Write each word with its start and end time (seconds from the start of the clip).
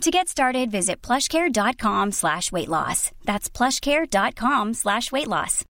To 0.00 0.10
get 0.10 0.28
started, 0.28 0.70
visit 0.70 1.00
plushcare.com 1.00 2.12
slash 2.12 2.52
weight 2.52 2.68
loss. 2.68 3.10
That's 3.24 3.48
plushcare.com 3.48 4.74
slash 4.74 5.10
weight 5.12 5.28
loss. 5.28 5.64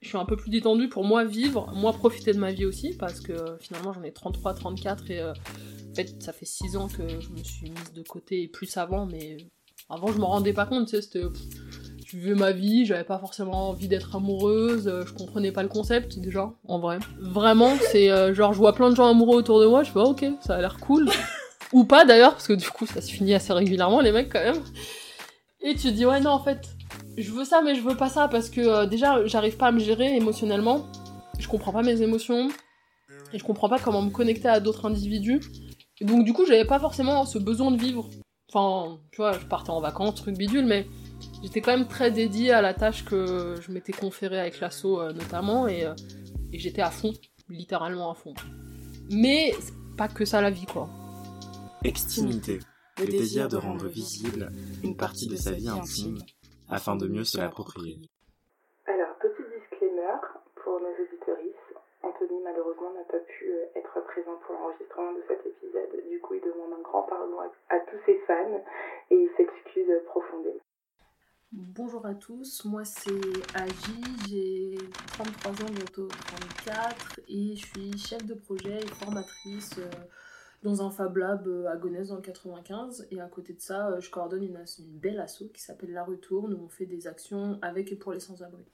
Je 0.00 0.08
suis 0.08 0.18
un 0.18 0.24
peu 0.24 0.36
plus 0.36 0.50
détendue 0.50 0.88
pour 0.88 1.04
moi 1.04 1.24
vivre, 1.24 1.72
moi 1.74 1.92
profiter 1.92 2.32
de 2.32 2.38
ma 2.38 2.52
vie 2.52 2.64
aussi, 2.64 2.94
parce 2.96 3.20
que 3.20 3.32
euh, 3.32 3.58
finalement 3.58 3.92
j'en 3.92 4.02
ai 4.02 4.12
33, 4.12 4.54
34 4.54 5.10
et 5.10 5.20
euh, 5.20 5.32
en 5.32 5.94
fait 5.94 6.22
ça 6.22 6.32
fait 6.32 6.46
6 6.46 6.76
ans 6.76 6.88
que 6.88 7.20
je 7.20 7.28
me 7.30 7.42
suis 7.42 7.70
mise 7.70 7.92
de 7.94 8.02
côté 8.02 8.42
et 8.42 8.48
plus 8.48 8.76
avant, 8.76 9.06
mais 9.06 9.36
avant 9.90 10.12
je 10.12 10.18
m'en 10.18 10.28
rendais 10.28 10.52
pas 10.52 10.66
compte, 10.66 10.86
tu 10.86 10.96
sais, 10.96 11.02
c'était 11.02 11.22
je 12.10 12.16
vivais 12.16 12.34
ma 12.34 12.50
vie, 12.50 12.86
j'avais 12.86 13.04
pas 13.04 13.18
forcément 13.18 13.68
envie 13.68 13.86
d'être 13.86 14.16
amoureuse, 14.16 14.88
euh, 14.88 15.04
je 15.06 15.12
comprenais 15.12 15.52
pas 15.52 15.62
le 15.62 15.68
concept 15.68 16.18
déjà, 16.18 16.50
en 16.66 16.80
vrai. 16.80 16.98
Vraiment, 17.20 17.74
c'est 17.92 18.10
euh, 18.10 18.34
genre 18.34 18.52
je 18.52 18.58
vois 18.58 18.74
plein 18.74 18.90
de 18.90 18.96
gens 18.96 19.08
amoureux 19.08 19.36
autour 19.36 19.60
de 19.60 19.66
moi, 19.66 19.84
je 19.84 19.92
fais 19.92 20.00
ok, 20.00 20.26
ça 20.40 20.56
a 20.56 20.60
l'air 20.60 20.78
cool. 20.78 21.08
Ou 21.72 21.84
pas 21.84 22.04
d'ailleurs, 22.04 22.32
parce 22.32 22.48
que 22.48 22.52
du 22.52 22.68
coup 22.68 22.84
ça 22.84 23.00
se 23.00 23.12
finit 23.12 23.32
assez 23.32 23.52
régulièrement 23.52 24.00
les 24.00 24.10
mecs 24.10 24.32
quand 24.32 24.42
même. 24.42 24.60
Et 25.60 25.74
tu 25.74 25.88
te 25.88 25.88
dis 25.88 26.04
ouais 26.04 26.18
non 26.18 26.30
en 26.30 26.42
fait, 26.42 26.68
je 27.16 27.30
veux 27.30 27.44
ça 27.44 27.62
mais 27.62 27.76
je 27.76 27.82
veux 27.82 27.96
pas 27.96 28.08
ça 28.08 28.26
parce 28.26 28.50
que 28.50 28.60
euh, 28.60 28.86
déjà 28.86 29.24
j'arrive 29.26 29.56
pas 29.56 29.68
à 29.68 29.72
me 29.72 29.78
gérer 29.78 30.16
émotionnellement, 30.16 30.86
je 31.38 31.46
comprends 31.46 31.72
pas 31.72 31.82
mes 31.82 32.02
émotions, 32.02 32.48
et 33.32 33.38
je 33.38 33.44
comprends 33.44 33.68
pas 33.68 33.78
comment 33.78 34.02
me 34.02 34.10
connecter 34.10 34.48
à 34.48 34.58
d'autres 34.58 34.86
individus. 34.86 35.40
Et 36.00 36.04
donc 36.04 36.24
du 36.24 36.32
coup 36.32 36.44
j'avais 36.44 36.64
pas 36.64 36.80
forcément 36.80 37.24
ce 37.24 37.38
besoin 37.38 37.70
de 37.70 37.80
vivre. 37.80 38.10
Enfin, 38.52 38.98
tu 39.12 39.18
vois, 39.18 39.32
je 39.32 39.46
partais 39.46 39.70
en 39.70 39.80
vacances, 39.80 40.16
truc 40.16 40.36
bidule, 40.36 40.66
mais 40.66 40.86
j'étais 41.42 41.60
quand 41.60 41.76
même 41.76 41.86
très 41.86 42.10
dédiée 42.10 42.50
à 42.50 42.60
la 42.60 42.74
tâche 42.74 43.04
que 43.04 43.54
je 43.60 43.70
m'étais 43.70 43.92
conférée 43.92 44.40
avec 44.40 44.58
l'assaut 44.58 45.00
euh, 45.00 45.12
notamment 45.12 45.68
et, 45.68 45.86
euh, 45.86 45.94
et 46.52 46.58
j'étais 46.58 46.82
à 46.82 46.90
fond, 46.90 47.12
littéralement 47.48 48.10
à 48.10 48.14
fond. 48.14 48.34
Mais 49.12 49.52
c'est 49.60 49.74
pas 49.96 50.08
que 50.08 50.24
ça 50.24 50.40
la 50.40 50.50
vie 50.50 50.66
quoi. 50.66 50.88
Extimité, 51.84 52.58
le 52.98 53.06
désir 53.06 53.48
de 53.48 53.56
rendre 53.56 53.86
visible 53.86 54.50
une 54.82 54.96
partie 54.96 55.28
de 55.28 55.36
sa 55.36 55.52
vie 55.52 55.68
intime 55.68 56.18
afin 56.68 56.96
de 56.96 57.06
mieux 57.06 57.24
se 57.24 57.38
l'approprier. 57.38 58.00
Alors, 58.86 59.14
petit 59.20 59.44
disclaimer 59.60 60.18
pour 60.56 60.80
nos 60.80 61.04
auditoristes. 61.04 61.56
Anthony, 62.02 62.39
malheureusement, 62.50 62.92
n'a 62.94 63.04
pas 63.04 63.18
pu 63.18 63.52
euh, 63.52 63.78
être 63.78 64.00
présent 64.06 64.36
pour 64.46 64.54
l'enregistrement 64.54 65.12
de 65.12 65.22
cet 65.28 65.46
épisode. 65.46 66.08
Du 66.08 66.20
coup, 66.20 66.34
il 66.34 66.42
demande 66.42 66.72
un 66.78 66.82
grand 66.82 67.02
pardon 67.02 67.38
à, 67.40 67.74
à 67.74 67.80
tous 67.80 67.98
ses 68.06 68.18
fans 68.26 68.60
et 69.10 69.14
il 69.14 69.30
s'excuse 69.36 69.90
profondément. 70.06 70.60
Bonjour 71.52 72.06
à 72.06 72.14
tous, 72.14 72.64
moi 72.64 72.84
c'est 72.84 73.10
Agi, 73.54 74.02
j'ai 74.28 74.78
33 75.14 75.50
ans, 75.50 75.70
bientôt 75.72 76.06
34 76.64 77.20
et 77.26 77.56
je 77.56 77.66
suis 77.66 77.98
chef 77.98 78.24
de 78.24 78.34
projet 78.34 78.78
et 78.78 78.86
formatrice 78.86 79.72
euh, 79.78 79.90
dans 80.62 80.86
un 80.86 80.92
Fab 80.92 81.16
Lab 81.16 81.48
euh, 81.48 81.66
à 81.66 81.76
Gonesse 81.76 82.08
dans 82.08 82.16
le 82.16 82.22
95 82.22 83.08
et 83.10 83.20
à 83.20 83.26
côté 83.26 83.52
de 83.52 83.60
ça 83.60 83.88
euh, 83.88 84.00
je 84.00 84.10
coordonne 84.10 84.44
une 84.44 84.64
belle 85.00 85.18
asso 85.18 85.50
qui 85.52 85.60
s'appelle 85.60 85.90
La 85.90 86.04
Retourne 86.04 86.54
où 86.54 86.62
on 86.62 86.68
fait 86.68 86.86
des 86.86 87.08
actions 87.08 87.58
avec 87.62 87.90
et 87.90 87.96
pour 87.96 88.12
les 88.12 88.20
sans-abri. 88.20 88.64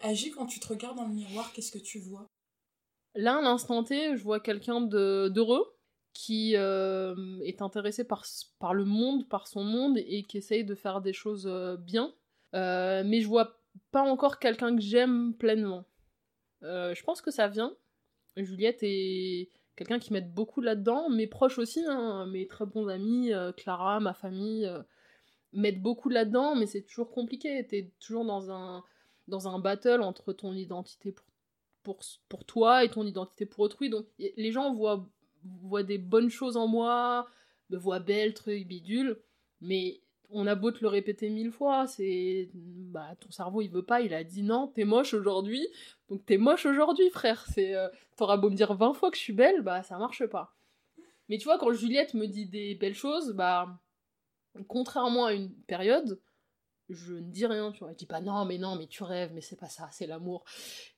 Agi, 0.00 0.30
quand 0.30 0.46
tu 0.46 0.60
te 0.60 0.68
regardes 0.68 0.96
dans 0.96 1.08
le 1.08 1.14
miroir, 1.14 1.52
qu'est-ce 1.52 1.72
que 1.72 1.82
tu 1.82 1.98
vois? 1.98 2.28
Là, 3.14 3.38
à 3.38 3.42
l'instant 3.42 3.84
T, 3.84 4.16
je 4.16 4.22
vois 4.22 4.40
quelqu'un 4.40 4.80
d'heureux 4.80 5.64
qui 6.14 6.56
euh, 6.56 7.14
est 7.42 7.60
intéressé 7.60 8.04
par, 8.04 8.24
le 8.72 8.84
monde, 8.84 9.28
par 9.28 9.46
son 9.46 9.64
monde 9.64 9.98
et 9.98 10.22
qui 10.22 10.38
essaye 10.38 10.64
de 10.64 10.74
faire 10.74 11.00
des 11.00 11.12
choses 11.12 11.46
euh, 11.46 11.76
bien. 11.76 12.14
Euh, 12.54 13.02
mais 13.04 13.20
je 13.20 13.28
vois 13.28 13.60
pas 13.90 14.02
encore 14.02 14.38
quelqu'un 14.38 14.74
que 14.74 14.82
j'aime 14.82 15.34
pleinement. 15.34 15.84
Je 16.62 17.02
pense 17.02 17.20
que 17.20 17.30
ça 17.30 17.46
vient. 17.46 17.76
Juliette 18.36 18.78
est 18.82 19.50
quelqu'un 19.76 19.98
qui 19.98 20.14
m'aide 20.14 20.32
beaucoup 20.32 20.62
là-dedans, 20.62 21.10
mes 21.10 21.26
proches 21.26 21.58
aussi, 21.58 21.84
hein, 21.86 22.24
mes 22.26 22.46
très 22.46 22.64
bons 22.64 22.88
amis, 22.88 23.32
Clara, 23.58 24.00
ma 24.00 24.14
famille, 24.14 24.66
m'aident 25.52 25.82
beaucoup 25.82 26.08
là-dedans, 26.08 26.56
mais 26.56 26.64
c'est 26.64 26.80
toujours 26.80 27.10
compliqué. 27.10 27.66
T'es 27.66 27.92
toujours 28.00 28.24
dans 28.24 28.50
un, 28.50 28.82
dans 29.28 29.46
un 29.46 29.58
battle 29.58 30.00
entre 30.00 30.32
ton 30.32 30.54
identité 30.54 31.12
pour, 31.12 31.26
pour, 31.84 32.00
pour 32.28 32.44
toi 32.44 32.84
et 32.84 32.90
ton 32.90 33.06
identité 33.06 33.46
pour 33.46 33.60
autrui. 33.60 33.90
Donc 33.90 34.06
les 34.18 34.50
gens 34.52 34.74
voient, 34.74 35.08
voient 35.62 35.84
des 35.84 35.98
bonnes 35.98 36.30
choses 36.30 36.56
en 36.56 36.66
moi, 36.66 37.28
me 37.70 37.76
voient 37.76 38.00
belle, 38.00 38.34
truc, 38.34 38.66
bidule, 38.66 39.20
mais 39.60 40.00
on 40.30 40.46
a 40.46 40.56
beau 40.56 40.72
te 40.72 40.80
le 40.80 40.88
répéter 40.88 41.30
mille 41.30 41.52
fois, 41.52 41.86
c'est. 41.86 42.50
Bah, 42.54 43.14
ton 43.20 43.30
cerveau 43.30 43.60
il 43.62 43.70
veut 43.70 43.84
pas, 43.84 44.00
il 44.00 44.12
a 44.14 44.24
dit 44.24 44.42
non, 44.42 44.66
t'es 44.68 44.84
moche 44.84 45.14
aujourd'hui, 45.14 45.64
donc 46.08 46.24
t'es 46.26 46.38
moche 46.38 46.66
aujourd'hui, 46.66 47.08
frère. 47.10 47.44
C'est. 47.52 47.74
euh, 47.76 47.88
T'auras 48.16 48.36
beau 48.36 48.50
me 48.50 48.56
dire 48.56 48.74
20 48.74 48.94
fois 48.94 49.10
que 49.10 49.16
je 49.16 49.22
suis 49.22 49.32
belle, 49.32 49.62
bah 49.62 49.82
ça 49.82 49.98
marche 49.98 50.26
pas. 50.26 50.56
Mais 51.28 51.38
tu 51.38 51.44
vois, 51.44 51.58
quand 51.58 51.72
Juliette 51.72 52.14
me 52.14 52.26
dit 52.26 52.46
des 52.46 52.74
belles 52.74 52.94
choses, 52.94 53.32
bah. 53.32 53.78
Contrairement 54.68 55.26
à 55.26 55.32
une 55.32 55.52
période, 55.52 56.20
je 56.88 57.14
ne 57.14 57.30
dis 57.30 57.44
rien, 57.46 57.72
tu 57.72 57.80
vois. 57.80 57.90
Je 57.92 57.96
dis 57.96 58.06
pas 58.06 58.20
non, 58.20 58.44
mais 58.44 58.58
non, 58.58 58.76
mais 58.76 58.86
tu 58.86 59.02
rêves, 59.02 59.32
mais 59.34 59.40
c'est 59.40 59.56
pas 59.58 59.68
ça, 59.68 59.88
c'est 59.90 60.06
l'amour. 60.06 60.44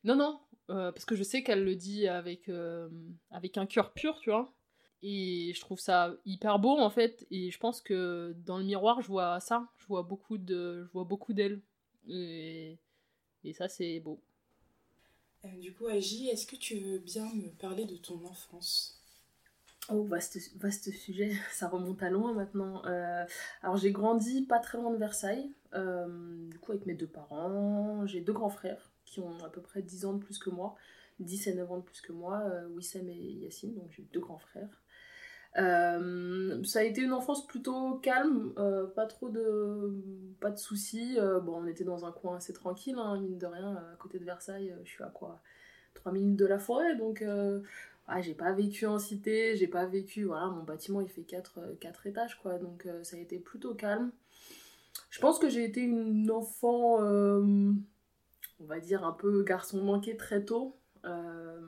Non, 0.04 0.14
non, 0.14 0.40
euh, 0.70 0.92
parce 0.92 1.04
que 1.04 1.14
je 1.16 1.22
sais 1.22 1.42
qu'elle 1.42 1.64
le 1.64 1.76
dit 1.76 2.08
avec, 2.08 2.48
euh, 2.48 2.88
avec 3.30 3.58
un 3.58 3.66
cœur 3.66 3.92
pur, 3.92 4.18
tu 4.20 4.30
vois. 4.30 4.52
Et 5.02 5.52
je 5.54 5.60
trouve 5.60 5.78
ça 5.78 6.14
hyper 6.24 6.58
beau 6.58 6.78
en 6.78 6.90
fait. 6.90 7.26
Et 7.30 7.50
je 7.50 7.58
pense 7.58 7.80
que 7.80 8.34
dans 8.44 8.58
le 8.58 8.64
miroir, 8.64 9.00
je 9.02 9.08
vois 9.08 9.40
ça. 9.40 9.68
Je 9.78 9.86
vois 9.86 10.02
beaucoup 10.02 10.38
de, 10.38 10.84
je 10.84 10.92
vois 10.92 11.04
beaucoup 11.04 11.32
d'elle. 11.34 11.60
Et, 12.08 12.78
et 13.44 13.52
ça, 13.54 13.68
c'est 13.68 14.00
beau. 14.00 14.22
Euh, 15.44 15.48
Du 15.60 15.72
coup, 15.72 15.86
Agi, 15.86 16.28
est-ce 16.28 16.46
que 16.46 16.56
tu 16.56 16.78
veux 16.78 16.98
bien 16.98 17.24
me 17.34 17.48
parler 17.50 17.84
de 17.86 17.96
ton 17.96 18.24
enfance? 18.26 19.00
Oh, 19.90 20.04
vaste, 20.04 20.38
vaste 20.56 20.90
sujet, 20.92 21.32
ça 21.52 21.68
remonte 21.68 22.02
à 22.02 22.10
loin 22.10 22.32
maintenant. 22.34 22.84
Euh, 22.86 23.24
alors 23.62 23.76
j'ai 23.76 23.92
grandi 23.92 24.42
pas 24.42 24.58
très 24.58 24.78
loin 24.78 24.90
de 24.92 24.96
Versailles, 24.98 25.50
euh, 25.74 26.48
du 26.50 26.58
coup 26.58 26.72
avec 26.72 26.86
mes 26.86 26.94
deux 26.94 27.06
parents. 27.06 28.06
J'ai 28.06 28.20
deux 28.20 28.32
grands 28.32 28.50
frères 28.50 28.90
qui 29.06 29.20
ont 29.20 29.38
à 29.44 29.48
peu 29.48 29.62
près 29.62 29.80
10 29.80 30.04
ans 30.04 30.12
de 30.12 30.22
plus 30.22 30.38
que 30.38 30.50
moi, 30.50 30.74
10 31.20 31.46
et 31.46 31.54
9 31.54 31.72
ans 31.72 31.78
de 31.78 31.82
plus 31.82 32.00
que 32.02 32.12
moi, 32.12 32.42
euh, 32.44 32.68
Wissem 32.68 33.08
et 33.08 33.14
Yacine, 33.14 33.74
donc 33.74 33.90
j'ai 33.90 34.02
deux 34.12 34.20
grands 34.20 34.38
frères. 34.38 34.82
Euh, 35.58 36.62
ça 36.64 36.80
a 36.80 36.82
été 36.82 37.00
une 37.00 37.14
enfance 37.14 37.46
plutôt 37.46 37.94
calme, 37.98 38.52
euh, 38.58 38.86
pas 38.86 39.06
trop 39.06 39.30
de, 39.30 39.94
pas 40.38 40.50
de 40.50 40.58
soucis. 40.58 41.16
Bon, 41.44 41.62
on 41.62 41.66
était 41.66 41.84
dans 41.84 42.04
un 42.04 42.12
coin 42.12 42.36
assez 42.36 42.52
tranquille, 42.52 42.96
hein, 42.98 43.18
mine 43.18 43.38
de 43.38 43.46
rien, 43.46 43.74
à 43.74 43.96
côté 43.96 44.18
de 44.18 44.24
Versailles, 44.24 44.74
je 44.84 44.90
suis 44.90 45.04
à 45.04 45.08
quoi 45.08 45.40
3 45.94 46.12
minutes 46.12 46.36
de 46.36 46.46
la 46.46 46.58
forêt, 46.58 46.94
donc 46.96 47.24
ah, 48.08 48.20
j'ai 48.20 48.34
pas 48.34 48.52
vécu 48.52 48.86
en 48.86 48.98
cité, 48.98 49.56
j'ai 49.56 49.66
pas 49.66 49.86
vécu, 49.86 50.24
voilà, 50.24 50.46
mon 50.46 50.62
bâtiment 50.62 51.00
il 51.00 51.08
fait 51.08 51.22
4, 51.22 51.58
étages 52.04 52.38
quoi, 52.40 52.58
donc 52.58 52.86
ça 53.02 53.16
a 53.16 53.20
été 53.20 53.38
plutôt 53.38 53.74
calme. 53.74 54.10
Je 55.10 55.20
pense 55.20 55.38
que 55.38 55.48
j'ai 55.48 55.64
été 55.64 55.80
une 55.80 56.30
enfant, 56.30 56.98
on 58.60 58.64
va 58.64 58.80
dire 58.80 59.04
un 59.04 59.12
peu 59.12 59.42
garçon 59.42 59.82
manqué 59.82 60.16
très 60.16 60.44
tôt. 60.44 60.76
Euh, 61.04 61.60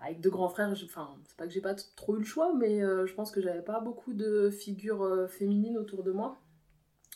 avec 0.00 0.20
deux 0.20 0.30
grands 0.30 0.48
frères, 0.48 0.72
enfin, 0.84 1.16
c'est 1.26 1.36
pas 1.36 1.46
que 1.46 1.52
j'ai 1.52 1.60
pas 1.60 1.74
trop 1.74 2.16
eu 2.16 2.20
le 2.20 2.24
choix, 2.24 2.54
mais 2.54 2.82
euh, 2.82 3.06
je 3.06 3.14
pense 3.14 3.30
que 3.30 3.40
j'avais 3.40 3.62
pas 3.62 3.80
beaucoup 3.80 4.14
de 4.14 4.50
figures 4.50 5.02
euh, 5.02 5.26
féminines 5.26 5.76
autour 5.76 6.02
de 6.02 6.10
moi. 6.10 6.40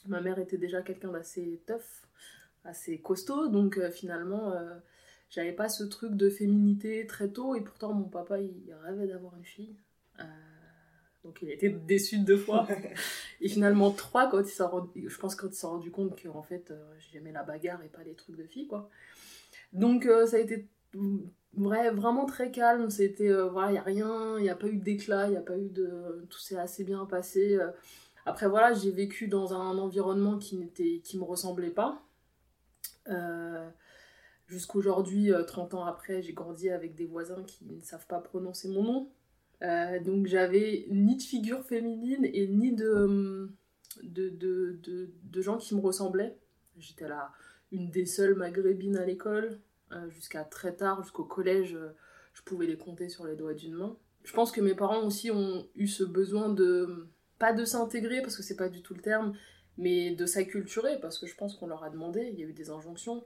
Ma 0.06 0.20
mère 0.20 0.38
était 0.38 0.58
déjà 0.58 0.82
quelqu'un 0.82 1.10
d'assez 1.10 1.62
tough, 1.66 2.06
assez 2.64 3.00
costaud, 3.00 3.48
donc 3.48 3.80
finalement, 3.90 4.52
j'avais 5.30 5.54
pas 5.54 5.70
ce 5.70 5.82
truc 5.82 6.14
de 6.14 6.28
féminité 6.28 7.06
très 7.06 7.28
tôt, 7.28 7.54
et 7.54 7.62
pourtant 7.62 7.94
mon 7.94 8.10
papa 8.10 8.38
il 8.38 8.74
rêvait 8.82 9.06
d'avoir 9.06 9.34
une 9.34 9.46
fille. 9.46 9.78
Donc 11.24 11.38
il 11.42 11.50
était 11.50 11.70
déçu 11.70 12.18
deux 12.18 12.36
fois. 12.36 12.68
et 13.40 13.48
finalement 13.48 13.90
trois 13.90 14.28
quand 14.30 14.42
il 14.42 14.62
rendu- 14.62 15.08
je 15.08 15.18
pense 15.18 15.34
quand 15.34 15.48
il 15.48 15.54
s'est 15.54 15.66
rendu 15.66 15.90
compte 15.90 16.16
que 16.16 16.28
en 16.28 16.42
fait 16.42 16.70
euh, 16.70 16.94
j'aimais 16.98 17.32
la 17.32 17.42
bagarre 17.42 17.82
et 17.82 17.88
pas 17.88 18.02
les 18.04 18.14
trucs 18.14 18.36
de 18.36 18.44
filles 18.44 18.66
quoi. 18.66 18.90
Donc 19.72 20.06
euh, 20.06 20.26
ça 20.26 20.36
a 20.36 20.40
été 20.40 20.68
vrai, 21.54 21.90
vraiment 21.90 22.26
très 22.26 22.50
calme, 22.50 22.90
c'était 22.90 23.30
euh, 23.30 23.48
voilà, 23.48 23.72
il 23.72 23.74
y 23.74 23.78
a 23.78 23.82
rien, 23.82 24.38
il 24.38 24.44
y 24.44 24.50
a 24.50 24.54
pas 24.54 24.68
eu 24.68 24.76
d'éclat, 24.76 25.28
il 25.28 25.32
y 25.32 25.36
a 25.36 25.42
pas 25.42 25.58
eu 25.58 25.70
de 25.70 26.26
tout 26.28 26.38
s'est 26.38 26.58
assez 26.58 26.84
bien 26.84 27.06
passé. 27.06 27.58
Après 28.26 28.48
voilà, 28.48 28.74
j'ai 28.74 28.90
vécu 28.90 29.28
dans 29.28 29.54
un 29.54 29.78
environnement 29.78 30.38
qui 30.38 30.56
n'était 30.56 31.00
qui 31.02 31.18
me 31.18 31.24
ressemblait 31.24 31.70
pas. 31.70 32.02
Jusqu'aujourd'hui, 34.46 35.32
30 35.46 35.74
ans 35.74 35.84
après, 35.84 36.22
j'ai 36.22 36.34
grandi 36.34 36.68
avec 36.70 36.94
des 36.94 37.06
voisins 37.06 37.42
qui 37.44 37.64
ne 37.64 37.80
savent 37.80 38.06
pas 38.06 38.20
prononcer 38.20 38.68
mon 38.68 38.82
nom. 38.82 39.08
Donc 40.04 40.26
j'avais 40.26 40.86
ni 40.90 41.16
de 41.16 41.22
figure 41.22 41.64
féminine 41.64 42.24
et 42.24 42.46
ni 42.48 42.72
de, 42.72 43.50
de, 44.02 44.28
de, 44.28 44.78
de, 44.82 45.10
de 45.22 45.42
gens 45.42 45.58
qui 45.58 45.74
me 45.74 45.80
ressemblaient. 45.80 46.36
J'étais 46.78 47.08
là 47.08 47.32
une 47.72 47.90
des 47.90 48.06
seules 48.06 48.34
maghrébines 48.34 48.96
à 48.96 49.04
l'école. 49.04 49.60
jusqu'à 50.10 50.44
très 50.44 50.74
tard, 50.74 51.02
jusqu'au 51.02 51.24
collège, 51.24 51.78
je 52.34 52.42
pouvais 52.42 52.66
les 52.66 52.76
compter 52.76 53.08
sur 53.08 53.26
les 53.26 53.36
doigts 53.36 53.54
d'une 53.54 53.74
main. 53.74 53.96
Je 54.24 54.32
pense 54.32 54.50
que 54.50 54.60
mes 54.60 54.74
parents 54.74 55.04
aussi 55.04 55.30
ont 55.30 55.66
eu 55.74 55.86
ce 55.86 56.02
besoin 56.02 56.48
de, 56.48 57.08
pas 57.38 57.52
de 57.52 57.64
s'intégrer, 57.64 58.22
parce 58.22 58.36
que 58.36 58.42
c'est 58.42 58.56
pas 58.56 58.68
du 58.68 58.82
tout 58.82 58.94
le 58.94 59.00
terme, 59.00 59.34
mais 59.76 60.14
de 60.14 60.26
s'acculturer, 60.26 60.98
parce 61.00 61.18
que 61.18 61.26
je 61.26 61.36
pense 61.36 61.56
qu'on 61.56 61.66
leur 61.66 61.84
a 61.84 61.90
demandé, 61.90 62.30
il 62.32 62.38
y 62.38 62.42
a 62.42 62.46
eu 62.46 62.52
des 62.52 62.70
injonctions. 62.70 63.24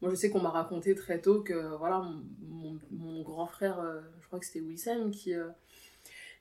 Moi, 0.00 0.10
je 0.10 0.16
sais 0.16 0.30
qu'on 0.30 0.40
m'a 0.40 0.50
raconté 0.50 0.94
très 0.94 1.20
tôt 1.20 1.42
que, 1.42 1.76
voilà, 1.76 2.04
mon, 2.90 3.22
grand 3.22 3.46
frère, 3.46 3.80
euh, 3.80 4.00
je 4.20 4.26
crois 4.26 4.38
que 4.38 4.46
c'était 4.46 4.60
Wissem, 4.60 5.10
qui, 5.10 5.34
euh, 5.34 5.48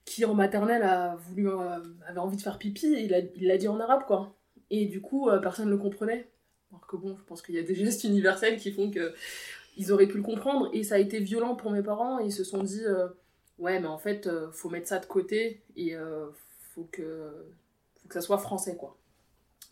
qui 0.06 0.24
en 0.25 0.34
maternelle 0.34 0.84
a 0.84 1.16
voulu, 1.16 1.50
euh, 1.50 1.80
avait 2.07 2.19
envie 2.19 2.38
de 2.38 2.42
faire 2.42 2.57
pipi, 2.57 2.88
il 2.88 3.48
l'a 3.48 3.57
dit 3.57 3.68
en 3.68 3.80
arabe, 3.80 4.04
quoi. 4.06 4.36
Et 4.69 4.86
du 4.86 5.02
coup, 5.02 5.30
personne 5.42 5.66
ne 5.66 5.72
le 5.72 5.78
comprenait. 5.78 6.30
Alors 6.72 6.86
que 6.88 6.96
bon, 6.96 7.16
je 7.18 7.24
pense 7.24 7.42
qu'il 7.42 7.56
y 7.56 7.60
a 7.60 7.63
des 7.63 7.75
gestes 7.86 8.04
universels 8.04 8.57
qui 8.57 8.72
font 8.72 8.92
que 8.92 9.13
ils 9.78 9.92
auraient 9.92 10.07
pu 10.07 10.18
le 10.18 10.24
comprendre, 10.24 10.69
et 10.74 10.84
ça 10.84 10.96
a 10.96 11.00
été 11.00 11.19
violent 11.19 11.56
pour 11.56 11.72
mes 11.72 11.84
parents, 11.84 12.19
ils 12.19 12.31
se 12.31 12.46
sont 12.46 12.63
dit, 12.63 12.84
ouais, 13.57 13.80
mais 13.81 13.88
en 13.88 13.98
fait, 13.98 14.30
faut 14.54 14.69
mettre 14.69 14.88
ça 14.88 15.00
de 15.00 15.06
côté, 15.06 15.63
et 15.75 15.96
faut 16.74 16.88
que, 16.92 17.34
faut 18.02 18.07
que 18.07 18.13
ça 18.13 18.22
soit 18.22 18.38
français, 18.38 18.78
quoi. 18.78 18.98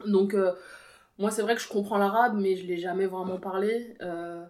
Donc, 0.06 0.34
euh, 0.34 0.54
moi, 1.18 1.32
c'est 1.32 1.42
vrai 1.42 1.56
que 1.56 1.62
je 1.62 1.68
comprends 1.68 1.98
l'arabe, 1.98 2.36
mais 2.38 2.56
je 2.56 2.66
l'ai 2.66 2.78
jamais 2.78 3.06
vraiment 3.06 3.40
parlé. 3.40 3.96
Euh, 4.02 4.44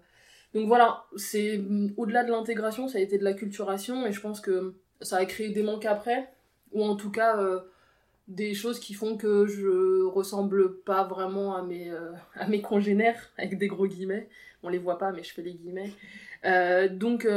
donc 0.53 0.67
voilà, 0.67 1.05
c'est 1.15 1.61
au-delà 1.97 2.23
de 2.23 2.31
l'intégration, 2.31 2.87
ça 2.87 2.99
a 2.99 3.01
été 3.01 3.17
de 3.17 3.23
la 3.23 3.33
culturation, 3.33 4.05
et 4.05 4.11
je 4.11 4.21
pense 4.21 4.39
que 4.39 4.75
ça 5.03 5.17
a 5.17 5.25
créé 5.25 5.49
des 5.49 5.63
manques 5.63 5.85
après, 5.85 6.29
ou 6.71 6.83
en 6.83 6.95
tout 6.95 7.11
cas 7.11 7.37
euh, 7.37 7.59
des 8.27 8.53
choses 8.53 8.79
qui 8.79 8.93
font 8.93 9.17
que 9.17 9.45
je 9.45 10.05
ressemble 10.05 10.79
pas 10.81 11.03
vraiment 11.03 11.55
à 11.55 11.61
mes, 11.61 11.91
à 12.35 12.47
mes 12.47 12.61
congénères, 12.61 13.31
avec 13.37 13.57
des 13.57 13.67
gros 13.67 13.87
guillemets. 13.87 14.27
On 14.63 14.69
les 14.69 14.77
voit 14.77 14.97
pas, 14.97 15.11
mais 15.11 15.23
je 15.23 15.33
fais 15.33 15.41
les 15.41 15.53
guillemets. 15.53 15.91
donc, 16.89 17.27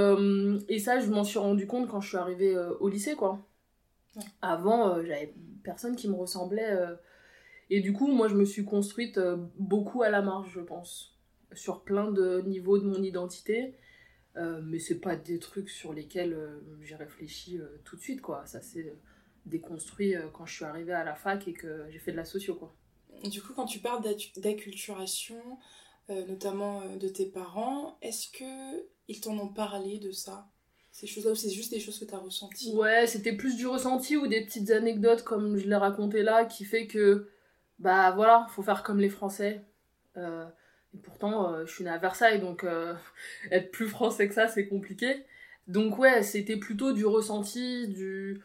et 0.69 0.79
ça, 0.79 1.01
je 1.01 1.11
m'en 1.11 1.25
suis 1.25 1.41
rendu 1.41 1.67
compte 1.67 1.89
quand 1.89 2.01
je 2.01 2.09
suis 2.09 2.17
arrivée 2.17 2.57
au 2.79 2.89
lycée, 2.89 3.15
quoi. 3.17 3.41
Avant, 4.43 5.03
j'avais 5.03 5.35
personne 5.65 5.97
qui 5.97 6.09
me 6.09 6.15
ressemblait 6.15 6.97
et 7.71 7.81
du 7.81 7.93
coup, 7.93 8.07
moi, 8.07 8.29
je 8.29 8.35
me 8.35 8.45
suis 8.45 8.65
construite 8.65 9.19
euh, 9.19 9.37
beaucoup 9.59 10.03
à 10.03 10.09
la 10.09 10.23
marge, 10.23 10.51
je 10.55 10.61
pense, 10.61 11.17
sur 11.53 11.83
plein 11.83 12.11
de 12.11 12.43
niveaux 12.47 12.79
de 12.79 12.85
mon 12.85 13.03
identité. 13.03 13.75
Euh, 14.37 14.61
mais 14.63 14.79
c'est 14.79 15.01
pas 15.01 15.17
des 15.17 15.39
trucs 15.39 15.71
sur 15.71 15.93
lesquels 15.93 16.35
euh, 16.35 16.61
j'ai 16.83 16.97
réfléchi 16.97 17.59
tout 17.85 17.97
de 17.97 18.01
suite, 18.01 18.21
quoi. 18.21 18.45
Ça 18.47 18.61
s'est 18.61 18.95
déconstruit 19.47 20.15
quand 20.33 20.45
je 20.47 20.55
suis 20.55 20.65
arrivée 20.65 20.93
à 20.93 21.05
la 21.05 21.15
fac 21.15 21.47
et 21.49 21.53
que 21.53 21.87
j'ai 21.91 21.99
fait 21.99 22.13
de 22.13 22.17
la 22.17 22.25
socio, 22.25 22.55
quoi. 22.55 22.75
Du 23.25 23.41
coup, 23.41 23.55
quand 23.55 23.67
tu 23.67 23.79
parles 23.79 24.03
d'acculturation, 24.37 25.41
notamment 26.09 26.97
de 26.97 27.09
tes 27.09 27.27
parents, 27.27 27.97
est-ce 28.03 28.29
que 28.31 28.87
ils 29.09 29.21
t'en 29.21 29.39
ont 29.39 29.49
parlé 29.49 29.99
de 29.99 30.11
ça? 30.11 30.51
Ces 30.91 31.07
choses-là 31.07 31.33
ou 31.33 31.35
c'est 31.35 31.51
juste 31.51 31.71
des 31.71 31.81
choses 31.81 31.99
que 31.99 32.05
tu 32.05 32.15
as 32.15 32.19
ressenties? 32.19 32.75
Ouais, 32.75 33.07
c'était 33.07 33.35
plus 33.35 33.57
du 33.57 33.67
ressenti 33.67 34.17
ou 34.17 34.27
des 34.27 34.45
petites 34.45 34.71
anecdotes 34.71 35.23
comme 35.23 35.57
je 35.59 35.69
l'ai 35.69 35.77
raconté 35.77 36.23
là 36.23 36.45
qui 36.45 36.65
fait 36.65 36.87
que 36.87 37.29
bah 37.79 38.13
voilà, 38.13 38.47
faut 38.51 38.63
faire 38.63 38.83
comme 38.83 38.99
les 38.99 39.11
Français. 39.11 39.65
Euh, 40.97 41.01
pourtant, 41.03 41.53
euh, 41.53 41.67
je 41.67 41.73
suis 41.73 41.85
née 41.85 41.91
à 41.91 41.99
Versailles, 41.99 42.41
donc 42.41 42.65
euh, 42.65 42.95
être 43.51 43.71
plus 43.71 43.89
français 43.89 44.29
que 44.29 44.35
ça, 44.35 44.49
c'est 44.49 44.69
compliqué. 44.69 45.25
Donc 45.69 45.99
ouais, 45.99 46.23
c'était 46.23 46.57
plutôt 46.57 46.93
du 46.93 47.05
ressenti, 47.07 47.89
du... 47.89 48.41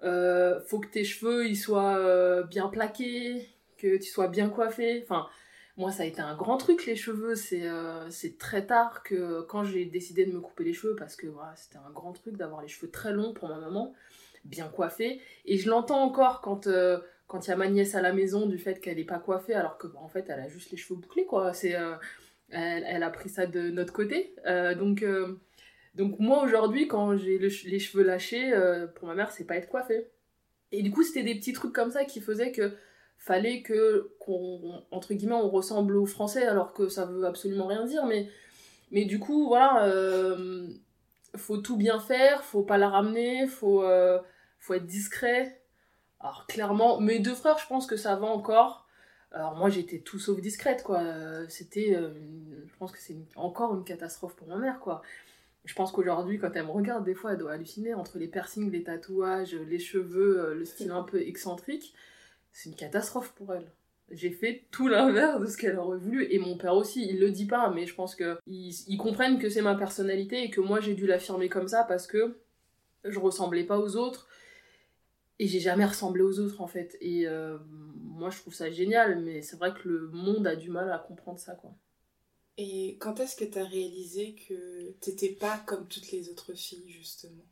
faut 0.00 0.80
que 0.80 0.88
tes 0.90 1.04
cheveux, 1.04 1.46
ils 1.46 1.56
soient 1.56 2.42
bien 2.44 2.68
plaqués, 2.68 3.48
que 3.78 3.96
tu 3.98 4.10
sois 4.10 4.28
bien 4.28 4.48
coiffé. 4.48 5.02
Enfin, 5.02 5.28
moi, 5.76 5.90
ça 5.92 6.04
a 6.04 6.06
été 6.06 6.20
un 6.22 6.34
grand 6.36 6.56
truc, 6.56 6.86
les 6.86 6.96
cheveux. 6.96 7.34
C'est 7.34 7.68
c'est 8.10 8.38
très 8.38 8.66
tard 8.66 9.02
que 9.02 9.42
quand 9.42 9.64
j'ai 9.64 9.84
décidé 9.84 10.24
de 10.24 10.32
me 10.32 10.40
couper 10.40 10.64
les 10.64 10.72
cheveux, 10.72 10.96
parce 10.96 11.16
que 11.16 11.26
voilà, 11.26 11.54
c'était 11.56 11.76
un 11.76 11.90
grand 11.90 12.12
truc 12.12 12.36
d'avoir 12.36 12.62
les 12.62 12.68
cheveux 12.68 12.90
très 12.90 13.12
longs 13.12 13.34
pour 13.34 13.48
ma 13.48 13.58
maman, 13.58 13.94
bien 14.44 14.68
coiffés. 14.68 15.20
Et 15.44 15.58
je 15.58 15.68
l'entends 15.68 16.02
encore 16.02 16.40
quand 16.40 16.66
quand 17.26 17.46
il 17.46 17.50
y 17.50 17.52
a 17.52 17.56
ma 17.56 17.68
nièce 17.68 17.94
à 17.94 18.02
la 18.02 18.12
maison 18.12 18.46
du 18.46 18.58
fait 18.58 18.80
qu'elle 18.80 18.96
n'est 18.96 19.04
pas 19.04 19.18
coiffée 19.18 19.54
alors 19.54 19.78
que 19.78 19.86
en 19.96 20.08
fait 20.08 20.26
elle 20.28 20.40
a 20.40 20.48
juste 20.48 20.70
les 20.70 20.76
cheveux 20.76 20.98
bouclés 20.98 21.26
quoi. 21.26 21.52
C'est 21.52 21.74
euh, 21.76 21.94
elle, 22.50 23.02
a 23.02 23.10
pris 23.10 23.28
ça 23.28 23.46
de 23.46 23.70
notre 23.70 23.92
côté. 23.92 24.34
Euh, 24.46 24.74
donc 24.74 25.02
euh, 25.02 25.40
donc 25.94 26.18
moi 26.18 26.42
aujourd'hui 26.42 26.86
quand 26.86 27.16
j'ai 27.16 27.38
les 27.38 27.78
cheveux 27.78 28.04
lâchés 28.04 28.52
pour 28.96 29.08
ma 29.08 29.14
mère 29.14 29.30
c'est 29.30 29.44
pas 29.44 29.56
être 29.56 29.68
coiffée. 29.68 30.08
Et 30.72 30.82
du 30.82 30.90
coup 30.90 31.02
c'était 31.02 31.22
des 31.22 31.34
petits 31.36 31.52
trucs 31.52 31.72
comme 31.72 31.90
ça 31.90 32.04
qui 32.04 32.20
faisaient 32.20 32.52
que 32.52 32.72
fallait 33.16 33.62
que 33.62 34.12
qu'on 34.18 34.82
entre 34.90 35.14
guillemets 35.14 35.34
on 35.34 35.48
ressemble 35.48 35.96
aux 35.96 36.06
français 36.06 36.44
alors 36.44 36.74
que 36.74 36.88
ça 36.88 37.06
veut 37.06 37.24
absolument 37.24 37.66
rien 37.66 37.86
dire. 37.86 38.06
Mais 38.06 38.28
mais 38.90 39.06
du 39.06 39.18
coup 39.18 39.48
voilà 39.48 40.36
faut 41.36 41.58
tout 41.58 41.76
bien 41.76 41.98
faire 41.98 42.44
faut 42.44 42.62
pas 42.62 42.76
la 42.78 42.90
ramener 42.90 43.46
faut 43.46 43.84
faut 44.58 44.74
être 44.74 44.86
discret 44.86 45.63
alors 46.24 46.46
clairement, 46.46 47.00
mes 47.00 47.18
deux 47.18 47.34
frères, 47.34 47.58
je 47.58 47.66
pense 47.66 47.86
que 47.86 47.96
ça 47.96 48.16
va 48.16 48.26
encore. 48.26 48.88
Alors 49.30 49.56
moi 49.56 49.68
j'étais 49.68 49.98
tout 49.98 50.18
sauf 50.18 50.40
discrète 50.40 50.82
quoi. 50.82 51.02
C'était, 51.50 51.94
euh, 51.94 52.14
je 52.66 52.76
pense 52.78 52.92
que 52.92 52.98
c'est 52.98 53.16
encore 53.36 53.74
une 53.74 53.84
catastrophe 53.84 54.34
pour 54.34 54.48
ma 54.48 54.56
mère 54.56 54.80
quoi. 54.80 55.02
Je 55.66 55.74
pense 55.74 55.92
qu'aujourd'hui 55.92 56.38
quand 56.38 56.50
elle 56.54 56.64
me 56.64 56.70
regarde 56.70 57.04
des 57.04 57.14
fois 57.14 57.32
elle 57.32 57.38
doit 57.38 57.52
halluciner 57.52 57.92
entre 57.92 58.18
les 58.18 58.28
piercings, 58.28 58.70
les 58.70 58.84
tatouages, 58.84 59.54
les 59.54 59.78
cheveux, 59.78 60.40
euh, 60.40 60.54
le 60.54 60.64
style 60.64 60.92
un 60.92 61.02
peu 61.02 61.20
excentrique. 61.20 61.94
C'est 62.52 62.70
une 62.70 62.76
catastrophe 62.76 63.32
pour 63.34 63.52
elle. 63.52 63.70
J'ai 64.10 64.30
fait 64.30 64.64
tout 64.70 64.88
l'inverse 64.88 65.40
de 65.40 65.46
ce 65.46 65.58
qu'elle 65.58 65.78
aurait 65.78 65.98
voulu 65.98 66.26
et 66.30 66.38
mon 66.38 66.56
père 66.56 66.74
aussi. 66.74 67.06
Il 67.06 67.20
le 67.20 67.30
dit 67.32 67.46
pas 67.46 67.68
mais 67.68 67.86
je 67.86 67.94
pense 67.94 68.14
que 68.14 68.38
ils 68.46 68.98
comprennent 68.98 69.38
que 69.38 69.50
c'est 69.50 69.62
ma 69.62 69.74
personnalité 69.74 70.44
et 70.44 70.50
que 70.50 70.62
moi 70.62 70.80
j'ai 70.80 70.94
dû 70.94 71.06
l'affirmer 71.06 71.50
comme 71.50 71.68
ça 71.68 71.84
parce 71.84 72.06
que 72.06 72.38
je 73.04 73.18
ressemblais 73.18 73.64
pas 73.64 73.78
aux 73.78 73.96
autres 73.96 74.26
et 75.38 75.48
j'ai 75.48 75.60
jamais 75.60 75.84
ressemblé 75.84 76.22
aux 76.22 76.38
autres 76.40 76.60
en 76.60 76.66
fait. 76.66 76.96
Et 77.00 77.26
euh, 77.26 77.58
moi 77.96 78.30
je 78.30 78.38
trouve 78.38 78.54
ça 78.54 78.70
génial, 78.70 79.20
mais 79.20 79.42
c'est 79.42 79.56
vrai 79.56 79.72
que 79.74 79.88
le 79.88 80.08
monde 80.08 80.46
a 80.46 80.56
du 80.56 80.70
mal 80.70 80.90
à 80.92 80.98
comprendre 80.98 81.38
ça 81.38 81.54
quoi. 81.54 81.74
Et 82.56 82.96
quand 83.00 83.18
est-ce 83.18 83.34
que 83.34 83.44
tu 83.44 83.58
as 83.58 83.64
réalisé 83.64 84.36
que 84.48 84.92
t'étais 85.00 85.30
pas 85.32 85.58
comme 85.66 85.88
toutes 85.88 86.12
les 86.12 86.28
autres 86.28 86.54
filles 86.54 86.88
justement? 86.88 87.44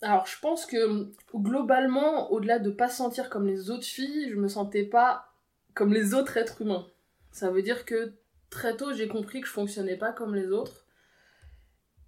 Alors 0.00 0.26
je 0.26 0.38
pense 0.38 0.64
que 0.64 1.12
globalement, 1.34 2.30
au-delà 2.30 2.60
de 2.60 2.70
pas 2.70 2.88
se 2.88 2.98
sentir 2.98 3.30
comme 3.30 3.48
les 3.48 3.70
autres 3.70 3.84
filles, 3.84 4.30
je 4.30 4.36
me 4.36 4.46
sentais 4.46 4.84
pas 4.84 5.32
comme 5.74 5.92
les 5.92 6.14
autres 6.14 6.36
êtres 6.36 6.62
humains. 6.62 6.86
Ça 7.32 7.50
veut 7.50 7.62
dire 7.62 7.84
que 7.84 8.12
très 8.48 8.76
tôt 8.76 8.92
j'ai 8.92 9.08
compris 9.08 9.40
que 9.40 9.48
je 9.48 9.52
fonctionnais 9.52 9.96
pas 9.96 10.12
comme 10.12 10.36
les 10.36 10.52
autres. 10.52 10.86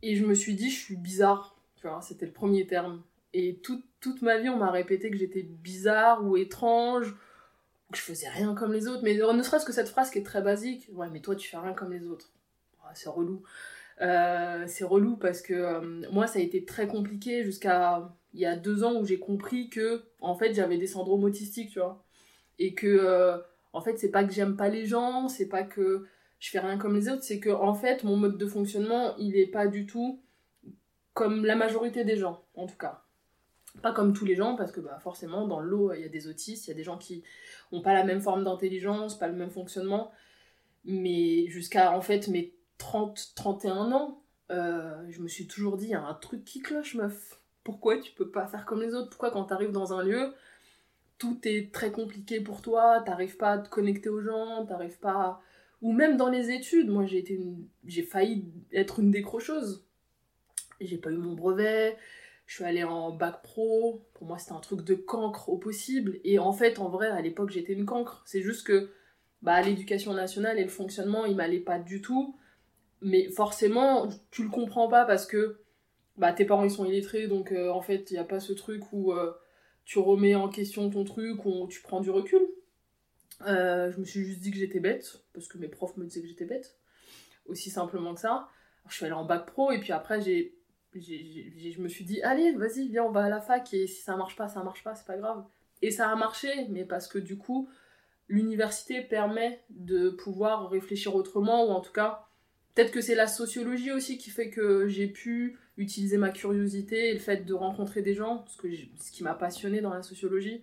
Et 0.03 0.15
je 0.15 0.25
me 0.25 0.35
suis 0.35 0.55
dit 0.55 0.71
je 0.71 0.79
suis 0.79 0.97
bizarre. 0.97 1.57
Tu 1.75 1.89
vois, 1.89 2.01
c'était 2.01 2.27
le 2.27 2.33
premier 2.33 2.67
terme 2.67 3.03
et 3.33 3.61
toute 4.01 4.23
ma 4.23 4.39
vie, 4.39 4.49
on 4.49 4.57
m'a 4.57 4.71
répété 4.71 5.11
que 5.11 5.17
j'étais 5.17 5.43
bizarre 5.43 6.25
ou 6.25 6.37
étrange, 6.37 7.15
que 7.93 7.99
je 7.99 8.03
faisais 8.03 8.29
rien 8.29 8.55
comme 8.55 8.73
les 8.73 8.89
autres. 8.89 9.03
Mais 9.03 9.15
ne 9.15 9.43
serait-ce 9.43 9.65
que 9.65 9.73
cette 9.73 9.89
phrase 9.89 10.11
qui 10.11 10.19
est 10.19 10.25
très 10.25 10.43
basique, 10.43 10.89
ouais, 10.93 11.09
mais 11.11 11.21
toi, 11.21 11.37
tu 11.37 11.49
fais 11.49 11.59
rien 11.59 11.73
comme 11.73 11.93
les 11.93 12.07
autres. 12.07 12.31
c'est 12.95 13.09
relou. 13.09 13.43
Euh, 14.01 14.65
c'est 14.67 14.85
relou 14.85 15.17
parce 15.17 15.43
que 15.43 15.53
euh, 15.53 16.03
moi, 16.11 16.27
ça 16.27 16.39
a 16.39 16.43
été 16.43 16.65
très 16.65 16.87
compliqué 16.89 17.45
jusqu'à 17.45 18.11
il 18.33 18.41
y 18.41 18.47
a 18.47 18.57
deux 18.57 18.85
ans 18.85 18.95
où 18.95 19.05
j'ai 19.05 19.19
compris 19.19 19.69
que, 19.69 20.05
en 20.21 20.35
fait, 20.35 20.55
j'avais 20.55 20.79
des 20.79 20.87
syndromes 20.87 21.25
autistiques, 21.25 21.71
tu 21.71 21.81
vois. 21.81 22.03
Et 22.59 22.75
que, 22.75 22.87
euh, 22.87 23.39
en 23.73 23.81
fait, 23.81 23.99
c'est 23.99 24.11
pas 24.11 24.25
que 24.25 24.33
j'aime 24.33 24.57
pas 24.57 24.69
les 24.69 24.87
gens, 24.87 25.29
c'est 25.29 25.49
pas 25.49 25.63
que 25.65 26.07
je 26.39 26.51
fais 26.51 26.61
rien 26.61 26.79
comme 26.79 26.95
les 26.97 27.09
autres, 27.09 27.23
c'est 27.23 27.41
que, 27.41 27.51
en 27.51 27.75
fait, 27.75 28.05
mon 28.05 28.17
mode 28.17 28.39
de 28.39 28.47
fonctionnement, 28.47 29.17
il 29.19 29.37
est 29.37 29.47
pas 29.47 29.67
du 29.67 29.87
tout 29.87 30.23
comme 31.13 31.45
la 31.45 31.57
majorité 31.57 32.05
des 32.05 32.17
gens, 32.17 32.45
en 32.55 32.67
tout 32.67 32.77
cas. 32.77 33.05
Pas 33.83 33.93
comme 33.93 34.13
tous 34.13 34.25
les 34.25 34.35
gens, 34.35 34.57
parce 34.57 34.73
que 34.73 34.81
bah, 34.81 34.99
forcément, 35.01 35.47
dans 35.47 35.61
l'eau, 35.61 35.93
il 35.93 36.01
y 36.03 36.05
a 36.05 36.09
des 36.09 36.29
autistes, 36.29 36.67
il 36.67 36.71
y 36.71 36.73
a 36.73 36.77
des 36.77 36.85
gens 36.85 36.99
qui 36.99 37.23
n'ont 37.73 37.83
pas 37.83 37.95
la 37.95 38.05
même 38.05 38.21
forme 38.21 38.45
d'intelligence, 38.45 39.19
pas 39.19 39.29
le 39.29 39.35
même 39.35 39.51
fonctionnement. 39.51 40.13
Mais 40.85 41.47
jusqu'à 41.49 41.93
en 41.93 42.01
fait 42.01 42.29
mes 42.29 42.55
30, 42.79 43.33
31 43.35 43.93
ans, 43.93 44.23
euh, 44.51 45.05
je 45.11 45.21
me 45.21 45.29
suis 45.29 45.47
toujours 45.47 45.77
dit, 45.77 45.87
il 45.87 45.91
y 45.91 45.95
a 45.95 46.03
un 46.03 46.15
truc 46.15 46.45
qui 46.45 46.61
cloche, 46.61 46.95
meuf. 46.95 47.39
Pourquoi 47.63 47.99
tu 47.99 48.13
peux 48.13 48.31
pas 48.31 48.47
faire 48.47 48.67
comme 48.67 48.83
les 48.83 48.95
autres? 48.95 49.11
Pourquoi 49.11 49.31
quand 49.31 49.45
tu 49.45 49.53
arrives 49.53 49.73
dans 49.73 49.93
un 49.93 50.03
lieu, 50.03 50.35
tout 51.19 51.39
est 51.45 51.73
très 51.73 51.93
compliqué 51.93 52.41
pour 52.41 52.63
toi, 52.63 53.03
t'arrives 53.05 53.37
pas 53.37 53.53
à 53.53 53.59
te 53.59 53.69
connecter 53.69 54.09
aux 54.09 54.23
gens, 54.23 54.67
t'arrives 54.67 54.99
pas... 54.99 55.41
Ou 55.83 55.93
même 55.93 56.19
dans 56.19 56.29
les 56.29 56.51
études, 56.51 56.91
moi 56.91 57.07
j'ai 57.07 57.19
été 57.19 57.41
j'ai 57.87 58.03
failli 58.03 58.45
être 58.73 58.99
une 58.99 59.11
décrocheuse. 59.11 59.87
J'ai 60.81 60.99
pas 60.99 61.11
eu 61.11 61.17
mon 61.17 61.35
brevet, 61.35 61.97
je 62.51 62.57
suis 62.57 62.65
allée 62.65 62.83
en 62.83 63.13
bac 63.13 63.43
pro, 63.45 64.03
pour 64.13 64.27
moi 64.27 64.37
c'était 64.37 64.55
un 64.55 64.59
truc 64.59 64.83
de 64.83 64.97
cancre 64.97 65.49
au 65.51 65.57
possible, 65.57 66.19
et 66.25 66.41
en 66.41 66.53
fait 66.53 66.81
en 66.81 66.89
vrai 66.89 67.07
à 67.07 67.21
l'époque 67.21 67.51
j'étais 67.51 67.75
une 67.75 67.87
cancre, 67.87 68.25
c'est 68.27 68.43
juste 68.43 68.67
que 68.67 68.91
bah, 69.41 69.63
l'éducation 69.63 70.15
nationale 70.15 70.59
et 70.59 70.65
le 70.65 70.69
fonctionnement 70.69 71.27
il 71.27 71.37
m'allait 71.37 71.61
pas 71.61 71.79
du 71.79 72.03
tout, 72.03 72.35
mais 73.03 73.31
forcément, 73.31 74.09
tu 74.33 74.43
le 74.43 74.49
comprends 74.49 74.89
pas 74.89 75.05
parce 75.05 75.27
que 75.27 75.61
bah, 76.17 76.33
tes 76.33 76.45
parents 76.45 76.65
ils 76.65 76.73
sont 76.73 76.85
illettrés, 76.85 77.29
donc 77.29 77.53
euh, 77.53 77.71
en 77.71 77.83
fait, 77.83 78.11
il 78.11 78.15
n'y 78.15 78.19
a 78.19 78.25
pas 78.25 78.41
ce 78.41 78.53
truc 78.53 78.83
où 78.93 79.13
euh, 79.13 79.33
tu 79.85 80.01
remets 80.01 80.35
en 80.35 80.49
question 80.49 80.91
ton 80.91 81.05
truc, 81.05 81.47
où 81.47 81.69
tu 81.69 81.81
prends 81.83 82.01
du 82.01 82.11
recul. 82.11 82.43
Euh, 83.47 83.93
je 83.93 84.01
me 84.01 84.05
suis 84.05 84.25
juste 84.25 84.41
dit 84.41 84.51
que 84.51 84.57
j'étais 84.57 84.81
bête, 84.81 85.23
parce 85.35 85.47
que 85.47 85.57
mes 85.57 85.69
profs 85.69 85.97
me 85.97 86.05
disaient 86.05 86.21
que 86.21 86.27
j'étais 86.27 86.47
bête. 86.47 86.77
Aussi 87.47 87.71
simplement 87.71 88.13
que 88.13 88.21
ça. 88.21 88.49
je 88.89 88.97
suis 88.97 89.05
allée 89.05 89.15
en 89.15 89.25
bac 89.25 89.47
pro, 89.47 89.71
et 89.71 89.79
puis 89.79 89.93
après, 89.93 90.21
j'ai, 90.21 90.60
je 90.95 91.81
me 91.81 91.89
suis 91.89 92.05
dit, 92.05 92.23
allez, 92.23 92.53
vas-y, 92.53 92.89
viens, 92.89 93.05
on 93.05 93.11
va 93.11 93.25
à 93.25 93.29
la 93.29 93.41
fac, 93.41 93.73
et 93.75 93.87
si 93.87 94.03
ça 94.03 94.17
marche 94.17 94.37
pas, 94.37 94.49
ça 94.49 94.63
marche 94.63 94.83
pas, 94.83 94.95
c'est 94.95 95.07
pas 95.07 95.17
grave. 95.17 95.45
Et 95.83 95.91
ça 95.91 96.11
a 96.11 96.17
marché, 96.17 96.49
mais 96.69 96.85
parce 96.85 97.07
que 97.09 97.19
du 97.19 97.39
coup, 97.39 97.69
l'université 98.29 99.01
permet 99.01 99.63
de 99.71 100.11
pouvoir 100.11 100.69
réfléchir 100.71 101.15
autrement, 101.15 101.67
ou 101.67 101.71
en 101.71 101.81
tout 101.81 101.93
cas, 101.93 102.27
peut-être 102.75 102.93
que 102.93 103.01
c'est 103.01 103.15
la 103.15 103.27
sociologie 103.27 103.93
aussi 103.93 104.19
qui 104.19 104.31
fait 104.31 104.51
que 104.51 104.89
j'ai 104.89 105.07
pu 105.07 105.59
utiliser 105.77 106.19
ma 106.19 106.31
curiosité 106.31 107.11
et 107.11 107.13
le 107.15 107.19
fait 107.19 107.45
de 107.45 107.55
rencontrer 107.55 108.03
des 108.03 108.15
gens, 108.15 108.45
ce, 108.49 108.57
que 108.59 108.69
ce 109.01 109.11
qui 109.13 109.23
m'a 109.23 109.35
passionné 109.35 109.81
dans 109.81 109.95
la 109.95 110.03
sociologie, 110.03 110.61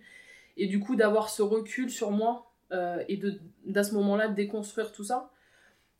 et 0.56 0.66
du 0.66 0.80
coup 0.80 0.96
d'avoir 0.96 1.28
ce 1.28 1.42
recul 1.42 1.90
sur 1.90 2.10
moi 2.10 2.52
euh, 2.72 3.02
et 3.08 3.16
de 3.16 3.40
d'à 3.64 3.84
ce 3.84 3.94
moment-là 3.94 4.28
déconstruire 4.28 4.92
tout 4.92 5.04
ça. 5.04 5.30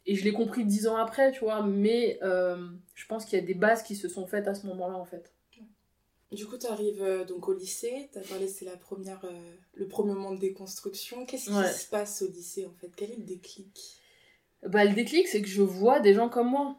Et 0.09 0.17
je 0.17 0.25
l'ai 0.25 0.33
compris 0.33 0.65
dix 0.65 0.89
ans 0.89 0.97
après, 0.97 1.31
tu 1.31 1.41
vois, 1.41 1.63
mais 1.63 2.19
euh, 2.23 2.57
je 2.95 3.07
pense 3.07 3.25
qu'il 3.25 3.39
y 3.39 3.43
a 3.43 3.45
des 3.45 3.55
bases 3.55 3.85
qui 3.85 3.95
se 3.95 4.09
sont 4.09 4.27
faites 4.27 4.49
à 4.49 4.55
ce 4.55 4.67
moment-là 4.67 4.97
en 4.97 5.05
fait. 5.05 5.33
Du 6.33 6.45
coup, 6.47 6.59
tu 6.59 6.67
arrives 6.67 7.03
euh, 7.03 7.25
donc 7.25 7.49
au 7.49 7.55
lycée, 7.55 8.11
tu 8.13 8.19
as 8.19 8.23
parlé, 8.23 8.49
c'est 8.49 8.65
la 8.65 8.77
première, 8.77 9.25
le 9.75 9.87
premier 9.87 10.15
moment 10.15 10.35
de 10.35 10.41
déconstruction. 10.41 11.25
Qu'est-ce 11.25 11.51
qui 11.51 11.79
se 11.79 11.89
passe 11.89 12.23
au 12.23 12.27
lycée 12.27 12.67
en 12.67 12.73
fait? 12.81 12.91
Quel 12.97 13.13
est 13.13 13.17
le 13.17 13.23
déclic? 13.25 14.01
Bah, 14.67 14.85
le 14.85 14.95
déclic, 14.95 15.29
c'est 15.29 15.41
que 15.41 15.49
je 15.49 15.63
vois 15.63 16.01
des 16.01 16.15
gens 16.15 16.29
comme 16.29 16.51
moi 16.51 16.77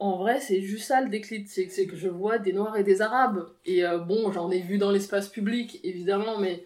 en 0.00 0.16
vrai, 0.16 0.40
c'est 0.40 0.62
juste 0.62 0.86
ça 0.86 1.02
le 1.02 1.10
déclic, 1.10 1.46
c'est 1.46 1.86
que 1.86 1.94
je 1.94 2.08
vois 2.08 2.38
des 2.38 2.54
Noirs 2.54 2.78
et 2.78 2.82
des 2.82 3.02
Arabes. 3.02 3.46
Et 3.66 3.84
euh, 3.84 3.98
bon, 3.98 4.32
j'en 4.32 4.50
ai 4.50 4.60
vu 4.60 4.78
dans 4.78 4.90
l'espace 4.90 5.28
public, 5.28 5.78
évidemment, 5.84 6.38
mais 6.38 6.64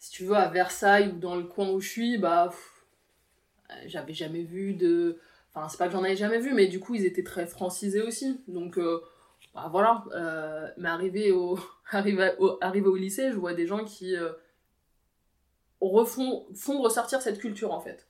si 0.00 0.10
tu 0.10 0.24
veux, 0.24 0.34
à 0.34 0.48
Versailles 0.48 1.12
ou 1.14 1.18
dans 1.18 1.36
le 1.36 1.44
coin 1.44 1.70
où 1.70 1.80
je 1.80 1.88
suis, 1.88 2.18
bah, 2.18 2.52
euh, 3.70 3.74
j'avais 3.86 4.12
jamais 4.12 4.42
vu 4.42 4.74
de... 4.74 5.20
Enfin, 5.54 5.68
c'est 5.68 5.78
pas 5.78 5.86
que 5.86 5.92
j'en 5.92 6.02
avais 6.02 6.16
jamais 6.16 6.38
vu, 6.38 6.52
mais 6.52 6.66
du 6.66 6.80
coup, 6.80 6.94
ils 6.94 7.06
étaient 7.06 7.22
très 7.22 7.46
francisés 7.46 8.02
aussi. 8.02 8.40
Donc, 8.48 8.78
euh, 8.78 9.00
bah, 9.54 9.68
voilà. 9.70 10.04
mais 10.76 10.88
arrivé 10.88 11.32
au... 11.32 11.58
au... 12.38 12.58
au 12.60 12.96
lycée, 12.96 13.30
je 13.30 13.36
vois 13.36 13.54
des 13.54 13.66
gens 13.66 13.84
qui 13.84 14.16
refont... 15.80 16.46
font 16.54 16.80
ressortir 16.82 17.22
cette 17.22 17.38
culture, 17.38 17.72
en 17.72 17.80
fait 17.80 18.06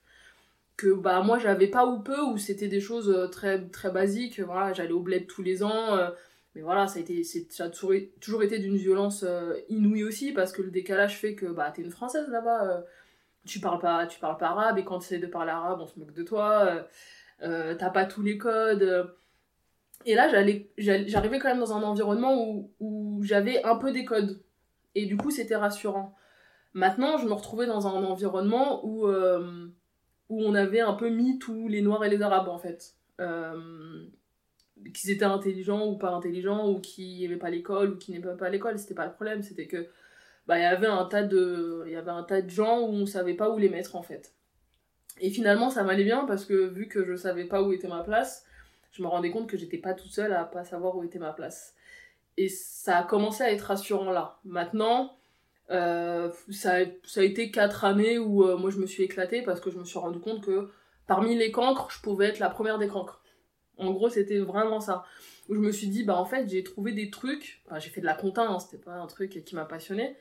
que 0.77 0.93
bah 0.93 1.23
moi 1.23 1.39
j'avais 1.39 1.69
pas 1.69 1.87
ou 1.87 2.01
peu 2.01 2.21
ou 2.21 2.37
c'était 2.39 2.69
des 2.69 2.81
choses 2.81 3.09
euh, 3.09 3.29
très 3.29 3.65
très 3.69 3.91
basiques 3.91 4.41
voilà 4.41 4.73
j'allais 4.73 4.93
au 4.93 5.01
bled 5.01 5.27
tous 5.27 5.43
les 5.43 5.63
ans 5.63 5.97
euh, 5.97 6.11
mais 6.55 6.63
voilà 6.63 6.87
ça 6.87 6.99
a 6.99 7.03
été 7.03 7.23
ça 7.23 7.65
a 7.65 7.69
toujours, 7.69 8.43
été 8.43 8.59
d'une 8.59 8.77
violence 8.77 9.25
euh, 9.25 9.55
inouïe 9.69 10.05
aussi 10.05 10.33
parce 10.33 10.53
que 10.53 10.63
le 10.63 10.71
décalage 10.71 11.19
fait 11.19 11.35
que 11.35 11.47
bah 11.47 11.71
t'es 11.71 11.83
une 11.83 11.91
française 11.91 12.29
là-bas 12.29 12.85
tu 13.45 13.61
tu 13.61 13.61
parles 13.61 13.81
pas 14.39 14.49
arabe 14.49 14.79
et 14.79 14.85
quand 14.85 14.99
tu 14.99 15.05
essaies 15.05 15.19
de 15.19 15.27
parler 15.27 15.53
arabe 15.53 15.81
on 15.81 15.87
se 15.87 15.99
moque 15.99 16.13
de 16.13 16.23
toi 16.23 16.87
t'as 17.41 17.91
pas 17.91 18.05
tous 18.07 18.23
les 18.23 18.39
codes 18.39 19.15
et 20.07 20.15
là 20.15 20.29
j'arrivais 20.79 21.39
quand 21.39 21.49
même 21.49 21.61
dans 21.61 21.73
un 21.73 21.83
environnement 21.83 22.35
où, 22.37 22.71
où 22.81 23.23
j'avais 23.23 23.63
un 23.65 23.77
peu 23.77 23.93
des 23.93 24.05
codes. 24.05 24.43
Et 24.95 25.07
du 25.07 25.17
coup 25.17 25.31
c'était 25.31 25.57
rassurant. 25.57 26.15
Maintenant 26.73 27.19
je 27.19 27.27
me 27.27 27.33
retrouvais 27.33 27.67
dans 27.67 27.87
un 27.87 28.05
environnement 28.05 28.85
où 28.87 29.07
où 30.29 30.43
on 30.43 30.55
avait 30.55 30.81
un 30.81 30.95
peu 30.95 31.11
mis 31.11 31.39
tous 31.39 31.69
les 31.69 31.83
Noirs 31.83 32.05
et 32.05 32.11
les 32.11 32.23
Arabes 32.23 32.49
en 32.49 32.59
fait. 32.59 32.95
Euh, 33.21 34.07
qu'ils 34.93 35.11
étaient 35.11 35.25
intelligents 35.25 35.87
ou 35.87 35.97
pas 35.97 36.11
intelligents, 36.11 36.69
ou 36.69 36.81
qui 36.81 37.21
n'aimaient 37.21 37.37
pas 37.37 37.51
l'école 37.51 37.91
ou 37.93 37.97
qui 37.97 38.13
n'aimaient 38.13 38.37
pas 38.37 38.51
l'école, 38.51 38.79
c'était 38.79 38.95
pas 38.95 39.07
le 39.07 39.13
problème, 39.13 39.43
c'était 39.43 39.67
que 39.67 39.87
bah, 40.47 40.59
y 40.59 40.65
avait 40.65 40.87
un 40.87 41.05
tas 41.07 41.23
de 41.23 41.85
il 41.87 41.93
y 41.93 41.97
avait 41.97 42.11
un 42.11 42.23
tas 42.23 42.43
de 42.43 42.51
gens 42.51 42.81
où 42.81 42.91
on 42.93 43.07
savait 43.07 43.35
pas 43.35 43.51
où 43.51 43.59
les 43.59 43.69
mettre 43.69 43.97
en 43.97 44.03
fait. 44.03 44.34
Et 45.21 45.31
finalement 45.31 45.71
ça 45.71 45.85
m'allait 45.85 46.05
bien 46.05 46.25
parce 46.25 46.45
que 46.45 46.67
vu 46.69 46.89
que 46.89 47.05
je 47.05 47.17
savais 47.17 47.45
pas 47.45 47.63
où 47.63 47.73
était 47.73 47.89
ma 47.89 48.03
place, 48.03 48.45
je 48.93 49.03
me 49.03 49.09
rendais 49.09 49.31
compte 49.31 49.49
que 49.49 49.57
j'étais 49.57 49.79
pas 49.79 49.95
toute 49.95 50.11
seule 50.11 50.33
à 50.33 50.45
pas 50.45 50.65
savoir 50.65 50.97
où 50.97 51.05
était 51.05 51.19
ma 51.19 51.33
place. 51.33 51.75
Et 52.37 52.49
ça 52.49 52.99
a 52.99 53.03
commencé 53.05 53.43
à 53.43 53.53
être 53.53 53.63
rassurant 53.63 54.11
là. 54.11 54.39
Maintenant, 54.45 55.17
euh, 55.71 56.31
ça, 56.51 56.77
a, 56.77 56.85
ça, 57.05 57.21
a, 57.21 57.25
été 57.25 57.51
quatre 57.51 57.85
années 57.85 58.19
où 58.19 58.45
euh, 58.45 58.57
moi 58.57 58.71
je 58.71 58.79
me 58.79 58.87
suis 58.87 59.03
éclatée 59.03 59.43
parce 59.43 59.61
que 59.61 59.71
je 59.71 59.79
me 59.79 59.85
suis 59.85 59.99
rendu 59.99 60.21
compte 60.21 60.45
que 60.45 60.71
parmi 61.07 61.37
les 61.37 61.51
cancres, 61.51 61.91
je 61.91 62.01
pouvais 62.01 62.27
être 62.27 62.39
la 62.39 62.51
première 62.51 62.79
des 62.79 62.89
cancres. 62.89 63.23
En 63.79 63.91
gros, 63.91 64.09
c'était 64.09 64.39
vraiment 64.39 64.81
ça. 64.81 65.05
Où 65.49 65.55
je 65.55 65.61
me 65.61 65.73
suis 65.73 65.89
dit, 65.89 66.05
bah 66.05 66.17
en 66.17 66.25
fait, 66.25 66.49
j'ai 66.49 66.63
trouvé 66.63 66.93
des 66.93 67.11
trucs. 67.11 67.63
Enfin, 67.67 67.79
j'ai 67.79 67.91
fait 67.91 68.01
de 68.01 68.07
la 68.07 68.15
compta, 68.15 68.47
hein, 68.47 68.59
c'était 68.59 68.83
pas 68.83 68.95
un 68.95 69.07
truc 69.07 69.43
qui 69.45 69.55
m'a 69.55 69.65
passionné. 69.65 70.17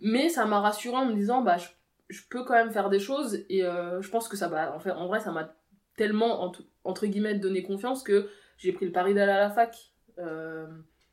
Mais 0.00 0.28
ça 0.28 0.46
m'a 0.46 0.60
rassuré 0.60 0.96
en 0.96 1.06
me 1.06 1.14
disant, 1.14 1.42
bah 1.42 1.56
je, 1.58 1.66
je, 2.08 2.22
peux 2.28 2.44
quand 2.44 2.54
même 2.54 2.70
faire 2.70 2.90
des 2.90 3.00
choses. 3.00 3.44
Et 3.48 3.64
euh, 3.64 4.00
je 4.02 4.10
pense 4.10 4.28
que 4.28 4.36
ça 4.36 4.48
va. 4.48 4.74
En, 4.74 4.80
fait, 4.80 4.90
en 4.90 5.06
vrai, 5.06 5.20
ça 5.20 5.32
m'a 5.32 5.54
tellement, 5.96 6.52
entre, 6.84 7.06
guillemets, 7.06 7.34
donné 7.34 7.62
confiance 7.62 8.02
que 8.02 8.28
j'ai 8.58 8.72
pris 8.72 8.86
le 8.86 8.92
pari 8.92 9.14
d'aller 9.14 9.32
à 9.32 9.40
la 9.40 9.50
fac. 9.50 9.92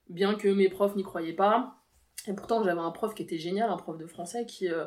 bien 0.10 0.36
que 0.36 0.48
mes 0.50 0.70
profs 0.70 0.96
n'y 0.96 1.04
croyaient 1.04 1.34
pas 1.34 1.84
et 2.28 2.34
pourtant, 2.34 2.64
j'avais 2.64 2.80
un 2.80 2.92
prof 2.92 3.14
qui 3.14 3.24
était 3.24 3.38
génial, 3.38 3.70
un 3.70 3.78
prof 3.78 3.98
de 3.98 4.06
français 4.06 4.46
qui, 4.46 4.70
euh, 4.70 4.86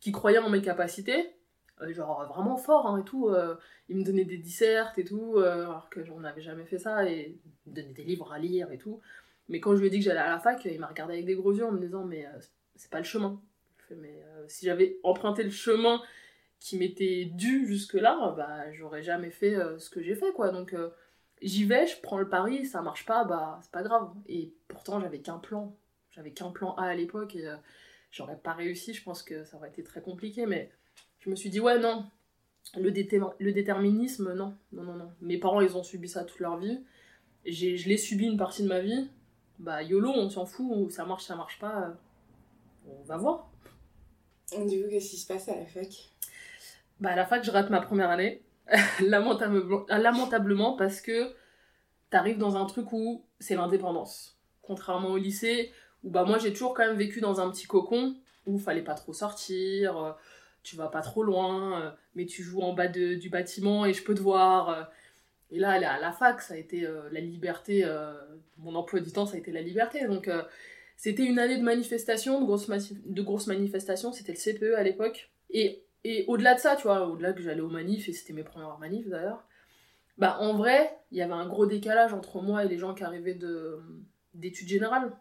qui 0.00 0.12
croyait 0.12 0.38
en 0.38 0.48
mes 0.50 0.62
capacités, 0.62 1.34
euh, 1.82 1.92
genre 1.92 2.26
vraiment 2.26 2.56
fort 2.56 2.86
hein, 2.86 3.00
et 3.00 3.04
tout. 3.04 3.28
Euh, 3.28 3.56
il 3.88 3.96
me 3.96 4.04
donnait 4.04 4.24
des 4.24 4.38
dissertes 4.38 4.98
et 4.98 5.04
tout, 5.04 5.38
alors 5.38 5.88
que 5.90 6.04
j'en 6.04 6.22
avais 6.24 6.42
jamais 6.42 6.64
fait 6.64 6.78
ça, 6.78 7.08
et 7.08 7.38
il 7.66 7.70
me 7.70 7.76
donnait 7.76 7.92
des 7.92 8.04
livres 8.04 8.32
à 8.32 8.38
lire 8.38 8.70
et 8.70 8.78
tout. 8.78 9.00
Mais 9.48 9.60
quand 9.60 9.74
je 9.74 9.80
lui 9.80 9.88
ai 9.88 9.90
dit 9.90 9.98
que 9.98 10.04
j'allais 10.04 10.20
à 10.20 10.30
la 10.30 10.38
fac, 10.38 10.64
il 10.64 10.80
m'a 10.80 10.88
regardé 10.88 11.14
avec 11.14 11.26
des 11.26 11.36
gros 11.36 11.52
yeux 11.52 11.64
en 11.64 11.72
me 11.72 11.80
disant 11.80 12.04
Mais 12.04 12.26
c'est 12.76 12.90
pas 12.90 12.98
le 12.98 13.04
chemin. 13.04 13.40
Mais 13.96 14.22
si 14.48 14.66
j'avais 14.66 14.98
emprunté 15.02 15.42
le 15.42 15.50
chemin 15.50 16.02
qui 16.60 16.78
m'était 16.78 17.26
dû 17.26 17.66
jusque-là, 17.66 18.34
bah 18.36 18.72
j'aurais 18.72 19.02
jamais 19.02 19.30
fait 19.30 19.56
ce 19.78 19.90
que 19.90 20.02
j'ai 20.02 20.14
fait, 20.14 20.32
quoi. 20.32 20.50
Donc 20.50 20.74
j'y 21.42 21.64
vais, 21.64 21.86
je 21.86 22.00
prends 22.00 22.18
le 22.18 22.28
pari, 22.28 22.66
ça 22.66 22.82
marche 22.82 23.04
pas, 23.06 23.24
bah 23.24 23.58
c'est 23.62 23.70
pas 23.72 23.82
grave. 23.82 24.10
Et 24.26 24.52
pourtant, 24.68 25.00
j'avais 25.00 25.20
qu'un 25.20 25.38
plan 25.38 25.76
j'avais 26.16 26.32
qu'un 26.32 26.50
plan 26.50 26.74
A 26.76 26.84
à 26.84 26.94
l'époque 26.94 27.36
et 27.36 27.46
euh, 27.46 27.56
j'aurais 28.10 28.38
pas 28.38 28.54
réussi. 28.54 28.94
Je 28.94 29.02
pense 29.04 29.22
que 29.22 29.44
ça 29.44 29.58
aurait 29.58 29.68
été 29.68 29.84
très 29.84 30.00
compliqué, 30.00 30.46
mais 30.46 30.70
je 31.20 31.30
me 31.30 31.36
suis 31.36 31.50
dit, 31.50 31.60
ouais, 31.60 31.78
non, 31.78 32.06
le, 32.76 32.90
déterminisme, 32.90 34.32
non, 34.32 34.56
non, 34.72 34.82
non, 34.82 34.94
non. 34.94 35.12
Mes 35.20 35.38
parents, 35.38 35.60
ils 35.60 35.76
ont 35.76 35.82
subi 35.82 36.08
ça 36.08 36.24
toute 36.24 36.40
leur 36.40 36.56
vie. 36.56 36.82
Je 37.44 37.88
l'ai 37.88 37.98
subi 37.98 38.24
une 38.24 38.38
partie 38.38 38.62
de 38.62 38.68
ma 38.68 38.80
vie. 38.80 39.10
Bah, 39.58 39.82
YOLO, 39.82 40.10
on 40.10 40.30
s'en 40.30 40.46
fout, 40.46 40.90
ça 40.90 41.04
marche, 41.04 41.24
ça 41.24 41.36
marche 41.36 41.58
pas. 41.58 41.82
Euh, 41.82 41.92
on 42.88 43.04
va 43.04 43.18
voir. 43.18 43.50
Du 44.52 44.82
coup, 44.82 44.88
qu'est-ce 44.90 45.10
qui 45.10 45.16
se 45.16 45.26
passe 45.26 45.48
à 45.48 45.56
la 45.56 45.66
fac? 45.66 45.88
Bah, 47.00 47.10
à 47.10 47.16
la 47.16 47.26
fac, 47.26 47.44
je 47.44 47.50
rate 47.50 47.70
ma 47.70 47.80
première 47.80 48.10
année. 48.10 48.42
lamentablement, 49.00 50.76
parce 50.76 51.00
que 51.00 51.32
t'arrives 52.10 52.38
dans 52.38 52.56
un 52.56 52.66
truc 52.66 52.92
où 52.92 53.24
c'est 53.38 53.54
l'indépendance. 53.54 54.38
Contrairement 54.62 55.10
au 55.10 55.16
lycée, 55.16 55.72
bah 56.02 56.24
moi 56.24 56.38
j'ai 56.38 56.52
toujours 56.52 56.74
quand 56.74 56.86
même 56.86 56.96
vécu 56.96 57.20
dans 57.20 57.40
un 57.40 57.50
petit 57.50 57.66
cocon 57.66 58.16
où 58.46 58.58
fallait 58.58 58.82
pas 58.82 58.94
trop 58.94 59.12
sortir, 59.12 59.98
euh, 59.98 60.12
tu 60.62 60.76
vas 60.76 60.88
pas 60.88 61.02
trop 61.02 61.22
loin, 61.22 61.80
euh, 61.80 61.90
mais 62.14 62.26
tu 62.26 62.42
joues 62.42 62.60
en 62.60 62.72
bas 62.72 62.88
du 62.88 63.28
bâtiment 63.28 63.86
et 63.86 63.92
je 63.92 64.02
peux 64.02 64.14
te 64.14 64.20
voir. 64.20 64.70
Euh. 64.70 64.82
et 65.50 65.58
là, 65.58 65.70
à 65.72 65.98
la 66.00 66.12
fac, 66.12 66.40
ça 66.40 66.54
a 66.54 66.56
été 66.56 66.86
la 67.12 67.20
liberté, 67.20 67.84
mon 68.58 68.74
emploi 68.74 69.00
du 69.00 69.12
temps, 69.12 69.26
ça 69.26 69.36
a 69.36 69.38
été 69.38 69.52
la 69.52 69.62
liberté. 69.62 70.06
Donc 70.06 70.28
c'était 70.96 71.24
une 71.24 71.38
année 71.38 71.58
de 71.58 71.62
manifestation, 71.62 72.40
de 72.40 72.46
grosses, 72.46 72.68
de 72.68 73.22
grosses 73.22 73.46
manifestations, 73.46 74.12
c'était 74.12 74.32
le 74.32 74.38
CPE 74.38 74.74
à 74.76 74.82
l'époque. 74.82 75.30
Et, 75.50 75.84
et 76.04 76.24
au-delà 76.28 76.54
de 76.54 76.60
ça, 76.60 76.76
tu 76.76 76.84
vois, 76.84 77.06
au-delà 77.06 77.32
que 77.32 77.42
j'allais 77.42 77.60
aux 77.60 77.70
manifs, 77.70 78.08
et 78.08 78.12
c'était 78.12 78.32
mes 78.32 78.44
premières 78.44 78.78
manifs 78.78 79.08
d'ailleurs, 79.08 79.46
bah 80.18 80.38
en 80.40 80.54
vrai, 80.54 80.98
il 81.10 81.18
y 81.18 81.22
avait 81.22 81.32
un 81.32 81.46
gros 81.46 81.66
décalage 81.66 82.14
entre 82.14 82.40
moi 82.40 82.64
et 82.64 82.68
les 82.68 82.78
gens 82.78 82.94
qui 82.94 83.04
arrivaient 83.04 83.38
d'études 84.34 84.68
générales 84.68 85.12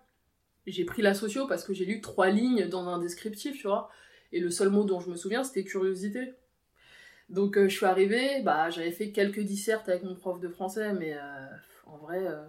j'ai 0.67 0.85
pris 0.85 1.01
la 1.01 1.13
socio 1.13 1.47
parce 1.47 1.63
que 1.63 1.73
j'ai 1.73 1.85
lu 1.85 2.01
trois 2.01 2.29
lignes 2.29 2.67
dans 2.67 2.87
un 2.87 2.99
descriptif, 2.99 3.57
tu 3.57 3.67
vois. 3.67 3.89
Et 4.31 4.39
le 4.39 4.49
seul 4.49 4.69
mot 4.69 4.83
dont 4.83 4.99
je 4.99 5.09
me 5.09 5.15
souviens, 5.15 5.43
c'était 5.43 5.63
curiosité. 5.63 6.33
Donc 7.29 7.57
euh, 7.57 7.67
je 7.67 7.75
suis 7.75 7.85
arrivée, 7.85 8.41
bah, 8.43 8.69
j'avais 8.69 8.91
fait 8.91 9.11
quelques 9.11 9.39
dissertes 9.39 9.89
avec 9.89 10.03
mon 10.03 10.15
prof 10.15 10.39
de 10.39 10.49
français, 10.49 10.93
mais 10.93 11.13
euh, 11.13 11.47
en 11.85 11.97
vrai, 11.97 12.25
euh, 12.25 12.43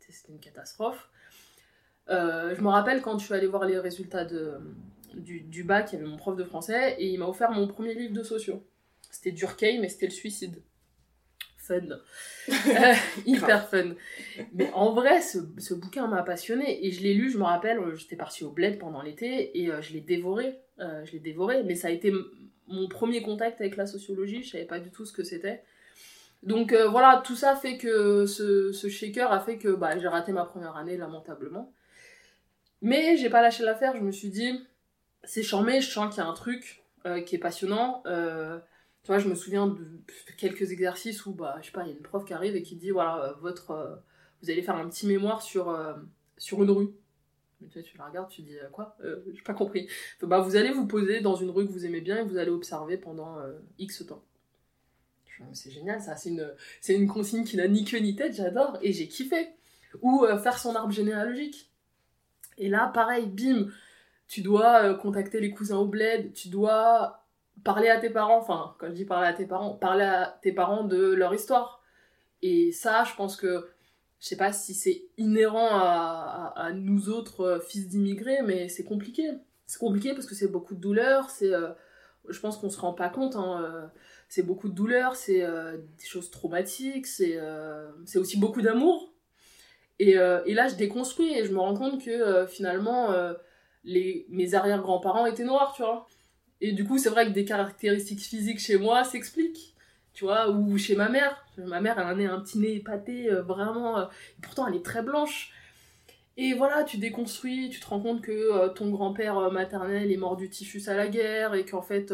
c'était 0.00 0.32
une 0.32 0.40
catastrophe. 0.40 1.08
Je 2.08 2.60
me 2.60 2.68
rappelle 2.68 3.02
quand 3.02 3.18
je 3.18 3.24
suis 3.24 3.34
allée 3.34 3.46
voir 3.46 3.64
les 3.64 3.78
résultats 3.78 4.24
de, 4.24 4.54
du, 5.14 5.40
du, 5.40 5.64
bac, 5.64 5.90
il 5.92 5.96
y 5.96 5.98
avait 5.98 6.08
mon 6.08 6.16
prof 6.16 6.36
de 6.36 6.44
français, 6.44 6.96
et 6.98 7.08
il 7.08 7.18
m'a 7.18 7.26
offert 7.26 7.50
mon 7.52 7.66
premier 7.66 7.94
livre 7.94 8.14
de 8.14 8.22
socio. 8.22 8.64
C'était 9.10 9.32
Durkheim, 9.32 9.80
mais 9.80 9.88
c'était 9.88 10.06
le 10.06 10.12
suicide 10.12 10.62
fun. 11.68 11.80
Euh, 12.50 12.94
hyper 13.26 13.68
fun. 13.68 13.94
Mais 14.54 14.70
en 14.72 14.92
vrai, 14.94 15.20
ce, 15.20 15.38
ce 15.58 15.74
bouquin 15.74 16.06
m'a 16.06 16.22
passionné 16.22 16.86
et 16.86 16.90
je 16.90 17.02
l'ai 17.02 17.12
lu, 17.12 17.30
je 17.30 17.36
me 17.36 17.44
rappelle, 17.44 17.78
euh, 17.78 17.94
j'étais 17.94 18.16
partie 18.16 18.42
au 18.42 18.50
bled 18.50 18.78
pendant 18.78 19.02
l'été 19.02 19.60
et 19.60 19.70
euh, 19.70 19.82
je 19.82 19.92
l'ai 19.92 20.00
dévoré. 20.00 20.56
je 20.78 21.12
l'ai 21.12 21.18
dévoré, 21.18 21.62
mais 21.64 21.74
ça 21.74 21.88
a 21.88 21.90
été 21.90 22.10
mon 22.68 22.88
premier 22.88 23.20
contact 23.20 23.60
avec 23.60 23.76
la 23.76 23.86
sociologie, 23.86 24.42
je 24.42 24.52
savais 24.52 24.64
pas 24.64 24.80
du 24.80 24.90
tout 24.90 25.04
ce 25.04 25.12
que 25.12 25.22
c'était. 25.22 25.62
Donc 26.42 26.72
voilà, 26.72 27.22
tout 27.24 27.36
ça 27.36 27.54
fait 27.54 27.76
que 27.76 28.24
ce, 28.24 28.72
ce 28.72 28.88
shaker 28.88 29.30
a 29.30 29.40
fait 29.40 29.58
que 29.58 29.68
bah, 29.68 29.98
j'ai 29.98 30.08
raté 30.08 30.32
ma 30.32 30.44
première 30.44 30.76
année 30.76 30.96
lamentablement. 30.96 31.72
Mais 32.80 33.16
j'ai 33.16 33.30
pas 33.30 33.42
lâché 33.42 33.64
l'affaire, 33.64 33.96
je 33.96 34.02
me 34.02 34.12
suis 34.12 34.30
dit, 34.30 34.64
c'est 35.24 35.42
charmé, 35.42 35.80
je 35.80 35.90
sens 35.90 36.14
qu'il 36.14 36.22
y 36.22 36.26
a 36.26 36.28
un 36.28 36.34
truc 36.34 36.84
qui 37.26 37.34
est 37.34 37.38
passionnant. 37.38 38.02
tu 38.04 39.06
vois, 39.06 39.18
je 39.18 39.28
me 39.28 39.34
souviens 39.34 39.66
de 39.66 40.02
quelques 40.36 40.70
exercices 40.72 41.26
où, 41.26 41.32
bah, 41.32 41.56
je 41.60 41.66
sais 41.66 41.72
pas, 41.72 41.84
il 41.84 41.88
y 41.88 41.92
a 41.92 41.96
une 41.96 42.02
prof 42.02 42.24
qui 42.24 42.34
arrive 42.34 42.54
et 42.54 42.62
qui 42.62 42.76
dit, 42.76 42.90
voilà, 42.90 43.34
votre, 43.40 44.02
vous 44.42 44.50
allez 44.50 44.62
faire 44.62 44.76
un 44.76 44.88
petit 44.88 45.06
mémoire 45.06 45.42
sur, 45.42 45.76
sur 46.36 46.62
une 46.62 46.70
rue. 46.70 46.90
Tu, 47.70 47.82
tu 47.82 47.98
la 47.98 48.06
regardes, 48.06 48.30
tu 48.30 48.42
dis 48.42 48.56
euh, 48.56 48.68
quoi? 48.70 48.96
Euh, 49.02 49.24
J'ai 49.32 49.42
pas 49.42 49.54
compris. 49.54 49.88
bah, 50.22 50.40
vous 50.40 50.54
allez 50.54 50.70
vous 50.70 50.86
poser 50.86 51.20
dans 51.20 51.34
une 51.34 51.50
rue 51.50 51.66
que 51.66 51.72
vous 51.72 51.84
aimez 51.84 52.00
bien 52.00 52.18
et 52.18 52.22
vous 52.22 52.36
allez 52.36 52.50
observer 52.50 52.96
pendant 52.96 53.38
euh, 53.40 53.58
X 53.78 54.06
temps. 54.06 54.22
C'est 55.52 55.70
génial 55.70 56.00
ça, 56.00 56.16
c'est 56.16 56.30
une, 56.30 56.52
une 56.88 57.06
consigne 57.06 57.44
qui 57.44 57.56
n'a 57.56 57.68
ni 57.68 57.84
queue 57.84 57.98
ni 57.98 58.16
tête, 58.16 58.34
j'adore 58.34 58.76
et 58.82 58.92
j'ai 58.92 59.06
kiffé. 59.06 59.48
Ou 60.02 60.26
faire 60.42 60.58
son 60.58 60.74
arbre 60.74 60.92
généalogique. 60.92 61.70
Et 62.58 62.68
là, 62.68 62.90
pareil, 62.92 63.26
bim, 63.26 63.68
tu 64.28 64.42
dois 64.42 64.94
contacter 64.94 65.40
les 65.40 65.50
cousins 65.50 65.78
au 65.78 65.86
bled, 65.86 66.32
tu 66.32 66.48
dois 66.48 67.24
parler 67.64 67.88
à 67.88 67.98
tes 67.98 68.10
parents, 68.10 68.38
enfin, 68.38 68.74
quand 68.78 68.88
je 68.88 68.92
dis 68.92 69.04
parler 69.04 69.28
à 69.28 69.32
tes 69.32 69.46
parents, 69.46 69.74
parler 69.74 70.04
à 70.04 70.38
tes 70.42 70.52
parents 70.52 70.84
de 70.84 71.14
leur 71.14 71.34
histoire. 71.34 71.82
Et 72.42 72.72
ça, 72.72 73.04
je 73.04 73.14
pense 73.14 73.36
que 73.36 73.68
je 74.20 74.26
sais 74.26 74.36
pas 74.36 74.52
si 74.52 74.74
c'est 74.74 75.02
inhérent 75.16 75.68
à, 75.70 76.72
nous 76.74 77.08
autres 77.08 77.40
euh, 77.42 77.60
fils 77.60 77.88
d'immigrés, 77.88 78.42
mais 78.44 78.68
c'est 78.68 78.84
compliqué. 78.84 79.30
C'est 79.66 79.78
compliqué 79.78 80.12
parce 80.12 80.26
que 80.26 80.34
c'est 80.34 80.48
beaucoup 80.48 80.74
de 80.74 80.80
douleur, 80.80 81.30
c'est, 81.30 81.52
euh, 81.52 81.70
je 82.28 82.40
pense 82.40 82.56
qu'on 82.56 82.70
se 82.70 82.80
rend 82.80 82.94
pas 82.94 83.10
compte, 83.10 83.36
hein, 83.36 83.62
euh, 83.62 83.86
c'est 84.28 84.42
beaucoup 84.42 84.68
de 84.68 84.74
douleur, 84.74 85.14
c'est 85.14 85.40
des 85.40 86.04
choses 86.04 86.30
traumatiques, 86.30 87.06
c'est 87.06 87.38
aussi 88.16 88.38
beaucoup 88.38 88.62
d'amour. 88.62 89.12
Et, 89.98 90.12
et, 90.12 90.54
là, 90.54 90.68
je 90.68 90.76
déconstruis 90.76 91.34
et 91.34 91.44
je 91.44 91.52
me 91.52 91.58
rends 91.58 91.74
compte 91.74 92.04
que 92.04 92.46
finalement, 92.46 93.12
les, 93.82 94.26
mes 94.28 94.54
arrière-grands-parents 94.54 95.26
étaient 95.26 95.44
noirs, 95.44 95.72
tu 95.74 95.82
vois. 95.82 96.06
Et 96.60 96.72
du 96.72 96.84
coup, 96.84 96.98
c'est 96.98 97.08
vrai 97.08 97.26
que 97.26 97.32
des 97.32 97.44
caractéristiques 97.44 98.20
physiques 98.20 98.60
chez 98.60 98.78
moi 98.78 99.02
s'expliquent 99.02 99.74
tu 100.18 100.24
vois, 100.24 100.50
ou 100.50 100.76
chez 100.78 100.96
ma 100.96 101.08
mère. 101.08 101.46
Ma 101.58 101.80
mère, 101.80 101.96
elle 102.00 102.26
a 102.26 102.34
un, 102.34 102.40
petit 102.40 102.58
nez 102.58 102.74
épaté, 102.74 103.30
euh, 103.30 103.40
vraiment, 103.42 104.00
euh, 104.00 104.06
pourtant 104.42 104.66
elle 104.66 104.74
est 104.74 104.84
très 104.84 105.00
blanche. 105.00 105.52
Et 106.36 106.54
voilà, 106.54 106.82
tu 106.82 106.98
déconstruis, 106.98 107.68
tu 107.70 107.78
te 107.78 107.86
rends 107.86 108.00
compte 108.00 108.20
que 108.20 108.32
euh, 108.32 108.68
ton 108.68 108.90
grand-père 108.90 109.52
maternel 109.52 110.10
est 110.10 110.16
mort 110.16 110.36
du 110.36 110.50
typhus 110.50 110.88
à 110.88 110.94
la 110.94 111.06
guerre, 111.06 111.54
et 111.54 111.64
qu'en 111.64 111.82
fait, 111.82 112.12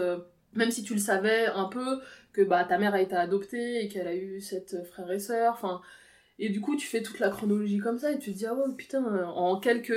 même 0.53 0.71
si 0.71 0.83
tu 0.83 0.93
le 0.93 1.01
savais 1.01 1.47
un 1.47 1.65
peu, 1.65 2.03
que 2.35 2.43
bah, 2.43 2.65
ta 2.65 2.77
mère 2.77 2.93
a 2.93 3.01
été 3.01 3.17
adoptée, 3.17 3.83
et 3.83 3.89
qu'elle 3.89 4.07
a 4.07 4.15
eu 4.15 4.39
sept 4.43 4.85
frères 4.85 5.11
et 5.11 5.19
sœurs, 5.19 5.55
enfin... 5.55 5.81
Et 6.39 6.49
du 6.49 6.61
coup, 6.61 6.77
tu 6.77 6.87
fais 6.87 7.03
toute 7.03 7.21
la 7.21 7.31
chronologie 7.31 7.79
comme 7.79 7.99
ça, 7.99 8.13
et 8.13 8.19
tu 8.19 8.33
te 8.33 8.39
dis, 8.39 8.47
ah 8.47 8.55
ouais, 8.55 8.75
putain, 8.77 9.05
en 9.25 9.59
quelques... 9.61 9.95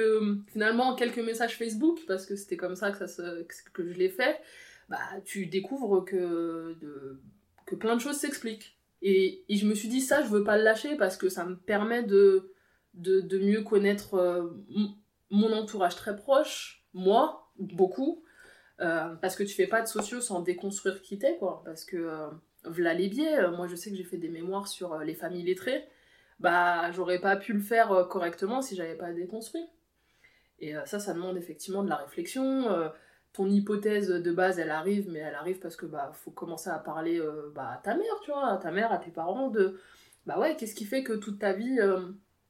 Finalement, 0.47 0.89
en 0.89 0.95
quelques 0.95 1.19
messages 1.19 1.57
Facebook, 1.57 1.99
parce 2.07 2.25
que 2.25 2.35
c'était 2.35 2.57
comme 2.57 2.75
ça 2.75 2.91
que, 2.91 2.97
ça 2.97 3.07
se... 3.07 3.43
que 3.73 3.87
je 3.87 3.97
l'ai 3.97 4.09
fait, 4.09 4.39
bah, 4.89 4.99
tu 5.25 5.47
découvres 5.47 6.05
que... 6.05 6.75
De 6.79 7.19
que 7.67 7.75
plein 7.75 7.95
de 7.95 8.01
choses 8.01 8.15
s'expliquent. 8.15 8.75
Et, 9.03 9.43
je 9.49 9.67
me 9.67 9.75
suis 9.75 9.89
dit, 9.89 10.01
ça, 10.01 10.23
je 10.23 10.29
veux 10.29 10.43
pas 10.43 10.57
le 10.57 10.63
lâcher 10.63 10.95
parce 10.95 11.17
que 11.17 11.29
ça 11.29 11.45
me 11.45 11.55
permet 11.55 12.01
de, 12.01 12.51
de, 12.95 13.37
mieux 13.37 13.61
connaître 13.61 14.15
euh, 14.15 14.49
mon 15.29 15.53
entourage 15.53 15.95
très 15.95 16.15
proche, 16.15 16.83
moi, 16.95 17.51
beaucoup, 17.59 18.23
euh, 18.79 19.13
parce 19.21 19.35
que 19.35 19.43
tu 19.43 19.53
fais 19.53 19.67
pas 19.67 19.83
de 19.83 19.87
sociaux 19.87 20.21
sans 20.21 20.41
déconstruire 20.41 21.03
qui 21.03 21.19
t'es, 21.19 21.37
quoi. 21.37 21.61
Parce 21.63 21.85
que, 21.85 21.97
euh, 21.97 22.29
voilà 22.65 22.93
les 22.93 23.07
biais, 23.07 23.49
moi 23.51 23.67
je 23.67 23.75
sais 23.75 23.91
que 23.91 23.95
j'ai 23.95 24.03
fait 24.03 24.17
des 24.17 24.29
mémoires 24.29 24.67
sur 24.67 24.97
les 24.99 25.13
familles 25.13 25.43
lettrées, 25.43 25.85
bah 26.39 26.91
j'aurais 26.91 27.19
pas 27.19 27.35
pu 27.35 27.53
le 27.53 27.59
faire 27.59 28.07
correctement 28.09 28.61
si 28.61 28.75
j'avais 28.75 28.95
pas 28.95 29.11
déconstruit. 29.11 29.65
Et 30.59 30.73
ça, 30.85 30.99
ça 30.99 31.13
demande 31.13 31.37
effectivement 31.37 31.83
de 31.83 31.89
la 31.89 31.97
réflexion 31.97 32.91
ton 33.37 33.47
hypothèse 33.47 34.09
de 34.09 34.31
base, 34.31 34.57
elle 34.57 34.71
arrive, 34.71 35.11
mais 35.11 35.19
elle 35.19 35.35
arrive 35.35 35.59
parce 35.59 35.75
que 35.75 35.85
bah 35.85 36.11
faut 36.15 36.31
commencer 36.31 36.71
à 36.71 36.79
parler 36.79 37.19
euh, 37.19 37.51
bah, 37.53 37.73
à 37.75 37.77
ta 37.77 37.95
mère, 37.95 38.19
tu 38.23 38.31
vois, 38.31 38.47
à 38.47 38.57
ta 38.57 38.71
mère, 38.71 38.91
à 38.91 38.97
tes 38.97 39.11
parents, 39.11 39.49
de 39.49 39.79
bah 40.25 40.39
ouais, 40.39 40.55
qu'est-ce 40.55 40.73
qui 40.73 40.85
fait 40.85 41.03
que 41.03 41.13
toute 41.13 41.37
ta 41.37 41.53
vie, 41.53 41.79
euh, 41.79 41.99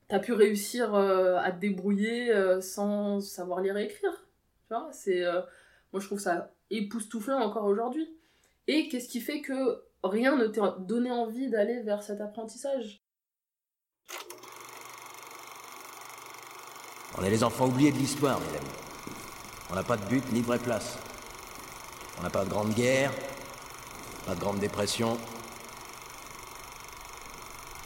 t'as 0.08 0.20
pu 0.20 0.32
réussir 0.32 0.96
euh, 0.96 1.36
à 1.40 1.52
te 1.52 1.60
débrouiller 1.60 2.34
sans 2.62 3.20
savoir 3.20 3.60
lire 3.60 3.76
et 3.76 3.84
écrire, 3.84 4.28
tu 4.68 4.74
vois, 4.74 4.88
c'est, 4.94 5.24
moi 5.92 6.00
je 6.00 6.06
trouve 6.06 6.20
ça 6.20 6.54
époustouflant 6.70 7.40
encore 7.40 7.66
aujourd'hui. 7.66 8.08
Et 8.68 8.88
qu'est-ce 8.88 9.10
qui 9.10 9.20
fait 9.20 9.42
que 9.42 9.84
rien 10.04 10.38
ne 10.38 10.48
t'a 10.48 10.78
donné 10.80 11.12
envie 11.12 11.50
d'aller 11.50 11.82
vers 11.82 12.02
cet 12.02 12.22
apprentissage? 12.22 13.04
On 17.18 17.24
est 17.24 17.30
les 17.32 17.44
enfants 17.44 17.66
oubliés 17.66 17.92
de 17.92 17.98
l'histoire, 17.98 18.40
mes 18.40 18.58
amis. 18.58 18.68
On 19.72 19.76
n'a 19.76 19.84
pas 19.84 19.98
de 19.98 20.06
but 20.06 20.24
ni 20.32 20.42
de 20.42 20.46
vraie 20.46 20.60
place. 20.60 20.98
On 22.20 22.24
n'a 22.24 22.30
pas 22.30 22.46
de 22.46 22.50
grande 22.50 22.74
guerre, 22.74 23.12
pas 24.28 24.36
de 24.36 24.40
grande 24.40 24.60
dépression. 24.60 25.18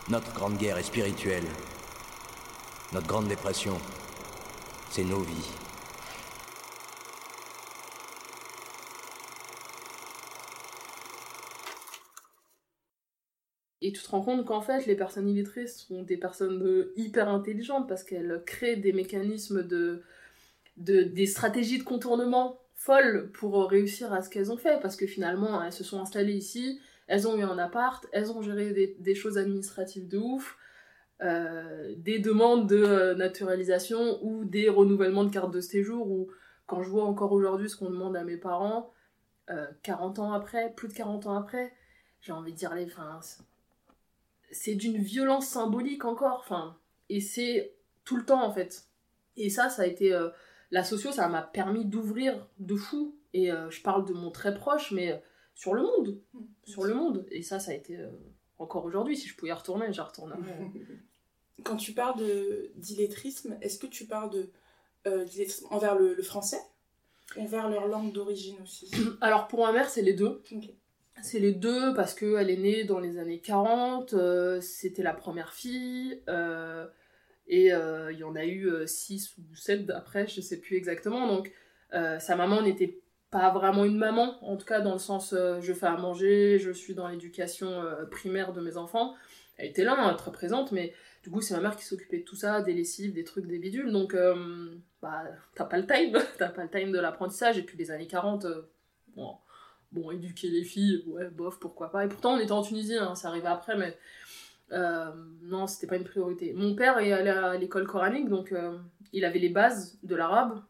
Notre 0.09 0.33
grande 0.33 0.57
guerre 0.57 0.77
est 0.77 0.83
spirituelle. 0.83 1.47
Notre 2.91 3.07
grande 3.07 3.29
dépression, 3.29 3.79
c'est 4.89 5.05
nos 5.05 5.21
vies. 5.21 5.49
Et 13.91 13.93
tu 13.93 14.01
te 14.01 14.09
rends 14.09 14.21
compte 14.21 14.45
qu'en 14.45 14.61
fait, 14.61 14.85
les 14.85 14.95
personnes 14.95 15.27
illettrées 15.27 15.67
sont 15.67 16.01
des 16.03 16.15
personnes 16.15 16.87
hyper 16.95 17.27
intelligentes 17.27 17.89
parce 17.89 18.05
qu'elles 18.05 18.41
créent 18.45 18.77
des 18.77 18.93
mécanismes 18.93 19.67
de, 19.67 20.01
de, 20.77 21.03
des 21.03 21.25
stratégies 21.25 21.77
de 21.77 21.83
contournement 21.83 22.57
folles 22.73 23.29
pour 23.33 23.69
réussir 23.69 24.13
à 24.13 24.21
ce 24.21 24.29
qu'elles 24.29 24.49
ont 24.49 24.55
fait, 24.55 24.79
parce 24.81 24.95
que 24.95 25.05
finalement, 25.05 25.61
elles 25.61 25.73
se 25.73 25.83
sont 25.83 25.99
installées 25.99 26.35
ici, 26.35 26.79
elles 27.07 27.27
ont 27.27 27.35
eu 27.35 27.41
un 27.41 27.57
appart, 27.57 28.07
elles 28.13 28.31
ont 28.31 28.41
géré 28.41 28.95
des, 28.97 29.13
choses 29.15 29.37
administratives 29.37 30.07
de 30.07 30.19
ouf, 30.19 30.57
euh, 31.21 31.93
des 31.97 32.19
demandes 32.19 32.69
de 32.69 32.81
euh, 32.81 33.13
naturalisation 33.13 34.23
ou 34.23 34.45
des 34.45 34.69
renouvellements 34.69 35.25
de 35.25 35.31
cartes 35.31 35.53
de 35.53 35.59
séjour, 35.59 36.09
ou 36.09 36.29
quand 36.65 36.81
je 36.81 36.89
vois 36.89 37.03
encore 37.03 37.33
aujourd'hui 37.33 37.69
ce 37.69 37.75
qu'on 37.75 37.89
demande 37.89 38.15
à 38.15 38.23
mes 38.23 38.37
parents, 38.37 38.93
40 39.83 40.17
euh, 40.17 40.21
ans 40.21 40.31
après, 40.31 40.71
plus 40.77 40.87
de 40.87 40.93
40 40.93 41.27
ans 41.27 41.35
après, 41.35 41.73
j'ai 42.21 42.31
envie 42.31 42.53
de 42.53 42.57
dire 42.57 42.73
les 42.73 42.87
fins. 42.87 43.19
C'est 44.51 44.75
d'une 44.75 44.97
violence 44.97 45.47
symbolique 45.47 46.05
encore, 46.05 46.39
enfin, 46.39 46.77
et 47.09 47.21
c'est 47.21 47.73
tout 48.03 48.17
le 48.17 48.25
temps 48.25 48.43
en 48.43 48.51
fait. 48.51 48.87
Et 49.37 49.49
ça, 49.49 49.69
ça 49.69 49.83
a 49.83 49.85
été 49.85 50.13
la 50.71 50.83
socio, 50.83 51.11
ça 51.11 51.27
m'a 51.27 51.41
permis 51.41 51.85
d'ouvrir 51.85 52.47
de 52.59 52.75
fou. 52.75 53.15
Et 53.33 53.51
euh, 53.51 53.69
je 53.69 53.81
parle 53.81 54.05
de 54.05 54.13
mon 54.13 54.31
très 54.31 54.53
proche, 54.53 54.91
mais 54.91 55.11
euh, 55.11 55.17
sur 55.53 55.73
le 55.73 55.83
monde. 55.83 56.21
Mmh. 56.33 56.39
Sur 56.65 56.83
le 56.85 56.93
monde. 56.93 57.25
Et 57.29 57.43
ça, 57.43 57.59
ça 57.59 57.71
a 57.71 57.73
été 57.73 57.97
euh, 57.97 58.09
encore 58.57 58.85
aujourd'hui. 58.85 59.17
Si 59.17 59.27
je 59.27 59.35
pouvais 59.35 59.49
y 59.49 59.53
retourner, 59.53 59.91
j'y 59.91 60.01
retournerais. 60.01 60.39
Quand 61.63 61.75
tu 61.75 61.93
parles 61.93 62.19
d'illettrisme, 62.75 63.57
est-ce 63.61 63.77
que 63.77 63.87
tu 63.87 64.05
parles 64.05 64.31
de 64.31 64.49
envers 65.69 65.95
le, 65.95 66.21
français? 66.23 66.61
Envers 67.37 67.69
leur 67.69 67.87
langue 67.87 68.11
d'origine 68.11 68.55
aussi? 68.63 68.89
Alors 69.21 69.47
pour 69.47 69.65
ma 69.65 69.71
mère, 69.71 69.89
c'est 69.89 70.01
les 70.01 70.13
deux. 70.13 70.41
C'est 71.21 71.39
les 71.39 71.53
deux 71.53 71.93
parce 71.93 72.13
qu'elle 72.13 72.49
est 72.49 72.57
née 72.57 72.83
dans 72.83 72.99
les 72.99 73.17
années 73.17 73.39
40, 73.39 74.15
c'était 74.61 75.03
la 75.03 75.13
première 75.13 75.53
fille. 75.53 76.21
Et 77.51 77.73
euh, 77.73 78.11
il 78.13 78.17
y 78.17 78.23
en 78.23 78.35
a 78.35 78.45
eu 78.45 78.71
6 78.85 79.35
euh, 79.37 79.41
ou 79.51 79.55
7 79.55 79.89
après, 79.89 80.25
je 80.25 80.39
sais 80.39 80.59
plus 80.59 80.77
exactement. 80.77 81.27
Donc 81.27 81.51
euh, 81.93 82.17
sa 82.17 82.37
maman 82.37 82.61
n'était 82.61 83.01
pas 83.29 83.51
vraiment 83.51 83.83
une 83.83 83.97
maman, 83.97 84.43
en 84.43 84.55
tout 84.55 84.65
cas 84.65 84.79
dans 84.79 84.93
le 84.93 84.99
sens 84.99 85.33
je 85.33 85.73
fais 85.73 85.85
à 85.85 85.95
manger, 85.95 86.59
je 86.59 86.71
suis 86.71 86.93
dans 86.93 87.07
l'éducation 87.07 87.81
primaire 88.09 88.51
de 88.53 88.61
mes 88.61 88.77
enfants. 88.77 89.15
Elle 89.57 89.69
était 89.69 89.83
là, 89.83 89.95
hein, 89.97 90.13
très 90.15 90.31
présente, 90.31 90.71
mais 90.71 90.93
du 91.23 91.29
coup 91.29 91.41
c'est 91.41 91.53
ma 91.53 91.61
mère 91.61 91.75
qui 91.75 91.85
s'occupait 91.85 92.19
de 92.19 92.23
tout 92.23 92.35
ça, 92.35 92.61
des 92.61 92.73
lessives, 92.73 93.13
des 93.13 93.23
trucs, 93.23 93.47
des 93.47 93.59
bidules. 93.59 93.91
Donc 93.91 94.15
bah 95.01 95.23
t'as 95.55 95.65
pas 95.65 95.77
le 95.77 95.85
time, 95.85 96.17
t'as 96.37 96.49
pas 96.49 96.63
le 96.63 96.69
time 96.69 96.91
de 96.91 96.99
l'apprentissage. 96.99 97.57
Et 97.57 97.63
puis 97.63 97.77
les 97.77 97.91
années 97.91 98.07
40, 98.07 98.45
bon, 99.15 99.35
bon, 99.91 100.11
éduquer 100.11 100.49
les 100.49 100.63
filles, 100.63 101.03
ouais, 101.07 101.29
bof, 101.29 101.59
pourquoi 101.59 101.91
pas. 101.91 102.05
Et 102.05 102.07
pourtant 102.07 102.35
on 102.35 102.39
était 102.39 102.51
en 102.51 102.61
Tunisie, 102.61 102.95
hein, 102.95 103.15
ça 103.15 103.29
arrivait 103.29 103.47
après, 103.47 103.77
mais 103.77 103.97
euh, 104.71 105.11
non, 105.43 105.67
c'était 105.67 105.87
pas 105.87 105.97
une 105.97 106.03
priorité. 106.03 106.53
Mon 106.53 106.75
père 106.75 106.97
est 106.99 107.11
allé 107.11 107.29
à 107.29 107.57
l'école 107.57 107.85
coranique, 107.85 108.29
donc 108.29 108.51
euh, 108.51 108.77
il 109.13 109.25
avait 109.25 109.39
les 109.39 109.49
bases 109.49 109.99
de 110.03 110.15
l'arabe, 110.15 110.61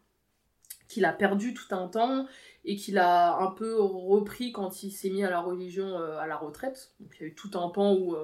qu'il 0.88 1.06
a 1.06 1.14
perdu 1.14 1.54
tout 1.54 1.74
un 1.74 1.88
temps 1.88 2.26
et 2.66 2.76
qu'il 2.76 2.98
a 2.98 3.38
un 3.38 3.52
peu 3.52 3.80
repris 3.80 4.52
quand 4.52 4.84
il 4.84 4.92
s'est 4.92 5.10
mis 5.10 5.24
à 5.24 5.30
la 5.30 5.40
religion 5.40 6.00
euh, 6.00 6.18
à 6.18 6.28
la 6.28 6.36
retraite. 6.36 6.94
Donc 7.00 7.16
il 7.20 7.22
y 7.22 7.26
a 7.26 7.28
eu 7.30 7.36
tout 7.36 7.52
un 7.54 7.70
pan 7.70 7.94
où. 7.94 8.16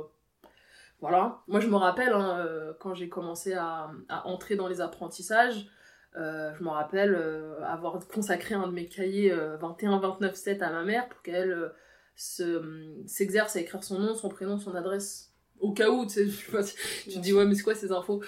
voilà. 1.00 1.42
Moi 1.48 1.60
je 1.60 1.68
me 1.68 1.76
rappelle, 1.76 2.14
hein, 2.14 2.74
quand 2.80 2.94
j'ai 2.96 3.10
commencé 3.10 3.54
à, 3.54 3.92
à, 4.10 4.28
entrer 4.28 4.56
dans 4.56 4.68
les 4.68 4.82
apprentissages, 4.82 5.70
je 6.18 6.64
me 6.64 6.70
rappelle 6.70 7.16
avoir 7.64 8.00
consacré 8.08 8.56
un 8.56 8.68
de 8.68 8.72
mes 8.72 8.88
cahiers 8.88 9.32
21-29-7 9.62 10.62
à 10.62 10.72
ma 10.72 10.84
mère 10.84 11.08
pour 11.10 11.22
qu'elle 11.22 11.72
s'exerce 12.16 13.56
à 13.56 13.60
écrire 13.60 13.84
son 13.84 14.00
nom, 14.00 14.16
son 14.16 14.30
prénom, 14.30 14.58
son 14.58 14.76
adresse. 14.76 15.34
Au 15.60 15.74
cas 15.74 15.90
où, 15.90 16.06
tu 16.06 16.30
sais, 16.30 16.66
tu 17.04 17.14
te 17.16 17.20
dis, 17.20 17.34
ouais, 17.34 17.46
mais 17.46 17.56
c'est 17.56 17.64
quoi 17.64 17.76
ces 17.76 17.92
infos? 17.92 18.22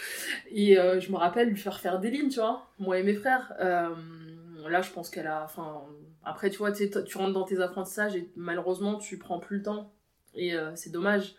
Et 0.52 0.76
je 0.76 1.12
me 1.12 1.18
rappelle 1.18 1.50
lui 1.50 1.58
faire 1.58 1.80
faire 1.80 2.00
des 2.00 2.12
lignes, 2.12 2.30
tu 2.30 2.40
vois, 2.40 2.70
moi 2.78 3.00
et 3.00 3.04
mes 3.04 3.16
frères. 3.16 3.54
là, 3.60 4.82
je 4.82 4.92
pense 4.92 5.10
qu'elle 5.10 5.28
a. 5.28 5.44
Enfin, 5.44 5.84
après, 6.24 6.50
tu 6.50 6.58
vois, 6.58 6.72
tu 6.72 7.18
rentres 7.18 7.34
dans 7.34 7.46
tes 7.46 7.60
apprentissages 7.62 8.16
et 8.16 8.32
malheureusement, 8.36 8.98
tu 8.98 9.18
prends 9.18 9.40
plus 9.40 9.58
le 9.58 9.64
temps. 9.64 9.94
Et 10.36 10.54
c'est 10.76 10.92
dommage. 10.92 11.36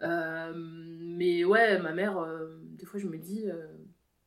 mais 0.00 1.44
ouais, 1.44 1.78
ma 1.80 1.92
mère, 1.92 2.24
des 2.60 2.86
fois, 2.86 3.00
je 3.00 3.06
me 3.06 3.18
dis. 3.18 3.46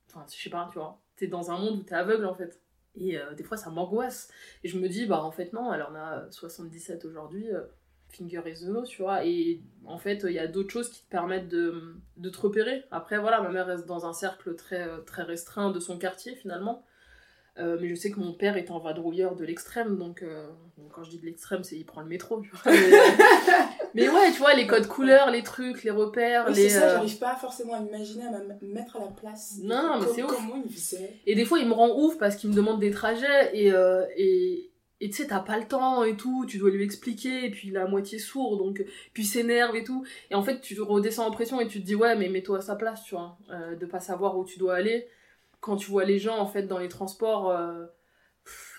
Enfin, 0.10 0.26
je 0.30 0.42
sais 0.42 0.50
pas, 0.50 0.68
tu 0.72 0.78
vois. 0.78 1.01
T'es 1.22 1.28
dans 1.28 1.52
un 1.52 1.60
monde 1.60 1.82
où 1.82 1.84
t'es 1.84 1.94
aveugle, 1.94 2.26
en 2.26 2.34
fait. 2.34 2.60
Et 2.96 3.16
euh, 3.16 3.36
des 3.36 3.44
fois, 3.44 3.58
ça 3.58 3.70
m'angoisse. 3.70 4.32
Et 4.64 4.68
je 4.68 4.80
me 4.80 4.90
dis, 4.90 5.06
bah 5.06 5.22
en 5.24 5.30
fait, 5.30 5.54
non, 5.54 5.72
elle 5.72 5.84
en 5.84 5.94
a 5.94 6.26
77 6.32 7.06
aujourd'hui, 7.06 7.54
euh, 7.54 7.62
finger 8.10 8.42
is 8.48 8.66
the 8.66 8.70
no, 8.70 8.84
tu 8.84 9.04
vois. 9.04 9.24
Et 9.24 9.62
en 9.86 10.00
fait, 10.00 10.24
il 10.24 10.34
y 10.34 10.40
a 10.40 10.48
d'autres 10.48 10.72
choses 10.72 10.90
qui 10.90 11.04
te 11.06 11.10
permettent 11.12 11.48
de, 11.48 11.96
de, 12.18 12.30
te 12.32 12.40
repérer. 12.40 12.86
Après, 12.90 13.20
voilà, 13.20 13.40
ma 13.40 13.50
mère 13.50 13.68
reste 13.68 13.86
dans 13.86 14.08
un 14.08 14.14
cercle 14.14 14.56
très, 14.56 14.88
euh, 14.88 15.02
très 15.02 15.22
restreint 15.22 15.70
de 15.70 15.80
son 15.80 16.00
quartier, 16.00 16.36
finalement. 16.36 16.84
Mais 17.58 17.88
je 17.88 17.96
sais 17.96 18.12
que 18.12 18.20
mon 18.20 18.34
père 18.34 18.58
est 18.58 18.72
un 18.72 18.80
vadrouilleur 18.80 19.36
de 19.36 19.46
l'extrême, 19.46 19.98
donc 19.98 20.24
quand 20.92 21.04
je 21.04 21.12
dis 21.12 21.20
de 21.20 21.26
l'extrême, 21.26 21.64
c'est 21.64 21.78
il 21.78 21.86
prend 21.86 22.02
le 22.02 22.08
métro. 22.08 22.42
mais, 23.94 24.10
ouais, 24.10 24.32
tu 24.32 24.40
vois, 24.40 24.54
les 24.54 24.68
codes 24.68 24.88
couleurs, 24.88 25.32
les 25.32 25.44
trucs, 25.44 25.84
les 25.84 25.92
repères. 25.92 26.46
Oui, 26.48 26.56
les, 26.56 26.70
c'est 26.70 26.80
ça, 26.80 26.90
j'arrive 26.90 27.18
pas 27.18 27.36
forcément 27.36 27.74
à 27.74 27.80
imaginer, 27.80 28.26
à 28.26 28.32
me 28.32 28.74
mettre 28.74 28.98
à 28.98 29.00
la 29.00 29.08
place. 29.08 29.60
Non, 29.64 30.00
mais 30.00 30.08
c'est 30.14 30.24
ouf. 30.24 30.36
Comment 30.36 30.62
il 30.64 30.72
faisait 30.72 31.20
Et 31.26 31.36
des 31.36 31.46
fois, 31.46 31.60
il 31.60 31.68
me 31.68 31.74
rend 31.74 31.98
ouf 31.98 32.18
parce 32.18 32.36
qu'il 32.36 32.50
me 32.50 32.56
demande 32.56 32.80
des 32.80 32.92
trajets 32.92 33.56
et. 33.56 33.72
et... 34.18 34.68
Et 35.04 35.10
tu 35.10 35.18
sais, 35.18 35.28
t'as 35.30 35.40
pas 35.40 35.58
le 35.58 35.66
temps 35.66 36.04
et 36.04 36.16
tout, 36.16 36.46
tu 36.48 36.60
dois 36.60 36.70
lui 36.70 36.84
expliquer, 36.84 37.46
et 37.46 37.50
puis 37.50 37.70
il 37.70 37.76
est 37.76 37.80
à 37.80 37.88
moitié 37.88 38.20
sourd, 38.20 38.58
donc 38.58 38.86
puis 39.14 39.24
il 39.24 39.26
s'énerve 39.26 39.76
et 39.76 39.84
tout. 39.84 40.06
Et 40.30 40.36
en 40.36 40.44
fait, 40.44 40.62
tu 40.62 40.80
redescends 40.80 41.26
en 41.26 41.32
pression 41.32 41.60
et 41.60 41.68
tu 41.68 41.82
te 41.82 41.86
dis, 41.88 41.96
ouais, 41.96 42.16
mais 42.16 42.30
mets-toi 42.30 42.60
à 42.60 42.62
sa 42.62 42.76
place, 42.76 43.04
tu 43.06 43.16
vois, 43.16 43.36
euh, 43.50 43.76
de 43.76 43.88
pas 43.88 44.00
savoir 44.00 44.38
où 44.38 44.46
tu 44.46 44.60
dois 44.60 44.76
aller. 44.76 45.08
Quand 45.62 45.78
tu 45.78 45.90
vois 45.90 46.04
les 46.04 46.20
gens, 46.20 46.38
en 46.40 46.48
fait, 46.48 46.64
dans 46.64 46.80
les 46.80 46.90
transports, 46.90 47.52
euh, 47.52 47.86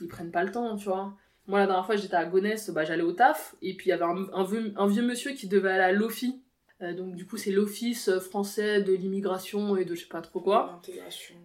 ils 0.00 0.08
prennent 0.08 0.32
pas 0.32 0.44
le 0.44 0.50
temps, 0.50 0.76
tu 0.76 0.86
vois. 0.86 1.14
Moi, 1.46 1.58
la 1.58 1.66
dernière 1.66 1.86
fois, 1.86 1.96
j'étais 1.96 2.14
à 2.14 2.24
Gonesse, 2.24 2.70
bah, 2.70 2.84
j'allais 2.84 3.02
au 3.02 3.12
taf, 3.12 3.56
et 3.62 3.74
puis 3.74 3.86
il 3.86 3.90
y 3.90 3.92
avait 3.92 4.04
un, 4.04 4.44
vieux, 4.44 4.72
un, 4.76 4.86
vieux, 4.86 5.02
monsieur 5.02 5.32
qui 5.32 5.48
devait 5.48 5.70
aller 5.70 5.82
à 5.82 5.92
l'OFI. 5.92 6.42
Euh, 6.82 6.94
donc, 6.94 7.14
du 7.14 7.26
coup, 7.26 7.36
c'est 7.36 7.50
l'Office 7.50 8.10
français 8.18 8.82
de 8.82 8.92
l'immigration 8.92 9.76
et 9.76 9.84
de 9.84 9.94
je 9.94 10.02
sais 10.02 10.08
pas 10.08 10.20
trop 10.20 10.40
quoi. 10.40 10.80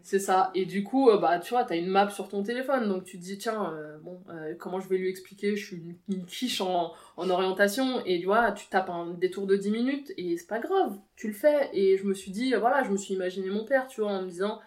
C'est 0.02 0.20
ça. 0.20 0.52
Et 0.56 0.66
du 0.66 0.84
coup, 0.84 1.10
euh, 1.10 1.18
bah, 1.18 1.40
tu 1.40 1.50
vois, 1.50 1.64
t'as 1.64 1.78
une 1.78 1.88
map 1.88 2.10
sur 2.10 2.28
ton 2.28 2.44
téléphone, 2.44 2.88
donc 2.88 3.06
tu 3.06 3.18
te 3.18 3.24
dis, 3.24 3.38
tiens, 3.38 3.74
euh, 3.74 3.98
bon, 4.00 4.20
comment 4.60 4.80
je 4.80 4.88
vais 4.88 4.98
lui 4.98 5.10
expliquer? 5.10 5.56
Je 5.56 5.66
suis 5.66 5.98
une, 6.10 6.26
quiche 6.26 6.62
en, 6.62 6.94
en, 7.18 7.30
orientation, 7.30 8.04
et 8.06 8.20
tu 8.20 8.26
vois, 8.26 8.52
tu 8.52 8.68
tapes 8.70 8.90
un 8.90 9.14
détour 9.14 9.46
de 9.48 9.56
10 9.56 9.72
minutes, 9.72 10.12
et 10.18 10.38
c'est 10.38 10.48
pas 10.48 10.60
grave, 10.60 10.98
tu 11.16 11.28
le 11.28 11.34
fais. 11.34 11.70
Et 11.74 11.98
je 11.98 12.06
me 12.06 12.14
suis 12.14 12.32
dit, 12.32 12.54
voilà, 12.54 12.84
je 12.84 12.92
me 12.92 12.98
suis 12.98 13.14
imaginé 13.14 13.50
mon 13.50 13.66
père, 13.66 13.88
tu 13.88 14.02
vois, 14.02 14.12
en 14.12 14.22
me 14.22 14.30
disant, 14.30 14.60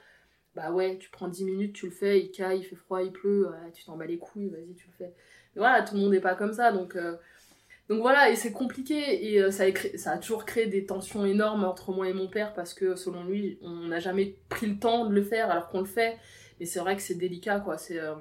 bah 0.54 0.72
ouais, 0.72 0.98
tu 0.98 1.10
prends 1.10 1.28
10 1.28 1.44
minutes, 1.44 1.74
tu 1.74 1.86
le 1.86 1.92
fais, 1.92 2.20
il 2.20 2.30
caille, 2.30 2.60
il 2.60 2.64
fait 2.64 2.76
froid, 2.76 3.02
il 3.02 3.12
pleut, 3.12 3.48
tu 3.72 3.84
t'en 3.84 3.96
bats 3.96 4.06
les 4.06 4.18
couilles, 4.18 4.48
vas-y, 4.48 4.74
tu 4.74 4.86
le 4.88 4.92
fais. 4.92 5.14
Mais 5.54 5.60
voilà, 5.60 5.82
tout 5.82 5.94
le 5.94 6.00
monde 6.00 6.12
n'est 6.12 6.20
pas 6.20 6.34
comme 6.34 6.52
ça, 6.52 6.72
donc, 6.72 6.96
euh, 6.96 7.16
donc 7.88 8.00
voilà, 8.00 8.30
et 8.30 8.36
c'est 8.36 8.52
compliqué, 8.52 9.32
et 9.32 9.42
euh, 9.42 9.50
ça, 9.50 9.64
a 9.64 9.98
ça 9.98 10.12
a 10.12 10.18
toujours 10.18 10.44
créé 10.44 10.66
des 10.66 10.86
tensions 10.86 11.24
énormes 11.24 11.64
entre 11.64 11.92
moi 11.92 12.08
et 12.08 12.12
mon 12.12 12.28
père, 12.28 12.54
parce 12.54 12.74
que 12.74 12.94
selon 12.94 13.24
lui, 13.24 13.58
on 13.62 13.88
n'a 13.88 13.98
jamais 13.98 14.36
pris 14.48 14.66
le 14.66 14.78
temps 14.78 15.06
de 15.06 15.14
le 15.14 15.22
faire, 15.22 15.50
alors 15.50 15.68
qu'on 15.68 15.80
le 15.80 15.86
fait, 15.86 16.18
mais 16.58 16.66
c'est 16.66 16.80
vrai 16.80 16.96
que 16.96 17.02
c'est 17.02 17.16
délicat, 17.16 17.60
quoi, 17.60 17.78
c'est... 17.78 17.98
Euh, 17.98 18.14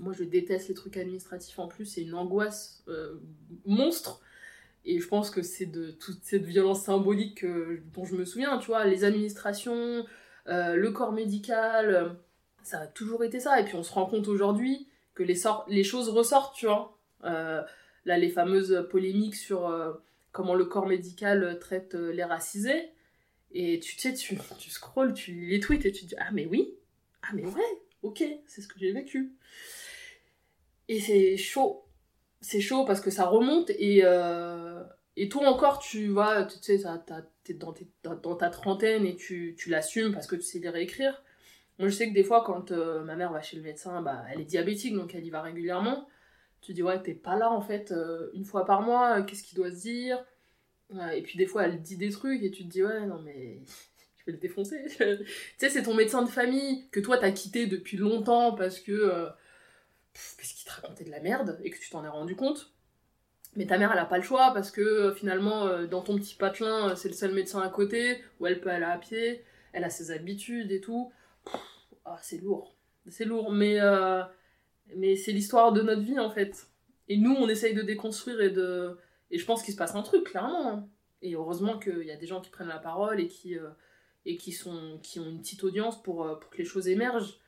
moi, 0.00 0.12
je 0.12 0.22
déteste 0.22 0.68
les 0.68 0.74
trucs 0.74 0.96
administratifs 0.96 1.58
en 1.58 1.66
plus, 1.66 1.84
c'est 1.84 2.02
une 2.02 2.14
angoisse 2.14 2.84
monstre. 3.66 4.20
Et 4.84 5.00
je 5.00 5.08
pense 5.08 5.28
que 5.28 5.42
c'est 5.42 5.66
de 5.66 5.90
toute 5.90 6.22
cette 6.22 6.44
violence 6.44 6.84
symbolique 6.84 7.44
dont 7.44 8.04
je 8.04 8.14
me 8.14 8.24
souviens, 8.24 8.58
tu 8.58 8.68
vois, 8.68 8.84
les 8.84 9.02
administrations, 9.02 10.06
le 10.48 10.90
corps 10.90 11.12
médical, 11.12 11.94
euh, 11.94 12.08
ça 12.62 12.80
a 12.80 12.86
toujours 12.86 13.24
été 13.24 13.40
ça. 13.40 13.60
Et 13.60 13.64
puis 13.64 13.74
on 13.74 13.82
se 13.82 13.92
rend 13.92 14.06
compte 14.06 14.28
aujourd'hui 14.28 14.88
que 15.14 15.22
les, 15.22 15.42
les 15.68 15.84
choses 15.84 16.08
ressortent, 16.08 16.54
tu 16.54 16.66
vois. 16.66 16.98
Euh, 17.24 17.62
là, 18.04 18.18
les 18.18 18.30
fameuses 18.30 18.86
polémiques 18.90 19.36
sur 19.36 20.00
comment 20.32 20.54
le 20.54 20.64
corps 20.64 20.86
médical 20.86 21.58
traite 21.58 21.94
les 21.94 22.24
racisés. 22.24 22.90
Et 23.50 23.80
tu 23.80 23.98
sais, 23.98 24.14
tu, 24.14 24.38
tu 24.58 24.70
scrolls, 24.70 25.14
tu 25.14 25.32
lis 25.32 25.48
les 25.48 25.60
tweets 25.60 25.86
et 25.86 25.92
tu 25.92 26.02
te 26.02 26.08
dis 26.08 26.16
Ah, 26.18 26.30
mais 26.32 26.46
oui, 26.46 26.74
ah, 27.22 27.28
mais 27.34 27.44
ouais, 27.44 27.82
ok, 28.02 28.22
c'est 28.46 28.60
ce 28.60 28.68
que 28.68 28.78
j'ai 28.78 28.92
vécu. 28.92 29.32
Et 30.88 31.00
c'est 31.00 31.36
chaud. 31.36 31.84
C'est 32.40 32.60
chaud 32.60 32.84
parce 32.84 33.00
que 33.00 33.10
ça 33.10 33.26
remonte 33.26 33.70
et, 33.70 34.02
et 35.20 35.28
toi 35.28 35.48
encore, 35.48 35.80
tu 35.80 36.08
vois, 36.08 36.44
tu 36.44 36.58
sais, 36.60 36.80
t'es 37.42 37.54
dans, 37.54 37.74
dans, 38.04 38.36
ta 38.36 38.50
trentaine 38.50 39.04
et 39.04 39.16
tu, 39.16 39.56
tu 39.58 39.68
l'assumes 39.68 40.12
parce 40.12 40.28
que 40.28 40.36
tu 40.36 40.42
sais 40.42 40.60
lire 40.60 40.76
et 40.76 40.82
écrire. 40.82 41.24
Moi, 41.78 41.88
je 41.88 41.94
sais 41.94 42.08
que 42.08 42.14
des 42.14 42.22
fois, 42.22 42.44
quand 42.44 42.70
euh, 42.70 43.02
ma 43.02 43.16
mère 43.16 43.32
va 43.32 43.42
chez 43.42 43.56
le 43.56 43.62
médecin, 43.62 44.00
bah, 44.00 44.24
elle 44.32 44.40
est 44.40 44.44
diabétique, 44.44 44.94
donc 44.94 45.14
elle 45.16 45.26
y 45.26 45.30
va 45.30 45.42
régulièrement. 45.42 46.08
Tu 46.60 46.72
dis, 46.72 46.82
ouais, 46.84 47.02
t'es 47.02 47.14
pas 47.14 47.36
là, 47.36 47.50
en 47.50 47.60
fait, 47.60 47.90
euh, 47.90 48.30
une 48.34 48.44
fois 48.44 48.64
par 48.64 48.82
mois, 48.82 49.22
qu'est-ce 49.22 49.42
qu'il 49.42 49.56
doit 49.56 49.70
se 49.70 49.80
dire? 49.80 50.24
Et 51.14 51.22
puis, 51.22 51.36
des 51.36 51.46
fois, 51.46 51.64
elle 51.64 51.82
dit 51.82 51.96
des 51.96 52.10
trucs 52.10 52.42
et 52.42 52.50
tu 52.50 52.64
te 52.64 52.68
dis, 52.68 52.84
ouais, 52.84 53.04
non, 53.06 53.20
mais 53.22 53.60
je 54.18 54.26
vais 54.26 54.32
le 54.32 54.38
défoncer. 54.38 54.84
tu 54.98 55.26
sais, 55.58 55.68
c'est 55.68 55.82
ton 55.82 55.94
médecin 55.94 56.22
de 56.22 56.28
famille 56.28 56.88
que 56.90 57.00
toi, 57.00 57.18
t'as 57.18 57.32
quitté 57.32 57.66
depuis 57.66 57.96
longtemps 57.96 58.54
parce 58.54 58.78
que... 58.78 58.92
Euh, 58.92 59.28
parce 60.12 60.52
qu'il 60.52 60.68
te 60.68 60.72
racontait 60.72 61.04
de 61.04 61.10
la 61.10 61.20
merde 61.20 61.60
et 61.62 61.70
que 61.70 61.78
tu 61.78 61.90
t'en 61.90 62.04
es 62.04 62.08
rendu 62.08 62.34
compte? 62.34 62.72
Mais 63.56 63.66
ta 63.66 63.78
mère, 63.78 63.92
elle 63.92 63.98
a 63.98 64.04
pas 64.04 64.18
le 64.18 64.22
choix 64.22 64.52
parce 64.52 64.70
que 64.70 64.80
euh, 64.80 65.12
finalement, 65.12 65.66
euh, 65.66 65.86
dans 65.86 66.02
ton 66.02 66.16
petit 66.16 66.34
patelin, 66.34 66.90
euh, 66.90 66.96
c'est 66.96 67.08
le 67.08 67.14
seul 67.14 67.34
médecin 67.34 67.60
à 67.60 67.68
côté, 67.68 68.22
où 68.38 68.46
elle 68.46 68.60
peut 68.60 68.70
aller 68.70 68.84
à 68.84 68.98
pied, 68.98 69.44
elle 69.72 69.84
a 69.84 69.90
ses 69.90 70.10
habitudes 70.10 70.70
et 70.70 70.80
tout. 70.80 71.12
Ah, 72.04 72.18
c'est 72.22 72.38
lourd. 72.38 72.74
C'est 73.08 73.24
lourd, 73.24 73.50
mais, 73.50 73.78
mais 74.94 75.16
c'est 75.16 75.32
l'histoire 75.32 75.72
de 75.72 75.80
notre 75.80 76.02
vie 76.02 76.18
en 76.18 76.30
fait. 76.30 76.66
Et 77.08 77.16
nous, 77.16 77.34
on 77.34 77.48
essaye 77.48 77.74
de 77.74 77.82
déconstruire 77.82 78.40
et 78.42 78.50
de. 78.50 78.98
Et 79.30 79.38
je 79.38 79.44
pense 79.46 79.62
qu'il 79.62 79.72
se 79.72 79.78
passe 79.78 79.94
un 79.94 80.02
truc, 80.02 80.24
clairement. 80.24 80.70
Hein. 80.70 80.88
Et 81.22 81.34
heureusement 81.34 81.78
qu'il 81.78 82.04
y 82.04 82.10
a 82.10 82.16
des 82.16 82.26
gens 82.26 82.42
qui 82.42 82.50
prennent 82.50 82.68
la 82.68 82.78
parole 82.78 83.18
et 83.18 83.28
qui, 83.28 83.56
et 84.26 84.36
qui, 84.36 84.52
sont, 84.52 85.00
qui 85.02 85.20
ont 85.20 85.28
une 85.28 85.40
petite 85.40 85.64
audience 85.64 86.02
pour, 86.02 86.38
pour 86.38 86.50
que 86.50 86.58
les 86.58 86.64
choses 86.66 86.86
émergent 86.86 87.40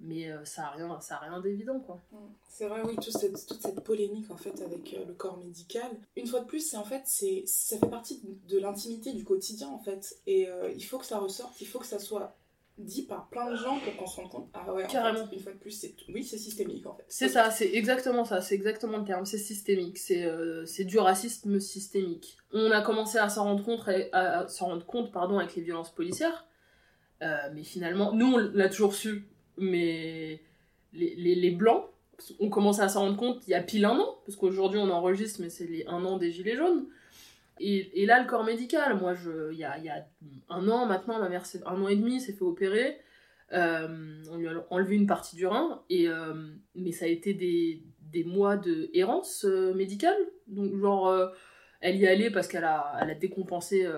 mais 0.00 0.30
euh, 0.30 0.44
ça 0.44 0.66
a 0.66 0.70
rien 0.70 1.00
ça 1.00 1.16
a 1.16 1.18
rien 1.18 1.40
d'évident 1.40 1.80
quoi. 1.80 2.00
Mm. 2.12 2.16
c'est 2.48 2.66
vrai 2.66 2.82
oui 2.84 2.94
toute 2.96 3.16
cette, 3.16 3.46
toute 3.46 3.60
cette 3.60 3.80
polémique 3.80 4.30
en 4.30 4.36
fait 4.36 4.60
avec 4.62 4.94
euh, 4.94 5.04
le 5.06 5.14
corps 5.14 5.38
médical. 5.38 5.90
Une 6.16 6.26
fois 6.26 6.40
de 6.40 6.46
plus 6.46 6.60
c'est 6.60 6.76
en 6.76 6.84
fait 6.84 7.02
c'est 7.04 7.42
ça 7.46 7.78
fait 7.78 7.88
partie 7.88 8.20
de, 8.48 8.58
l'intimité 8.58 9.12
du 9.12 9.24
quotidien 9.24 9.68
en 9.68 9.78
fait. 9.78 10.16
Et 10.26 10.48
euh, 10.48 10.70
il 10.74 10.84
faut 10.84 10.98
que 10.98 11.06
ça 11.06 11.18
ressorte 11.18 11.60
il 11.60 11.66
faut 11.66 11.78
que 11.78 11.86
ça 11.86 11.98
soit 11.98 12.36
dit 12.76 13.02
par 13.02 13.28
plein 13.28 13.50
de 13.50 13.56
gens 13.56 13.76
pour 13.80 13.96
qu'on 13.96 14.06
se 14.06 14.16
rende 14.20 14.30
compte. 14.30 14.48
Ah 14.54 14.72
ouais 14.72 14.86
carrément. 14.86 15.28
une 15.32 15.40
fois 15.40 15.52
de 15.52 15.58
plus 15.58 15.72
c'est 15.72 15.96
oui 16.08 16.22
c'est 16.22 16.38
systémique 16.38 16.86
en 16.86 16.94
fait. 16.94 17.04
C'est 17.08 17.28
ça 17.28 17.50
c'est 17.50 17.74
exactement 17.74 18.24
ça 18.24 18.40
c'est 18.40 18.54
exactement 18.54 18.98
le 18.98 19.04
terme 19.04 19.26
c'est 19.26 19.38
systémique. 19.38 19.98
C'est 19.98 20.30
c'est 20.64 20.84
du 20.84 20.98
racisme 21.00 21.58
systémique. 21.58 22.36
On 22.52 22.70
a 22.70 22.82
commencé 22.82 23.18
à 23.18 23.28
s'en 23.28 23.44
rendre 23.44 23.64
compte 23.64 23.88
à, 24.12 24.46
s'en 24.46 24.66
rendre 24.66 24.86
compte 24.86 25.10
pardon 25.10 25.38
avec 25.38 25.56
les 25.56 25.62
violences 25.62 25.92
policières. 25.92 26.46
Mais 27.20 27.64
finalement 27.64 28.12
nous 28.12 28.34
on 28.34 28.36
l'a 28.36 28.68
toujours 28.68 28.94
su 28.94 29.28
mais 29.60 30.40
les, 30.92 31.14
les, 31.16 31.34
les 31.34 31.50
blancs 31.50 31.84
ont 32.40 32.50
commencé 32.50 32.80
à 32.80 32.88
s'en 32.88 33.00
rendre 33.00 33.16
compte 33.16 33.46
il 33.46 33.50
y 33.50 33.54
a 33.54 33.62
pile 33.62 33.84
un 33.84 33.98
an, 33.98 34.18
parce 34.24 34.36
qu'aujourd'hui 34.36 34.80
on 34.80 34.90
enregistre, 34.90 35.40
mais 35.40 35.50
c'est 35.50 35.66
les 35.66 35.86
un 35.86 36.04
an 36.04 36.18
des 36.18 36.32
Gilets 36.32 36.56
jaunes. 36.56 36.86
Et, 37.60 38.02
et 38.02 38.06
là, 38.06 38.22
le 38.22 38.28
corps 38.28 38.44
médical, 38.44 38.96
moi, 38.98 39.14
il, 39.50 39.58
y 39.58 39.64
a, 39.64 39.78
y 39.78 39.88
a 39.88 40.06
un 40.48 40.68
an 40.68 40.86
maintenant, 40.86 41.18
ma 41.18 41.28
mère, 41.28 41.42
un 41.66 41.82
an 41.82 41.88
et 41.88 41.96
demi, 41.96 42.20
s'est 42.20 42.32
fait 42.32 42.44
opérer. 42.44 42.98
Euh, 43.52 44.22
on 44.30 44.36
lui 44.36 44.46
a 44.46 44.52
enlevé 44.70 44.94
une 44.94 45.06
partie 45.06 45.34
du 45.34 45.46
rein, 45.46 45.82
et, 45.90 46.08
euh, 46.08 46.34
mais 46.76 46.92
ça 46.92 47.06
a 47.06 47.08
été 47.08 47.34
des, 47.34 47.82
des 48.12 48.22
mois 48.22 48.56
de 48.56 48.90
errance 48.94 49.44
euh, 49.44 49.74
médicale. 49.74 50.16
Donc, 50.46 50.76
genre, 50.78 51.32
elle 51.80 51.96
y 51.96 52.06
allait 52.06 52.30
parce 52.30 52.46
qu'elle 52.46 52.64
a, 52.64 52.96
elle 53.00 53.10
a 53.10 53.14
décompensé 53.14 53.88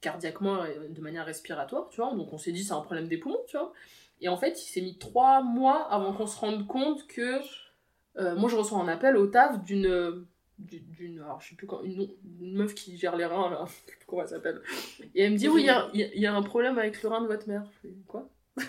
cardiaquement 0.00 0.64
de 0.90 1.00
manière 1.00 1.24
respiratoire, 1.24 1.88
tu 1.90 2.00
vois. 2.00 2.12
Donc, 2.14 2.32
on 2.32 2.38
s'est 2.38 2.52
dit, 2.52 2.64
c'est 2.64 2.72
un 2.72 2.80
problème 2.80 3.06
des 3.06 3.18
poumons, 3.18 3.44
tu 3.46 3.56
vois. 3.56 3.72
Et 4.22 4.28
en 4.28 4.36
fait, 4.36 4.62
il 4.62 4.66
s'est 4.70 4.80
mis 4.80 4.96
trois 4.96 5.42
mois 5.42 5.82
avant 5.92 6.12
qu'on 6.12 6.26
se 6.26 6.38
rende 6.38 6.66
compte 6.66 7.06
que. 7.08 7.40
Euh, 8.16 8.36
moi, 8.36 8.48
je 8.48 8.56
reçois 8.56 8.78
un 8.78 8.88
appel 8.88 9.16
au 9.16 9.26
taf 9.26 9.62
d'une. 9.64 10.24
d'une 10.58 11.20
alors, 11.20 11.40
je 11.40 11.50
sais 11.50 11.56
plus 11.56 11.66
quand. 11.66 11.82
Une, 11.82 12.08
meuf 12.40 12.74
qui 12.74 12.96
gère 12.96 13.16
les 13.16 13.24
reins, 13.24 13.50
là. 13.50 13.64
Je 13.66 13.72
sais 13.72 13.96
plus 13.98 14.06
comment 14.06 14.22
elle 14.22 14.28
s'appelle. 14.28 14.62
Et 15.14 15.24
elle 15.24 15.32
me 15.32 15.36
dit 15.36 15.48
Oui, 15.48 15.66
il 15.92 16.20
y, 16.20 16.26
a, 16.26 16.34
un 16.34 16.42
problème 16.42 16.78
avec 16.78 17.02
le 17.02 17.08
rein 17.08 17.20
de 17.20 17.26
votre 17.26 17.48
mère. 17.48 17.64
Je 17.82 17.88
fais 17.88 17.94
Quoi? 18.06 18.30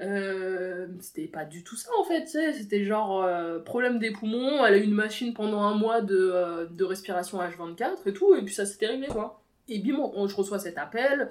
Euh, 0.00 0.88
C'était 0.98 1.28
pas 1.28 1.44
du 1.44 1.62
tout 1.62 1.76
ça, 1.76 1.90
en 2.00 2.02
fait. 2.02 2.26
C'était 2.26 2.82
genre 2.82 3.22
euh, 3.22 3.60
problème 3.60 4.00
des 4.00 4.10
poumons. 4.10 4.64
Elle 4.64 4.74
a 4.74 4.76
eu 4.78 4.82
une 4.82 4.94
machine 4.94 5.32
pendant 5.32 5.62
un 5.62 5.74
mois 5.74 6.00
de, 6.00 6.66
de 6.72 6.84
respiration 6.84 7.38
H24 7.38 7.98
et 8.06 8.12
tout. 8.12 8.34
Et 8.34 8.42
puis 8.42 8.52
ça 8.52 8.66
s'était 8.66 8.86
réglé, 8.86 9.06
quoi. 9.06 9.44
Et 9.68 9.78
bim, 9.78 10.10
je 10.26 10.34
reçois 10.34 10.58
cet 10.58 10.76
appel. 10.76 11.30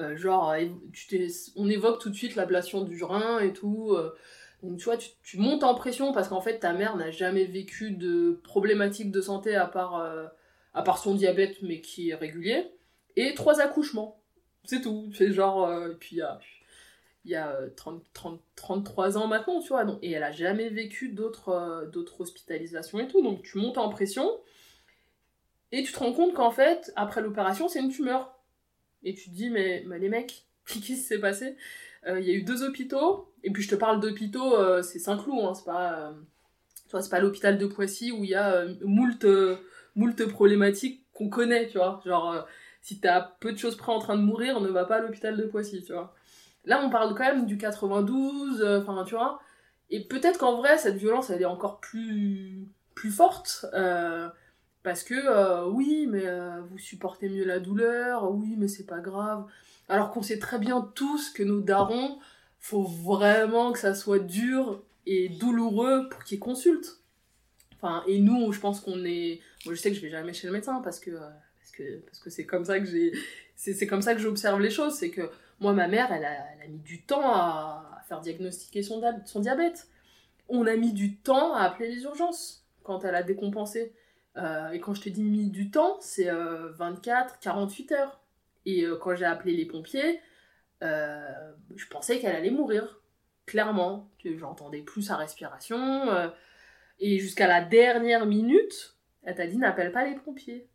Euh, 0.00 0.16
genre, 0.16 0.54
tu 0.92 1.30
on 1.56 1.68
évoque 1.68 2.00
tout 2.00 2.10
de 2.10 2.14
suite 2.14 2.36
l'ablation 2.36 2.82
du 2.82 3.02
rein 3.04 3.38
et 3.40 3.52
tout. 3.52 3.92
Euh, 3.92 4.14
Donc 4.62 4.78
tu 4.78 4.84
vois, 4.84 4.96
tu, 4.96 5.38
montes 5.38 5.64
en 5.64 5.74
pression 5.74 6.12
parce 6.12 6.28
qu'en 6.28 6.40
fait 6.40 6.58
ta 6.58 6.72
mère 6.72 6.96
n'a 6.96 7.10
jamais 7.10 7.44
vécu 7.44 7.92
de 7.92 8.40
problématique 8.44 9.10
de 9.10 9.20
santé 9.20 9.54
à 9.56 9.66
part, 9.66 9.96
euh, 10.00 10.26
à 10.74 10.82
part 10.82 10.98
son 10.98 11.14
diabète 11.14 11.62
mais 11.62 11.80
qui 11.80 12.10
est 12.10 12.14
régulier. 12.14 12.66
Et 13.16 13.34
trois 13.34 13.60
accouchements. 13.60 14.20
C'est 14.64 14.82
tout. 14.82 15.10
C'est 15.14 15.32
genre... 15.32 15.64
euh, 15.64 15.94
puis 15.98 16.16
il 16.16 16.18
y 16.18 16.22
a, 16.22 16.38
il 17.24 17.30
y 17.30 17.34
a 17.34 17.50
euh, 17.52 17.70
30, 17.76 18.02
30, 18.12 18.40
33 18.56 19.18
ans 19.18 19.26
maintenant, 19.26 19.60
tu 19.60 19.68
vois. 19.68 19.84
Donc, 19.84 19.98
et 20.02 20.12
elle 20.12 20.22
a 20.22 20.32
jamais 20.32 20.68
vécu 20.68 21.14
euh, 21.18 21.86
d'autres 21.86 22.20
hospitalisations 22.20 22.98
et 23.00 23.08
tout. 23.08 23.22
Donc 23.22 23.42
tu 23.42 23.58
montes 23.58 23.78
en 23.78 23.88
pression. 23.88 24.28
Et 25.72 25.82
tu 25.84 25.92
te 25.92 25.98
rends 25.98 26.12
compte 26.12 26.34
qu'en 26.34 26.50
fait, 26.50 26.92
après 26.96 27.20
l'opération, 27.20 27.68
c'est 27.68 27.80
une 27.80 27.92
tumeur. 27.92 28.39
Et 29.02 29.14
tu 29.14 29.30
te 29.30 29.34
dis, 29.34 29.50
mais, 29.50 29.82
mais 29.86 29.98
les 29.98 30.08
mecs, 30.08 30.44
qu'est-ce 30.66 30.80
qui 30.80 30.96
s'est 30.96 31.18
passé? 31.18 31.56
Euh, 32.06 32.20
Il 32.20 32.26
y 32.26 32.30
a 32.30 32.34
eu 32.34 32.42
deux 32.42 32.62
hôpitaux, 32.62 33.32
et 33.42 33.50
puis 33.50 33.62
je 33.62 33.68
te 33.68 33.74
parle 33.74 34.00
d'hôpitaux, 34.00 34.56
euh, 34.56 34.82
c'est 34.82 34.98
Saint-Cloud, 34.98 35.44
hein, 35.44 35.54
c'est 35.54 35.64
pas, 35.64 36.10
euh, 36.10 36.12
c'est 37.00 37.10
pas 37.10 37.20
l'hôpital 37.20 37.58
de 37.58 37.66
Poissy 37.66 38.12
où 38.12 38.24
il 38.24 38.30
y 38.30 38.34
a 38.34 38.52
euh, 38.52 38.74
moult, 38.84 39.26
problématiques 40.28 41.04
qu'on 41.12 41.28
connaît, 41.28 41.68
tu 41.68 41.78
vois. 41.78 42.00
Genre, 42.04 42.46
si 42.82 43.00
t'as 43.00 43.20
peu 43.40 43.52
de 43.52 43.58
choses 43.58 43.76
près 43.76 43.92
en 43.92 43.98
train 43.98 44.16
de 44.16 44.22
mourir, 44.22 44.60
ne 44.60 44.68
va 44.68 44.84
pas 44.84 44.96
à 44.96 45.00
l'hôpital 45.00 45.36
de 45.36 45.44
Poissy, 45.44 45.82
tu 45.82 45.92
vois. 45.92 46.14
Là, 46.64 46.82
on 46.84 46.90
parle 46.90 47.14
quand 47.14 47.24
même 47.24 47.46
du 47.46 47.56
92, 47.56 48.62
euh, 48.62 48.80
enfin, 48.80 49.04
tu 49.04 49.14
vois. 49.14 49.40
Et 49.90 50.04
peut-être 50.06 50.38
qu'en 50.38 50.56
vrai, 50.56 50.78
cette 50.78 50.96
violence, 50.96 51.30
elle 51.30 51.42
est 51.42 51.46
encore 51.46 51.80
plus, 51.80 52.68
plus 52.94 53.10
forte. 53.10 53.66
Parce 54.82 55.02
que, 55.02 55.14
euh, 55.14 55.66
oui, 55.68 56.06
mais 56.08 56.26
euh, 56.26 56.60
vous 56.70 56.78
supportez 56.78 57.28
mieux 57.28 57.44
la 57.44 57.58
douleur, 57.58 58.30
oui, 58.32 58.54
mais 58.56 58.68
c'est 58.68 58.86
pas 58.86 59.00
grave. 59.00 59.46
Alors 59.88 60.10
qu'on 60.10 60.22
sait 60.22 60.38
très 60.38 60.58
bien 60.58 60.90
tous 60.94 61.30
que 61.30 61.42
nos 61.42 61.60
darons, 61.60 62.18
faut 62.58 62.84
vraiment 62.84 63.72
que 63.72 63.78
ça 63.78 63.94
soit 63.94 64.18
dur 64.20 64.82
et 65.06 65.28
douloureux 65.28 66.08
pour 66.08 66.24
qu'ils 66.24 66.38
consultent. 66.38 67.00
Enfin, 67.76 68.04
et 68.06 68.20
nous, 68.20 68.52
je 68.52 68.60
pense 68.60 68.80
qu'on 68.80 69.04
est... 69.04 69.40
Moi, 69.64 69.74
je 69.74 69.80
sais 69.80 69.90
que 69.90 69.96
je 69.96 70.02
vais 70.02 70.10
jamais 70.10 70.32
chez 70.32 70.46
le 70.46 70.52
médecin 70.52 70.80
parce 70.82 71.00
que... 71.00 71.10
euh, 71.10 71.18
parce 71.60 71.72
que 71.72 71.98
parce 72.00 72.18
que 72.18 72.30
c'est 72.30 72.46
comme 72.46 72.64
ça 72.64 72.78
que 72.78 72.86
j'ai... 72.86 73.12
C'est 73.56 73.86
comme 73.86 74.00
ça 74.00 74.14
que 74.14 74.20
j'observe 74.20 74.58
les 74.58 74.70
choses, 74.70 74.94
c'est 74.94 75.10
que 75.10 75.30
moi, 75.60 75.74
ma 75.74 75.86
mère, 75.86 76.10
elle 76.10 76.24
a, 76.24 76.66
mis 76.68 76.78
du 76.78 77.02
temps 77.02 77.34
à, 77.34 78.02
faire 78.08 78.20
diagnostiquer 78.22 78.82
son, 78.82 79.00
dia- 79.00 79.20
son 79.26 79.40
diabète. 79.40 79.86
On 80.48 80.66
a 80.66 80.76
mis 80.76 80.94
du 80.94 81.16
temps 81.16 81.54
à 81.54 81.64
appeler 81.64 81.94
les 81.94 82.02
urgences 82.04 82.64
quand 82.82 83.04
elle 83.04 83.14
a 83.14 83.22
décompensé. 83.22 83.92
Euh, 84.36 84.70
et 84.70 84.80
quand 84.80 84.94
je 84.94 85.02
te 85.02 85.08
dis 85.08 85.22
mis 85.22 85.50
du 85.50 85.70
temps, 85.70 85.98
c'est 86.00 86.30
euh, 86.30 86.70
24, 86.72 87.40
48 87.40 87.92
heures. 87.92 88.20
Et 88.66 88.84
euh, 88.84 88.96
quand 88.96 89.14
j'ai 89.14 89.24
appelé 89.24 89.56
les 89.56 89.66
pompiers, 89.66 90.20
euh, 90.82 91.52
je 91.74 91.86
pensais 91.86 92.18
qu'elle 92.18 92.36
allait 92.36 92.50
mourir. 92.50 93.00
Clairement. 93.46 94.10
J'entendais 94.24 94.82
plus 94.82 95.02
sa 95.02 95.16
respiration. 95.16 95.78
euh, 96.10 96.28
et 97.00 97.18
jusqu'à 97.18 97.48
la 97.48 97.62
dernière 97.62 98.26
minute, 98.26 98.96
elle 99.22 99.34
t'a 99.34 99.46
dit 99.46 99.56
n'appelle 99.56 99.90
pas 99.90 100.04
les 100.04 100.14
pompiers. 100.16 100.68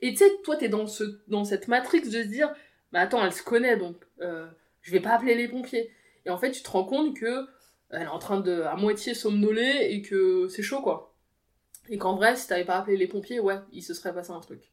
Et 0.00 0.10
tu 0.12 0.18
sais, 0.18 0.30
toi, 0.44 0.56
t'es 0.56 0.68
dans, 0.68 0.84
dans 1.28 1.44
cette 1.44 1.66
matrix 1.66 2.02
de 2.02 2.10
se 2.10 2.28
dire, 2.28 2.54
mais 2.92 2.98
attends, 2.98 3.24
elle 3.24 3.32
se 3.32 3.42
connaît, 3.42 3.78
donc 3.78 3.96
euh, 4.20 4.46
je 4.82 4.92
vais 4.92 5.00
pas 5.00 5.14
appeler 5.14 5.34
les 5.34 5.48
pompiers. 5.48 5.90
Et 6.26 6.30
en 6.30 6.36
fait, 6.36 6.50
tu 6.50 6.62
te 6.62 6.70
rends 6.70 6.84
compte 6.84 7.16
que 7.16 7.46
elle 7.90 8.02
est 8.02 8.06
en 8.06 8.18
train 8.18 8.40
de 8.40 8.62
à 8.62 8.76
moitié 8.76 9.14
somnoler 9.14 9.88
et 9.90 10.02
que 10.02 10.46
c'est 10.48 10.62
chaud, 10.62 10.82
quoi. 10.82 11.13
Et 11.88 11.98
qu'en 11.98 12.16
vrai, 12.16 12.36
si 12.36 12.46
t'avais 12.46 12.64
pas 12.64 12.78
appelé 12.78 12.96
les 12.96 13.06
pompiers, 13.06 13.40
ouais, 13.40 13.58
il 13.72 13.82
se 13.82 13.94
serait 13.94 14.14
passé 14.14 14.30
un 14.30 14.40
truc. 14.40 14.72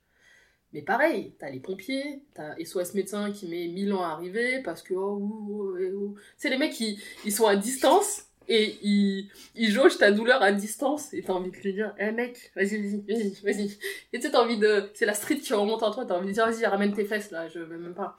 Mais 0.73 0.81
pareil, 0.81 1.35
t'as 1.37 1.49
les 1.49 1.59
pompiers, 1.59 2.23
t'as 2.33 2.55
SOS 2.63 2.93
médecin 2.93 3.31
qui 3.31 3.47
met 3.47 3.67
1000 3.67 3.91
ans 3.93 4.03
à 4.03 4.09
arriver 4.09 4.61
parce 4.63 4.81
que, 4.81 4.93
oh, 4.93 5.19
oh, 5.21 5.47
oh, 5.49 5.77
eh, 5.77 5.91
oh. 5.91 6.15
Sais, 6.37 6.49
les 6.49 6.57
mecs, 6.57 6.79
ils, 6.79 6.97
ils 7.25 7.33
sont 7.33 7.45
à 7.45 7.57
distance 7.57 8.27
et 8.47 8.77
ils, 8.81 9.29
ils 9.55 9.69
jaugent 9.69 9.97
ta 9.97 10.11
douleur 10.11 10.41
à 10.41 10.53
distance 10.53 11.13
et 11.13 11.23
t'as 11.23 11.33
envie 11.33 11.51
de 11.51 11.57
lui 11.57 11.73
dire, 11.73 11.93
eh 11.99 12.11
mec, 12.11 12.51
vas-y, 12.55 12.77
vas-y, 12.77 13.01
vas-y, 13.01 13.31
vas-y. 13.43 13.77
Et 14.13 14.19
tu 14.19 14.21
sais, 14.21 14.31
t'as 14.31 14.41
envie 14.41 14.57
de. 14.57 14.89
C'est 14.93 15.05
la 15.05 15.13
street 15.13 15.37
qui 15.37 15.53
remonte 15.53 15.83
en 15.83 15.91
toi, 15.91 16.05
t'as 16.05 16.17
envie 16.17 16.27
de 16.27 16.33
dire, 16.33 16.45
vas-y, 16.45 16.65
ramène 16.65 16.93
tes 16.93 17.05
fesses 17.05 17.31
là, 17.31 17.49
je 17.49 17.59
vais 17.59 17.77
même 17.77 17.93
pas. 17.93 18.17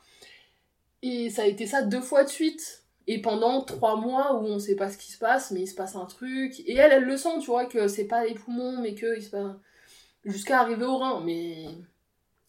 Et 1.03 1.31
ça 1.31 1.43
a 1.43 1.47
été 1.47 1.67
ça 1.67 1.83
deux 1.83 2.01
fois 2.01 2.25
de 2.25 2.29
suite. 2.29 2.82
Et 3.07 3.21
pendant 3.21 3.63
trois 3.63 3.97
mois 3.97 4.35
où 4.35 4.45
on 4.47 4.59
sait 4.59 4.77
pas 4.77 4.91
ce 4.91 4.99
qui 4.99 5.11
se 5.13 5.19
passe, 5.19 5.51
mais 5.51 5.63
il 5.63 5.67
se 5.67 5.75
passe 5.75 5.97
un 5.97 6.07
truc. 6.07 6.61
Et 6.61 6.75
elle, 6.77 6.93
elle 6.93 7.05
le 7.05 7.17
sent, 7.17 7.39
tu 7.41 7.47
vois, 7.47 7.67
que 7.67 7.89
c'est 7.89 8.07
pas 8.07 8.25
les 8.25 8.35
poumons, 8.35 8.81
mais 8.81 8.95
que 8.95 9.17
il 9.17 9.23
se 9.23 9.31
passe. 9.31 9.57
Jusqu'à 10.25 10.61
arriver 10.61 10.85
au 10.85 10.99
rein. 10.99 11.21
Mais. 11.25 11.67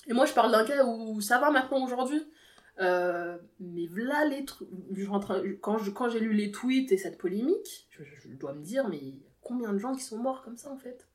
Et 0.07 0.13
moi, 0.13 0.25
je 0.25 0.33
parle 0.33 0.51
d'un 0.51 0.65
cas 0.65 0.83
où 0.85 1.21
ça 1.21 1.39
va 1.39 1.49
maintenant 1.51 1.83
aujourd'hui. 1.83 2.21
Euh, 2.79 3.37
mais 3.59 3.85
voilà 3.87 4.25
les 4.25 4.45
trucs. 4.45 4.67
Quand 5.61 6.09
j'ai 6.09 6.19
lu 6.19 6.33
les 6.33 6.51
tweets 6.51 6.91
et 6.91 6.97
cette 6.97 7.17
polémique, 7.17 7.87
je- 7.91 8.03
je 8.03 8.29
dois 8.29 8.53
me 8.53 8.63
dire, 8.63 8.87
mais 8.89 8.99
combien 9.41 9.73
de 9.73 9.77
gens 9.77 9.93
qui 9.95 10.01
sont 10.03 10.17
morts 10.17 10.41
comme 10.43 10.57
ça 10.57 10.71
en 10.71 10.77
fait? 10.77 11.07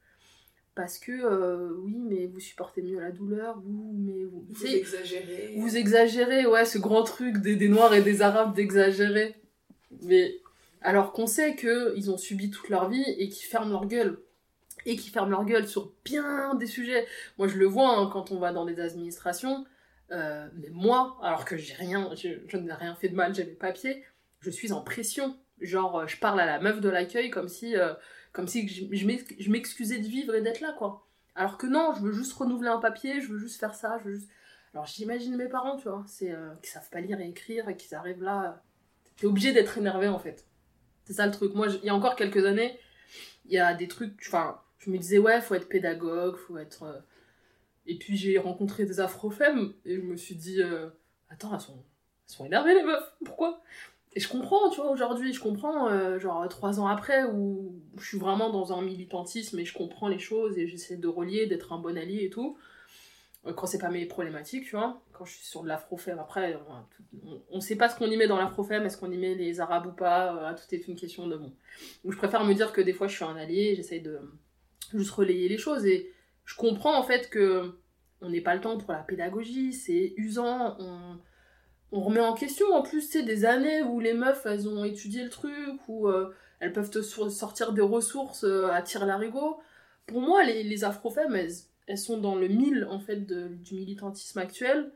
Parce 0.78 1.00
que, 1.00 1.10
euh, 1.10 1.72
oui, 1.82 1.96
mais 2.08 2.26
vous 2.26 2.38
supportez 2.38 2.82
mieux 2.82 3.00
la 3.00 3.10
douleur, 3.10 3.60
vous, 3.64 3.96
mais 3.98 4.22
vous. 4.22 4.46
Vous 4.48 4.64
exagérez. 4.64 5.54
vous 5.56 5.76
exagérez, 5.76 6.46
ouais, 6.46 6.64
ce 6.64 6.78
grand 6.78 7.02
truc 7.02 7.38
des, 7.38 7.56
des 7.56 7.68
Noirs 7.68 7.94
et 7.94 8.00
des 8.00 8.22
Arabes 8.22 8.54
d'exagérer. 8.54 9.34
Mais 10.02 10.36
alors 10.80 11.10
qu'on 11.10 11.26
sait 11.26 11.56
qu'ils 11.56 12.12
ont 12.12 12.16
subi 12.16 12.52
toute 12.52 12.68
leur 12.68 12.88
vie 12.88 13.02
et 13.18 13.28
qu'ils 13.28 13.48
ferment 13.48 13.72
leur 13.72 13.86
gueule. 13.86 14.20
Et 14.86 14.94
qu'ils 14.94 15.10
ferment 15.10 15.30
leur 15.30 15.44
gueule 15.44 15.66
sur 15.66 15.90
bien 16.04 16.54
des 16.54 16.66
sujets. 16.66 17.04
Moi, 17.38 17.48
je 17.48 17.58
le 17.58 17.66
vois 17.66 17.98
hein, 17.98 18.08
quand 18.12 18.30
on 18.30 18.38
va 18.38 18.52
dans 18.52 18.64
des 18.64 18.78
administrations. 18.78 19.66
euh, 20.12 20.46
mais 20.54 20.68
moi, 20.70 21.18
alors 21.24 21.44
que 21.44 21.56
j'ai 21.56 21.74
rien, 21.74 22.08
je, 22.14 22.28
je 22.46 22.56
n'ai 22.56 22.72
rien 22.72 22.94
fait 22.94 23.08
de 23.08 23.16
mal, 23.16 23.34
j'ai 23.34 23.44
mes 23.44 23.50
papiers, 23.50 24.04
je 24.38 24.50
suis 24.50 24.70
en 24.70 24.80
pression. 24.80 25.36
Genre, 25.60 25.98
euh, 25.98 26.06
je 26.06 26.18
parle 26.18 26.38
à 26.38 26.46
la 26.46 26.60
meuf 26.60 26.80
de 26.80 26.88
l'accueil 26.88 27.30
comme 27.30 27.48
si, 27.48 27.76
euh, 27.76 27.94
comme 28.32 28.48
si 28.48 28.68
je, 28.68 28.84
je 28.94 29.06
m'ex- 29.06 29.34
je 29.38 29.50
m'excusais 29.50 29.98
de 29.98 30.06
vivre 30.06 30.34
et 30.34 30.40
d'être 30.42 30.60
là, 30.60 30.72
quoi. 30.78 31.06
Alors 31.34 31.56
que 31.58 31.66
non, 31.66 31.92
je 31.96 32.00
veux 32.02 32.12
juste 32.12 32.32
renouveler 32.32 32.68
un 32.68 32.78
papier, 32.80 33.20
je 33.20 33.28
veux 33.28 33.38
juste 33.38 33.58
faire 33.60 33.74
ça, 33.74 33.98
je 34.00 34.08
veux 34.08 34.14
juste 34.16 34.28
alors 34.74 34.86
j'imagine 34.86 35.34
mes 35.36 35.48
parents, 35.48 35.76
tu 35.76 35.88
vois, 35.88 36.04
c'est 36.06 36.30
euh, 36.30 36.54
qui 36.62 36.70
savent 36.70 36.90
pas 36.90 37.00
lire 37.00 37.18
et 37.20 37.28
écrire 37.28 37.68
et 37.70 37.76
qu'ils 37.76 37.94
arrivent 37.94 38.22
là. 38.22 38.62
T'es 39.16 39.26
obligé 39.26 39.52
d'être 39.52 39.78
énervé 39.78 40.08
en 40.08 40.18
fait. 40.18 40.46
C'est 41.04 41.14
ça 41.14 41.24
le 41.26 41.32
truc. 41.32 41.54
Moi, 41.54 41.68
il 41.68 41.84
y 41.86 41.88
a 41.88 41.94
encore 41.94 42.16
quelques 42.16 42.44
années, 42.44 42.78
il 43.46 43.52
y 43.52 43.58
a 43.58 43.72
des 43.74 43.88
trucs. 43.88 44.22
Enfin, 44.26 44.60
je 44.78 44.90
me 44.90 44.98
disais 44.98 45.18
ouais, 45.18 45.40
faut 45.40 45.54
être 45.54 45.68
pédagogue, 45.68 46.36
faut 46.36 46.58
être. 46.58 46.82
euh, 46.82 47.00
Et 47.86 47.98
puis 47.98 48.16
j'ai 48.16 48.38
rencontré 48.38 48.84
des 48.84 49.00
afrofemmes 49.00 49.72
et 49.86 49.96
je 49.96 50.02
me 50.02 50.16
suis 50.16 50.34
dit 50.34 50.60
euh, 50.62 50.90
attends, 51.30 51.54
elles 51.54 51.60
sont, 51.60 51.78
elles 52.28 52.34
sont 52.34 52.44
énervées 52.44 52.74
les 52.74 52.82
meufs. 52.84 53.12
Pourquoi? 53.24 53.62
Et 54.14 54.20
je 54.20 54.28
comprends, 54.28 54.70
tu 54.70 54.80
vois, 54.80 54.90
aujourd'hui, 54.90 55.32
je 55.32 55.40
comprends, 55.40 55.88
euh, 55.88 56.18
genre 56.18 56.48
trois 56.48 56.80
ans 56.80 56.86
après, 56.86 57.24
où 57.24 57.74
je 57.98 58.06
suis 58.06 58.18
vraiment 58.18 58.50
dans 58.50 58.72
un 58.72 58.82
militantisme 58.82 59.58
et 59.58 59.64
je 59.64 59.74
comprends 59.74 60.08
les 60.08 60.18
choses 60.18 60.58
et 60.58 60.66
j'essaie 60.66 60.96
de 60.96 61.08
relier, 61.08 61.46
d'être 61.46 61.72
un 61.72 61.78
bon 61.78 61.96
allié 61.96 62.24
et 62.24 62.30
tout 62.30 62.56
euh, 63.46 63.52
quand 63.52 63.66
c'est 63.66 63.78
pas 63.78 63.90
mes 63.90 64.06
problématiques, 64.06 64.64
tu 64.64 64.76
vois, 64.76 65.00
quand 65.12 65.24
je 65.24 65.34
suis 65.34 65.46
sur 65.46 65.62
de 65.62 65.68
l'afrofemme, 65.68 66.18
après, 66.18 66.58
on, 67.24 67.40
on 67.50 67.60
sait 67.60 67.76
pas 67.76 67.88
ce 67.88 67.96
qu'on 67.96 68.10
y 68.10 68.16
met 68.16 68.26
dans 68.26 68.38
l'afrofemme, 68.38 68.84
est-ce 68.84 68.96
qu'on 68.98 69.10
y 69.10 69.16
met 69.16 69.34
les 69.34 69.60
arabes 69.60 69.86
ou 69.86 69.92
pas, 69.92 70.50
euh, 70.50 70.54
tout 70.54 70.74
est 70.74 70.88
une 70.88 70.96
question 70.96 71.26
de 71.26 71.36
bon. 71.36 71.52
Donc 72.04 72.12
je 72.12 72.18
préfère 72.18 72.44
me 72.44 72.54
dire 72.54 72.72
que 72.72 72.80
des 72.80 72.92
fois 72.92 73.06
je 73.06 73.14
suis 73.14 73.24
un 73.24 73.36
allié, 73.36 73.74
j'essaye 73.76 74.00
de 74.00 74.18
juste 74.92 75.10
relayer 75.10 75.48
les 75.48 75.58
choses, 75.58 75.86
et 75.86 76.12
je 76.44 76.56
comprends 76.56 76.98
en 76.98 77.02
fait 77.02 77.30
que 77.30 77.78
on 78.20 78.30
n'est 78.30 78.40
pas 78.40 78.54
le 78.56 78.60
temps 78.60 78.76
pour 78.76 78.92
la 78.92 78.98
pédagogie, 78.98 79.72
c'est 79.72 80.14
usant, 80.16 80.76
on 81.92 82.00
remet 82.00 82.20
en 82.20 82.34
question 82.34 82.66
en 82.72 82.82
plus, 82.82 83.02
sais, 83.02 83.22
des 83.22 83.44
années 83.44 83.82
où 83.82 84.00
les 84.00 84.12
meufs, 84.14 84.44
elles 84.46 84.68
ont 84.68 84.84
étudié 84.84 85.22
le 85.22 85.30
truc, 85.30 85.52
où 85.88 86.08
euh, 86.08 86.34
elles 86.60 86.72
peuvent 86.72 86.90
te 86.90 87.00
sortir 87.02 87.72
des 87.72 87.82
ressources 87.82 88.44
euh, 88.44 88.68
à 88.70 88.82
tir 88.82 89.06
larigot. 89.06 89.58
Pour 90.06 90.20
moi, 90.20 90.44
les, 90.44 90.62
les 90.62 90.84
afrofemmes, 90.84 91.36
elles, 91.36 91.98
sont 91.98 92.18
dans 92.18 92.34
le 92.34 92.48
mille 92.48 92.86
en 92.90 93.00
fait 93.00 93.26
du 93.26 93.74
militantisme 93.74 94.38
actuel 94.38 94.92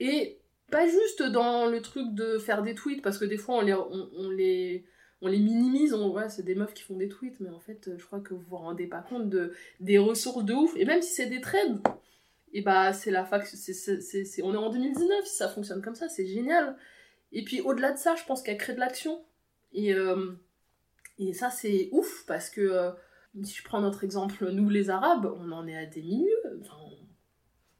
et 0.00 0.40
pas 0.70 0.88
juste 0.88 1.22
dans 1.22 1.66
le 1.66 1.80
truc 1.80 2.12
de 2.14 2.38
faire 2.38 2.62
des 2.62 2.74
tweets 2.74 3.02
parce 3.02 3.18
que 3.18 3.24
des 3.24 3.36
fois 3.36 3.58
on 3.58 3.60
les 3.60 3.74
on 3.74 4.30
les 4.30 4.84
on 5.22 5.28
les 5.28 5.38
minimise 5.38 5.94
on 5.94 6.10
ouais, 6.10 6.28
c'est 6.28 6.42
des 6.42 6.56
meufs 6.56 6.74
qui 6.74 6.82
font 6.82 6.96
des 6.96 7.08
tweets 7.08 7.38
mais 7.38 7.50
en 7.50 7.60
fait 7.60 7.90
je 7.96 8.04
crois 8.04 8.18
que 8.18 8.34
vous 8.34 8.42
vous 8.48 8.56
rendez 8.56 8.88
pas 8.88 8.98
compte 9.00 9.28
de 9.28 9.52
des 9.78 9.98
ressources 9.98 10.44
de 10.44 10.54
ouf 10.54 10.74
et 10.76 10.84
même 10.84 11.02
si 11.02 11.14
c'est 11.14 11.26
des 11.26 11.40
trades 11.40 11.78
et 12.54 12.62
bah 12.62 12.94
c'est 12.94 13.12
la 13.12 13.26
fac 13.26 13.46
c'est, 13.46 13.74
c'est, 13.74 14.00
c'est- 14.02 14.42
on 14.44 14.54
est 14.54 14.58
en 14.58 14.70
2019 14.70 15.26
si 15.26 15.36
ça 15.36 15.48
fonctionne 15.50 15.82
comme 15.82 15.96
ça 15.96 16.08
c'est 16.08 16.26
génial 16.26 16.76
et 17.32 17.44
puis 17.44 17.60
au-delà 17.62 17.92
de 17.92 17.98
ça 17.98 18.16
je 18.16 18.24
pense 18.24 18.42
qu'elle 18.42 18.58
crée 18.58 18.74
de 18.74 18.80
l'action 18.80 19.24
et 19.74 19.94
euh, 19.94 20.32
et 21.18 21.32
ça 21.34 21.50
c'est 21.50 21.88
ouf 21.92 22.24
parce 22.26 22.50
que 22.50 22.60
euh, 22.60 22.92
si 23.42 23.54
je 23.56 23.64
prends 23.64 23.80
notre 23.80 24.04
exemple, 24.04 24.48
nous 24.52 24.68
les 24.70 24.90
Arabes, 24.90 25.32
on 25.38 25.52
en 25.52 25.66
est 25.66 25.76
à 25.76 25.86
des 25.86 26.02
milieux. 26.02 26.60
Enfin, 26.62 26.76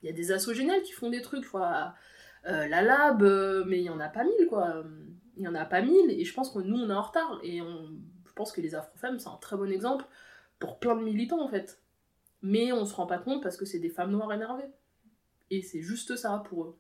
il 0.02 0.06
y 0.06 0.08
a 0.10 0.12
des 0.12 0.32
assos 0.32 0.54
géniales 0.54 0.82
qui 0.82 0.92
font 0.92 1.10
des 1.10 1.22
trucs, 1.22 1.46
quoi. 1.48 1.94
Euh, 2.46 2.66
la 2.68 2.82
lab, 2.82 3.22
mais 3.66 3.78
il 3.78 3.84
y 3.84 3.90
en 3.90 4.00
a 4.00 4.08
pas 4.08 4.24
mille, 4.24 4.46
quoi. 4.48 4.84
Il 5.36 5.42
y 5.44 5.48
en 5.48 5.54
a 5.54 5.64
pas 5.64 5.82
mille, 5.82 6.10
et 6.10 6.24
je 6.24 6.34
pense 6.34 6.50
que 6.50 6.58
nous, 6.58 6.76
on 6.78 6.90
est 6.90 6.94
en 6.94 7.02
retard. 7.02 7.40
Et 7.42 7.60
on, 7.62 7.88
je 8.26 8.32
pense 8.34 8.52
que 8.52 8.60
les 8.60 8.74
afrofemmes, 8.74 9.18
c'est 9.18 9.28
un 9.28 9.38
très 9.40 9.56
bon 9.56 9.70
exemple 9.70 10.04
pour 10.58 10.78
plein 10.78 10.96
de 10.96 11.02
militants, 11.02 11.42
en 11.42 11.48
fait. 11.48 11.80
Mais 12.44 12.72
on 12.72 12.86
se 12.86 12.94
rend 12.94 13.06
pas 13.08 13.18
compte 13.18 13.42
parce 13.42 13.58
que 13.58 13.66
c'est 13.66 13.80
des 13.80 13.90
femmes 13.90 14.12
noires 14.12 14.32
énervées. 14.32 14.68
Et 15.50 15.62
c'est 15.62 15.82
juste 15.82 16.16
ça 16.16 16.42
pour 16.48 16.64
eux. 16.64 16.78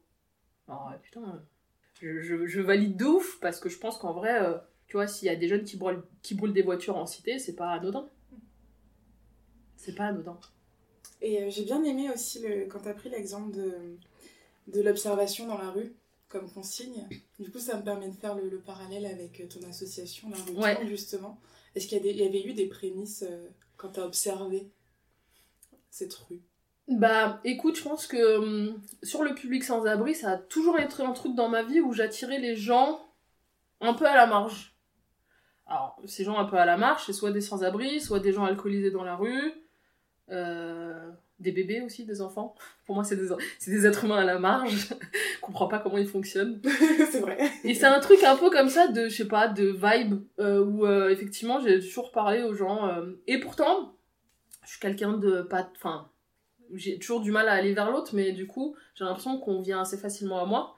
Alors, 0.68 0.88
ouais, 0.90 0.98
putain, 1.02 1.42
je, 2.00 2.22
je- 2.22 2.46
je 2.46 2.60
valide 2.62 2.96
de 2.96 3.06
ouf 3.06 3.40
parce 3.40 3.60
que 3.60 3.68
je 3.70 3.78
pense 3.78 3.98
qu'en 3.98 4.14
vrai, 4.14 4.42
euh, 4.42 4.58
Tu 4.88 4.96
vois, 4.98 5.08
s'il 5.08 5.26
y 5.26 5.30
a 5.30 5.36
des 5.36 5.48
jeunes 5.48 5.64
qui 5.64 5.76
brûlent, 5.78 6.02
qui 6.22 6.34
brûlent 6.36 6.52
des 6.54 6.62
voitures 6.62 6.96
en 6.98 7.06
cité, 7.06 7.38
c'est 7.40 7.56
pas 7.56 7.70
anodin. 7.72 8.08
C'est 9.76 9.94
pas 9.94 10.06
anodin. 10.06 10.38
Et 11.22 11.42
euh, 11.42 11.50
j'ai 11.50 11.64
bien 11.64 11.82
aimé 11.84 12.10
aussi 12.10 12.40
le, 12.40 12.66
quand 12.66 12.80
tu 12.80 12.88
as 12.88 12.94
pris 12.94 13.10
l'exemple 13.10 13.52
de, 13.56 13.72
de 14.68 14.82
l'observation 14.82 15.46
dans 15.46 15.58
la 15.58 15.70
rue 15.70 15.94
comme 16.28 16.50
consigne. 16.50 17.08
Du 17.40 17.50
coup, 17.50 17.60
ça 17.60 17.76
me 17.78 17.84
permet 17.84 18.08
de 18.08 18.14
faire 18.16 18.34
le, 18.34 18.48
le 18.48 18.58
parallèle 18.60 19.06
avec 19.06 19.40
euh, 19.40 19.46
ton 19.48 19.62
association, 19.68 20.30
la 20.30 20.38
rue 20.38 20.56
Ouais. 20.58 20.86
Justement. 20.88 21.40
Est-ce 21.74 21.86
qu'il 21.88 22.04
y, 22.04 22.16
y 22.16 22.26
avait 22.26 22.44
eu 22.44 22.54
des 22.54 22.66
prémices 22.68 23.24
euh, 23.28 23.48
quand 23.76 23.90
tu 23.92 24.00
as 24.00 24.06
observé? 24.06 24.68
Cette 25.94 26.14
rue 26.14 26.42
Bah 26.88 27.40
écoute, 27.44 27.76
je 27.76 27.82
pense 27.82 28.08
que 28.08 28.38
hum, 28.38 28.82
sur 29.04 29.22
le 29.22 29.32
public 29.34 29.62
sans 29.62 29.86
abri, 29.86 30.14
ça 30.14 30.32
a 30.32 30.36
toujours 30.36 30.78
été 30.80 31.02
un 31.04 31.12
truc 31.12 31.36
dans 31.36 31.48
ma 31.48 31.62
vie 31.62 31.80
où 31.80 31.92
j'attirais 31.92 32.40
les 32.40 32.56
gens 32.56 33.00
un 33.80 33.94
peu 33.94 34.04
à 34.04 34.14
la 34.14 34.26
marge. 34.26 34.74
Alors, 35.66 35.96
ces 36.06 36.24
gens 36.24 36.36
un 36.36 36.46
peu 36.46 36.56
à 36.56 36.66
la 36.66 36.76
marge, 36.76 37.04
c'est 37.06 37.12
soit 37.12 37.30
des 37.30 37.40
sans-abri, 37.40 38.00
soit 38.00 38.18
des 38.18 38.32
gens 38.32 38.44
alcoolisés 38.44 38.90
dans 38.90 39.04
la 39.04 39.14
rue, 39.14 39.52
euh, 40.30 41.10
des 41.38 41.52
bébés 41.52 41.80
aussi, 41.80 42.04
des 42.04 42.20
enfants. 42.20 42.56
Pour 42.86 42.96
moi, 42.96 43.04
c'est 43.04 43.16
des, 43.16 43.28
c'est 43.60 43.70
des 43.70 43.86
êtres 43.86 44.04
humains 44.04 44.18
à 44.18 44.24
la 44.24 44.40
marge. 44.40 44.88
Je 45.36 45.40
comprends 45.40 45.68
pas 45.68 45.78
comment 45.78 45.98
ils 45.98 46.08
fonctionnent. 46.08 46.60
C'est 47.10 47.20
vrai. 47.20 47.38
Et 47.62 47.74
c'est 47.74 47.86
un 47.86 48.00
truc 48.00 48.22
un 48.24 48.36
peu 48.36 48.50
comme 48.50 48.68
ça 48.68 48.88
de, 48.88 49.08
je 49.08 49.14
sais 49.14 49.28
pas, 49.28 49.46
de 49.46 49.66
vibe, 49.66 50.22
euh, 50.40 50.64
où 50.64 50.86
euh, 50.86 51.10
effectivement 51.10 51.60
j'ai 51.60 51.78
toujours 51.80 52.10
parlé 52.10 52.42
aux 52.42 52.54
gens. 52.54 52.90
et 53.26 53.38
pourtant, 53.38 53.93
je 54.64 54.70
suis 54.70 54.80
quelqu'un 54.80 55.14
de 55.14 55.42
pas. 55.42 55.70
Enfin, 55.76 56.08
j'ai 56.74 56.98
toujours 56.98 57.20
du 57.20 57.30
mal 57.30 57.48
à 57.48 57.52
aller 57.52 57.74
vers 57.74 57.90
l'autre, 57.90 58.14
mais 58.14 58.32
du 58.32 58.46
coup, 58.46 58.74
j'ai 58.94 59.04
l'impression 59.04 59.38
qu'on 59.38 59.60
vient 59.60 59.80
assez 59.80 59.96
facilement 59.98 60.40
à 60.40 60.46
moi. 60.46 60.74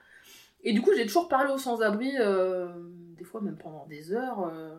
Et 0.62 0.72
du 0.72 0.82
coup, 0.82 0.90
j'ai 0.96 1.06
toujours 1.06 1.28
parlé 1.28 1.52
aux 1.52 1.58
sans-abri, 1.58 2.12
euh, 2.18 2.68
des 3.16 3.24
fois 3.24 3.40
même 3.40 3.56
pendant 3.56 3.86
des 3.86 4.12
heures. 4.12 4.40
euh, 4.52 4.74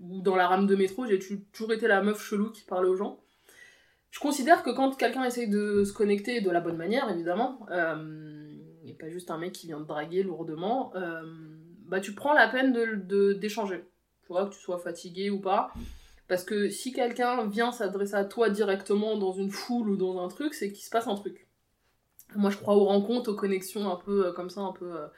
ou 0.00 0.20
dans 0.20 0.34
la 0.34 0.48
rame 0.48 0.66
de 0.66 0.74
métro, 0.74 1.06
j'ai 1.06 1.18
toujours 1.52 1.72
été 1.72 1.86
la 1.86 2.02
meuf 2.02 2.20
chelou 2.22 2.50
qui 2.50 2.62
parlait 2.62 2.88
aux 2.88 2.96
gens. 2.96 3.20
Je 4.10 4.18
considère 4.18 4.64
que 4.64 4.70
quand 4.70 4.96
quelqu'un 4.96 5.24
essaye 5.24 5.48
de 5.48 5.84
se 5.84 5.92
connecter 5.92 6.40
de 6.40 6.50
la 6.50 6.60
bonne 6.60 6.76
manière, 6.76 7.08
évidemment, 7.08 7.66
euh, 7.70 8.52
et 8.84 8.94
pas 8.94 9.08
juste 9.08 9.30
un 9.30 9.38
mec 9.38 9.52
qui 9.52 9.68
vient 9.68 9.78
te 9.80 9.86
draguer 9.86 10.24
lourdement, 10.24 10.92
bah 11.86 12.00
tu 12.00 12.14
prends 12.14 12.32
la 12.32 12.48
peine 12.48 12.72
de- 12.72 12.96
de- 12.96 13.32
d'échanger. 13.34 13.84
tu 14.26 14.32
que 14.34 14.54
tu 14.54 14.60
sois 14.60 14.78
fatigué 14.78 15.30
ou 15.30 15.40
pas. 15.40 15.72
Parce 16.30 16.44
que 16.44 16.68
si 16.68 16.92
quelqu'un 16.92 17.44
vient 17.48 17.72
s'adresser 17.72 18.14
à 18.14 18.24
toi 18.24 18.50
directement 18.50 19.18
dans 19.18 19.32
une 19.32 19.50
foule 19.50 19.90
ou 19.90 19.96
dans 19.96 20.24
un 20.24 20.28
truc, 20.28 20.54
c'est 20.54 20.70
qu'il 20.70 20.84
se 20.84 20.88
passe 20.88 21.08
un 21.08 21.16
truc. 21.16 21.48
Moi, 22.36 22.50
je 22.50 22.56
crois 22.56 22.76
aux 22.76 22.84
rencontres, 22.84 23.32
aux 23.32 23.34
connexions 23.34 23.90
un 23.90 23.96
peu 23.96 24.28
euh, 24.28 24.32
comme 24.32 24.48
ça, 24.48 24.60
un 24.60 24.70
peu, 24.70 24.94
euh, 24.94 25.08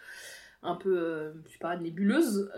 un 0.63 0.75
peu, 0.75 0.99
euh, 0.99 1.35
je 1.45 1.53
sais 1.53 1.59
pas, 1.59 1.77
nébuleuses. 1.77 2.51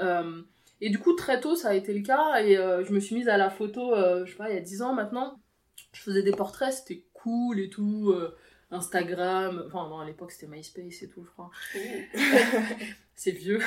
Et 0.80 0.88
du 0.88 1.00
coup, 1.00 1.14
très 1.14 1.40
tôt, 1.40 1.56
ça 1.56 1.70
a 1.70 1.74
été 1.74 1.92
le 1.92 2.02
cas. 2.02 2.40
Et 2.44 2.54
je 2.54 2.92
me 2.92 3.00
suis 3.00 3.16
mise 3.16 3.28
à 3.28 3.36
la 3.36 3.50
photo, 3.50 3.92
je 4.24 4.30
sais 4.30 4.36
pas, 4.36 4.48
il 4.48 4.54
y 4.54 4.58
a 4.58 4.60
10 4.60 4.82
ans 4.82 4.94
maintenant. 4.94 5.40
Je 5.92 6.02
faisais 6.02 6.22
des 6.22 6.30
portraits, 6.30 6.72
c'était 6.72 7.04
cool 7.12 7.58
et 7.58 7.68
tout. 7.68 8.14
Instagram, 8.70 9.64
enfin 9.66 9.88
non, 9.88 9.98
à 9.98 10.06
l'époque 10.06 10.32
c'était 10.32 10.46
MySpace 10.46 11.02
et 11.02 11.08
tout, 11.08 11.24
je 11.24 11.30
crois. 11.30 11.50
c'est 13.14 13.30
vieux. 13.30 13.60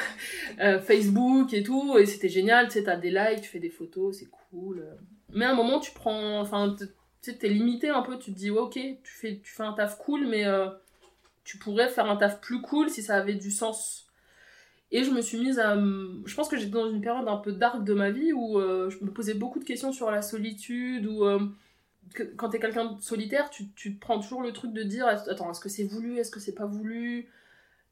Euh, 0.59 0.79
Facebook 0.79 1.53
et 1.53 1.63
tout, 1.63 1.97
et 1.97 2.05
c'était 2.05 2.29
génial, 2.29 2.67
tu 2.67 2.73
sais, 2.73 2.83
t'as 2.83 2.97
des 2.97 3.11
likes, 3.11 3.41
tu 3.41 3.49
fais 3.49 3.59
des 3.59 3.69
photos, 3.69 4.17
c'est 4.19 4.29
Mais 5.33 5.45
à 5.45 5.51
un 5.51 5.55
moment, 5.55 5.79
tu 5.79 5.91
prends. 5.91 6.39
Enfin, 6.39 6.75
tu 6.77 6.85
sais, 7.21 7.37
t'es 7.37 7.49
limité 7.49 7.89
un 7.89 8.01
peu, 8.01 8.17
tu 8.17 8.33
te 8.33 8.37
dis, 8.37 8.49
ok, 8.49 8.73
tu 8.73 9.13
fais, 9.13 9.39
tu 9.43 9.51
fais 9.51 9.63
un 9.63 9.73
taf 9.73 9.97
cool, 9.97 10.27
mais 10.27 10.45
euh, 10.45 10.69
tu 11.43 11.57
pourrais 11.57 11.89
faire 11.89 12.09
un 12.09 12.15
taf 12.15 12.39
plus 12.41 12.61
cool 12.61 12.89
si 12.89 13.03
ça 13.03 13.15
avait 13.17 13.35
du 13.35 13.51
sens. 13.51 14.07
Et 14.91 15.03
je 15.03 15.11
me 15.11 15.21
suis 15.21 15.37
mise 15.37 15.59
à. 15.59 15.75
Je 15.75 16.35
pense 16.35 16.47
que 16.47 16.57
j'étais 16.57 16.71
dans 16.71 16.89
une 16.89 17.01
période 17.01 17.27
un 17.27 17.37
peu 17.37 17.51
dark 17.51 17.83
de 17.83 17.93
ma 17.93 18.09
vie 18.11 18.31
où 18.31 18.59
euh, 18.59 18.89
je 18.89 19.03
me 19.03 19.11
posais 19.11 19.33
beaucoup 19.33 19.59
de 19.59 19.65
questions 19.65 19.91
sur 19.91 20.11
la 20.11 20.21
solitude, 20.21 21.05
ou. 21.05 21.25
euh, 21.25 21.39
quand 22.37 22.49
t'es 22.49 22.59
quelqu'un 22.59 22.93
de 22.93 23.01
solitaire, 23.01 23.49
tu, 23.49 23.67
te 23.67 23.99
prends 23.99 24.17
toujours 24.19 24.41
le 24.41 24.53
truc 24.53 24.71
de 24.71 24.81
dire 24.81 25.07
attends, 25.07 25.51
est-ce 25.51 25.59
que 25.59 25.67
c'est 25.67 25.83
voulu, 25.83 26.17
est-ce 26.17 26.31
que 26.31 26.39
c'est 26.39 26.55
pas 26.55 26.65
voulu? 26.65 27.27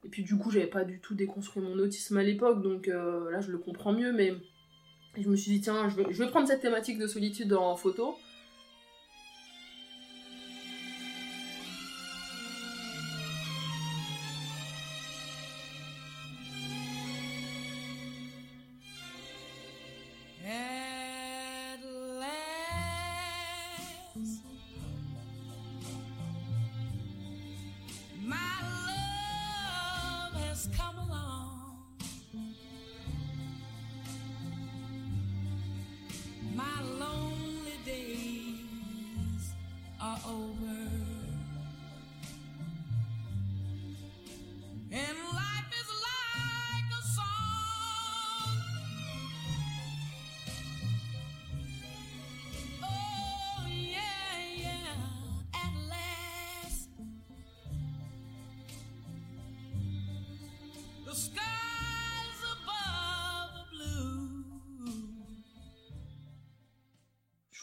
Et 0.04 0.08
puis 0.08 0.22
du 0.22 0.38
coup, 0.38 0.50
j'avais 0.50 0.66
pas 0.66 0.84
du 0.84 1.00
tout 1.00 1.14
déconstruit 1.14 1.62
mon 1.62 1.78
autisme 1.78 2.16
à 2.16 2.22
l'époque, 2.22 2.62
donc 2.62 2.86
là 2.86 3.40
je 3.42 3.52
le 3.52 3.58
comprends 3.58 3.92
mieux, 3.92 4.12
mais 4.12 4.34
je 5.18 5.28
me 5.28 5.36
suis 5.36 5.52
dit 5.52 5.60
tiens, 5.60 5.88
je 5.88 5.96
vais, 5.96 6.06
je 6.10 6.22
vais 6.22 6.30
prendre 6.30 6.46
cette 6.46 6.60
thématique 6.60 6.98
de 6.98 7.06
solitude 7.06 7.52
en 7.52 7.76
photo. 7.76 8.16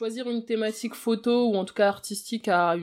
Choisir 0.04 0.30
une 0.30 0.44
thématique 0.44 0.96
photo 0.96 1.48
ou 1.48 1.56
en 1.56 1.64
tout 1.64 1.74
cas 1.74 1.88
artistique 1.88 2.50
à, 2.50 2.76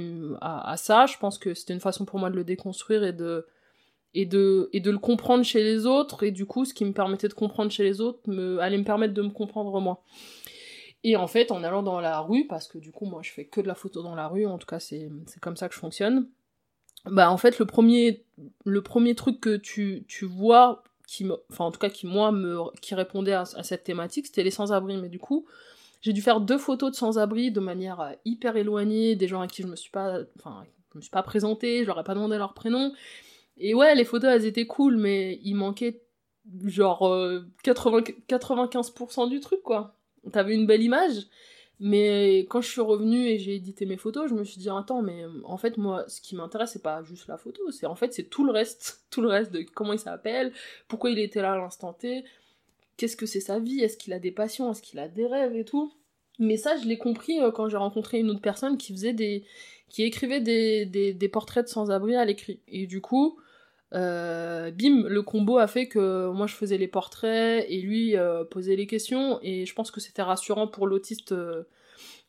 ça, 0.78 1.04
je 1.04 1.18
pense 1.18 1.36
que 1.36 1.52
c'était 1.52 1.74
une 1.74 1.80
façon 1.80 2.06
pour 2.06 2.18
moi 2.18 2.30
de 2.30 2.34
le 2.34 2.44
déconstruire 2.44 3.04
et 3.04 3.12
de, 3.12 3.46
et, 4.14 4.24
de, 4.24 4.70
et 4.72 4.80
de 4.80 4.90
le 4.90 4.96
comprendre 4.96 5.44
chez 5.44 5.62
les 5.62 5.84
autres. 5.84 6.22
Et 6.22 6.30
du 6.30 6.46
coup, 6.46 6.64
ce 6.64 6.72
qui 6.72 6.82
me 6.82 6.94
permettait 6.94 7.28
de 7.28 7.34
comprendre 7.34 7.70
chez 7.70 7.82
les 7.82 8.00
autres 8.00 8.20
me, 8.26 8.58
allait 8.60 8.78
me 8.78 8.84
permettre 8.84 9.12
de 9.12 9.20
me 9.20 9.28
comprendre 9.28 9.78
moi. 9.82 10.02
Et 11.04 11.14
en 11.14 11.26
fait, 11.26 11.52
en 11.52 11.62
allant 11.62 11.82
dans 11.82 12.00
la 12.00 12.20
rue, 12.20 12.46
parce 12.46 12.66
que 12.66 12.78
du 12.78 12.90
coup, 12.90 13.04
moi, 13.04 13.20
je 13.22 13.32
fais 13.32 13.44
que 13.44 13.60
de 13.60 13.66
la 13.66 13.74
photo 13.74 14.02
dans 14.02 14.14
la 14.14 14.26
rue, 14.26 14.46
en 14.46 14.56
tout 14.56 14.66
cas, 14.66 14.80
c'est 14.80 15.10
c'est 15.26 15.40
comme 15.40 15.58
ça 15.58 15.68
que 15.68 15.74
je 15.74 15.80
fonctionne. 15.80 16.26
Bah, 17.04 17.30
en 17.30 17.36
fait, 17.36 17.58
le 17.58 17.66
premier, 17.66 18.24
le 18.64 18.80
premier 18.80 19.14
truc 19.14 19.42
que 19.42 19.58
tu, 19.58 20.06
tu 20.08 20.24
vois, 20.24 20.84
qui 21.06 21.24
me, 21.24 21.36
enfin, 21.50 21.66
en 21.66 21.70
tout 21.70 21.80
cas, 21.80 21.90
qui, 21.90 22.06
moi, 22.06 22.32
me, 22.32 22.60
qui 22.80 22.94
répondait 22.94 23.34
à, 23.34 23.42
à 23.42 23.62
cette 23.62 23.84
thématique, 23.84 24.28
c'était 24.28 24.42
les 24.42 24.50
sans-abri. 24.50 24.96
Mais 24.96 25.10
du 25.10 25.18
coup, 25.18 25.44
j'ai 26.00 26.12
dû 26.12 26.22
faire 26.22 26.40
deux 26.40 26.58
photos 26.58 26.90
de 26.90 26.96
sans-abri 26.96 27.50
de 27.50 27.60
manière 27.60 28.00
euh, 28.00 28.12
hyper 28.24 28.56
éloignée, 28.56 29.16
des 29.16 29.28
gens 29.28 29.40
à 29.40 29.46
qui 29.46 29.62
je 29.62 29.66
me 29.66 29.76
suis 29.76 29.90
pas, 29.90 30.20
enfin, 30.38 30.64
je 30.92 30.98
me 30.98 31.02
suis 31.02 31.10
pas 31.10 31.22
présentée, 31.22 31.82
je 31.82 31.86
leur 31.86 32.00
ai 32.00 32.04
pas 32.04 32.14
demandé 32.14 32.38
leur 32.38 32.54
prénom. 32.54 32.92
Et 33.58 33.74
ouais, 33.74 33.94
les 33.94 34.04
photos, 34.04 34.30
elles 34.30 34.46
étaient 34.46 34.66
cool, 34.66 34.96
mais 34.96 35.38
il 35.44 35.54
manquait 35.54 36.02
genre 36.64 37.06
euh, 37.06 37.46
80, 37.62 38.00
95% 38.28 39.28
du 39.28 39.40
truc, 39.40 39.62
quoi. 39.62 39.96
T'avais 40.32 40.54
une 40.54 40.66
belle 40.66 40.82
image, 40.82 41.28
mais 41.78 42.40
quand 42.50 42.60
je 42.60 42.68
suis 42.68 42.80
revenue 42.80 43.26
et 43.26 43.38
j'ai 43.38 43.54
édité 43.54 43.86
mes 43.86 43.96
photos, 43.96 44.28
je 44.28 44.34
me 44.34 44.44
suis 44.44 44.58
dit, 44.58 44.68
attends, 44.68 45.00
mais 45.00 45.24
en 45.44 45.56
fait, 45.56 45.78
moi, 45.78 46.04
ce 46.08 46.20
qui 46.20 46.36
m'intéresse, 46.36 46.72
c'est 46.72 46.82
pas 46.82 47.02
juste 47.02 47.26
la 47.26 47.38
photo, 47.38 47.70
c'est 47.70 47.86
en 47.86 47.94
fait, 47.94 48.12
c'est 48.12 48.24
tout 48.24 48.44
le 48.44 48.52
reste, 48.52 49.04
tout 49.10 49.22
le 49.22 49.28
reste 49.28 49.52
de 49.52 49.62
comment 49.74 49.94
il 49.94 49.98
s'appelle, 49.98 50.52
pourquoi 50.88 51.10
il 51.10 51.18
était 51.18 51.42
là 51.42 51.52
à 51.52 51.56
l'instant 51.56 51.92
T, 51.92 52.24
qu'est-ce 53.00 53.16
que 53.16 53.24
c'est 53.24 53.40
sa 53.40 53.58
vie, 53.58 53.80
est-ce 53.80 53.96
qu'il 53.96 54.12
a 54.12 54.18
des 54.18 54.30
passions, 54.30 54.70
est-ce 54.70 54.82
qu'il 54.82 54.98
a 54.98 55.08
des 55.08 55.26
rêves 55.26 55.56
et 55.56 55.64
tout. 55.64 55.90
Mais 56.38 56.58
ça, 56.58 56.76
je 56.76 56.86
l'ai 56.86 56.98
compris 56.98 57.40
euh, 57.40 57.50
quand 57.50 57.66
j'ai 57.66 57.78
rencontré 57.78 58.20
une 58.20 58.28
autre 58.28 58.42
personne 58.42 58.76
qui 58.76 58.92
faisait 58.92 59.14
des. 59.14 59.44
qui 59.88 60.02
écrivait 60.02 60.42
des, 60.42 60.84
des, 60.84 61.28
portraits 61.28 61.64
de 61.64 61.70
sans-abri 61.70 62.14
à 62.14 62.26
l'écrit. 62.26 62.60
Et 62.68 62.86
du 62.86 63.00
coup, 63.00 63.38
euh, 63.94 64.70
bim, 64.70 65.08
le 65.08 65.22
combo 65.22 65.56
a 65.56 65.66
fait 65.66 65.88
que 65.88 66.30
moi 66.30 66.46
je 66.46 66.54
faisais 66.54 66.76
les 66.76 66.88
portraits 66.88 67.64
et 67.68 67.80
lui 67.80 68.18
euh, 68.18 68.44
posait 68.44 68.76
les 68.76 68.86
questions. 68.86 69.38
Et 69.42 69.64
je 69.64 69.74
pense 69.74 69.90
que 69.90 70.00
c'était 70.00 70.22
rassurant 70.22 70.68
pour 70.68 70.86
l'autiste 70.86 71.34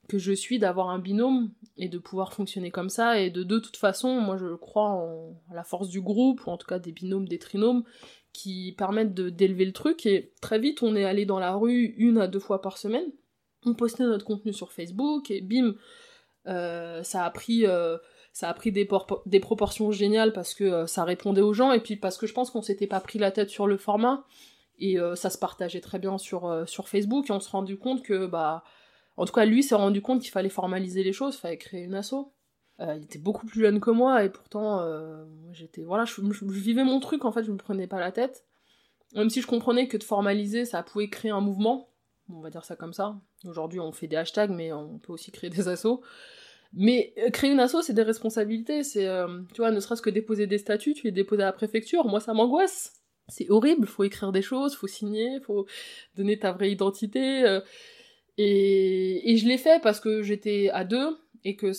que 0.07 0.17
je 0.17 0.31
suis 0.31 0.57
d'avoir 0.57 0.89
un 0.89 0.99
binôme 0.99 1.51
et 1.77 1.89
de 1.89 1.97
pouvoir 1.97 2.33
fonctionner 2.33 2.71
comme 2.71 2.89
ça. 2.89 3.19
Et 3.19 3.29
de, 3.29 3.43
de 3.43 3.59
toute 3.59 3.77
façon, 3.77 4.21
moi 4.21 4.37
je 4.37 4.55
crois 4.55 4.89
en 4.89 5.33
la 5.53 5.65
force 5.65 5.89
du 5.89 5.99
groupe, 5.99 6.47
ou 6.47 6.49
en 6.49 6.57
tout 6.57 6.67
cas 6.67 6.79
des 6.79 6.93
binômes, 6.93 7.27
des 7.27 7.39
trinômes, 7.39 7.83
qui 8.33 8.73
permettent 8.77 9.13
d'élever 9.13 9.65
le 9.65 9.73
truc. 9.73 10.05
Et 10.05 10.33
très 10.41 10.59
vite, 10.59 10.83
on 10.83 10.95
est 10.95 11.05
allé 11.05 11.25
dans 11.25 11.39
la 11.39 11.53
rue 11.55 11.93
une 11.97 12.17
à 12.17 12.27
deux 12.27 12.39
fois 12.39 12.61
par 12.61 12.77
semaine. 12.77 13.11
On 13.65 13.73
postait 13.73 14.03
notre 14.03 14.25
contenu 14.25 14.53
sur 14.53 14.71
Facebook 14.71 15.29
et 15.31 15.41
bim, 15.41 15.75
euh, 16.47 17.03
ça 17.03 17.25
a 17.25 17.29
pris. 17.29 17.65
euh, 17.65 17.97
ça 18.33 18.47
a 18.47 18.53
pris 18.53 18.71
des, 18.71 18.85
por- 18.85 19.21
des 19.25 19.41
proportions 19.41 19.91
géniales 19.91 20.31
parce 20.31 20.53
que 20.53 20.63
euh, 20.63 20.87
ça 20.87 21.03
répondait 21.03 21.41
aux 21.41 21.53
gens 21.53 21.73
et 21.73 21.81
puis 21.81 21.97
parce 21.97 22.17
que 22.17 22.27
je 22.27 22.33
pense 22.33 22.49
qu'on 22.49 22.61
s'était 22.61 22.87
pas 22.87 23.01
pris 23.01 23.19
la 23.19 23.29
tête 23.29 23.49
sur 23.49 23.67
le 23.67 23.75
format 23.77 24.25
Et 24.79 24.97
ça 25.15 25.29
se 25.29 25.37
partageait 25.37 25.79
très 25.81 25.99
bien 25.99 26.17
sur, 26.17 26.67
sur 26.67 26.87
Facebook, 26.87 27.29
et 27.29 27.33
on 27.33 27.39
s'est 27.39 27.51
rendu 27.51 27.77
compte 27.77 28.01
que, 28.01 28.25
bah, 28.25 28.63
en 29.15 29.25
tout 29.25 29.33
cas, 29.33 29.45
lui 29.45 29.61
s'est 29.61 29.75
rendu 29.75 30.01
compte 30.01 30.21
qu'il 30.21 30.31
fallait 30.31 30.49
formaliser 30.49 31.03
les 31.03 31.13
choses, 31.13 31.35
il 31.35 31.39
fallait 31.39 31.57
créer 31.59 31.83
une 31.83 31.93
asso. 31.93 32.15
Euh, 32.81 32.95
il 32.97 33.03
était 33.03 33.19
beaucoup 33.19 33.45
plus 33.45 33.61
jeune 33.61 33.79
que 33.79 33.91
moi, 33.91 34.23
et 34.23 34.29
pourtant, 34.29 34.81
euh, 34.81 35.23
j'étais, 35.51 35.83
voilà, 35.83 36.05
je, 36.05 36.21
vivais 36.45 36.83
mon 36.83 36.99
truc, 36.99 37.25
en 37.25 37.31
fait, 37.31 37.43
je 37.43 37.51
me 37.51 37.57
prenais 37.57 37.87
pas 37.87 37.99
la 37.99 38.11
tête. 38.11 38.45
Même 39.13 39.29
si 39.29 39.41
je 39.41 39.47
comprenais 39.47 39.87
que 39.87 39.97
de 39.97 40.03
formaliser, 40.03 40.65
ça 40.65 40.81
pouvait 40.81 41.09
créer 41.09 41.31
un 41.31 41.41
mouvement, 41.41 41.89
on 42.29 42.39
va 42.39 42.49
dire 42.49 42.65
ça 42.65 42.75
comme 42.75 42.93
ça. 42.93 43.19
Aujourd'hui, 43.45 43.79
on 43.79 43.91
fait 43.91 44.07
des 44.07 44.15
hashtags, 44.15 44.51
mais 44.51 44.71
on 44.73 44.97
peut 44.99 45.13
aussi 45.13 45.31
créer 45.31 45.49
des 45.49 45.67
assos. 45.67 46.01
Mais 46.73 47.13
euh, 47.17 47.29
créer 47.29 47.51
une 47.51 47.59
asso, 47.59 47.81
c'est 47.83 47.93
des 47.93 48.03
responsabilités. 48.03 48.83
C'est, 48.83 49.05
euh, 49.05 49.41
tu 49.53 49.61
vois, 49.61 49.71
ne 49.71 49.79
serait-ce 49.79 50.01
que 50.01 50.09
déposer 50.09 50.47
des 50.47 50.57
statuts, 50.57 50.93
tu 50.93 51.03
les 51.03 51.11
déposes 51.11 51.41
à 51.41 51.45
la 51.45 51.51
préfecture. 51.51 52.05
Moi, 52.05 52.21
ça 52.21 52.33
m'angoisse. 52.33 53.01
C'est 53.27 53.49
horrible. 53.49 53.85
Faut 53.85 54.05
écrire 54.05 54.31
des 54.31 54.41
choses, 54.41 54.75
faut 54.75 54.87
signer, 54.87 55.39
faut 55.41 55.67
donner 56.15 56.39
ta 56.39 56.53
vraie 56.53 56.71
identité. 56.71 57.59
et, 58.37 59.31
et 59.31 59.37
je 59.37 59.47
l'ai 59.47 59.57
fait 59.57 59.81
parce 59.81 59.99
que 59.99 60.23
j'étais 60.23 60.69
à 60.71 60.85
deux 60.85 61.17
et 61.43 61.55
que 61.55 61.73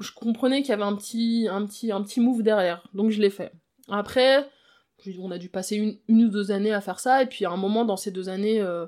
je 0.00 0.12
comprenais 0.12 0.62
qu'il 0.62 0.70
y 0.70 0.72
avait 0.72 0.82
un 0.82 0.96
petit, 0.96 1.46
un 1.50 1.64
petit, 1.66 1.92
un 1.92 2.02
petit 2.02 2.20
move 2.20 2.42
derrière. 2.42 2.88
Donc 2.94 3.10
je 3.10 3.20
l'ai 3.20 3.30
fait. 3.30 3.52
Après, 3.88 4.48
on 5.18 5.30
a 5.30 5.38
dû 5.38 5.48
passer 5.48 5.76
une, 5.76 5.98
une 6.08 6.24
ou 6.24 6.28
deux 6.28 6.50
années 6.50 6.72
à 6.72 6.80
faire 6.80 7.00
ça. 7.00 7.22
Et 7.22 7.26
puis 7.26 7.44
à 7.44 7.50
un 7.50 7.56
moment 7.56 7.84
dans 7.84 7.96
ces 7.96 8.10
deux 8.10 8.28
années, 8.28 8.60
euh, 8.60 8.86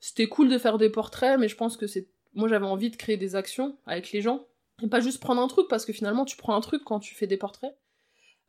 c'était 0.00 0.26
cool 0.26 0.48
de 0.48 0.58
faire 0.58 0.78
des 0.78 0.90
portraits, 0.90 1.38
mais 1.38 1.48
je 1.48 1.56
pense 1.56 1.76
que 1.76 1.86
c'est, 1.86 2.08
moi 2.34 2.48
j'avais 2.48 2.66
envie 2.66 2.90
de 2.90 2.96
créer 2.96 3.16
des 3.16 3.36
actions 3.36 3.76
avec 3.86 4.12
les 4.12 4.20
gens 4.20 4.46
et 4.82 4.88
pas 4.88 5.00
juste 5.00 5.20
prendre 5.20 5.40
un 5.40 5.48
truc 5.48 5.68
parce 5.68 5.86
que 5.86 5.92
finalement 5.92 6.24
tu 6.24 6.36
prends 6.36 6.54
un 6.54 6.60
truc 6.60 6.82
quand 6.84 7.00
tu 7.00 7.14
fais 7.14 7.26
des 7.26 7.36
portraits. 7.36 7.76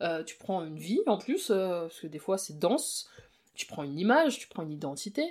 Euh, 0.01 0.23
tu 0.23 0.37
prends 0.37 0.63
une 0.63 0.77
vie 0.77 0.99
en 1.07 1.17
plus, 1.17 1.49
euh, 1.49 1.81
parce 1.81 2.01
que 2.01 2.07
des 2.07 2.19
fois 2.19 2.37
c'est 2.37 2.59
dense. 2.59 3.09
Tu 3.55 3.65
prends 3.65 3.83
une 3.83 3.97
image, 3.97 4.37
tu 4.37 4.47
prends 4.47 4.63
une 4.63 4.71
identité. 4.71 5.23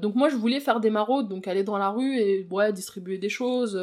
Donc 0.00 0.14
moi 0.14 0.28
je 0.28 0.36
voulais 0.36 0.60
faire 0.60 0.78
des 0.78 0.90
maraudes, 0.90 1.28
donc 1.28 1.48
aller 1.48 1.64
dans 1.64 1.78
la 1.78 1.88
rue 1.88 2.16
et 2.16 2.46
ouais, 2.48 2.72
distribuer 2.72 3.18
des 3.18 3.28
choses, 3.28 3.76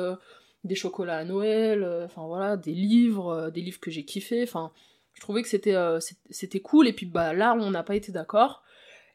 des 0.63 0.75
chocolats 0.75 1.17
à 1.17 1.23
Noël, 1.25 1.83
euh, 1.83 2.05
enfin 2.05 2.25
voilà, 2.27 2.57
des 2.57 2.73
livres, 2.73 3.29
euh, 3.29 3.49
des 3.49 3.61
livres 3.61 3.79
que 3.79 3.91
j'ai 3.91 4.05
kiffé, 4.05 4.43
enfin 4.43 4.71
je 5.13 5.21
trouvais 5.21 5.41
que 5.41 5.47
c'était 5.49 5.75
euh, 5.75 5.99
c'était 6.29 6.59
cool. 6.61 6.87
Et 6.87 6.93
puis 6.93 7.05
bah 7.05 7.33
là 7.33 7.55
on 7.59 7.71
n'a 7.71 7.83
pas 7.83 7.95
été 7.95 8.11
d'accord. 8.11 8.63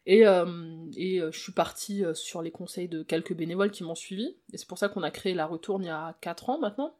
Et, 0.08 0.20
et 0.20 1.18
je 1.20 1.36
suis 1.36 1.50
partie 1.50 2.04
sur 2.14 2.40
les 2.40 2.52
conseils 2.52 2.86
de 2.86 3.02
quelques 3.02 3.34
bénévoles 3.34 3.72
qui 3.72 3.82
m'ont 3.82 3.96
suivi. 3.96 4.36
Et 4.52 4.56
c'est 4.56 4.68
pour 4.68 4.78
ça 4.78 4.88
qu'on 4.88 5.02
a 5.02 5.10
créé 5.10 5.34
la 5.34 5.46
retourne 5.46 5.82
il 5.82 5.86
y 5.86 5.90
a 5.90 6.16
4 6.20 6.48
ans 6.48 6.60
maintenant. 6.60 6.94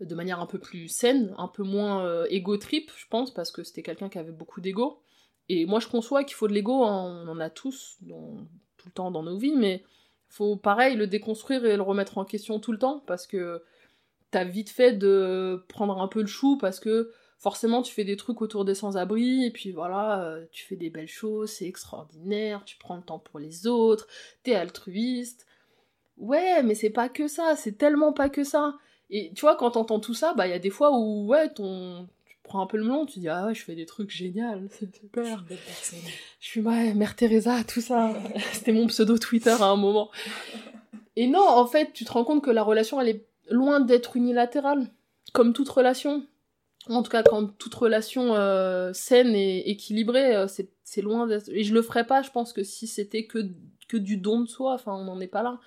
De 0.00 0.14
manière 0.14 0.38
un 0.38 0.44
peu 0.44 0.58
plus 0.58 0.88
saine, 0.88 1.34
un 1.38 1.48
peu 1.48 1.62
moins 1.62 2.04
euh, 2.04 2.26
ego 2.28 2.58
trip 2.58 2.90
je 2.94 3.06
pense 3.08 3.32
parce 3.32 3.52
que 3.52 3.62
c'était 3.62 3.82
quelqu'un 3.82 4.10
qui 4.10 4.18
avait 4.18 4.32
beaucoup 4.32 4.60
d'ego. 4.60 5.00
Et 5.48 5.64
moi 5.64 5.80
je 5.80 5.88
conçois 5.88 6.24
qu'il 6.24 6.34
faut 6.34 6.46
de 6.46 6.52
l'ego, 6.52 6.84
hein, 6.84 7.24
on 7.24 7.28
en 7.30 7.40
a 7.40 7.48
tous 7.48 7.96
dans- 8.02 8.46
tout 8.76 8.88
le 8.88 8.92
temps 8.92 9.10
dans 9.10 9.22
nos 9.22 9.38
vies. 9.38 9.54
Mais 9.56 9.82
faut 10.28 10.56
pareil 10.56 10.94
le 10.94 11.06
déconstruire 11.06 11.64
et 11.64 11.76
le 11.76 11.82
remettre 11.82 12.18
en 12.18 12.26
question 12.26 12.60
tout 12.60 12.72
le 12.72 12.78
temps. 12.78 13.02
Parce 13.06 13.26
que 13.26 13.62
t'as 14.32 14.44
vite 14.44 14.70
fait 14.70 14.94
de 14.94 15.64
prendre 15.68 16.00
un 16.00 16.08
peu 16.08 16.22
le 16.22 16.26
chou 16.26 16.58
parce 16.58 16.80
que 16.80 17.12
forcément 17.38 17.82
tu 17.82 17.92
fais 17.92 18.02
des 18.04 18.16
trucs 18.16 18.40
autour 18.42 18.64
des 18.64 18.74
sans-abri 18.74 19.44
et 19.44 19.50
puis 19.50 19.70
voilà, 19.70 20.24
euh, 20.24 20.44
tu 20.50 20.64
fais 20.64 20.74
des 20.74 20.90
belles 20.90 21.06
choses, 21.06 21.50
c'est 21.50 21.66
extraordinaire, 21.66 22.64
tu 22.64 22.76
prends 22.78 22.96
le 22.96 23.02
temps 23.02 23.18
pour 23.20 23.38
les 23.38 23.66
autres, 23.68 24.08
t'es 24.42 24.54
altruiste. 24.54 25.46
Ouais, 26.16 26.62
mais 26.62 26.74
c'est 26.74 26.90
pas 26.90 27.08
que 27.08 27.28
ça, 27.28 27.56
c'est 27.56 27.78
tellement 27.78 28.12
pas 28.12 28.28
que 28.28 28.42
ça. 28.44 28.76
Et 29.10 29.32
tu 29.34 29.42
vois, 29.42 29.56
quand 29.56 29.72
t'entends 29.72 30.00
tout 30.00 30.14
ça, 30.14 30.34
bah 30.34 30.46
il 30.46 30.50
y 30.50 30.54
a 30.54 30.58
des 30.58 30.70
fois 30.70 30.96
où 30.96 31.26
ouais, 31.26 31.50
ton 31.52 32.08
tu 32.24 32.38
prends 32.42 32.62
un 32.62 32.66
peu 32.66 32.78
le 32.78 32.84
melon, 32.84 33.04
tu 33.04 33.18
dis 33.18 33.28
ah 33.28 33.46
ouais, 33.46 33.54
je 33.54 33.62
fais 33.62 33.74
des 33.74 33.86
trucs 33.86 34.10
géniaux, 34.10 34.46
c'est 34.70 34.86
Je 34.86 34.92
suis 34.92 35.00
super. 35.00 35.38
une 35.40 35.44
belle 35.44 35.58
personne. 35.66 35.98
Je 36.40 36.46
suis 36.46 36.60
ouais, 36.60 36.94
Mère 36.94 37.16
Teresa, 37.16 37.64
tout 37.64 37.82
ça. 37.82 38.14
C'était 38.52 38.72
mon 38.72 38.86
pseudo 38.86 39.18
Twitter 39.18 39.50
à 39.50 39.66
un 39.66 39.76
moment. 39.76 40.10
Et 41.16 41.26
non, 41.26 41.46
en 41.46 41.66
fait, 41.66 41.92
tu 41.92 42.06
te 42.06 42.12
rends 42.12 42.24
compte 42.24 42.42
que 42.42 42.50
la 42.50 42.62
relation, 42.62 42.98
elle 42.98 43.08
est 43.08 43.26
loin 43.52 43.80
d'être 43.80 44.16
unilatérale. 44.16 44.88
Comme 45.32 45.52
toute 45.52 45.68
relation. 45.68 46.26
En 46.88 47.02
tout 47.02 47.10
cas, 47.10 47.22
quand 47.22 47.46
toute 47.58 47.74
relation 47.74 48.34
euh, 48.34 48.92
saine 48.92 49.34
et 49.34 49.70
équilibrée, 49.70 50.34
euh, 50.34 50.46
c'est 50.48 51.02
loin 51.02 51.26
d'être... 51.26 51.48
Et 51.50 51.62
je 51.62 51.72
le 51.74 51.82
ferais 51.82 52.06
pas, 52.06 52.22
je 52.22 52.30
pense 52.30 52.52
que 52.52 52.64
si 52.64 52.86
c'était 52.86 53.26
que, 53.26 53.38
que 53.88 53.96
du 53.96 54.16
don 54.16 54.40
de 54.40 54.48
soi, 54.48 54.74
enfin, 54.74 54.92
on 54.92 55.04
n'en 55.04 55.20
est 55.20 55.28
pas 55.28 55.42
là. 55.42 55.60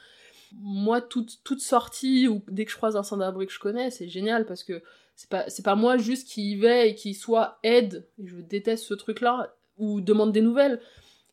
Moi, 0.57 1.01
toute, 1.01 1.41
toute 1.43 1.61
sortie, 1.61 2.27
ou 2.27 2.41
dès 2.49 2.65
que 2.65 2.71
je 2.71 2.77
croise 2.77 2.95
un 2.95 3.03
sans-abri 3.03 3.47
que 3.47 3.53
je 3.53 3.59
connais, 3.59 3.91
c'est 3.91 4.07
génial, 4.07 4.45
parce 4.45 4.63
que 4.63 4.83
c'est 5.15 5.29
pas, 5.29 5.45
pas 5.63 5.75
moi 5.75 5.97
juste 5.97 6.27
qui 6.27 6.51
y 6.51 6.55
vais 6.57 6.89
et 6.89 6.95
qui 6.95 7.13
soit 7.13 7.59
aide, 7.63 8.07
je 8.23 8.36
déteste 8.38 8.83
ce 8.86 8.93
truc-là, 8.93 9.53
ou 9.77 10.01
demande 10.01 10.31
des 10.31 10.41
nouvelles. 10.41 10.79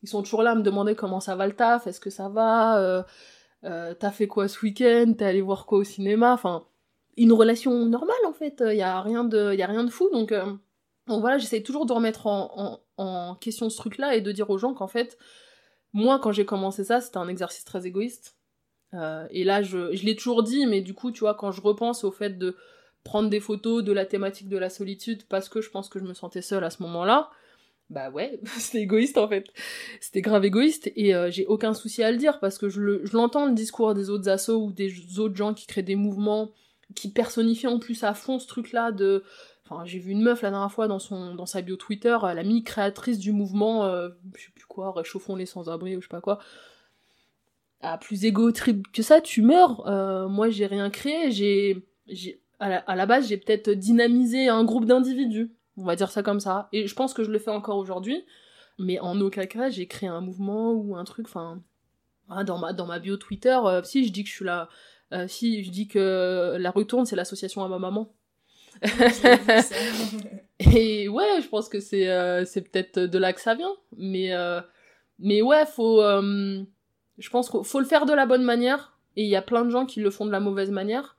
Ils 0.01 0.09
sont 0.09 0.23
toujours 0.23 0.43
là 0.43 0.51
à 0.51 0.55
me 0.55 0.63
demander 0.63 0.95
comment 0.95 1.19
ça 1.19 1.35
va 1.35 1.45
le 1.45 1.53
taf, 1.53 1.87
est-ce 1.87 1.99
que 1.99 2.09
ça 2.09 2.29
va, 2.29 2.79
euh, 2.79 3.03
euh, 3.65 3.93
t'as 3.97 4.11
fait 4.11 4.27
quoi 4.27 4.47
ce 4.47 4.59
week-end, 4.63 5.13
t'es 5.17 5.25
allé 5.25 5.41
voir 5.41 5.65
quoi 5.65 5.79
au 5.79 5.83
cinéma, 5.83 6.33
enfin, 6.33 6.65
une 7.17 7.31
relation 7.31 7.85
normale 7.85 8.15
en 8.27 8.33
fait, 8.33 8.63
il 8.65 8.77
y 8.77 8.81
a 8.81 9.01
rien 9.01 9.23
de, 9.23 9.53
y 9.53 9.61
a 9.61 9.67
rien 9.67 9.83
de 9.83 9.89
fou, 9.89 10.09
donc, 10.11 10.31
euh, 10.31 10.45
donc 11.07 11.21
voilà, 11.21 11.37
j'essaie 11.37 11.61
toujours 11.61 11.85
de 11.85 11.93
remettre 11.93 12.27
en, 12.27 12.79
question 13.41 13.69
ce 13.69 13.77
truc-là 13.77 14.15
et 14.15 14.21
de 14.21 14.31
dire 14.31 14.49
aux 14.49 14.57
gens 14.57 14.73
qu'en 14.73 14.87
fait, 14.87 15.17
moi 15.91 16.19
quand 16.19 16.31
j'ai 16.31 16.45
commencé 16.45 16.83
ça, 16.83 17.01
c'était 17.01 17.17
un 17.17 17.27
exercice 17.27 17.65
très 17.65 17.85
égoïste. 17.85 18.37
Euh, 18.93 19.27
et 19.31 19.43
là, 19.43 19.63
je, 19.63 19.93
je 19.95 20.05
l'ai 20.05 20.15
toujours 20.15 20.43
dit, 20.43 20.65
mais 20.67 20.81
du 20.81 20.93
coup, 20.93 21.11
tu 21.11 21.21
vois, 21.21 21.33
quand 21.33 21.51
je 21.51 21.61
repense 21.61 22.03
au 22.03 22.11
fait 22.11 22.37
de 22.37 22.55
prendre 23.03 23.29
des 23.29 23.39
photos 23.39 23.83
de 23.83 23.91
la 23.91 24.05
thématique 24.05 24.47
de 24.47 24.57
la 24.57 24.69
solitude 24.69 25.23
parce 25.27 25.49
que 25.49 25.61
je 25.61 25.69
pense 25.69 25.89
que 25.89 25.99
je 25.99 26.05
me 26.05 26.13
sentais 26.13 26.41
seule 26.41 26.63
à 26.63 26.69
ce 26.69 26.81
moment-là, 26.83 27.29
bah 27.93 28.09
ouais, 28.09 28.39
c'était 28.57 28.81
égoïste 28.81 29.17
en 29.17 29.27
fait. 29.27 29.45
C'était 30.01 30.21
grave 30.21 30.43
égoïste 30.45 30.91
et 30.95 31.13
euh, 31.15 31.29
j'ai 31.31 31.45
aucun 31.45 31.73
souci 31.73 32.03
à 32.03 32.11
le 32.11 32.17
dire 32.17 32.39
parce 32.39 32.57
que 32.57 32.67
je 32.69 32.81
le- 32.81 33.05
je 33.05 33.15
l'entends 33.15 33.45
le 33.45 33.53
discours 33.53 33.93
des 33.93 34.09
autres 34.09 34.29
assos 34.29 34.61
ou 34.65 34.71
des 34.71 35.19
autres 35.19 35.35
gens 35.35 35.53
qui 35.53 35.67
créent 35.67 35.83
des 35.83 35.95
mouvements 35.95 36.51
qui 36.95 37.09
personnifient 37.11 37.67
en 37.67 37.79
plus 37.79 38.03
à 38.03 38.13
fond 38.13 38.39
ce 38.39 38.47
truc-là 38.47 38.91
de. 38.91 39.23
Enfin, 39.65 39.85
j'ai 39.85 39.97
vu 39.99 40.11
une 40.11 40.21
meuf 40.21 40.41
la 40.41 40.49
dernière 40.51 40.71
fois 40.71 40.87
dans, 40.89 40.99
son, 40.99 41.35
dans 41.35 41.45
sa 41.45 41.61
bio 41.61 41.77
Twitter, 41.77 42.17
elle 42.29 42.37
a 42.37 42.43
mis 42.43 42.63
créatrice 42.63 43.17
du 43.17 43.31
mouvement, 43.31 43.85
euh, 43.85 44.09
je 44.35 44.41
sais 44.43 44.51
plus 44.53 44.65
quoi, 44.65 44.91
réchauffons 44.91 45.37
les 45.37 45.45
sans-abri 45.45 45.95
ou 45.95 46.01
je 46.01 46.07
sais 46.07 46.11
pas 46.11 46.19
quoi. 46.19 46.39
Ah, 47.81 47.97
plus 47.97 48.25
égo 48.25 48.51
trip 48.51 48.91
que 48.91 49.01
ça, 49.01 49.19
tu 49.21 49.41
meurs. 49.41 49.85
Euh, 49.87 50.27
moi, 50.27 50.49
j'ai 50.49 50.65
rien 50.65 50.89
créé, 50.89 51.31
j'ai. 51.31 51.85
À 52.59 52.69
la, 52.69 52.77
à 52.79 52.95
la 52.95 53.05
base, 53.05 53.27
j'ai 53.27 53.37
peut-être 53.37 53.69
dynamisé 53.71 54.47
un 54.47 54.63
groupe 54.63 54.85
d'individus. 54.85 55.51
On 55.77 55.83
va 55.83 55.95
dire 55.95 56.11
ça 56.11 56.23
comme 56.23 56.39
ça. 56.39 56.69
Et 56.71 56.87
je 56.87 56.95
pense 56.95 57.13
que 57.13 57.23
je 57.23 57.31
le 57.31 57.39
fais 57.39 57.51
encore 57.51 57.77
aujourd'hui. 57.77 58.23
Mais 58.79 58.99
en 58.99 59.19
aucun 59.21 59.45
cas, 59.45 59.69
j'ai 59.69 59.87
créé 59.87 60.09
un 60.09 60.21
mouvement 60.21 60.71
ou 60.71 60.95
un 60.95 61.03
truc. 61.03 61.27
Enfin, 61.27 61.61
dans, 62.45 62.57
ma, 62.57 62.73
dans 62.73 62.85
ma 62.85 62.99
bio 62.99 63.17
Twitter, 63.17 63.57
euh, 63.65 63.83
si 63.83 64.05
je 64.05 64.11
dis 64.11 64.23
que 64.23 64.29
je 64.29 64.35
suis 64.35 64.45
là. 64.45 64.69
euh, 65.11 65.27
si 65.27 65.63
je 65.63 65.69
dis 65.71 65.87
que 65.87 66.57
la 66.59 66.71
retourne, 66.71 67.05
c'est 67.05 67.15
l'association 67.15 67.63
à 67.63 67.67
ma 67.67 67.79
maman. 67.79 68.11
Et 70.59 71.07
ouais, 71.07 71.41
je 71.41 71.47
pense 71.47 71.69
que 71.69 71.79
c'est 71.79 72.09
euh, 72.09 72.43
c'est 72.45 72.61
peut-être 72.61 72.99
de 72.99 73.17
là 73.19 73.33
que 73.33 73.41
ça 73.41 73.53
vient. 73.53 73.73
Mais, 73.97 74.31
mais 75.19 75.41
ouais, 75.41 75.65
faut. 75.65 76.01
je 76.01 77.29
pense 77.29 77.49
qu'il 77.49 77.63
faut 77.63 77.79
le 77.79 77.85
faire 77.85 78.05
de 78.05 78.13
la 78.13 78.25
bonne 78.25 78.43
manière. 78.43 78.97
Et 79.15 79.23
il 79.23 79.29
y 79.29 79.35
a 79.35 79.43
plein 79.43 79.63
de 79.63 79.69
gens 79.69 79.85
qui 79.85 79.99
le 79.99 80.09
font 80.09 80.25
de 80.25 80.31
la 80.31 80.39
mauvaise 80.39 80.71
manière. 80.71 81.15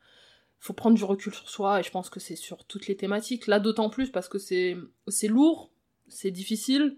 Faut 0.65 0.73
prendre 0.73 0.97
du 0.97 1.05
recul 1.05 1.35
sur 1.35 1.51
soi. 1.51 1.81
Et 1.81 1.83
je 1.83 1.91
pense 1.91 2.09
que 2.09 2.21
c'est 2.21 2.37
sur 2.37 2.65
toutes 2.65 2.87
les 2.87 2.97
thématiques. 2.97 3.47
Là, 3.47 3.61
d'autant 3.61 3.91
plus 3.91 4.09
parce 4.09 4.31
que 4.31 4.39
c'est 4.39 4.79
lourd, 5.29 5.71
c'est 6.09 6.31
difficile. 6.31 6.97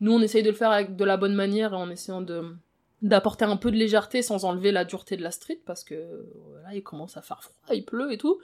Nous, 0.00 0.12
on 0.12 0.20
essaye 0.20 0.42
de 0.42 0.50
le 0.50 0.54
faire 0.54 0.90
de 0.90 1.04
la 1.04 1.16
bonne 1.16 1.34
manière 1.34 1.72
et 1.72 1.76
en 1.76 1.88
essayant 1.90 2.20
de 2.20 2.54
d'apporter 3.00 3.46
un 3.46 3.56
peu 3.56 3.70
de 3.70 3.76
légèreté 3.76 4.20
sans 4.20 4.44
enlever 4.44 4.70
la 4.70 4.84
dureté 4.84 5.16
de 5.16 5.22
la 5.22 5.30
street 5.30 5.60
parce 5.64 5.82
que 5.82 6.26
voilà, 6.50 6.74
il 6.74 6.82
commence 6.82 7.16
à 7.16 7.22
faire 7.22 7.42
froid, 7.42 7.74
il 7.74 7.86
pleut 7.86 8.12
et 8.12 8.18
tout. 8.18 8.38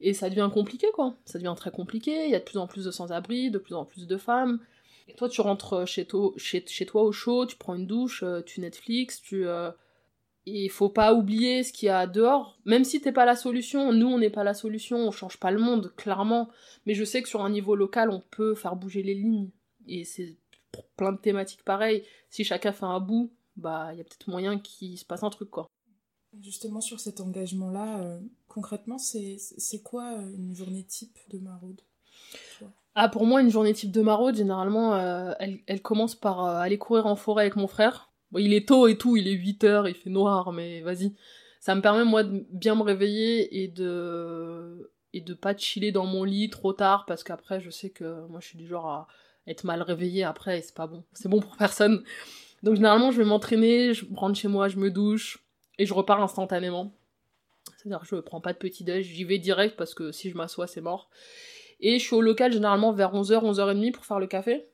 Et 0.00 0.14
ça 0.14 0.30
devient 0.30 0.50
compliqué, 0.52 0.86
quoi. 0.94 1.16
Ça 1.26 1.38
devient 1.38 1.54
très 1.54 1.70
compliqué. 1.70 2.24
Il 2.24 2.30
y 2.30 2.34
a 2.34 2.38
de 2.38 2.44
plus 2.44 2.58
en 2.58 2.66
plus 2.66 2.86
de 2.86 2.90
sans-abri, 2.90 3.50
de 3.50 3.58
plus 3.58 3.74
en 3.74 3.84
plus 3.84 4.06
de 4.06 4.16
femmes. 4.16 4.60
Et 5.08 5.14
toi, 5.14 5.28
tu 5.28 5.42
rentres 5.42 5.86
chez 5.86 6.06
toi, 6.06 7.02
au 7.02 7.12
chaud, 7.12 7.44
tu 7.44 7.56
prends 7.56 7.74
une 7.74 7.86
douche, 7.86 8.22
euh, 8.22 8.40
tu 8.40 8.62
Netflix, 8.62 9.20
tu. 9.20 9.46
euh, 9.46 9.70
il 10.46 10.70
faut 10.70 10.88
pas 10.88 11.12
oublier 11.12 11.64
ce 11.64 11.72
qu'il 11.72 11.86
y 11.86 11.90
a 11.90 12.06
dehors. 12.06 12.58
Même 12.64 12.84
si 12.84 13.00
t'es 13.00 13.12
pas 13.12 13.24
la 13.24 13.36
solution, 13.36 13.92
nous, 13.92 14.06
on 14.06 14.18
n'est 14.18 14.30
pas 14.30 14.44
la 14.44 14.54
solution, 14.54 14.98
on 14.98 15.10
change 15.10 15.38
pas 15.38 15.50
le 15.50 15.58
monde, 15.58 15.92
clairement. 15.96 16.48
Mais 16.86 16.94
je 16.94 17.04
sais 17.04 17.20
que 17.20 17.28
sur 17.28 17.44
un 17.44 17.50
niveau 17.50 17.74
local, 17.74 18.10
on 18.10 18.22
peut 18.30 18.54
faire 18.54 18.76
bouger 18.76 19.02
les 19.02 19.14
lignes. 19.14 19.50
Et 19.88 20.04
c'est 20.04 20.36
pour 20.70 20.86
plein 20.90 21.12
de 21.12 21.18
thématiques 21.18 21.64
pareilles. 21.64 22.04
Si 22.30 22.44
chacun 22.44 22.72
fait 22.72 22.84
un 22.84 23.00
bout, 23.00 23.32
bah, 23.56 23.90
il 23.92 23.98
y 23.98 24.00
a 24.00 24.04
peut-être 24.04 24.28
moyen 24.28 24.58
qu'il 24.58 24.96
se 24.98 25.04
passe 25.04 25.24
un 25.24 25.30
truc, 25.30 25.50
quoi. 25.50 25.66
Justement, 26.40 26.80
sur 26.80 27.00
cet 27.00 27.20
engagement-là, 27.20 28.00
euh, 28.00 28.20
concrètement, 28.46 28.98
c'est 28.98 29.82
quoi 29.82 30.12
euh, 30.12 30.36
une 30.36 30.54
journée 30.54 30.84
type 30.84 31.18
de 31.30 31.38
maraude 31.38 31.80
Ah, 32.94 33.08
pour 33.08 33.26
moi, 33.26 33.40
une 33.40 33.50
journée 33.50 33.72
type 33.72 33.90
de 33.90 34.02
maraude, 34.02 34.36
généralement, 34.36 34.94
euh, 34.94 35.32
elle, 35.40 35.60
elle 35.66 35.82
commence 35.82 36.14
par 36.14 36.44
euh, 36.44 36.58
aller 36.58 36.78
courir 36.78 37.06
en 37.06 37.16
forêt 37.16 37.44
avec 37.44 37.56
mon 37.56 37.66
frère. 37.66 38.12
Il 38.36 38.52
est 38.52 38.68
tôt 38.68 38.88
et 38.88 38.98
tout, 38.98 39.16
il 39.16 39.28
est 39.28 39.32
8 39.32 39.64
heures, 39.64 39.88
il 39.88 39.94
fait 39.94 40.10
noir, 40.10 40.52
mais 40.52 40.80
vas-y. 40.82 41.14
Ça 41.60 41.74
me 41.74 41.80
permet, 41.80 42.04
moi, 42.04 42.22
de 42.22 42.44
bien 42.50 42.74
me 42.74 42.82
réveiller 42.82 43.62
et 43.62 43.68
de 43.68 44.90
et 45.12 45.20
de 45.22 45.32
pas 45.32 45.56
chiller 45.56 45.92
dans 45.92 46.04
mon 46.04 46.24
lit 46.24 46.50
trop 46.50 46.74
tard, 46.74 47.06
parce 47.06 47.24
qu'après, 47.24 47.60
je 47.60 47.70
sais 47.70 47.88
que 47.88 48.26
moi, 48.28 48.40
je 48.40 48.48
suis 48.48 48.58
du 48.58 48.66
genre 48.66 48.86
à 48.86 49.08
être 49.46 49.64
mal 49.64 49.80
réveillée 49.80 50.24
après, 50.24 50.58
et 50.58 50.62
c'est 50.62 50.74
pas 50.74 50.86
bon. 50.86 51.04
C'est 51.14 51.28
bon 51.28 51.40
pour 51.40 51.56
personne. 51.56 52.04
Donc 52.62 52.74
généralement, 52.76 53.10
je 53.10 53.18
vais 53.18 53.24
m'entraîner, 53.24 53.94
je 53.94 54.04
rentre 54.14 54.38
chez 54.38 54.48
moi, 54.48 54.68
je 54.68 54.76
me 54.76 54.90
douche 54.90 55.38
et 55.78 55.86
je 55.86 55.94
repars 55.94 56.22
instantanément. 56.22 56.92
C'est-à-dire 57.76 58.04
je 58.04 58.16
prends 58.16 58.40
pas 58.40 58.52
de 58.52 58.58
petit 58.58 58.84
déj, 58.84 59.06
j'y 59.06 59.24
vais 59.24 59.38
direct 59.38 59.76
parce 59.76 59.94
que 59.94 60.12
si 60.12 60.30
je 60.30 60.36
m'assois, 60.36 60.66
c'est 60.66 60.80
mort. 60.80 61.08
Et 61.80 61.98
je 61.98 62.04
suis 62.04 62.14
au 62.14 62.22
local 62.22 62.52
généralement 62.52 62.92
vers 62.92 63.14
11h, 63.14 63.44
11h30 63.44 63.92
pour 63.92 64.04
faire 64.04 64.18
le 64.18 64.26
café. 64.26 64.66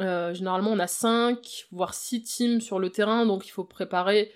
Euh, 0.00 0.32
généralement, 0.34 0.70
on 0.70 0.78
a 0.78 0.86
5, 0.86 1.66
voire 1.72 1.94
6 1.94 2.22
teams 2.22 2.60
sur 2.60 2.78
le 2.78 2.90
terrain, 2.90 3.26
donc 3.26 3.46
il 3.46 3.50
faut 3.50 3.64
préparer 3.64 4.30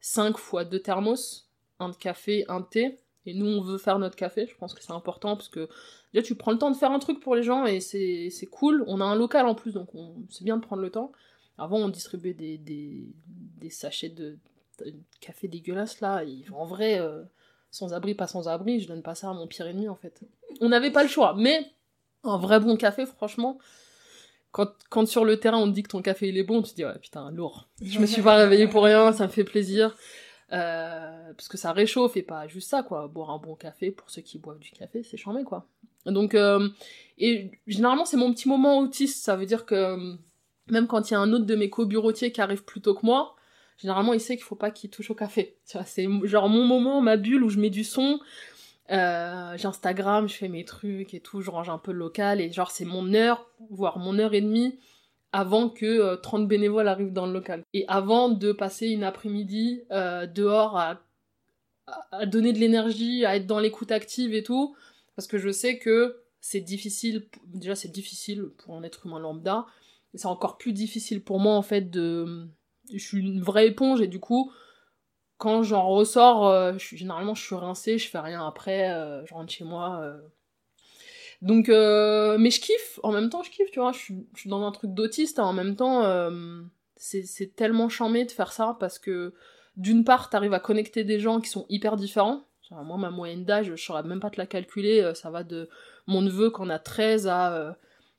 5 0.00 0.36
fois 0.36 0.64
2 0.64 0.80
thermos, 0.80 1.48
un 1.78 1.88
de 1.90 1.96
café, 1.96 2.44
un 2.48 2.60
de 2.60 2.66
thé. 2.66 2.98
Et 3.26 3.32
nous, 3.32 3.46
on 3.46 3.62
veut 3.62 3.78
faire 3.78 3.98
notre 3.98 4.16
café, 4.16 4.46
je 4.46 4.54
pense 4.56 4.74
que 4.74 4.82
c'est 4.82 4.92
important 4.92 5.34
parce 5.34 5.48
que 5.48 5.68
déjà, 6.12 6.22
tu 6.22 6.34
prends 6.34 6.50
le 6.52 6.58
temps 6.58 6.70
de 6.70 6.76
faire 6.76 6.90
un 6.90 6.98
truc 6.98 7.20
pour 7.20 7.34
les 7.34 7.42
gens 7.42 7.64
et 7.64 7.80
c'est 7.80 8.48
cool. 8.50 8.84
On 8.86 9.00
a 9.00 9.04
un 9.04 9.14
local 9.14 9.46
en 9.46 9.54
plus, 9.54 9.72
donc 9.72 9.94
on- 9.94 10.16
c'est 10.28 10.44
bien 10.44 10.56
de 10.58 10.62
prendre 10.62 10.82
le 10.82 10.90
temps. 10.90 11.10
Avant, 11.56 11.78
on 11.78 11.88
distribuait 11.88 12.34
des, 12.34 13.70
sachets 13.70 14.10
de, 14.10 14.36
de 14.80 14.92
café 15.20 15.48
dégueulasse 15.48 16.00
là. 16.00 16.22
Et 16.24 16.44
en 16.54 16.66
vrai, 16.66 17.00
euh, 17.00 17.22
sans 17.70 17.94
abri, 17.94 18.14
pas 18.14 18.26
sans 18.26 18.46
abri, 18.46 18.80
je 18.80 18.88
donne 18.88 19.02
pas 19.02 19.14
ça 19.14 19.30
à 19.30 19.32
mon 19.32 19.46
pire 19.46 19.66
ennemi 19.66 19.88
en 19.88 19.94
fait. 19.94 20.20
On 20.60 20.68
n'avait 20.68 20.90
pas 20.90 21.02
le 21.02 21.08
choix, 21.08 21.34
mais 21.34 21.64
un 22.24 22.36
vrai 22.36 22.60
bon 22.60 22.76
café, 22.76 23.06
franchement, 23.06 23.58
quand, 24.54 24.70
quand 24.88 25.04
sur 25.04 25.24
le 25.24 25.40
terrain 25.40 25.58
on 25.58 25.66
te 25.66 25.72
dit 25.72 25.82
que 25.82 25.88
ton 25.88 26.00
café 26.00 26.28
il 26.28 26.38
est 26.38 26.44
bon, 26.44 26.62
tu 26.62 26.70
te 26.70 26.76
dis 26.76 26.84
ouais 26.84 26.98
putain, 27.00 27.28
lourd. 27.32 27.68
Je 27.82 27.98
me 27.98 28.06
suis 28.06 28.22
pas 28.22 28.36
réveillée 28.36 28.68
pour 28.68 28.84
rien, 28.84 29.12
ça 29.12 29.26
me 29.26 29.32
fait 29.32 29.42
plaisir. 29.42 29.96
Euh, 30.52 31.32
parce 31.36 31.48
que 31.48 31.56
ça 31.56 31.72
réchauffe 31.72 32.16
et 32.16 32.22
pas 32.22 32.46
juste 32.46 32.70
ça 32.70 32.84
quoi. 32.84 33.08
Boire 33.08 33.30
un 33.30 33.38
bon 33.38 33.56
café 33.56 33.90
pour 33.90 34.10
ceux 34.10 34.22
qui 34.22 34.38
boivent 34.38 34.60
du 34.60 34.70
café, 34.70 35.02
c'est 35.02 35.16
charmé 35.16 35.42
quoi. 35.42 35.66
Donc, 36.06 36.36
euh, 36.36 36.68
et 37.18 37.50
généralement 37.66 38.04
c'est 38.04 38.16
mon 38.16 38.32
petit 38.32 38.46
moment 38.46 38.78
autiste, 38.78 39.24
ça 39.24 39.34
veut 39.34 39.46
dire 39.46 39.66
que 39.66 39.74
euh, 39.74 40.14
même 40.68 40.86
quand 40.86 41.10
il 41.10 41.14
y 41.14 41.16
a 41.16 41.20
un 41.20 41.32
autre 41.32 41.46
de 41.46 41.56
mes 41.56 41.68
co-bureautiers 41.68 42.30
qui 42.30 42.40
arrive 42.40 42.62
plus 42.62 42.80
tôt 42.80 42.94
que 42.94 43.04
moi, 43.04 43.34
généralement 43.76 44.12
il 44.12 44.20
sait 44.20 44.36
qu'il 44.36 44.44
faut 44.44 44.54
pas 44.54 44.70
qu'il 44.70 44.88
touche 44.88 45.10
au 45.10 45.16
café. 45.16 45.56
C'est 45.64 46.06
genre 46.22 46.48
mon 46.48 46.64
moment, 46.64 47.00
ma 47.00 47.16
bulle 47.16 47.42
où 47.42 47.48
je 47.48 47.58
mets 47.58 47.70
du 47.70 47.82
son. 47.82 48.20
Euh, 48.90 49.56
J'Instagram, 49.56 50.28
je 50.28 50.34
fais 50.34 50.48
mes 50.48 50.64
trucs 50.64 51.14
et 51.14 51.20
tout, 51.20 51.40
je 51.40 51.50
range 51.50 51.70
un 51.70 51.78
peu 51.78 51.92
le 51.92 51.98
local 51.98 52.40
et 52.40 52.52
genre 52.52 52.70
c'est 52.70 52.84
mon 52.84 53.14
heure, 53.14 53.46
voire 53.70 53.98
mon 53.98 54.18
heure 54.18 54.34
et 54.34 54.40
demie 54.40 54.78
avant 55.32 55.68
que 55.68 55.86
euh, 55.86 56.16
30 56.16 56.46
bénévoles 56.46 56.86
arrivent 56.86 57.12
dans 57.12 57.26
le 57.26 57.32
local. 57.32 57.64
Et 57.72 57.84
avant 57.88 58.28
de 58.28 58.52
passer 58.52 58.88
une 58.88 59.02
après-midi 59.02 59.82
euh, 59.90 60.26
dehors 60.26 60.78
à 60.78 61.00
donner 62.26 62.52
de 62.52 62.58
l'énergie, 62.58 63.24
à 63.24 63.36
être 63.36 63.46
dans 63.46 63.58
l'écoute 63.58 63.90
active 63.90 64.32
et 64.34 64.42
tout, 64.42 64.74
parce 65.16 65.26
que 65.26 65.38
je 65.38 65.50
sais 65.50 65.78
que 65.78 66.22
c'est 66.40 66.60
difficile, 66.60 67.26
déjà 67.46 67.74
c'est 67.74 67.90
difficile 67.90 68.44
pour 68.58 68.76
un 68.76 68.82
être 68.82 69.06
humain 69.06 69.18
lambda, 69.18 69.66
mais 70.12 70.18
c'est 70.18 70.28
encore 70.28 70.56
plus 70.56 70.72
difficile 70.72 71.22
pour 71.22 71.40
moi 71.40 71.54
en 71.54 71.62
fait 71.62 71.90
de... 71.90 72.46
Je 72.92 72.98
suis 72.98 73.18
une 73.18 73.40
vraie 73.40 73.66
éponge 73.66 74.02
et 74.02 74.06
du 74.06 74.20
coup, 74.20 74.52
quand 75.44 75.62
j'en 75.62 75.86
ressors, 75.90 76.48
euh, 76.48 76.72
généralement 76.78 77.34
je 77.34 77.44
suis 77.44 77.54
rincée, 77.54 77.98
je 77.98 78.08
fais 78.08 78.18
rien 78.18 78.46
après, 78.46 78.90
euh, 78.90 79.26
je 79.26 79.34
rentre 79.34 79.52
chez 79.52 79.64
moi. 79.64 80.00
euh. 80.02 80.18
Donc, 81.42 81.68
mais 81.68 82.50
je 82.50 82.60
kiffe, 82.62 82.98
en 83.02 83.12
même 83.12 83.28
temps 83.28 83.42
je 83.42 83.50
kiffe, 83.50 83.70
tu 83.70 83.78
vois, 83.78 83.92
je 83.92 83.98
suis, 83.98 84.48
dans 84.48 84.66
un 84.66 84.72
truc 84.72 84.94
d'autiste, 84.94 85.38
hein, 85.38 85.44
en 85.44 85.52
même 85.52 85.76
temps, 85.76 86.02
c'est 86.96 87.54
tellement 87.54 87.90
charmé 87.90 88.24
de 88.24 88.30
faire 88.30 88.54
ça 88.54 88.78
parce 88.80 88.98
que 88.98 89.34
d'une 89.76 90.04
part, 90.04 90.30
t'arrives 90.30 90.54
à 90.54 90.60
connecter 90.60 91.04
des 91.04 91.20
gens 91.20 91.42
qui 91.42 91.50
sont 91.50 91.66
hyper 91.68 91.96
différents. 91.96 92.44
Moi, 92.70 92.96
ma 92.96 93.10
moyenne 93.10 93.44
d'âge, 93.44 93.66
je 93.66 93.76
saurais 93.76 94.02
même 94.02 94.20
pas 94.20 94.30
te 94.30 94.38
la 94.38 94.46
calculer, 94.46 95.12
ça 95.14 95.28
va 95.28 95.42
de 95.42 95.68
mon 96.06 96.22
neveu 96.22 96.48
qu'on 96.48 96.70
a 96.70 96.78
13 96.78 97.28
à 97.28 97.76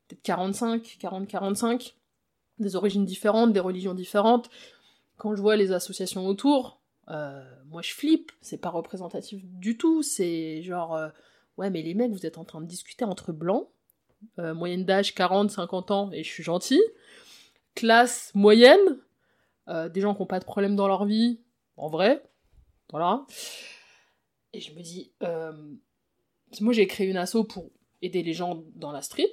peut-être 0.07 0.21
45, 0.21 0.83
40-45, 1.01 1.95
des 2.59 2.75
origines 2.75 3.05
différentes, 3.05 3.51
des 3.51 3.59
religions 3.59 3.95
différentes. 3.95 4.51
Quand 5.17 5.33
je 5.35 5.41
vois 5.41 5.55
les 5.55 5.71
associations 5.71 6.27
autour, 6.27 6.79
euh, 7.09 7.43
moi 7.67 7.81
je 7.81 7.93
flippe, 7.93 8.31
c'est 8.41 8.57
pas 8.57 8.69
représentatif 8.69 9.43
du 9.43 9.77
tout, 9.77 10.01
c'est 10.01 10.63
genre, 10.63 10.95
euh, 10.95 11.09
ouais 11.57 11.69
mais 11.69 11.81
les 11.81 11.93
mecs, 11.93 12.11
vous 12.11 12.25
êtes 12.25 12.37
en 12.37 12.45
train 12.45 12.61
de 12.61 12.67
discuter 12.67 13.05
entre 13.05 13.31
blancs, 13.31 13.67
euh, 14.39 14.53
moyenne 14.53 14.85
d'âge 14.85 15.13
40-50 15.13 15.91
ans, 15.91 16.11
et 16.11 16.23
je 16.23 16.29
suis 16.29 16.43
gentil, 16.43 16.81
classe 17.75 18.31
moyenne, 18.33 18.99
des 19.67 19.99
gens 19.99 20.13
qui 20.13 20.21
n'ont 20.21 20.27
pas 20.27 20.39
de 20.39 20.45
problème 20.45 20.75
dans 20.75 20.87
leur 20.87 21.05
vie, 21.05 21.39
en 21.75 21.89
vrai, 21.89 22.23
voilà. 22.91 23.25
Et 24.53 24.61
je 24.61 24.73
me 24.73 24.81
dis, 24.81 25.11
moi 26.61 26.71
j'ai 26.71 26.85
créé 26.85 27.07
une 27.07 27.17
asso 27.17 27.43
pour 27.49 27.71
aider 28.03 28.21
les 28.21 28.33
gens 28.33 28.63
dans 28.75 28.91
la 28.91 29.01
street, 29.01 29.31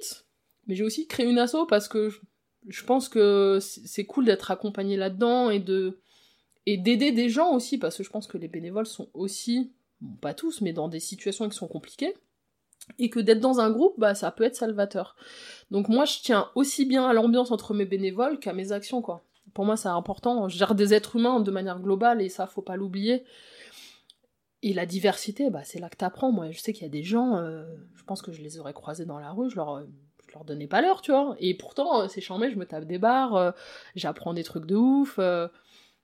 mais 0.65 0.75
j'ai 0.75 0.83
aussi 0.83 1.07
créé 1.07 1.27
une 1.27 1.37
asso 1.37 1.67
parce 1.67 1.87
que 1.87 2.09
je, 2.67 2.83
pense 2.83 3.09
que 3.09 3.59
c'est 3.61 4.05
cool 4.05 4.25
d'être 4.25 4.49
accompagné 4.51 4.97
là-dedans 4.97 5.49
et 5.49 5.59
de 5.59 5.99
et 6.65 6.77
d'aider 6.77 7.11
des 7.11 7.29
gens 7.29 7.53
aussi 7.53 7.77
parce 7.77 7.97
que 7.97 8.03
je 8.03 8.09
pense 8.09 8.27
que 8.27 8.37
les 8.37 8.47
bénévoles 8.47 8.85
sont 8.85 9.09
aussi 9.13 9.71
bon, 10.01 10.15
pas 10.15 10.33
tous 10.33 10.61
mais 10.61 10.73
dans 10.73 10.87
des 10.87 10.99
situations 10.99 11.49
qui 11.49 11.57
sont 11.57 11.67
compliquées 11.67 12.13
et 12.99 13.09
que 13.09 13.19
d'être 13.19 13.39
dans 13.39 13.59
un 13.59 13.69
groupe 13.69 13.95
bah 13.97 14.15
ça 14.15 14.31
peut 14.31 14.43
être 14.43 14.55
salvateur. 14.55 15.15
Donc 15.71 15.89
moi 15.89 16.05
je 16.05 16.19
tiens 16.21 16.49
aussi 16.55 16.85
bien 16.85 17.07
à 17.07 17.13
l'ambiance 17.13 17.51
entre 17.51 17.73
mes 17.73 17.85
bénévoles 17.85 18.39
qu'à 18.39 18.53
mes 18.53 18.71
actions 18.71 19.01
quoi. 19.01 19.25
Pour 19.53 19.65
moi 19.65 19.77
c'est 19.77 19.89
important, 19.89 20.47
je 20.49 20.57
gère 20.57 20.75
des 20.75 20.93
êtres 20.93 21.15
humains 21.15 21.39
de 21.39 21.51
manière 21.51 21.79
globale 21.79 22.21
et 22.21 22.29
ça 22.29 22.47
faut 22.47 22.61
pas 22.61 22.75
l'oublier. 22.75 23.23
Et 24.65 24.71
la 24.71 24.85
diversité, 24.85 25.49
bah, 25.49 25.65
c'est 25.65 25.79
là 25.79 25.89
que 25.89 25.97
t'apprends. 25.97 26.31
Moi, 26.31 26.49
je 26.51 26.59
sais 26.59 26.71
qu'il 26.71 26.83
y 26.83 26.85
a 26.85 26.89
des 26.89 27.03
gens, 27.03 27.35
euh, 27.35 27.65
je 27.95 28.03
pense 28.05 28.21
que 28.21 28.31
je 28.31 28.41
les 28.41 28.59
aurais 28.59 28.71
croisés 28.71 29.05
dans 29.05 29.19
la 29.19 29.31
rue, 29.31 29.49
je 29.49 29.57
leur, 29.57 29.75
euh, 29.75 29.83
je 30.25 30.33
leur 30.33 30.45
donnais 30.45 30.67
pas 30.67 30.81
l'heure, 30.81 31.01
tu 31.01 31.11
vois. 31.11 31.35
Et 31.39 31.53
pourtant, 31.53 32.01
euh, 32.01 32.07
c'est 32.07 32.21
charmé, 32.21 32.49
je 32.49 32.55
me 32.55 32.65
tape 32.65 32.85
des 32.85 32.97
barres, 32.97 33.53
j'apprends 33.93 34.33
des 34.33 34.43
trucs 34.43 34.65
de 34.65 34.77
ouf. 34.77 35.19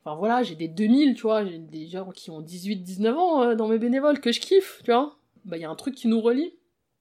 Enfin 0.02 0.16
voilà, 0.16 0.44
j'ai 0.44 0.56
des 0.56 0.68
2000, 0.68 1.16
tu 1.16 1.24
vois, 1.24 1.46
j'ai 1.46 1.60
des 1.60 1.88
gens 1.88 2.10
qui 2.12 2.32
ont 2.32 2.42
18-19 2.42 3.14
ans 3.14 3.44
euh, 3.44 3.56
dans 3.56 3.68
mes 3.68 3.78
bénévoles 3.78 4.20
que 4.20 4.32
je 4.32 4.40
kiffe, 4.40 4.82
tu 4.84 4.92
vois. 4.92 5.18
Bah, 5.46 5.58
il 5.58 5.62
y 5.62 5.66
a 5.66 5.70
un 5.70 5.76
truc 5.76 5.96
qui 5.96 6.08
nous 6.08 6.22
relie. 6.22 6.54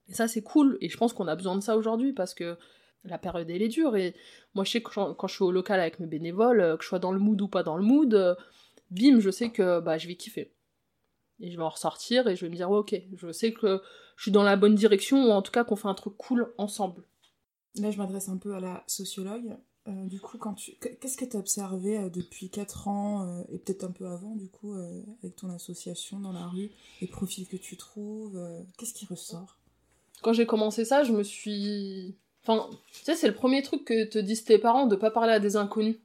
Et 0.09 0.13
ça, 0.13 0.27
c'est 0.27 0.41
cool. 0.41 0.77
Et 0.81 0.89
je 0.89 0.97
pense 0.97 1.13
qu'on 1.13 1.27
a 1.27 1.35
besoin 1.35 1.55
de 1.55 1.61
ça 1.61 1.77
aujourd'hui 1.77 2.13
parce 2.13 2.33
que 2.33 2.57
la 3.03 3.17
période, 3.17 3.49
elle 3.49 3.61
est 3.61 3.69
dure. 3.69 3.95
Et 3.95 4.15
moi, 4.53 4.65
je 4.65 4.71
sais 4.71 4.81
que 4.81 4.89
quand, 4.89 5.27
je 5.27 5.33
suis 5.33 5.43
au 5.43 5.51
local 5.51 5.79
avec 5.79 5.99
mes 5.99 6.07
bénévoles, 6.07 6.61
euh, 6.61 6.77
que 6.77 6.83
je 6.83 6.89
sois 6.89 6.99
dans 6.99 7.11
le 7.11 7.19
mood 7.19 7.41
ou 7.41 7.47
pas 7.47 7.63
dans 7.63 7.77
le 7.77 7.83
mood, 7.83 8.13
euh, 8.13 8.35
bim, 8.91 9.19
je 9.19 9.29
sais 9.29 9.49
que 9.49 9.79
bah, 9.79 9.97
je 9.97 10.07
vais 10.07 10.15
kiffer. 10.15 10.53
Et 11.39 11.51
je 11.51 11.57
vais 11.57 11.63
en 11.63 11.69
ressortir 11.69 12.27
et 12.27 12.35
je 12.35 12.45
vais 12.45 12.49
me 12.49 12.55
dire, 12.55 12.69
ok, 12.69 12.95
je 13.13 13.31
sais 13.31 13.53
que 13.53 13.81
je 14.17 14.23
suis 14.23 14.31
dans 14.31 14.43
la 14.43 14.57
bonne 14.57 14.75
direction 14.75 15.25
ou 15.25 15.31
en 15.31 15.41
tout 15.41 15.51
cas 15.51 15.63
qu'on 15.63 15.77
fait 15.77 15.87
un 15.87 15.93
truc 15.93 16.17
cool 16.17 16.53
ensemble. 16.57 17.03
Là, 17.75 17.91
je 17.91 17.97
m'adresse 17.97 18.27
un 18.27 18.37
peu 18.37 18.55
à 18.55 18.59
la 18.59 18.83
sociologue. 18.87 19.55
Euh, 19.89 20.05
du 20.05 20.19
coup, 20.21 20.37
quand 20.37 20.53
tu... 20.53 20.71
qu- 20.79 20.95
qu'est-ce 21.01 21.17
que 21.17 21.25
tu 21.25 21.35
as 21.35 21.39
observé 21.39 21.97
euh, 21.97 22.09
depuis 22.09 22.49
4 22.49 22.87
ans 22.87 23.27
euh, 23.27 23.41
et 23.51 23.57
peut-être 23.57 23.83
un 23.83 23.91
peu 23.91 24.05
avant, 24.07 24.35
du 24.35 24.47
coup, 24.47 24.73
avec 25.23 25.35
ton 25.35 25.49
association 25.49 26.19
dans 26.19 26.31
la 26.31 26.45
rue, 26.47 26.69
les 27.01 27.07
profils 27.07 27.47
que 27.47 27.57
tu 27.57 27.75
trouves 27.75 28.39
Qu'est-ce 28.77 28.93
qui 28.93 29.05
ressort? 29.05 29.57
Quand 30.21 30.33
j'ai 30.33 30.45
commencé 30.45 30.85
ça, 30.85 31.03
je 31.03 31.11
me 31.13 31.23
suis. 31.23 32.15
Enfin, 32.43 32.69
tu 32.91 33.03
sais, 33.03 33.15
c'est 33.15 33.27
le 33.27 33.33
premier 33.33 33.63
truc 33.63 33.83
que 33.85 34.05
te 34.05 34.19
disent 34.19 34.43
tes 34.43 34.57
parents 34.59 34.85
de 34.85 34.95
pas 34.95 35.11
parler 35.11 35.33
à 35.33 35.39
des 35.39 35.55
inconnus. 35.55 35.97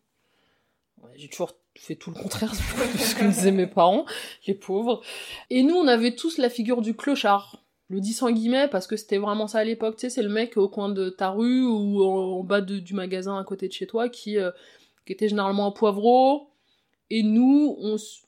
J'ai 1.16 1.28
toujours 1.28 1.53
fait 1.76 1.97
tout 1.97 2.11
le 2.11 2.16
contraire 2.20 2.53
de 2.53 2.57
ce 2.99 3.14
que 3.14 3.24
me 3.24 3.30
disaient 3.32 3.51
mes 3.51 3.66
parents, 3.66 4.07
les 4.47 4.55
pauvres. 4.55 5.03
Et 5.51 5.62
nous, 5.62 5.74
on 5.74 5.87
avait 5.89 6.14
tous 6.14 6.39
la 6.39 6.49
figure 6.49 6.80
du 6.80 6.95
clochard. 6.95 7.64
Le 7.89 8.01
dit 8.01 8.12
sans 8.14 8.30
guillemets 8.30 8.68
parce 8.68 8.87
que 8.87 8.97
c'était 8.97 9.18
vraiment 9.18 9.47
ça 9.47 9.59
à 9.59 9.64
l'époque, 9.64 9.97
tu 9.97 10.03
sais, 10.03 10.11
c'est 10.11 10.22
le 10.22 10.28
mec 10.30 10.57
au 10.57 10.68
coin 10.68 10.89
de 10.89 11.11
ta 11.11 11.30
rue 11.30 11.64
ou 11.66 12.03
en, 12.03 12.43
bas 12.43 12.61
de- 12.61 12.78
du 12.78 12.95
magasin 12.95 13.39
à 13.39 13.45
côté 13.45 13.68
de 13.68 13.72
chez 13.72 13.87
toi 13.87 14.09
qui, 14.09 14.39
euh, 14.39 14.51
était 15.07 15.28
généralement 15.28 15.66
un 15.66 15.70
poivreau. 15.70 16.49
Et 17.11 17.22
nous, 17.22 17.78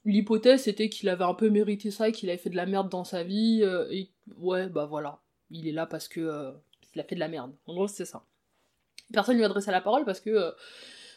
l'hypothèse 0.04 0.62
c'était 0.64 0.90
qu'il 0.90 1.09
avait 1.09 1.24
un 1.24 1.32
peu 1.34 1.48
mérité 1.48 1.90
ça, 1.90 2.11
qu'il 2.12 2.28
avait 2.28 2.38
fait 2.38 2.50
de 2.50 2.57
la 2.57 2.66
merde 2.66 2.90
dans 2.90 3.04
sa 3.04 3.22
vie. 3.24 3.61
euh, 3.62 3.86
et 3.90 4.11
ouais, 4.38 4.68
bah 4.68 4.84
voilà, 4.84 5.20
il 5.50 5.66
est 5.66 5.72
là 5.72 5.86
parce 5.86 6.07
que 6.09 6.20
euh, 6.20 6.50
il 6.94 7.00
a 7.00 7.04
fait 7.04 7.14
de 7.14 7.20
la 7.20 7.28
merde. 7.28 7.52
En 7.66 7.74
gros, 7.74 7.88
c'est 7.88 8.04
ça. 8.04 8.24
Personne 9.12 9.36
lui 9.36 9.44
adressait 9.44 9.70
la 9.72 9.80
parole 9.80 10.04
parce 10.04 10.20
que 10.20 10.52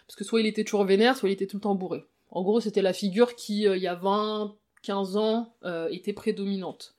parce 0.08 0.16
que 0.16 0.24
soit 0.24 0.40
il 0.40 0.48
était 0.48 0.64
toujours 0.64 0.86
vénère, 0.86 1.18
soit 1.18 1.30
il 1.30 1.34
était 1.34 1.46
tout 1.48 1.58
le 1.58 1.62
temps 1.62 1.76
bourré. 1.76 2.06
En 2.32 2.42
gros, 2.42 2.62
c'était 2.62 2.82
la 2.82 2.94
figure 2.94 3.36
qui, 3.36 3.64
il 3.64 3.78
y 3.78 3.88
a 3.88 3.96
20, 3.96 4.56
15 4.82 5.18
ans, 5.18 5.54
était 5.92 6.14
prédominante. 6.14 6.96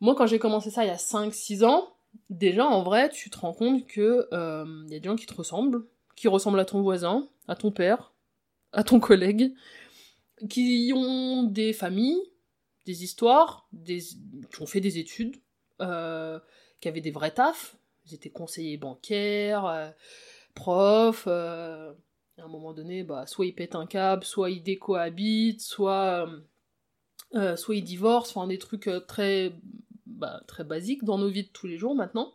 Moi, 0.00 0.14
quand 0.14 0.26
j'ai 0.26 0.38
commencé 0.38 0.70
ça 0.70 0.84
il 0.84 0.88
y 0.88 0.90
a 0.90 0.96
5-6 0.96 1.64
ans, 1.64 1.94
déjà, 2.30 2.66
en 2.66 2.82
vrai, 2.82 3.08
tu 3.10 3.30
te 3.30 3.38
rends 3.38 3.52
compte 3.54 3.86
que 3.86 4.28
euh, 4.32 4.84
il 4.86 4.92
y 4.92 4.96
a 4.96 5.00
des 5.00 5.08
gens 5.08 5.16
qui 5.16 5.26
te 5.26 5.34
ressemblent, 5.34 5.86
qui 6.14 6.28
ressemblent 6.28 6.60
à 6.60 6.64
ton 6.64 6.82
voisin, 6.82 7.28
à 7.48 7.56
ton 7.56 7.70
père, 7.70 8.12
à 8.72 8.84
ton 8.84 9.00
collègue, 9.00 9.54
qui 10.48 10.92
ont 10.94 11.44
des 11.44 11.72
familles, 11.72 12.20
des 12.84 13.04
histoires, 13.04 13.68
qui 13.84 14.16
ont 14.60 14.66
fait 14.66 14.80
des 14.80 14.98
études, 14.98 15.36
euh, 15.80 16.38
qui 16.80 16.88
avaient 16.88 17.00
des 17.00 17.10
vrais 17.10 17.32
tafs. 17.32 17.76
Ils 18.06 18.14
étaient 18.14 18.30
conseillers 18.30 18.76
bancaires, 18.76 19.66
euh, 19.66 19.90
profs. 20.54 21.24
euh, 21.26 21.92
à 22.38 22.44
un 22.44 22.48
moment 22.48 22.74
donné, 22.74 23.02
bah, 23.02 23.26
soit 23.26 23.46
ils 23.46 23.54
pètent 23.54 23.74
un 23.74 23.86
câble, 23.86 24.24
soit 24.24 24.50
ils 24.50 24.62
décohabitent, 24.62 25.62
soit, 25.62 26.26
euh, 26.26 26.40
euh, 27.34 27.56
ils 27.70 27.84
divorcent. 27.84 28.36
Enfin, 28.36 28.46
des 28.46 28.58
trucs 28.58 28.88
euh, 28.88 29.00
très, 29.00 29.52
bah, 30.16 30.42
très 30.46 30.64
basiques 30.64 31.04
dans 31.04 31.18
nos 31.18 31.28
vies 31.28 31.44
de 31.44 31.52
tous 31.52 31.66
les 31.66 31.78
jours 31.78 31.94
maintenant. 31.94 32.32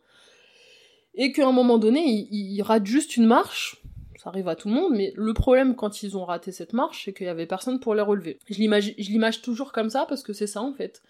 Et 1.13 1.31
qu'à 1.31 1.47
un 1.47 1.51
moment 1.51 1.77
donné, 1.77 2.01
ils, 2.07 2.55
ils 2.55 2.61
ratent 2.61 2.85
juste 2.85 3.17
une 3.17 3.25
marche, 3.25 3.81
ça 4.21 4.29
arrive 4.29 4.47
à 4.47 4.55
tout 4.55 4.69
le 4.69 4.75
monde, 4.75 4.93
mais 4.95 5.13
le 5.15 5.33
problème 5.33 5.75
quand 5.75 6.03
ils 6.03 6.15
ont 6.15 6.25
raté 6.25 6.51
cette 6.51 6.73
marche, 6.73 7.05
c'est 7.05 7.13
qu'il 7.13 7.25
y 7.25 7.29
avait 7.29 7.47
personne 7.47 7.79
pour 7.79 7.95
les 7.95 8.01
relever. 8.01 8.39
Je 8.49 8.59
l'image 8.59 9.41
toujours 9.41 9.71
comme 9.71 9.89
ça 9.89 10.05
parce 10.07 10.21
que 10.21 10.31
c'est 10.31 10.47
ça 10.47 10.61
en 10.61 10.73
fait. 10.73 11.01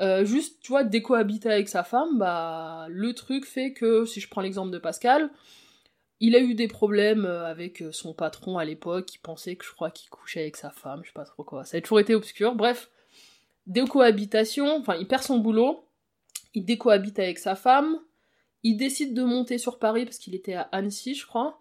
Euh, 0.00 0.24
juste, 0.24 0.60
tu 0.60 0.68
vois, 0.68 0.84
décohabiter 0.84 1.50
avec 1.50 1.68
sa 1.68 1.84
femme, 1.84 2.18
bah, 2.18 2.86
le 2.88 3.12
truc 3.12 3.44
fait 3.44 3.72
que, 3.72 4.04
si 4.04 4.20
je 4.20 4.28
prends 4.28 4.40
l'exemple 4.40 4.70
de 4.70 4.78
Pascal, 4.78 5.30
il 6.20 6.34
a 6.34 6.40
eu 6.40 6.54
des 6.54 6.68
problèmes 6.68 7.24
euh, 7.26 7.46
avec 7.46 7.82
euh, 7.82 7.92
son 7.92 8.12
patron 8.12 8.58
à 8.58 8.64
l'époque, 8.64 9.06
qui 9.06 9.18
pensait 9.18 9.56
que 9.56 9.64
je 9.64 9.72
crois 9.72 9.90
qu'il 9.90 10.10
couchait 10.10 10.40
avec 10.40 10.56
sa 10.56 10.70
femme, 10.70 11.00
je 11.02 11.08
sais 11.08 11.14
pas 11.14 11.24
trop 11.24 11.44
quoi. 11.44 11.64
Ça 11.64 11.76
a 11.76 11.80
toujours 11.80 12.00
été 12.00 12.14
obscur. 12.14 12.54
Bref, 12.54 12.90
décohabitation, 13.66 14.76
enfin, 14.78 14.96
il 14.96 15.06
perd 15.06 15.22
son 15.22 15.38
boulot, 15.38 15.84
il 16.54 16.64
décohabite 16.64 17.18
avec 17.18 17.38
sa 17.38 17.54
femme, 17.54 17.98
il 18.62 18.76
décide 18.76 19.14
de 19.14 19.22
monter 19.22 19.58
sur 19.58 19.78
Paris 19.78 20.04
parce 20.04 20.18
qu'il 20.18 20.34
était 20.34 20.54
à 20.54 20.62
Annecy, 20.72 21.14
je 21.14 21.26
crois. 21.26 21.60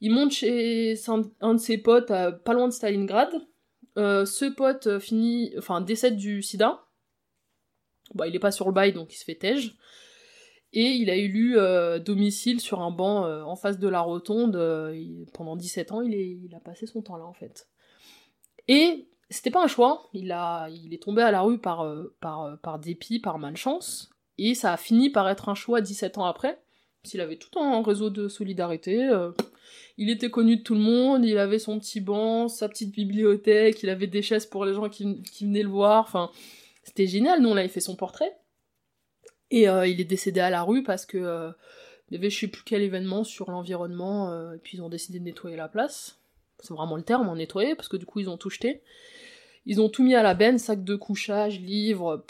Il 0.00 0.12
monte 0.12 0.32
chez 0.32 0.96
un 1.40 1.54
de 1.54 1.58
ses 1.60 1.78
potes, 1.78 2.10
à, 2.10 2.32
pas 2.32 2.52
loin 2.52 2.68
de 2.68 2.72
Stalingrad. 2.72 3.30
Euh, 3.98 4.26
ce 4.26 4.46
pote 4.46 4.98
finit, 4.98 5.52
enfin, 5.56 5.80
décède 5.80 6.16
du 6.16 6.42
sida. 6.42 6.84
Il 8.26 8.34
est 8.34 8.40
pas 8.40 8.50
sur 8.50 8.66
le 8.66 8.72
bail, 8.72 8.92
donc 8.92 9.14
il 9.14 9.16
se 9.16 9.24
fait 9.24 9.36
tège. 9.36 9.76
Et 10.74 10.86
il 10.86 11.10
a 11.10 11.14
élu 11.14 11.58
euh, 11.58 11.98
domicile 11.98 12.60
sur 12.60 12.80
un 12.80 12.90
banc 12.90 13.24
euh, 13.24 13.42
en 13.44 13.56
face 13.56 13.78
de 13.78 13.88
la 13.88 14.00
rotonde. 14.00 14.56
euh, 14.56 15.24
pendant 15.34 15.54
17 15.56 15.92
ans, 15.92 16.00
il, 16.00 16.54
a 16.54 16.60
passé 16.60 16.86
son 16.86 17.02
temps 17.02 17.16
là, 17.16 17.24
en 17.24 17.34
fait. 17.34 17.68
Et 18.68 19.08
c'était 19.32 19.50
pas 19.50 19.62
un 19.64 19.68
choix. 19.68 20.08
Il, 20.12 20.30
est 20.30 21.02
tombé 21.02 21.22
à 21.22 21.30
la 21.30 21.40
rue 21.42 21.60
euh, 21.64 22.10
euh, 22.24 22.56
par 22.56 22.78
dépit, 22.78 23.18
par 23.18 23.38
malchance. 23.38 24.11
Et 24.44 24.56
ça 24.56 24.72
a 24.72 24.76
fini 24.76 25.08
par 25.08 25.28
être 25.28 25.48
un 25.48 25.54
choix 25.54 25.80
17 25.80 26.18
ans 26.18 26.24
après. 26.24 26.60
S'il 27.04 27.20
avait 27.20 27.36
tout 27.36 27.56
un 27.60 27.80
réseau 27.80 28.10
de 28.10 28.26
solidarité. 28.26 29.08
euh, 29.08 29.30
il 29.98 30.10
était 30.10 30.30
connu 30.30 30.56
de 30.56 30.62
tout 30.62 30.74
le 30.74 30.80
monde, 30.80 31.24
il 31.24 31.38
avait 31.38 31.60
son 31.60 31.78
petit 31.78 32.00
banc, 32.00 32.48
sa 32.48 32.68
petite 32.68 32.92
bibliothèque, 32.92 33.82
il 33.84 33.88
avait 33.88 34.08
des 34.08 34.20
chaises 34.20 34.46
pour 34.46 34.64
les 34.64 34.74
gens 34.74 34.88
qui, 34.88 35.22
venaient 35.42 35.62
le 35.62 35.68
voir. 35.68 36.02
Enfin, 36.02 36.28
c'était 36.82 37.06
génial. 37.06 37.40
Nous, 37.40 37.50
on 37.50 37.56
avait 37.56 37.68
fait 37.68 37.78
son 37.78 37.94
portrait. 37.94 38.36
Et 39.52 39.68
euh, 39.68 39.86
il 39.86 40.00
est 40.00 40.04
décédé 40.04 40.40
à 40.40 40.50
la 40.50 40.64
rue 40.64 40.82
parce 40.82 41.06
que 41.06 41.18
euh, 41.18 41.52
il 42.10 42.14
y 42.14 42.16
avait 42.16 42.30
je 42.30 42.40
sais 42.40 42.48
plus 42.48 42.62
quel 42.64 42.82
événement 42.82 43.22
sur 43.22 43.48
l'environnement, 43.48 44.52
et 44.52 44.58
puis 44.58 44.78
ils 44.78 44.82
ont 44.82 44.88
décidé 44.88 45.20
de 45.20 45.24
nettoyer 45.24 45.56
la 45.56 45.68
place. 45.68 46.18
C'est 46.58 46.74
vraiment 46.74 46.96
le 46.96 47.02
terme, 47.04 47.32
nettoyer, 47.36 47.76
parce 47.76 47.88
que 47.88 47.96
du 47.96 48.06
coup 48.06 48.18
ils 48.18 48.28
ont 48.28 48.36
tout 48.36 48.50
jeté. 48.50 48.82
Ils 49.66 49.80
ont 49.80 49.88
tout 49.88 50.02
mis 50.02 50.14
à 50.14 50.22
la 50.22 50.34
benne, 50.34 50.58
sac 50.58 50.82
de 50.82 50.96
couchage, 50.96 51.60
livres. 51.60 52.24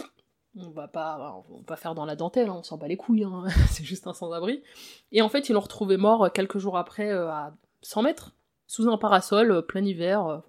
On 0.54 0.70
va 0.70 0.86
pas, 0.86 1.42
on 1.48 1.58
va 1.58 1.64
pas 1.64 1.76
faire 1.76 1.94
dans 1.94 2.04
la 2.04 2.14
dentelle, 2.14 2.48
hein, 2.48 2.56
on 2.58 2.62
s'en 2.62 2.76
bat 2.76 2.86
les 2.86 2.96
couilles, 2.96 3.24
hein, 3.24 3.44
c'est 3.70 3.84
juste 3.84 4.06
un 4.06 4.12
sans-abri. 4.12 4.62
Et 5.10 5.22
en 5.22 5.28
fait, 5.28 5.48
ils 5.48 5.54
l'ont 5.54 5.60
retrouvé 5.60 5.96
mort 5.96 6.24
euh, 6.24 6.28
quelques 6.28 6.58
jours 6.58 6.76
après 6.76 7.10
euh, 7.10 7.30
à 7.30 7.56
100 7.80 8.02
mètres, 8.02 8.36
sous 8.66 8.88
un 8.88 8.98
parasol, 8.98 9.50
euh, 9.50 9.62
plein 9.62 9.84
hiver. 9.84 10.42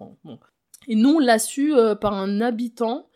Et 0.88 0.96
nous, 0.96 1.14
on 1.14 1.18
l'a 1.18 1.38
su 1.38 1.72
par 2.00 2.12
un 2.12 2.42
habitant 2.42 3.08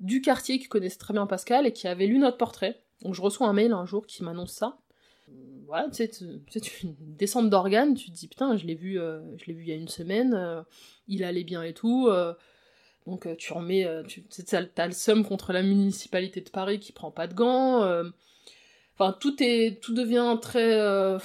du 0.00 0.20
quartier 0.20 0.58
qui 0.58 0.68
connaissait 0.68 0.98
très 0.98 1.14
bien 1.14 1.26
Pascal 1.26 1.66
et 1.66 1.72
qui 1.72 1.88
avait 1.88 2.06
lu 2.06 2.18
notre 2.18 2.36
portrait. 2.36 2.82
Donc 3.00 3.14
je 3.14 3.22
reçois 3.22 3.48
un 3.48 3.54
mail 3.54 3.72
un 3.72 3.86
jour 3.86 4.06
qui 4.06 4.22
m'annonce 4.22 4.52
ça. 4.52 4.78
Voilà, 5.66 5.88
tu 5.88 6.06
sais, 6.06 6.10
une 6.82 6.94
descente 7.16 7.48
d'organes, 7.48 7.94
tu 7.94 8.10
te 8.10 8.14
dis 8.14 8.28
putain, 8.28 8.56
je 8.56 8.66
l'ai 8.66 8.74
vu, 8.74 8.94
je 8.94 9.46
l'ai 9.46 9.54
vu 9.54 9.62
il 9.62 9.68
y 9.68 9.72
a 9.72 9.76
une 9.76 9.88
semaine, 9.88 10.64
il 11.08 11.24
allait 11.24 11.42
bien 11.42 11.62
et 11.62 11.72
tout. 11.72 12.08
Euh, 13.06 13.10
donc 13.10 13.26
euh, 13.26 13.34
tu 13.36 13.52
remets, 13.52 13.84
euh, 13.86 14.02
tu 14.02 14.22
t'as 14.24 14.86
le 14.86 14.92
seum 14.92 15.24
contre 15.24 15.52
la 15.52 15.62
municipalité 15.62 16.40
de 16.40 16.50
Paris 16.50 16.80
qui 16.80 16.92
prend 16.92 17.10
pas 17.10 17.26
de 17.26 17.34
gants. 17.34 17.82
euh, 17.82 18.04
Enfin, 18.98 19.14
tout 19.20 19.42
est, 19.42 19.78
tout 19.82 19.92
devient 19.92 20.38
très, 20.40 20.80
euh, 20.80 21.18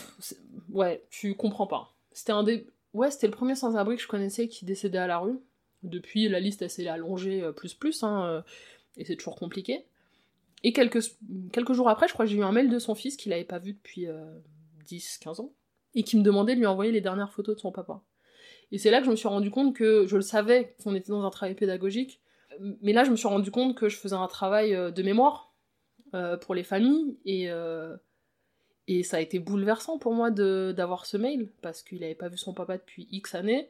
ouais, 0.72 1.06
tu 1.10 1.36
comprends 1.36 1.68
pas. 1.68 1.94
C'était 2.12 2.34
un 2.34 2.44
des, 2.44 2.68
ouais, 2.94 3.10
c'était 3.12 3.28
le 3.28 3.32
premier 3.32 3.56
sans-abri 3.56 3.96
que 3.96 4.02
je 4.02 4.10
connaissais 4.10 4.50
qui 4.50 4.66
décédait 4.66 4.98
à 4.98 5.08
la 5.08 5.20
rue. 5.20 5.40
Depuis, 5.84 6.28
la 6.28 6.42
liste 6.42 6.68
s'est 6.68 6.88
allongée 6.90 7.42
euh, 7.42 7.54
plus 7.54 7.74
plus, 7.74 8.04
hein, 8.04 8.26
euh, 8.26 8.42
et 8.98 9.06
c'est 9.06 9.16
toujours 9.16 9.38
compliqué. 9.38 9.86
Et 10.64 10.74
quelques, 10.74 11.00
quelques 11.54 11.72
jours 11.72 11.88
après, 11.88 12.10
je 12.10 12.14
crois 12.14 12.26
que 12.26 12.32
j'ai 12.32 12.38
eu 12.38 12.44
un 12.44 12.52
mail 12.52 12.70
de 12.70 12.78
son 12.78 12.94
fils 12.94 13.16
qu'il 13.16 13.32
avait 13.32 13.46
pas 13.46 13.60
vu 13.60 13.72
depuis 13.72 14.06
10-15 14.86 15.40
ans, 15.40 15.54
et 15.96 16.04
qui 16.04 16.18
me 16.18 16.24
demandait 16.24 16.56
de 16.56 16.60
lui 16.60 16.68
envoyer 16.68 16.92
les 16.92 17.02
dernières 17.02 17.32
photos 17.32 17.56
de 17.56 17.62
son 17.62 17.72
papa. 17.72 18.02
Et 18.72 18.78
c'est 18.78 18.92
là 18.92 19.00
que 19.00 19.06
je 19.06 19.12
me 19.12 19.16
suis 19.16 19.28
rendu 19.28 19.52
compte 19.52 19.76
que 19.76 20.06
je 20.08 20.16
le 20.16 20.22
savais 20.22 20.76
qu'on 20.84 20.96
était 20.96 21.12
dans 21.12 21.24
un 21.24 21.30
travail 21.30 21.56
pédagogique, 21.56 22.22
mais 22.82 22.94
là 22.94 23.04
je 23.04 23.12
me 23.12 23.16
suis 23.16 23.28
rendu 23.28 23.52
compte 23.52 23.76
que 23.76 23.90
je 23.90 23.98
faisais 23.98 24.16
un 24.16 24.28
travail 24.28 24.74
euh, 24.76 24.92
de 24.92 25.04
mémoire 25.04 25.54
euh, 26.14 26.38
pour 26.38 26.56
les 26.56 26.64
familles, 26.64 27.18
et, 27.26 27.50
euh, 27.50 27.96
et 28.88 29.04
ça 29.04 29.18
a 29.18 29.20
été 29.20 29.40
bouleversant 29.40 29.98
pour 29.98 30.14
moi 30.14 30.32
d'avoir 30.32 31.06
ce 31.06 31.18
mail, 31.18 31.50
parce 31.62 31.84
qu'il 31.84 32.04
avait 32.04 32.16
pas 32.16 32.30
vu 32.30 32.38
son 32.38 32.54
papa 32.54 32.78
depuis 32.78 33.08
X 33.12 33.36
années, 33.36 33.70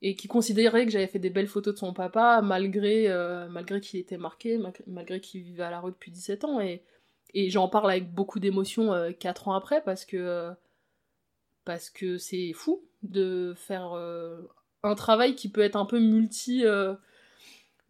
et 0.00 0.14
qui 0.14 0.28
considérait 0.28 0.84
que 0.84 0.92
j'avais 0.92 1.08
fait 1.08 1.18
des 1.18 1.30
belles 1.30 1.48
photos 1.48 1.74
de 1.74 1.78
son 1.78 1.92
papa 1.92 2.40
malgré, 2.40 3.08
malgré 3.50 3.80
qu'il 3.80 3.98
était 3.98 4.16
marqué, 4.16 4.58
malgré, 4.86 5.20
qu'il 5.20 5.42
vivait 5.42 5.64
à 5.64 5.70
la 5.70 5.80
rue 5.80 5.90
depuis 5.90 6.12
17 6.12 6.44
ans. 6.44 6.60
Et, 6.60 6.82
j'en 7.50 7.68
parle 7.68 7.90
avec 7.90 8.12
beaucoup 8.12 8.38
d'émotion 8.38 8.92
euh, 8.92 9.10
4 9.10 9.48
ans 9.48 9.54
après 9.54 9.82
parce 9.82 10.04
que 10.04 10.50
parce 11.64 11.90
que 11.90 12.16
c'est 12.16 12.52
fou 12.54 12.87
de 13.02 13.54
faire 13.56 13.92
euh, 13.92 14.40
un 14.82 14.94
travail 14.94 15.34
qui 15.34 15.48
peut 15.48 15.60
être 15.60 15.76
un 15.76 15.84
peu 15.84 15.98
multi 15.98 16.64
euh, 16.64 16.94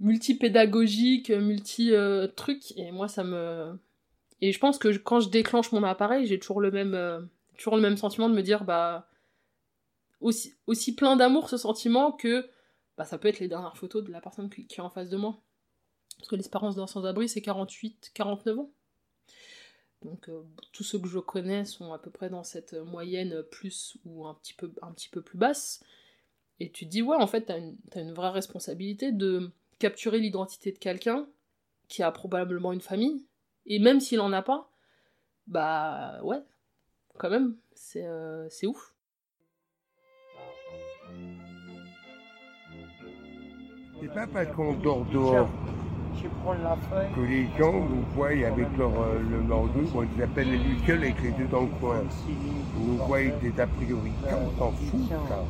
multi-pédagogique, 0.00 1.30
multi-truc. 1.30 2.72
et 2.76 2.92
moi, 2.92 3.08
ça 3.08 3.24
me... 3.24 3.78
Et 4.40 4.52
je 4.52 4.58
pense 4.60 4.78
que 4.78 4.96
quand 4.96 5.18
je 5.20 5.28
déclenche 5.28 5.72
mon 5.72 5.82
appareil, 5.82 6.26
j'ai 6.26 6.38
toujours 6.38 6.60
le 6.60 6.70
même, 6.70 6.94
euh, 6.94 7.20
toujours 7.56 7.74
le 7.74 7.82
même 7.82 7.96
sentiment 7.96 8.28
de 8.28 8.34
me 8.34 8.42
dire, 8.42 8.62
bah 8.62 9.08
aussi, 10.20 10.54
aussi 10.68 10.94
plein 10.94 11.16
d'amour 11.16 11.48
ce 11.48 11.56
sentiment 11.56 12.12
que 12.12 12.48
bah, 12.96 13.04
ça 13.04 13.18
peut 13.18 13.28
être 13.28 13.40
les 13.40 13.48
dernières 13.48 13.76
photos 13.76 14.04
de 14.04 14.12
la 14.12 14.20
personne 14.20 14.48
qui, 14.48 14.66
qui 14.66 14.78
est 14.78 14.82
en 14.82 14.90
face 14.90 15.10
de 15.10 15.16
moi. 15.16 15.40
Parce 16.18 16.28
que 16.28 16.36
l'espérance 16.36 16.76
d'un 16.76 16.86
sans-abri, 16.86 17.28
c'est 17.28 17.42
48, 17.42 18.12
49 18.14 18.58
ans. 18.58 18.70
Donc 20.02 20.28
euh, 20.28 20.42
tous 20.72 20.84
ceux 20.84 20.98
que 20.98 21.08
je 21.08 21.18
connais 21.18 21.64
sont 21.64 21.92
à 21.92 21.98
peu 21.98 22.10
près 22.10 22.30
dans 22.30 22.44
cette 22.44 22.74
moyenne 22.74 23.42
plus 23.50 23.98
ou 24.04 24.26
un 24.26 24.34
petit 24.34 24.54
peu, 24.54 25.22
plus 25.22 25.38
basse. 25.38 25.82
Et 26.60 26.70
tu 26.70 26.86
te 26.86 26.90
dis, 26.90 27.02
ouais, 27.02 27.16
en 27.16 27.26
fait, 27.26 27.42
t'as 27.42 27.58
une, 27.58 27.76
t'as 27.90 28.00
une 28.00 28.12
vraie 28.12 28.30
responsabilité 28.30 29.12
de 29.12 29.50
capturer 29.78 30.18
l'identité 30.18 30.72
de 30.72 30.78
quelqu'un 30.78 31.28
qui 31.88 32.02
a 32.02 32.10
probablement 32.10 32.72
une 32.72 32.80
famille. 32.80 33.24
Et 33.66 33.78
même 33.78 34.00
s'il 34.00 34.20
en 34.20 34.32
a 34.32 34.42
pas, 34.42 34.70
bah 35.46 36.20
ouais, 36.22 36.42
quand 37.16 37.30
même, 37.30 37.56
c'est 37.74 38.06
euh, 38.06 38.48
ouf. 38.64 38.94
Que 47.14 47.20
les 47.20 47.46
gens 47.58 47.72
nous 47.72 48.04
voient 48.14 48.28
avec 48.28 48.76
leur, 48.76 48.90
euh, 48.90 49.20
le 49.30 49.40
mordu, 49.40 49.80
on 49.94 50.00
les 50.00 50.22
appelle 50.22 50.50
les 50.50 50.58
lucioles 50.58 51.02
avec 51.04 51.22
les 51.22 51.30
deux 51.32 51.46
dans 51.46 51.62
le 51.62 51.66
coin. 51.80 52.00
Ils 52.28 52.86
nous 52.86 52.96
voient 53.04 53.18
des 53.22 53.60
a 53.60 53.66
priori. 53.66 54.12
On 54.24 54.58
s'en 54.58 54.72
fout, 54.72 55.08
ça. 55.28 55.44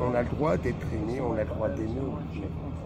On 0.00 0.14
a 0.14 0.22
le 0.22 0.28
droit 0.28 0.56
d'être 0.56 0.86
aimé, 0.92 1.20
on 1.20 1.32
a 1.34 1.42
le 1.42 1.44
droit 1.44 1.68
d'aimer. 1.68 1.90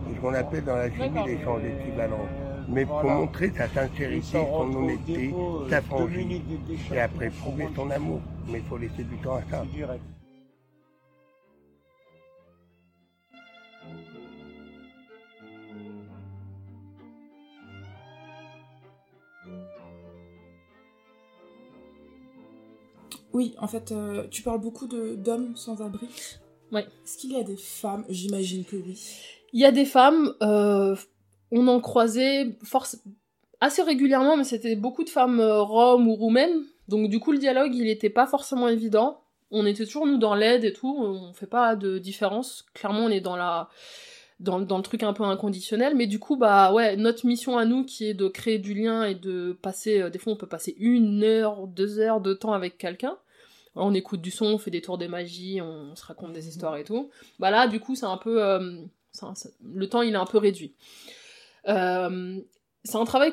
C'est 0.09 0.17
ce 0.17 0.21
qu'on 0.21 0.35
appelle 0.35 0.65
dans 0.65 0.77
la 0.77 0.91
chimie 0.91 1.25
l'échange 1.27 1.63
équivalent. 1.65 2.27
Mais 2.69 2.85
pour 2.85 3.05
montrer 3.05 3.51
sa 3.51 3.69
sincérité, 3.69 4.23
son 4.33 4.77
honnêteté, 4.77 5.35
sa 5.69 5.83
franchise. 5.83 6.41
Et 6.93 7.01
après 7.01 7.31
prouver 7.31 7.69
son 7.75 7.91
amour. 7.91 8.21
Mais 8.49 8.59
il 8.59 8.65
faut 8.65 8.79
laisser 8.79 9.05
du 9.05 9.17
temps 9.17 9.37
à 9.37 9.43
ça. 9.51 9.65
Oui, 23.33 23.55
en 23.59 23.69
fait, 23.69 23.93
euh, 23.93 24.27
tu 24.31 24.43
parles 24.43 24.61
beaucoup 24.61 24.87
d'hommes 24.87 25.57
sans 25.57 25.81
abri. 25.83 26.09
Ouais. 26.73 26.87
Est-ce 27.05 27.17
qu'il 27.17 27.33
y 27.33 27.37
a 27.37 27.43
des 27.43 27.57
femmes? 27.57 28.05
J'imagine 28.09 28.65
que 28.65 28.77
oui. 28.77 29.01
Il 29.53 29.61
y 29.61 29.65
a 29.65 29.73
des 29.73 29.85
femmes, 29.85 30.35
euh, 30.43 30.97
on 31.51 31.67
en 31.69 31.81
croisait 31.81 32.57
force... 32.63 32.99
assez 33.61 33.83
régulièrement, 33.83 34.37
mais 34.37 34.45
c'était 34.45 34.77
beaucoup 34.77 35.05
de 35.05 35.11
femmes 35.11 35.41
euh, 35.41 35.63
roms 35.63 36.09
ou 36.09 36.15
roumaines. 36.15 36.65
Donc 36.89 37.09
du 37.09 37.21
coup, 37.21 37.33
le 37.33 37.39
dialogue, 37.39 37.75
il 37.75 37.89
était 37.89 38.11
pas 38.11 38.27
forcément 38.27 38.69
évident. 38.69 39.21
On 39.51 39.67
était 39.67 39.85
toujours, 39.85 40.07
nous, 40.07 40.19
dans 40.19 40.35
l'aide 40.35 40.65
et 40.65 40.73
tout. 40.73 40.97
On 40.99 41.33
fait 41.33 41.47
pas 41.47 41.77
de 41.77 41.99
différence. 41.99 42.67
Clairement, 42.75 43.05
on 43.05 43.11
est 43.11 43.21
dans 43.21 43.37
la... 43.37 43.69
Dans, 44.41 44.59
le 44.59 44.83
truc 44.83 45.03
un 45.03 45.13
peu 45.13 45.23
inconditionnel, 45.25 45.95
mais 45.95 46.07
du 46.07 46.19
coup, 46.19 46.35
bah 46.35 46.73
ouais, 46.73 46.97
notre 46.97 47.27
mission 47.27 47.59
à 47.59 47.67
nous 47.67 47.85
qui 47.85 48.07
est 48.07 48.15
de 48.15 48.27
créer 48.27 48.59
du 48.59 48.73
lien 48.73 49.05
et 49.05 49.15
de 49.15 49.53
passer, 49.61 50.01
euh, 50.01 50.09
des 50.09 50.19
fois 50.19 50.33
on 50.33 50.37
peut 50.37 50.47
passer 50.47 50.75
une 50.79 51.23
heure, 51.23 51.67
deux 51.67 51.99
heures 51.99 52.23
de 52.23 52.33
temps 52.33 52.55
avec 52.55 52.79
quelqu'un, 52.79 53.19
on 53.77 53.93
écoute 53.93 54.23
du 54.23 54.31
son, 54.31 54.47
on 54.47 54.59
fait 54.59 54.71
des 54.71 54.81
tours 54.81 54.97
de 54.97 55.07
magie, 55.07 55.61
on, 55.61 55.95
se 55.95 56.07
raconte 56.07 56.33
des 56.33 56.49
histoires 56.49 56.79
et 56.79 56.85
tout. 56.85 57.11
Bah 57.39 57.51
là, 57.51 57.69
du 57.69 57.81
coup, 57.81 57.95
c'est 57.95 58.07
un 58.07 58.17
peu. 58.17 58.43
euh, 58.43 58.79
le 59.63 59.89
temps, 59.91 60.01
il 60.01 60.15
est 60.15 60.17
un 60.17 60.25
peu 60.25 60.39
réduit. 60.39 60.75
Euh, 61.69 62.41
c'est 62.83 62.97
un 62.97 63.05
travail 63.05 63.33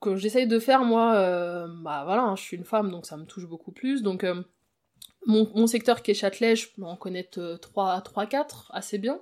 que 0.00 0.16
j'essaye 0.16 0.48
de 0.48 0.58
faire, 0.58 0.82
moi. 0.82 1.12
bah 1.82 2.02
voilà, 2.04 2.22
hein, 2.24 2.34
je 2.34 2.42
suis 2.42 2.56
une 2.56 2.64
femme, 2.64 2.90
donc 2.90 3.06
ça 3.06 3.16
me 3.16 3.26
touche 3.26 3.46
beaucoup 3.46 3.70
plus. 3.70 4.02
Donc, 4.02 4.26
mon, 5.24 5.48
mon 5.54 5.68
secteur 5.68 6.02
qui 6.02 6.10
est 6.10 6.14
Châtelet, 6.14 6.56
je 6.56 6.68
peux 6.74 6.82
en 6.82 6.96
connaître 6.96 7.58
3, 7.62 8.00
3 8.00 8.26
4 8.26 8.72
assez 8.74 8.98
bien. 8.98 9.20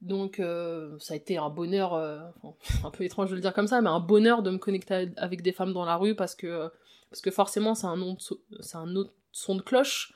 Donc 0.00 0.40
euh, 0.40 0.96
ça 0.98 1.12
a 1.14 1.16
été 1.16 1.36
un 1.36 1.50
bonheur, 1.50 1.94
euh, 1.94 2.20
un 2.84 2.90
peu 2.90 3.04
étrange 3.04 3.30
de 3.30 3.34
le 3.34 3.40
dire 3.40 3.52
comme 3.52 3.66
ça, 3.66 3.80
mais 3.82 3.90
un 3.90 4.00
bonheur 4.00 4.42
de 4.42 4.50
me 4.50 4.58
connecter 4.58 5.10
avec 5.16 5.42
des 5.42 5.52
femmes 5.52 5.72
dans 5.72 5.84
la 5.84 5.96
rue 5.96 6.14
parce 6.14 6.34
que, 6.34 6.70
parce 7.10 7.20
que 7.20 7.30
forcément 7.30 7.74
c'est 7.74 7.86
un, 7.86 8.00
un 8.00 8.96
autre 8.96 9.12
son 9.32 9.54
de 9.56 9.62
cloche. 9.62 10.12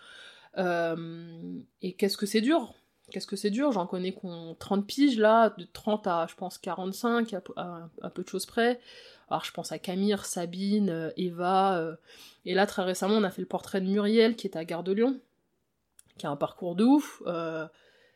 Euh, 0.57 1.59
et 1.83 1.93
qu'est-ce 1.95 2.17
que 2.17 2.27
c'est 2.27 2.41
dur? 2.41 2.75
Qu'est-ce 3.11 3.27
que 3.27 3.37
c'est 3.37 3.51
dur? 3.51 3.73
J'en 3.73 3.87
connais 3.87 4.13
qu'on 4.13 4.57
30 4.59 4.87
piges 4.87 5.19
là, 5.19 5.51
de 5.59 5.67
30 5.73 6.07
à 6.07 6.27
je 6.31 6.35
pense 6.35 6.57
45, 6.59 7.35
à, 7.35 7.43
à- 7.57 7.89
à 8.03 8.11
peu 8.11 8.23
de 8.23 8.29
choses 8.29 8.47
près. 8.47 8.81
Alors 9.29 9.45
je 9.45 9.53
pense 9.53 9.73
à 9.73 9.79
Camille, 9.79 10.17
Sabine, 10.23 11.13
Eva. 11.17 11.97
et 12.47 12.55
là 12.55 12.67
très 12.67 12.83
récemment 12.85 13.15
on 13.17 13.25
a 13.25 13.31
fait 13.31 13.43
le 13.43 13.49
portrait 13.49 13.81
de 13.83 13.87
Muriel 13.89 14.37
qui 14.37 14.47
est 14.47 14.57
à 14.57 14.65
Gare 14.65 14.83
de 14.85 14.93
Lyon, 14.93 15.21
qui 16.19 16.27
a 16.27 16.31
un 16.31 16.37
parcours 16.37 16.75
de 16.77 16.85
ouf. 16.85 17.23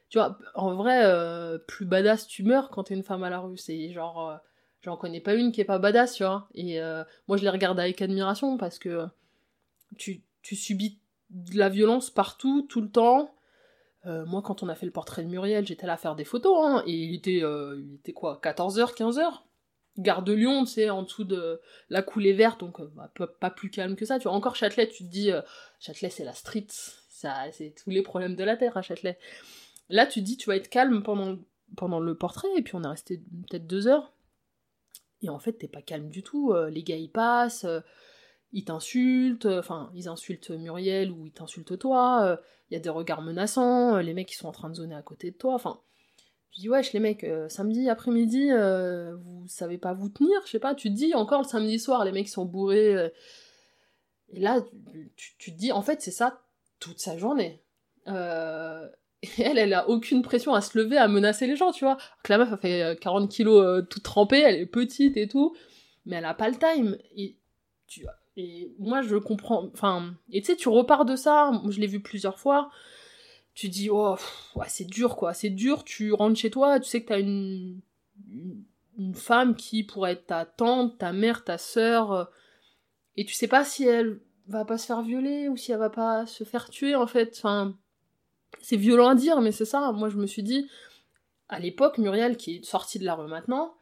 Tu 0.08 0.18
vois, 0.18 0.38
en 0.54 0.74
vrai, 0.74 1.02
euh, 1.04 1.58
plus 1.58 1.84
badass 1.84 2.26
tu 2.26 2.42
meurs 2.42 2.70
quand 2.70 2.84
t'es 2.84 2.94
une 2.94 3.02
femme 3.02 3.22
à 3.24 3.30
la 3.30 3.40
rue. 3.40 3.58
C'est 3.58 3.90
genre, 3.90 4.30
euh, 4.30 4.36
j'en 4.80 4.96
connais 4.96 5.20
pas 5.20 5.34
une 5.34 5.52
qui 5.52 5.60
est 5.60 5.66
pas 5.66 5.78
badass, 5.78 6.14
tu 6.14 6.24
vois. 6.24 6.48
Et 6.54 6.80
euh, 6.80 7.04
moi, 7.26 7.36
je 7.36 7.42
les 7.42 7.50
regarde 7.50 7.78
avec 7.78 8.00
admiration 8.00 8.56
parce 8.56 8.78
que 8.78 9.06
tu, 9.98 10.22
tu 10.42 10.56
subis 10.56 10.98
de 11.30 11.58
la 11.58 11.68
violence 11.68 12.10
partout, 12.10 12.66
tout 12.68 12.80
le 12.80 12.90
temps. 12.90 13.34
Moi, 14.26 14.40
quand 14.40 14.62
on 14.62 14.70
a 14.70 14.74
fait 14.74 14.86
le 14.86 14.92
portrait 14.92 15.22
de 15.22 15.28
Muriel, 15.28 15.66
j'étais 15.66 15.86
là 15.86 15.92
à 15.92 15.96
faire 15.98 16.16
des 16.16 16.24
photos, 16.24 16.56
hein, 16.64 16.82
et 16.86 16.94
il 16.94 17.14
était, 17.14 17.42
il 17.42 18.14
quoi, 18.14 18.40
14h, 18.42 18.96
15h 18.96 19.42
Gare 19.98 20.22
de 20.22 20.32
Lyon, 20.32 20.64
tu 20.64 20.72
sais, 20.72 20.88
en 20.88 21.02
dessous 21.02 21.24
de 21.24 21.60
la 21.90 22.00
coulée 22.00 22.32
verte, 22.32 22.58
donc 22.60 22.80
bah, 22.94 23.12
pas, 23.38 23.50
plus 23.50 23.68
calme 23.68 23.96
que 23.96 24.06
ça. 24.06 24.18
Tu 24.18 24.22
vois, 24.22 24.32
encore 24.32 24.56
Châtelet, 24.56 24.88
tu 24.88 25.04
te 25.04 25.10
dis, 25.10 25.30
Châtelet, 25.78 26.08
c'est 26.08 26.24
la 26.24 26.32
street, 26.32 26.68
ça, 26.70 27.34
c'est 27.52 27.74
tous 27.84 27.90
les 27.90 28.00
problèmes 28.00 28.34
de 28.34 28.44
la 28.44 28.56
terre 28.56 28.78
à 28.78 28.80
Châtelet. 28.80 29.18
Là, 29.88 30.06
tu 30.06 30.20
dis, 30.22 30.36
tu 30.36 30.48
vas 30.48 30.56
être 30.56 30.68
calme 30.68 31.02
pendant, 31.02 31.38
pendant 31.76 32.00
le 32.00 32.14
portrait, 32.14 32.48
et 32.56 32.62
puis 32.62 32.74
on 32.74 32.82
est 32.84 32.88
resté 32.88 33.18
peut-être 33.48 33.66
deux 33.66 33.86
heures. 33.88 34.12
Et 35.22 35.28
en 35.30 35.38
fait, 35.38 35.52
t'es 35.54 35.68
pas 35.68 35.82
calme 35.82 36.08
du 36.10 36.22
tout. 36.22 36.52
euh, 36.52 36.70
les 36.70 36.82
gars, 36.82 36.96
ils 36.96 37.10
passent, 37.10 37.64
euh, 37.64 37.80
ils 38.52 38.64
t'insultent, 38.64 39.46
euh, 39.46 39.58
enfin, 39.60 39.90
ils 39.94 40.08
insultent 40.08 40.50
Muriel 40.50 41.10
ou 41.10 41.26
ils 41.26 41.32
t'insultent 41.32 41.78
toi. 41.78 42.38
Il 42.70 42.74
y 42.74 42.76
a 42.76 42.80
des 42.80 42.88
regards 42.90 43.22
menaçants, 43.22 43.96
les 43.98 44.14
mecs, 44.14 44.30
ils 44.32 44.36
sont 44.36 44.48
en 44.48 44.52
train 44.52 44.68
de 44.70 44.74
zoner 44.74 44.94
à 44.94 45.02
côté 45.02 45.30
de 45.30 45.36
toi. 45.36 45.54
Enfin, 45.54 45.80
je 46.52 46.60
dis, 46.60 46.68
wesh, 46.68 46.92
les 46.92 47.00
mecs, 47.00 47.26
samedi 47.48 47.88
après-midi, 47.88 48.50
vous 49.24 49.44
savez 49.48 49.78
pas 49.78 49.94
vous 49.94 50.08
tenir, 50.08 50.40
je 50.44 50.50
sais 50.52 50.58
pas. 50.60 50.74
Tu 50.74 50.88
te 50.90 50.94
dis, 50.94 51.14
encore 51.14 51.42
le 51.42 51.48
samedi 51.48 51.78
soir, 51.78 52.04
les 52.04 52.12
mecs 52.12 52.28
sont 52.28 52.44
bourrés. 52.44 53.10
et 54.30 54.40
là, 54.40 54.60
tu, 54.92 55.10
tu- 55.16 55.34
tu 55.38 55.52
te 55.52 55.56
dis, 55.58 55.72
en 55.72 55.82
fait, 55.82 56.00
c'est 56.02 56.10
ça 56.10 56.42
toute 56.78 57.00
sa 57.00 57.16
journée. 57.18 57.62
Euh, 59.40 59.44
elle, 59.44 59.58
elle 59.58 59.74
a 59.74 59.88
aucune 59.88 60.22
pression 60.22 60.54
à 60.54 60.60
se 60.60 60.78
lever, 60.78 60.96
à 60.96 61.08
menacer 61.08 61.46
les 61.46 61.56
gens, 61.56 61.72
tu 61.72 61.84
vois. 61.84 61.98
Que 62.22 62.32
la 62.32 62.38
meuf, 62.38 62.48
elle 62.52 62.58
fait 62.58 62.82
euh, 62.82 62.94
40 62.94 63.30
kilos 63.30 63.62
euh, 63.62 63.82
toute 63.82 64.02
trempée, 64.02 64.40
elle 64.40 64.56
est 64.56 64.66
petite 64.66 65.16
et 65.16 65.28
tout, 65.28 65.56
mais 66.06 66.16
elle 66.16 66.24
a 66.24 66.34
pas 66.34 66.48
le 66.48 66.56
time. 66.56 66.96
Et, 67.16 67.36
tu, 67.86 68.06
moi, 68.78 69.02
je 69.02 69.16
comprends. 69.16 69.68
Enfin, 69.72 70.14
et 70.30 70.40
tu 70.40 70.46
sais, 70.46 70.56
tu 70.56 70.68
repars 70.68 71.04
de 71.04 71.16
ça, 71.16 71.50
je 71.68 71.80
l'ai 71.80 71.86
vu 71.86 72.00
plusieurs 72.00 72.38
fois. 72.38 72.70
Tu 73.54 73.68
dis, 73.68 73.88
oh, 73.90 74.16
c'est 74.68 74.86
dur, 74.86 75.16
quoi, 75.16 75.34
c'est 75.34 75.50
dur. 75.50 75.84
Tu 75.84 76.12
rentres 76.12 76.38
chez 76.38 76.50
toi, 76.50 76.78
tu 76.78 76.88
sais 76.88 77.02
que 77.02 77.08
t'as 77.08 77.18
une, 77.18 77.80
une, 78.32 78.62
une 78.98 79.14
femme 79.14 79.56
qui 79.56 79.84
pourrait 79.84 80.12
être 80.12 80.26
ta 80.26 80.44
tante, 80.44 80.98
ta 80.98 81.12
mère, 81.12 81.44
ta 81.44 81.58
sœur, 81.58 82.12
euh, 82.12 82.24
et 83.16 83.24
tu 83.24 83.34
sais 83.34 83.48
pas 83.48 83.64
si 83.64 83.84
elle 83.84 84.20
va 84.46 84.64
pas 84.64 84.78
se 84.78 84.86
faire 84.86 85.02
violer 85.02 85.48
ou 85.48 85.56
si 85.56 85.72
elle 85.72 85.78
va 85.78 85.90
pas 85.90 86.26
se 86.26 86.44
faire 86.44 86.70
tuer, 86.70 86.94
en 86.94 87.06
fait. 87.06 87.34
Enfin 87.36 87.76
c'est 88.60 88.76
violent 88.76 89.08
à 89.08 89.14
dire, 89.14 89.40
mais 89.40 89.52
c'est 89.52 89.64
ça. 89.64 89.92
Moi, 89.92 90.08
je 90.08 90.16
me 90.16 90.26
suis 90.26 90.42
dit, 90.42 90.70
à 91.48 91.58
l'époque, 91.58 91.98
Muriel, 91.98 92.36
qui 92.36 92.56
est 92.56 92.64
sortie 92.64 92.98
de 92.98 93.04
la 93.04 93.14
rue 93.14 93.28
maintenant, 93.28 93.74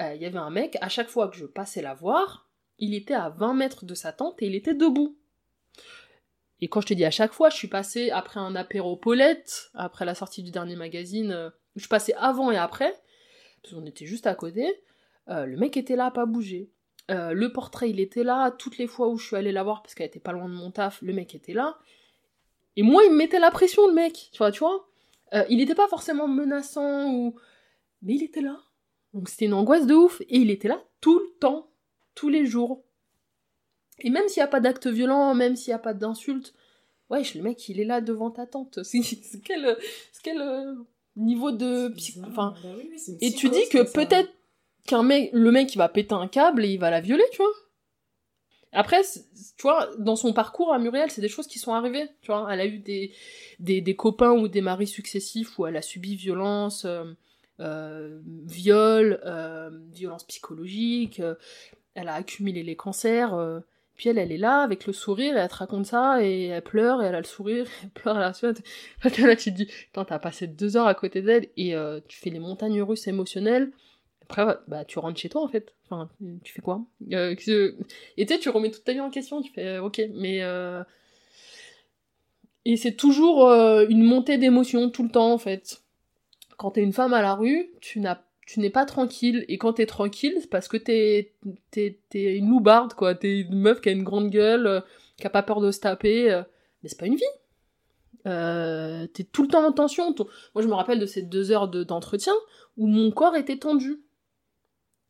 euh, 0.00 0.14
il 0.14 0.22
y 0.22 0.26
avait 0.26 0.38
un 0.38 0.50
mec, 0.50 0.78
à 0.80 0.88
chaque 0.88 1.08
fois 1.08 1.28
que 1.28 1.36
je 1.36 1.46
passais 1.46 1.82
la 1.82 1.94
voir, 1.94 2.48
il 2.78 2.94
était 2.94 3.14
à 3.14 3.28
20 3.28 3.54
mètres 3.54 3.84
de 3.84 3.94
sa 3.94 4.12
tente 4.12 4.42
et 4.42 4.46
il 4.46 4.54
était 4.54 4.74
debout. 4.74 5.16
Et 6.60 6.68
quand 6.68 6.80
je 6.80 6.86
te 6.86 6.94
dis 6.94 7.04
à 7.04 7.10
chaque 7.10 7.32
fois, 7.32 7.50
je 7.50 7.56
suis 7.56 7.68
passée 7.68 8.10
après 8.10 8.38
un 8.38 8.54
apéro 8.54 8.96
Paulette, 8.96 9.70
après 9.74 10.04
la 10.04 10.14
sortie 10.14 10.44
du 10.44 10.52
dernier 10.52 10.76
magazine, 10.76 11.32
euh, 11.32 11.50
je 11.74 11.88
passais 11.88 12.14
avant 12.14 12.50
et 12.52 12.56
après, 12.56 12.94
parce 13.62 13.74
qu'on 13.74 13.84
était 13.84 14.06
juste 14.06 14.26
à 14.26 14.34
côté, 14.34 14.82
euh, 15.28 15.44
le 15.44 15.56
mec 15.56 15.76
était 15.76 15.96
là, 15.96 16.10
pas 16.10 16.26
bougé. 16.26 16.70
Euh, 17.10 17.32
le 17.32 17.52
portrait, 17.52 17.90
il 17.90 18.00
était 18.00 18.22
là, 18.22 18.52
toutes 18.52 18.78
les 18.78 18.86
fois 18.86 19.08
où 19.08 19.18
je 19.18 19.26
suis 19.26 19.36
allée 19.36 19.52
la 19.52 19.64
voir, 19.64 19.82
parce 19.82 19.94
qu'elle 19.94 20.06
était 20.06 20.20
pas 20.20 20.32
loin 20.32 20.48
de 20.48 20.54
mon 20.54 20.70
taf, 20.70 21.02
le 21.02 21.12
mec 21.12 21.34
était 21.34 21.52
là. 21.52 21.78
Et 22.76 22.82
moi, 22.82 23.04
il 23.04 23.10
me 23.12 23.16
mettait 23.16 23.38
la 23.38 23.50
pression, 23.50 23.86
le 23.86 23.92
mec, 23.92 24.30
tu 24.32 24.38
vois, 24.38 24.50
tu 24.50 24.60
vois. 24.60 24.88
Euh, 25.34 25.44
il 25.48 25.60
était 25.60 25.74
pas 25.74 25.88
forcément 25.88 26.28
menaçant 26.28 27.12
ou... 27.12 27.34
Mais 28.02 28.14
il 28.14 28.22
était 28.22 28.40
là. 28.40 28.60
Donc 29.14 29.28
c'était 29.28 29.44
une 29.44 29.54
angoisse 29.54 29.86
de 29.86 29.94
ouf. 29.94 30.20
Et 30.22 30.38
il 30.38 30.50
était 30.50 30.68
là 30.68 30.82
tout 31.00 31.18
le 31.18 31.38
temps, 31.38 31.70
tous 32.14 32.28
les 32.28 32.46
jours. 32.46 32.82
Et 34.00 34.10
même 34.10 34.28
s'il 34.28 34.40
n'y 34.40 34.44
a 34.44 34.48
pas 34.48 34.60
d'acte 34.60 34.86
violent, 34.86 35.34
même 35.34 35.56
s'il 35.56 35.70
n'y 35.70 35.76
a 35.76 35.78
pas 35.78 35.94
d'insulte, 35.94 36.54
wesh, 37.10 37.34
le 37.34 37.42
mec, 37.42 37.68
il 37.68 37.80
est 37.80 37.84
là 37.84 38.00
devant 38.00 38.30
ta 38.30 38.46
tante. 38.46 38.80
C'est 38.82 39.00
quel, 39.44 39.76
quel 40.22 40.40
euh, 40.40 40.74
niveau 41.16 41.52
de... 41.52 41.94
Enfin, 42.26 42.54
Bah 42.62 42.70
oui, 42.76 42.90
et 43.20 43.32
tu 43.32 43.48
dis 43.48 43.68
que 43.70 43.90
peut-être 43.92 44.30
qu'un 44.86 45.02
mec, 45.02 45.30
le 45.32 45.50
mec, 45.50 45.74
il 45.74 45.78
va 45.78 45.88
péter 45.88 46.14
un 46.14 46.26
câble 46.26 46.64
et 46.64 46.70
il 46.70 46.78
va 46.78 46.90
la 46.90 47.00
violer, 47.00 47.24
tu 47.30 47.38
vois. 47.38 47.52
Après, 48.72 49.02
tu 49.02 49.62
vois, 49.62 49.90
dans 49.98 50.16
son 50.16 50.32
parcours 50.32 50.72
à 50.72 50.78
Muriel, 50.78 51.10
c'est 51.10 51.20
des 51.20 51.28
choses 51.28 51.46
qui 51.46 51.58
sont 51.58 51.74
arrivées, 51.74 52.08
tu 52.22 52.32
vois. 52.32 52.48
Elle 52.50 52.60
a 52.60 52.66
eu 52.66 52.78
des, 52.78 53.12
des, 53.58 53.96
copains 53.96 54.32
ou 54.32 54.48
des 54.48 54.62
maris 54.62 54.86
successifs 54.86 55.58
où 55.58 55.66
elle 55.66 55.76
a 55.76 55.82
subi 55.82 56.16
violence, 56.16 56.86
euh, 56.86 57.04
euh, 57.60 58.20
viol, 58.24 59.20
euh, 59.24 59.70
violence 59.92 60.24
psychologique, 60.24 61.20
euh, 61.20 61.34
elle 61.94 62.08
a 62.08 62.14
accumulé 62.14 62.62
les 62.62 62.76
cancers, 62.76 63.34
euh, 63.34 63.60
puis 63.94 64.08
elle, 64.08 64.18
elle 64.18 64.32
est 64.32 64.38
là 64.38 64.62
avec 64.62 64.86
le 64.86 64.92
sourire 64.92 65.36
et 65.36 65.40
elle 65.40 65.48
te 65.48 65.54
raconte 65.54 65.86
ça 65.86 66.24
et 66.24 66.46
elle 66.46 66.62
pleure 66.62 67.02
et 67.02 67.06
elle 67.06 67.14
a 67.14 67.20
le 67.20 67.24
sourire, 67.24 67.66
elle 67.82 67.90
pleure, 67.90 68.16
elle 68.16 68.22
a 68.22 68.28
la 68.28 68.32
suite. 68.32 68.62
Là, 69.04 69.36
tu 69.36 69.52
te 69.52 69.56
dis, 69.56 69.66
putain, 69.66 70.04
t'as 70.04 70.18
passé 70.18 70.46
deux 70.46 70.76
heures 70.76 70.86
à 70.86 70.94
côté 70.94 71.22
d'elle 71.22 71.48
et 71.56 71.74
tu 72.08 72.18
fais 72.18 72.30
les 72.30 72.40
montagnes 72.40 72.82
russes 72.82 73.06
émotionnelles. 73.06 73.70
Après, 74.22 74.46
bah, 74.68 74.84
tu 74.84 74.98
rentres 74.98 75.18
chez 75.20 75.28
toi 75.28 75.42
en 75.42 75.48
fait. 75.48 75.74
Enfin, 75.84 76.08
tu 76.42 76.52
fais 76.52 76.62
quoi? 76.62 76.82
Euh, 77.12 77.32
Et 77.32 77.36
tu 78.26 78.34
sais, 78.34 78.38
tu 78.40 78.48
remets 78.48 78.70
toute 78.70 78.84
ta 78.84 78.92
vie 78.92 79.00
en 79.00 79.10
question. 79.10 79.42
Tu 79.42 79.52
fais, 79.52 79.66
euh, 79.66 79.82
ok, 79.82 80.00
mais. 80.14 80.42
euh, 80.42 80.82
Et 82.64 82.76
c'est 82.76 82.92
toujours 82.94 83.42
une 83.50 84.02
montée 84.04 84.38
d'émotions 84.38 84.88
tout 84.90 85.02
le 85.02 85.10
temps 85.10 85.32
en 85.32 85.38
fait. 85.38 85.82
Quand 86.56 86.72
t'es 86.72 86.82
une 86.82 86.92
femme 86.92 87.12
à 87.12 87.20
la 87.22 87.34
rue, 87.34 87.70
tu 87.80 88.00
n'es 88.00 88.70
pas 88.70 88.84
tranquille. 88.86 89.44
Et 89.48 89.58
quand 89.58 89.74
t'es 89.74 89.86
tranquille, 89.86 90.36
c'est 90.40 90.48
parce 90.50 90.68
que 90.68 90.76
t'es, 90.76 91.32
t'es, 91.72 91.98
une 92.36 92.48
loubarde, 92.48 92.94
quoi. 92.94 93.14
T'es 93.16 93.40
une 93.40 93.58
meuf 93.58 93.80
qui 93.80 93.88
a 93.88 93.92
une 93.92 94.04
grande 94.04 94.30
gueule, 94.30 94.82
qui 95.16 95.26
a 95.26 95.30
pas 95.30 95.42
peur 95.42 95.60
de 95.60 95.70
se 95.72 95.80
taper. 95.80 96.42
Mais 96.82 96.88
c'est 96.88 96.98
pas 97.00 97.06
une 97.06 97.16
vie. 97.16 97.24
T'es 98.24 99.24
tout 99.24 99.42
le 99.42 99.48
temps 99.48 99.66
en 99.66 99.72
tension. 99.72 100.14
Moi, 100.54 100.62
je 100.62 100.68
me 100.68 100.74
rappelle 100.74 101.00
de 101.00 101.06
ces 101.06 101.22
deux 101.22 101.50
heures 101.50 101.66
de- 101.68 101.82
d'entretien 101.82 102.34
où 102.76 102.86
mon 102.86 103.10
corps 103.10 103.34
était 103.34 103.58
tendu. 103.58 104.00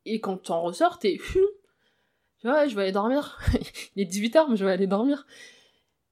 Et 0.05 0.21
quand 0.21 0.37
t'en 0.37 0.63
ressors, 0.63 0.99
t'es... 0.99 1.19
Tu 2.41 2.49
vois, 2.49 2.67
je 2.67 2.75
vais 2.75 2.83
aller 2.83 2.93
dormir. 2.93 3.39
Il 3.97 4.03
est 4.03 4.13
18h, 4.13 4.47
mais 4.51 4.57
je 4.57 4.65
vais 4.65 4.73
aller 4.73 4.89
dormir. 4.89 5.29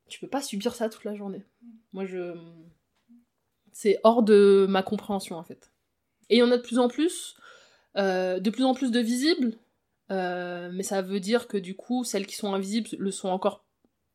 Tu 0.08 0.20
peux 0.20 0.28
pas 0.28 0.40
subir 0.40 0.76
ça 0.76 0.88
toute 0.88 1.02
la 1.02 1.16
journée. 1.16 1.44
Moi, 1.92 2.04
je... 2.04 2.36
C'est 3.72 3.98
hors 4.04 4.22
de 4.22 4.64
ma 4.68 4.84
compréhension, 4.84 5.36
en 5.36 5.42
fait. 5.42 5.72
Et 6.28 6.36
il 6.36 6.38
y 6.38 6.42
en 6.42 6.52
a 6.52 6.56
de 6.56 6.62
plus 6.62 6.78
en 6.78 6.86
plus, 6.86 7.36
euh, 7.96 8.38
de 8.38 8.50
plus 8.50 8.62
en 8.64 8.74
plus 8.74 8.92
de 8.92 9.00
visibles, 9.00 9.58
euh, 10.12 10.70
mais 10.72 10.84
ça 10.84 11.02
veut 11.02 11.18
dire 11.18 11.48
que 11.48 11.56
du 11.56 11.74
coup, 11.74 12.04
celles 12.04 12.26
qui 12.26 12.36
sont 12.36 12.54
invisibles 12.54 12.88
le 12.98 13.10
sont 13.10 13.28
encore 13.28 13.64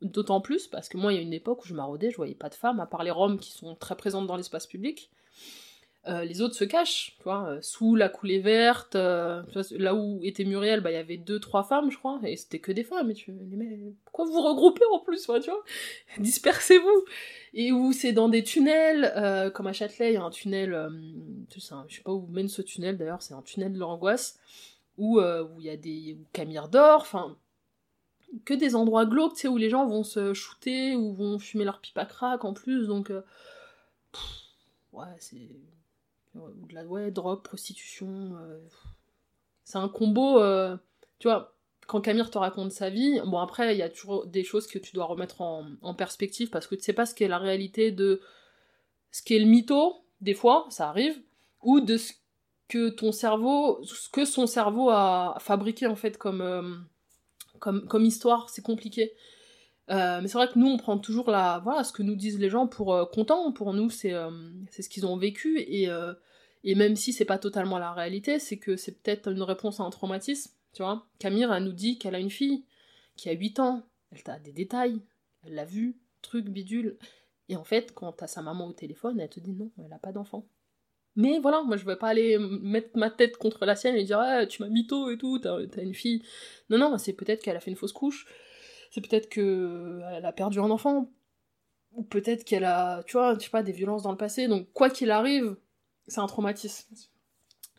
d'autant 0.02 0.40
plus, 0.40 0.68
parce 0.68 0.88
que 0.88 0.98
moi, 0.98 1.12
il 1.12 1.18
y 1.18 1.20
a 1.20 1.22
une 1.22 1.34
époque 1.34 1.64
où 1.66 1.68
je 1.68 1.74
maraudais, 1.74 2.12
je 2.12 2.16
voyais 2.16 2.36
pas 2.36 2.50
de 2.50 2.56
femmes, 2.56 2.80
à 2.80 2.86
part 2.86 3.04
les 3.04 3.12
Roms 3.12 3.40
qui 3.40 3.52
sont 3.52 3.76
très 3.76 3.98
présentes 3.98 4.28
dans 4.28 4.38
l'espace 4.38 4.68
public. 4.68 5.12
Euh, 6.08 6.24
les 6.24 6.42
autres 6.42 6.54
se 6.54 6.66
cachent, 6.66 7.16
tu 7.18 7.24
vois, 7.24 7.48
euh, 7.48 7.62
sous 7.62 7.96
la 7.96 8.10
coulée 8.10 8.38
verte, 8.38 8.96
euh, 8.96 9.42
là 9.72 9.96
où 9.96 10.20
était 10.22 10.44
Muriel, 10.44 10.82
bah, 10.82 10.92
il 10.92 10.94
y 10.94 10.98
avait 10.98 11.18
deux, 11.18 11.40
trois 11.40 11.64
femmes, 11.64 11.90
je 11.90 11.98
crois, 11.98 12.20
et 12.24 12.36
c'était 12.38 12.60
que 12.60 12.72
des 12.72 12.84
femmes, 12.84 13.12
tu 13.14 13.32
mais 13.32 13.80
pourquoi 14.04 14.26
vous 14.26 14.42
regroupez 14.42 14.86
en 14.94 15.00
plus, 15.00 15.22
tu 15.22 15.26
vois 15.26 15.64
Dispersez-vous. 16.20 17.06
Et 17.56 17.72
où 17.72 17.92
c'est 17.92 18.12
dans 18.12 18.30
des 18.30 18.44
tunnels, 18.44 19.52
comme 19.56 19.66
à 19.66 19.74
Châtelet, 19.74 20.12
il 20.12 20.14
y 20.14 20.18
a 20.18 20.24
un 20.24 20.30
tunnel, 20.30 20.74
euh, 20.74 20.90
je 21.56 21.60
sais 21.60 22.04
pas 22.04 22.12
où 22.12 22.28
mène 22.28 22.50
ce 22.50 22.62
tunnel 22.62 22.98
d'ailleurs, 22.98 23.24
c'est 23.24 23.34
un 23.34 23.42
tunnel 23.42 23.74
de 23.74 23.80
l'angoisse, 23.80 24.38
où 25.00 25.20
il 25.22 25.66
y 25.66 25.70
a 25.72 25.78
des 25.78 26.20
Camille 26.34 26.62
dort, 26.72 27.02
enfin, 27.02 27.36
que 28.44 28.54
des 28.54 28.76
endroits 28.76 29.08
glauques, 29.08 29.34
tu 29.34 29.42
sais, 29.42 29.48
où 29.48 29.58
les 29.58 29.72
gens 29.72 29.88
vont 29.88 30.04
se 30.04 30.36
shooter, 30.36 30.96
ou 30.96 31.14
vont 31.14 31.40
fumer 31.40 31.64
leur 31.64 31.80
pipe 31.80 31.98
à 31.98 32.06
crack 32.06 32.46
en 32.46 32.54
plus, 32.54 32.86
donc... 32.86 33.12
ouais, 34.94 35.06
c'est 35.18 35.50
ou 36.36 36.68
de 36.68 36.74
la 36.74 36.86
ouais, 36.86 37.12
drogue, 37.12 37.42
prostitution. 37.42 38.38
euh, 38.38 38.60
C'est 39.64 39.78
un 39.78 39.90
combo, 39.90 40.40
euh, 40.40 40.78
tu 41.20 41.28
vois, 41.28 41.56
quand 41.88 42.02
Camille 42.02 42.30
te 42.30 42.38
raconte 42.38 42.72
sa 42.72 42.90
vie, 42.90 43.20
bon 43.26 43.40
après 43.40 43.76
il 43.76 43.78
y 43.78 43.84
a 43.84 43.90
toujours 43.90 44.26
des 44.26 44.44
choses 44.44 44.68
que 44.68 44.80
tu 44.80 44.94
dois 44.94 45.06
remettre 45.06 45.42
en, 45.42 45.94
perspective 45.94 46.50
parce 46.50 46.68
que 46.68 46.76
tu 46.76 46.82
sais 46.82 46.94
pas 46.94 47.06
ce 47.06 47.14
qu'est 47.14 47.28
la 47.28 47.38
réalité 47.38 47.92
de 47.92 48.22
ce 49.12 49.22
qu'est 49.22 49.40
le 49.40 49.46
mytho, 49.46 50.04
des 50.22 50.34
fois, 50.34 50.66
ça 50.70 50.90
arrive, 50.90 51.18
ou 51.62 51.80
de 51.80 51.98
ce 51.98 52.14
que 52.68 52.90
ton 52.90 53.12
cerveau, 53.12 53.82
ce 53.84 54.10
que 54.10 54.26
son 54.26 54.48
cerveau 54.48 54.90
a 54.90 55.38
fabriqué 55.40 55.88
en 55.88 55.96
fait 55.96 56.18
comme, 56.18 56.42
euh, 56.42 56.76
comme, 57.60 57.88
comme 57.88 58.04
histoire, 58.04 58.50
c'est 58.50 58.64
compliqué. 58.64 59.14
Euh, 59.92 60.20
mais 60.22 60.28
c'est 60.28 60.38
vrai 60.38 60.48
que 60.48 60.58
nous, 60.58 60.68
on 60.68 60.78
prend 60.78 60.98
toujours 60.98 61.30
la, 61.30 61.60
voilà, 61.64 61.84
ce 61.84 61.94
que 61.94 62.02
nous 62.02 62.16
disent 62.16 62.40
les 62.40 62.50
gens 62.50 62.68
pour 62.68 62.94
euh, 62.94 63.06
content. 63.06 63.52
Pour 63.52 63.74
nous, 63.74 63.90
c'est 63.90 64.14
euh, 64.14 64.32
c'est 64.72 64.82
ce 64.82 64.90
qu'ils 64.90 65.06
ont 65.06 65.18
vécu. 65.18 65.60
Et, 65.60 65.88
et 66.64 66.76
même 66.76 66.96
si 66.96 67.14
c'est 67.14 67.26
pas 67.26 67.38
totalement 67.38 67.78
la 67.78 67.94
réalité, 67.94 68.40
c'est 68.40 68.58
que 68.58 68.76
c'est 68.76 69.02
peut-être 69.02 69.32
une 69.32 69.44
réponse 69.44 69.80
à 69.80 69.84
un 69.84 69.90
traumatisme. 69.90 70.52
Tu 70.74 70.82
vois, 70.82 71.06
Camille, 71.20 71.48
elle 71.50 71.64
nous 71.64 71.72
dit 71.72 71.98
qu'elle 71.98 72.16
a 72.16 72.20
une 72.20 72.32
fille 72.32 72.66
qui 73.16 73.30
a 73.30 73.34
8 73.34 73.60
ans. 73.60 73.84
Elle 74.12 74.24
t'a 74.24 74.40
des 74.40 74.52
détails. 74.52 75.02
Elle 75.44 75.56
l'a 75.56 75.66
vu, 75.66 75.98
truc, 76.22 76.50
bidule. 76.50 76.98
Et 77.50 77.56
en 77.56 77.64
fait, 77.64 77.94
quand 77.94 78.12
t'as 78.12 78.28
sa 78.28 78.42
maman 78.42 78.68
au 78.68 78.74
téléphone, 78.74 79.20
elle 79.20 79.30
te 79.30 79.40
dit 79.40 79.54
non, 79.54 79.72
elle 79.84 79.94
a 79.94 80.00
pas 80.00 80.12
d'enfant. 80.12 80.48
Mais 81.16 81.40
voilà, 81.40 81.62
moi 81.64 81.78
je 81.78 81.86
vais 81.86 81.96
pas 81.96 82.10
aller 82.10 82.38
mettre 82.38 82.98
ma 82.98 83.10
tête 83.10 83.38
contre 83.38 83.66
la 83.66 83.76
sienne 83.76 83.96
et 83.96 84.04
dire 84.04 84.20
ah, 84.20 84.46
tu 84.46 84.62
m'as 84.62 84.68
mytho 84.68 85.10
et 85.10 85.18
tout, 85.18 85.40
t'as 85.40 85.82
une 85.82 85.94
fille. 85.94 86.24
Non, 86.70 86.78
non, 86.78 86.98
c'est 86.98 87.14
peut-être 87.14 87.42
qu'elle 87.42 87.56
a 87.56 87.62
fait 87.62 87.72
une 87.72 87.78
fausse 87.78 87.94
couche, 87.94 88.28
c'est 88.92 89.02
peut-être 89.02 89.30
qu'elle 89.30 90.26
a 90.26 90.32
perdu 90.32 90.60
un 90.60 90.70
enfant, 90.72 91.10
ou 91.94 92.04
peut-être 92.04 92.44
qu'elle 92.46 92.66
a, 92.66 93.04
tu 93.06 93.14
vois, 93.14 93.36
je 93.36 93.40
sais 93.46 93.50
pas, 93.50 93.64
des 93.64 93.72
violences 93.72 94.04
dans 94.04 94.12
le 94.12 94.18
passé. 94.18 94.48
Donc 94.48 94.68
quoi 94.74 94.90
qu'il 94.90 95.12
arrive, 95.12 95.56
c'est 96.08 96.20
un 96.22 96.28
traumatisme. 96.28 96.94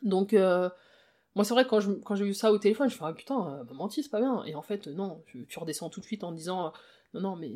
Donc 0.03 0.33
euh, 0.35 0.69
moi 1.35 1.45
c'est 1.45 1.55
vrai 1.55 1.65
que 1.65 1.71
quand 1.71 1.81
je- 1.81 1.93
quand 1.93 2.17
j'ai 2.17 2.27
eu 2.27 2.35
ça 2.35 2.53
au 2.53 2.59
téléphone, 2.59 2.89
je 2.91 2.97
fais 2.97 3.05
ah 3.05 3.13
putain, 3.13 3.49
euh, 3.61 3.65
m'a 3.65 3.73
menti, 3.75 4.03
c'est 4.03 4.11
pas 4.11 4.21
bien. 4.21 4.45
Et 4.45 4.55
en 4.55 4.63
fait, 4.63 4.87
non, 4.89 5.23
tu, 5.27 5.47
tu 5.49 5.59
redescends 5.59 5.91
tout 5.91 6.01
de 6.01 6.07
suite 6.07 6.25
en 6.25 6.33
disant 6.33 6.73
non, 7.15 7.21
non, 7.21 7.37
mais 7.37 7.51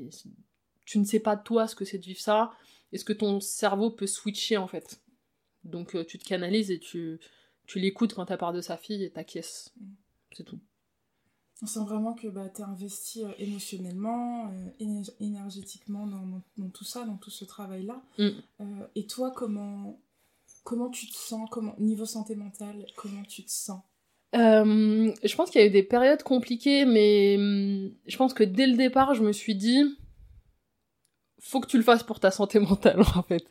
tu 0.86 0.98
ne 0.98 1.04
sais 1.04 1.20
pas 1.20 1.36
toi 1.36 1.66
ce 1.68 1.74
que 1.76 1.84
c'est 1.84 1.98
de 1.98 2.04
vivre 2.04 2.20
ça, 2.20 2.52
et 2.92 2.98
ce 2.98 3.04
que 3.04 3.12
ton 3.12 3.40
cerveau 3.40 3.90
peut 3.90 4.06
switcher 4.06 4.56
en 4.56 4.66
fait? 4.68 5.00
Donc 5.64 5.94
euh, 5.94 6.04
tu 6.04 6.18
te 6.18 6.24
canalises 6.24 6.70
et 6.70 6.78
tu, 6.80 7.20
tu 7.66 7.78
l'écoutes 7.80 8.14
quand 8.14 8.26
t'as 8.26 8.36
part 8.38 8.52
de 8.52 8.60
sa 8.60 8.76
fille 8.76 9.04
et 9.04 9.10
t'acquiesces. 9.10 9.72
C'est 10.32 10.44
tout. 10.44 10.60
On 11.62 11.66
sent 11.66 11.80
vraiment 11.80 12.14
que 12.14 12.26
bah, 12.28 12.48
tu 12.54 12.62
es 12.62 12.64
investi 12.64 13.24
euh, 13.24 13.28
émotionnellement, 13.38 14.46
euh, 14.50 14.68
éner- 14.80 15.10
énergétiquement 15.20 16.06
dans, 16.06 16.68
tout 16.70 16.84
ça, 16.84 17.04
dans 17.04 17.16
tout 17.16 17.30
ce 17.30 17.44
travail-là. 17.44 18.02
Mm. 18.18 18.28
Euh, 18.60 18.64
et 18.94 19.06
toi, 19.06 19.30
comment, 19.30 20.00
comment 20.64 20.88
tu 20.88 21.06
te 21.06 21.16
sens 21.16 21.48
comment, 21.50 21.74
Niveau 21.78 22.06
santé 22.06 22.34
mentale, 22.34 22.86
comment 22.96 23.22
tu 23.24 23.44
te 23.44 23.50
sens? 23.50 23.82
Je 24.32 25.36
pense 25.36 25.50
qu'il 25.50 25.60
y 25.60 25.64
a 25.64 25.66
eu 25.66 25.70
des 25.70 25.82
périodes 25.82 26.22
compliquées, 26.22 26.84
mais 26.86 27.36
hum, 27.38 27.92
je 28.06 28.16
pense 28.16 28.32
que 28.32 28.44
dès 28.44 28.66
le 28.66 28.76
départ, 28.76 29.14
je 29.14 29.22
me 29.22 29.32
suis 29.32 29.54
dit, 29.54 29.82
faut 31.40 31.60
que 31.60 31.66
tu 31.66 31.76
le 31.76 31.82
fasses 31.82 32.04
pour 32.04 32.20
ta 32.20 32.30
santé 32.30 32.58
mentale, 32.58 33.00
en 33.16 33.22
fait. 33.22 33.44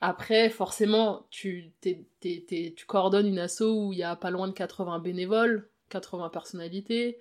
Après, 0.00 0.48
forcément, 0.50 1.26
tu, 1.30 1.72
t'es- 1.80 2.06
tu 2.76 2.86
coordonnes 2.86 3.26
une 3.26 3.38
asso 3.38 3.62
où 3.62 3.92
il 3.92 3.98
y 3.98 4.02
a 4.04 4.14
pas 4.14 4.30
loin 4.30 4.46
de 4.48 4.52
80 4.52 4.98
bénévoles, 5.00 5.68
80 5.88 6.28
personnalités, 6.30 7.18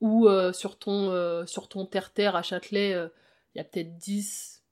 ou 0.00 0.28
euh, 0.28 0.52
sur 0.52 0.78
ton 0.78 1.10
euh, 1.10 1.46
sur 1.46 1.68
ton 1.68 1.86
terre-terre 1.86 2.36
à 2.36 2.42
Châtelet, 2.42 2.92
euh, 2.92 3.08
il 3.54 3.58
y 3.58 3.60
a 3.60 3.64
peut-être 3.64 3.96
10, 3.98 4.62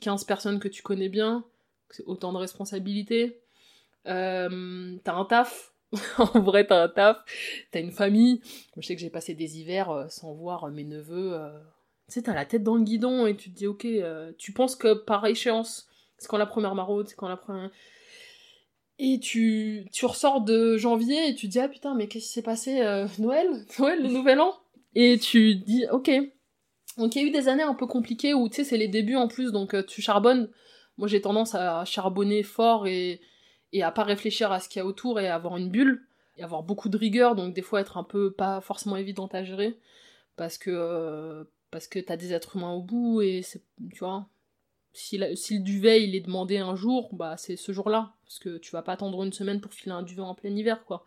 15 0.00 0.24
personnes 0.24 0.58
que 0.58 0.68
tu 0.68 0.82
connais 0.82 1.08
bien, 1.08 1.44
c'est 1.90 2.04
autant 2.06 2.32
de 2.32 2.38
responsabilités. 2.38 3.40
T'as 4.04 4.48
un 4.48 5.24
taf, 5.28 5.72
en 6.18 6.40
vrai, 6.40 6.66
t'as 6.66 6.84
un 6.84 6.88
taf, 6.88 7.18
t'as 7.70 7.80
une 7.80 7.92
famille. 7.92 8.40
Je 8.76 8.86
sais 8.86 8.94
que 8.94 9.00
j'ai 9.00 9.10
passé 9.10 9.34
des 9.34 9.58
hivers 9.58 10.06
sans 10.08 10.32
voir 10.32 10.68
mes 10.68 10.84
neveux. 10.84 11.36
Tu 12.08 12.14
sais, 12.14 12.22
t'as 12.22 12.34
la 12.34 12.46
tête 12.46 12.62
dans 12.62 12.76
le 12.76 12.84
guidon 12.84 13.26
et 13.26 13.36
tu 13.36 13.50
te 13.50 13.56
dis, 13.56 13.66
ok, 13.66 13.86
tu 14.38 14.52
penses 14.52 14.76
que 14.76 14.94
par 14.94 15.26
échéance, 15.26 15.88
c'est 16.18 16.28
quand 16.28 16.38
la 16.38 16.46
première 16.46 16.76
maraude, 16.76 17.08
c'est 17.08 17.16
quand 17.16 17.28
la 17.28 17.36
première. 17.36 17.70
Et 18.98 19.20
tu, 19.20 19.86
tu 19.92 20.06
ressors 20.06 20.40
de 20.40 20.76
janvier 20.76 21.28
et 21.28 21.34
tu 21.34 21.48
dis, 21.48 21.58
ah 21.58 21.68
putain, 21.68 21.94
mais 21.94 22.08
qu'est-ce 22.08 22.26
qui 22.26 22.32
s'est 22.32 22.42
passé 22.42 22.80
euh, 22.80 23.06
Noël? 23.18 23.48
Noël, 23.78 24.02
le 24.02 24.08
nouvel 24.08 24.40
an? 24.40 24.54
Et 24.94 25.18
tu 25.18 25.56
dis, 25.56 25.84
ok. 25.92 26.10
Donc 26.96 27.14
il 27.14 27.22
y 27.22 27.24
a 27.24 27.28
eu 27.28 27.30
des 27.30 27.48
années 27.48 27.62
un 27.62 27.74
peu 27.74 27.86
compliquées 27.86 28.32
où, 28.32 28.48
tu 28.48 28.56
sais, 28.56 28.64
c'est 28.64 28.78
les 28.78 28.88
débuts 28.88 29.16
en 29.16 29.28
plus, 29.28 29.52
donc 29.52 29.74
euh, 29.74 29.82
tu 29.82 30.00
charbonnes. 30.00 30.50
Moi, 30.96 31.08
j'ai 31.08 31.20
tendance 31.20 31.54
à 31.54 31.84
charbonner 31.84 32.42
fort 32.42 32.86
et 32.86 33.20
et 33.72 33.82
à 33.82 33.90
pas 33.90 34.04
réfléchir 34.04 34.52
à 34.52 34.60
ce 34.60 34.68
qu'il 34.68 34.80
y 34.80 34.82
a 34.82 34.86
autour 34.86 35.20
et 35.20 35.28
à 35.28 35.34
avoir 35.34 35.56
une 35.56 35.70
bulle 35.70 36.06
et 36.36 36.42
avoir 36.42 36.62
beaucoup 36.62 36.88
de 36.88 36.96
rigueur. 36.96 37.34
Donc 37.34 37.54
des 37.54 37.62
fois 37.62 37.80
être 37.80 37.96
un 37.96 38.04
peu 38.04 38.32
pas 38.32 38.60
forcément 38.60 38.96
évidente 38.96 39.34
à 39.34 39.44
gérer 39.44 39.78
parce 40.36 40.58
que 40.58 40.70
euh, 40.70 41.44
parce 41.70 41.88
que 41.88 41.98
t'as 41.98 42.16
des 42.16 42.32
êtres 42.32 42.56
humains 42.56 42.72
au 42.72 42.82
bout 42.82 43.22
et 43.22 43.42
c'est 43.42 43.62
tu 43.92 43.98
vois. 43.98 44.28
Si, 44.92 45.20
si 45.36 45.58
le 45.58 45.64
duvet 45.64 46.02
il 46.04 46.14
est 46.14 46.20
demandé 46.20 46.56
un 46.56 46.74
jour 46.74 47.14
bah 47.14 47.36
c'est 47.36 47.56
ce 47.56 47.72
jour-là 47.72 48.14
parce 48.26 48.40
que 48.40 48.58
tu 48.58 48.72
vas 48.72 48.82
pas 48.82 48.92
attendre 48.92 49.22
une 49.22 49.32
semaine 49.32 49.60
pour 49.60 49.72
filer 49.72 49.92
un 49.92 50.02
duvet 50.02 50.22
en 50.22 50.34
plein 50.34 50.50
hiver 50.50 50.84
quoi. 50.84 51.04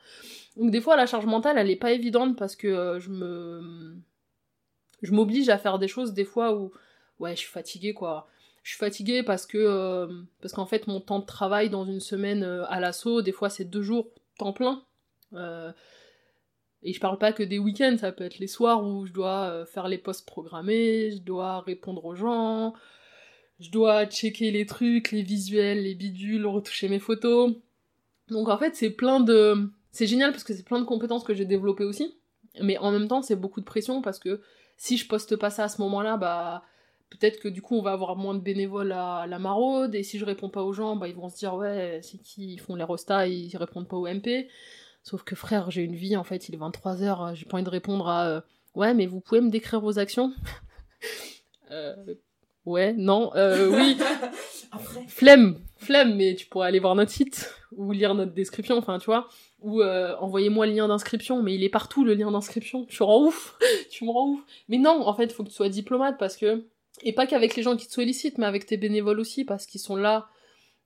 Donc 0.55 0.72
des 0.72 0.80
fois 0.80 0.95
la 0.95 1.05
charge 1.05 1.26
mentale 1.26 1.57
elle 1.57 1.70
est 1.70 1.76
pas 1.76 1.91
évidente 1.91 2.38
parce 2.38 2.55
que 2.55 2.67
euh, 2.67 2.99
je 2.99 3.09
me 3.09 3.97
je 5.01 5.11
m'oblige 5.11 5.49
à 5.49 5.57
faire 5.57 5.80
des 5.80 5.89
choses 5.89 6.13
des 6.13 6.24
fois 6.24 6.55
où 6.55 6.72
ouais 7.20 7.36
je 7.36 7.41
suis 7.41 7.51
fatiguée 7.51 7.93
quoi. 7.93 8.28
Je 8.63 8.72
suis 8.72 8.80
fatiguée 8.80 9.22
parce 9.22 9.45
que 9.45 9.57
euh, 9.57 10.07
parce 10.41 10.53
qu'en 10.53 10.65
fait 10.65 10.88
mon 10.88 11.01
temps 11.01 11.20
de 11.20 11.26
travail 11.26 11.70
dans 11.70 11.86
une 11.86 11.99
semaine 11.99 12.43
euh, 12.43 12.65
à 12.67 12.80
l'assaut 12.80 13.22
des 13.22 13.34
fois 13.34 13.49
c'est 13.49 13.65
deux 13.65 13.84
jours 13.84 14.07
temps 14.38 14.53
plein. 14.53 14.84
Et 16.82 16.93
je 16.93 16.99
parle 17.01 17.17
pas 17.17 17.34
que 17.34 17.43
des 17.43 17.59
week-ends 17.59 17.97
ça 17.99 18.13
peut 18.13 18.24
être 18.24 18.39
les 18.39 18.47
soirs 18.47 18.86
où 18.86 19.05
je 19.05 19.11
dois 19.11 19.65
faire 19.65 19.89
les 19.89 19.97
postes 19.97 20.26
programmés 20.26 21.11
je 21.11 21.22
dois 21.22 21.59
répondre 21.59 22.05
aux 22.05 22.15
gens 22.15 22.74
je 23.60 23.70
dois 23.72 24.05
checker 24.05 24.51
les 24.51 24.66
trucs 24.66 25.12
les 25.12 25.24
visuels 25.24 25.84
les 25.84 25.95
bidules 25.95 26.45
retoucher 26.45 26.89
mes 26.89 26.99
photos. 26.99 27.53
Donc 28.30 28.47
en 28.49 28.57
fait 28.57 28.76
c'est 28.76 28.89
plein 28.89 29.20
de 29.20 29.70
c'est 29.91 30.07
génial 30.07 30.32
parce 30.32 30.43
que 30.43 30.53
c'est 30.53 30.66
plein 30.66 30.80
de 30.80 30.86
compétences 30.86 31.24
que 31.24 31.34
j'ai 31.34 31.45
développées 31.45 31.84
aussi. 31.84 32.16
Mais 32.62 32.78
en 32.78 32.91
même 32.91 33.07
temps 33.07 33.22
c'est 33.22 33.36
beaucoup 33.36 33.60
de 33.60 33.66
pression 33.66 34.01
parce 34.01 34.20
que 34.20 34.41
si 34.78 34.97
je 34.97 35.07
poste 35.07 35.36
pas 35.36 35.49
ça 35.49 35.66
à 35.66 35.70
ce 35.70 35.82
moment-là 35.82 36.18
bah 36.18 36.64
peut-être 37.10 37.39
que 37.39 37.47
du 37.47 37.62
coup 37.62 37.76
on 37.76 37.82
va 37.82 37.91
avoir 37.91 38.16
moins 38.16 38.36
de 38.36 38.39
bénévoles 38.39 38.91
à 38.91 39.28
la 39.28 39.39
maraude. 39.39 39.95
Et 39.95 40.03
si 40.03 40.20
je 40.20 40.26
réponds 40.26 40.49
pas 40.49 40.64
aux 40.64 40.74
gens 40.74 40.95
bah 40.95 41.07
ils 41.07 41.16
vont 41.16 41.30
se 41.30 41.38
dire 41.38 41.55
ouais 41.55 41.99
c'est 42.03 42.20
qui? 42.20 42.53
Ils 42.53 42.60
font 42.60 42.76
les 42.76 42.84
rostas 42.84 43.28
ils 43.28 43.55
répondent 43.57 43.88
pas 43.88 43.97
au 43.97 44.07
MP 44.07 44.47
sauf 45.03 45.24
que 45.24 45.36
frère 45.36 45.72
j'ai 45.72 45.84
une 45.84 45.95
vie 45.95 46.18
en 46.18 46.24
fait 46.24 46.49
il 46.49 46.55
est 46.55 46.57
23h 46.57 47.34
j'ai 47.34 47.45
pas 47.45 47.55
envie 47.55 47.64
de 47.64 47.70
répondre 47.70 48.07
à 48.07 48.28
euh, 48.28 48.41
ouais 48.76 48.93
mais 48.93 49.05
vous 49.05 49.22
pouvez 49.22 49.41
me 49.41 49.49
décrire 49.49 49.82
vos 49.82 49.99
actions? 49.99 50.34
Euh, 51.72 52.16
ouais 52.70 52.93
non 52.93 53.32
euh, 53.36 53.70
oui. 53.76 53.97
Après, 54.72 55.01
flemme 55.07 55.59
flemme 55.78 56.15
mais 56.15 56.36
tu 56.36 56.45
pourrais 56.45 56.67
aller 56.67 56.80
voir 56.80 56.95
notre 56.95 57.11
site 57.11 57.53
ou 57.72 57.91
lire 57.91 58.15
notre 58.15 58.34
description 58.34 58.78
enfin 58.78 58.99
tu 58.99 59.05
vois. 59.05 59.28
Ou 59.61 59.82
euh, 59.82 60.15
envoyez-moi 60.20 60.65
le 60.67 60.74
lien 60.74 60.88
d'inscription 60.88 61.41
mais 61.43 61.55
il 61.55 61.63
est 61.63 61.70
partout 61.70 62.03
le 62.03 62.13
lien 62.13 62.32
d'inscription. 62.32 62.86
Tu 62.86 63.03
rends 63.03 63.24
ouf 63.26 63.57
tu 63.89 64.05
me 64.05 64.11
rends 64.11 64.30
ouf. 64.30 64.41
Mais 64.67 64.78
non 64.78 65.01
en 65.05 65.13
fait 65.13 65.26
il 65.26 65.32
faut 65.32 65.43
que 65.43 65.49
tu 65.49 65.55
sois 65.55 65.70
diplomate 65.70 66.17
parce 66.17 66.38
que 66.38 66.65
et 67.03 67.13
pas 67.13 67.28
qu'avec 67.28 67.55
les 67.55 67.63
gens 67.63 67.76
qui 67.76 67.88
te 67.88 67.93
sollicitent 67.93 68.38
mais 68.38 68.45
avec 68.45 68.65
tes 68.65 68.78
bénévoles 68.78 69.20
aussi 69.20 69.45
parce 69.45 69.65
qu'ils 69.65 69.82
sont 69.82 69.95
là 69.95 70.28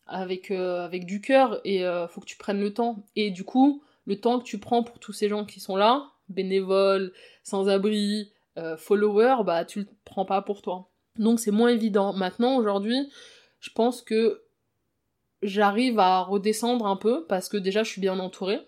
avec 0.06 0.52
euh, 0.52 0.86
avec 0.86 1.06
du 1.06 1.22
cœur 1.22 1.60
et 1.64 1.84
faut 2.10 2.22
que 2.22 2.26
tu 2.26 2.38
prennes 2.38 2.60
le 2.60 2.74
temps. 2.74 3.04
Et 3.16 3.32
du 3.32 3.44
coup 3.44 3.84
le 4.06 4.20
temps 4.20 4.40
que 4.40 4.44
tu 4.44 4.60
prends 4.60 4.84
pour 4.84 5.00
tous 5.00 5.14
ces 5.14 5.30
gens 5.30 5.46
qui 5.46 5.60
sont 5.60 5.76
là 5.76 6.10
bénévoles 6.30 7.12
sans-abri 7.44 8.32
euh, 8.58 8.78
followers 8.78 9.44
bah 9.44 9.66
tu 9.66 9.80
le 9.80 9.88
prends 10.06 10.26
pas 10.26 10.42
pour 10.42 10.62
toi 10.62 10.90
donc 11.18 11.39
c'est 11.39 11.51
moins 11.51 11.70
évident 11.70 12.14
maintenant 12.14 12.57
aujourd'hui 12.57 13.09
je 13.64 13.70
pense 13.70 14.01
que 14.01 14.43
j'arrive 15.43 15.99
à 15.99 16.22
redescendre 16.22 16.86
un 16.86 16.97
peu 16.97 17.26
parce 17.28 17.47
que 17.47 17.57
déjà 17.57 17.84
je 17.84 17.89
suis 17.89 18.01
bien 18.01 18.20
entourée. 18.20 18.59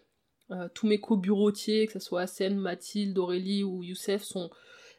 Euh, 0.51 0.69
tous 0.73 0.87
mes 0.87 0.99
co-bureautiers, 0.99 1.87
que 1.87 1.93
ce 1.93 1.99
soit 1.99 2.21
Asen, 2.21 2.55
Mathilde, 2.57 3.17
Aurélie 3.17 3.63
ou 3.63 3.83
Youssef, 3.83 4.23
sont 4.23 4.51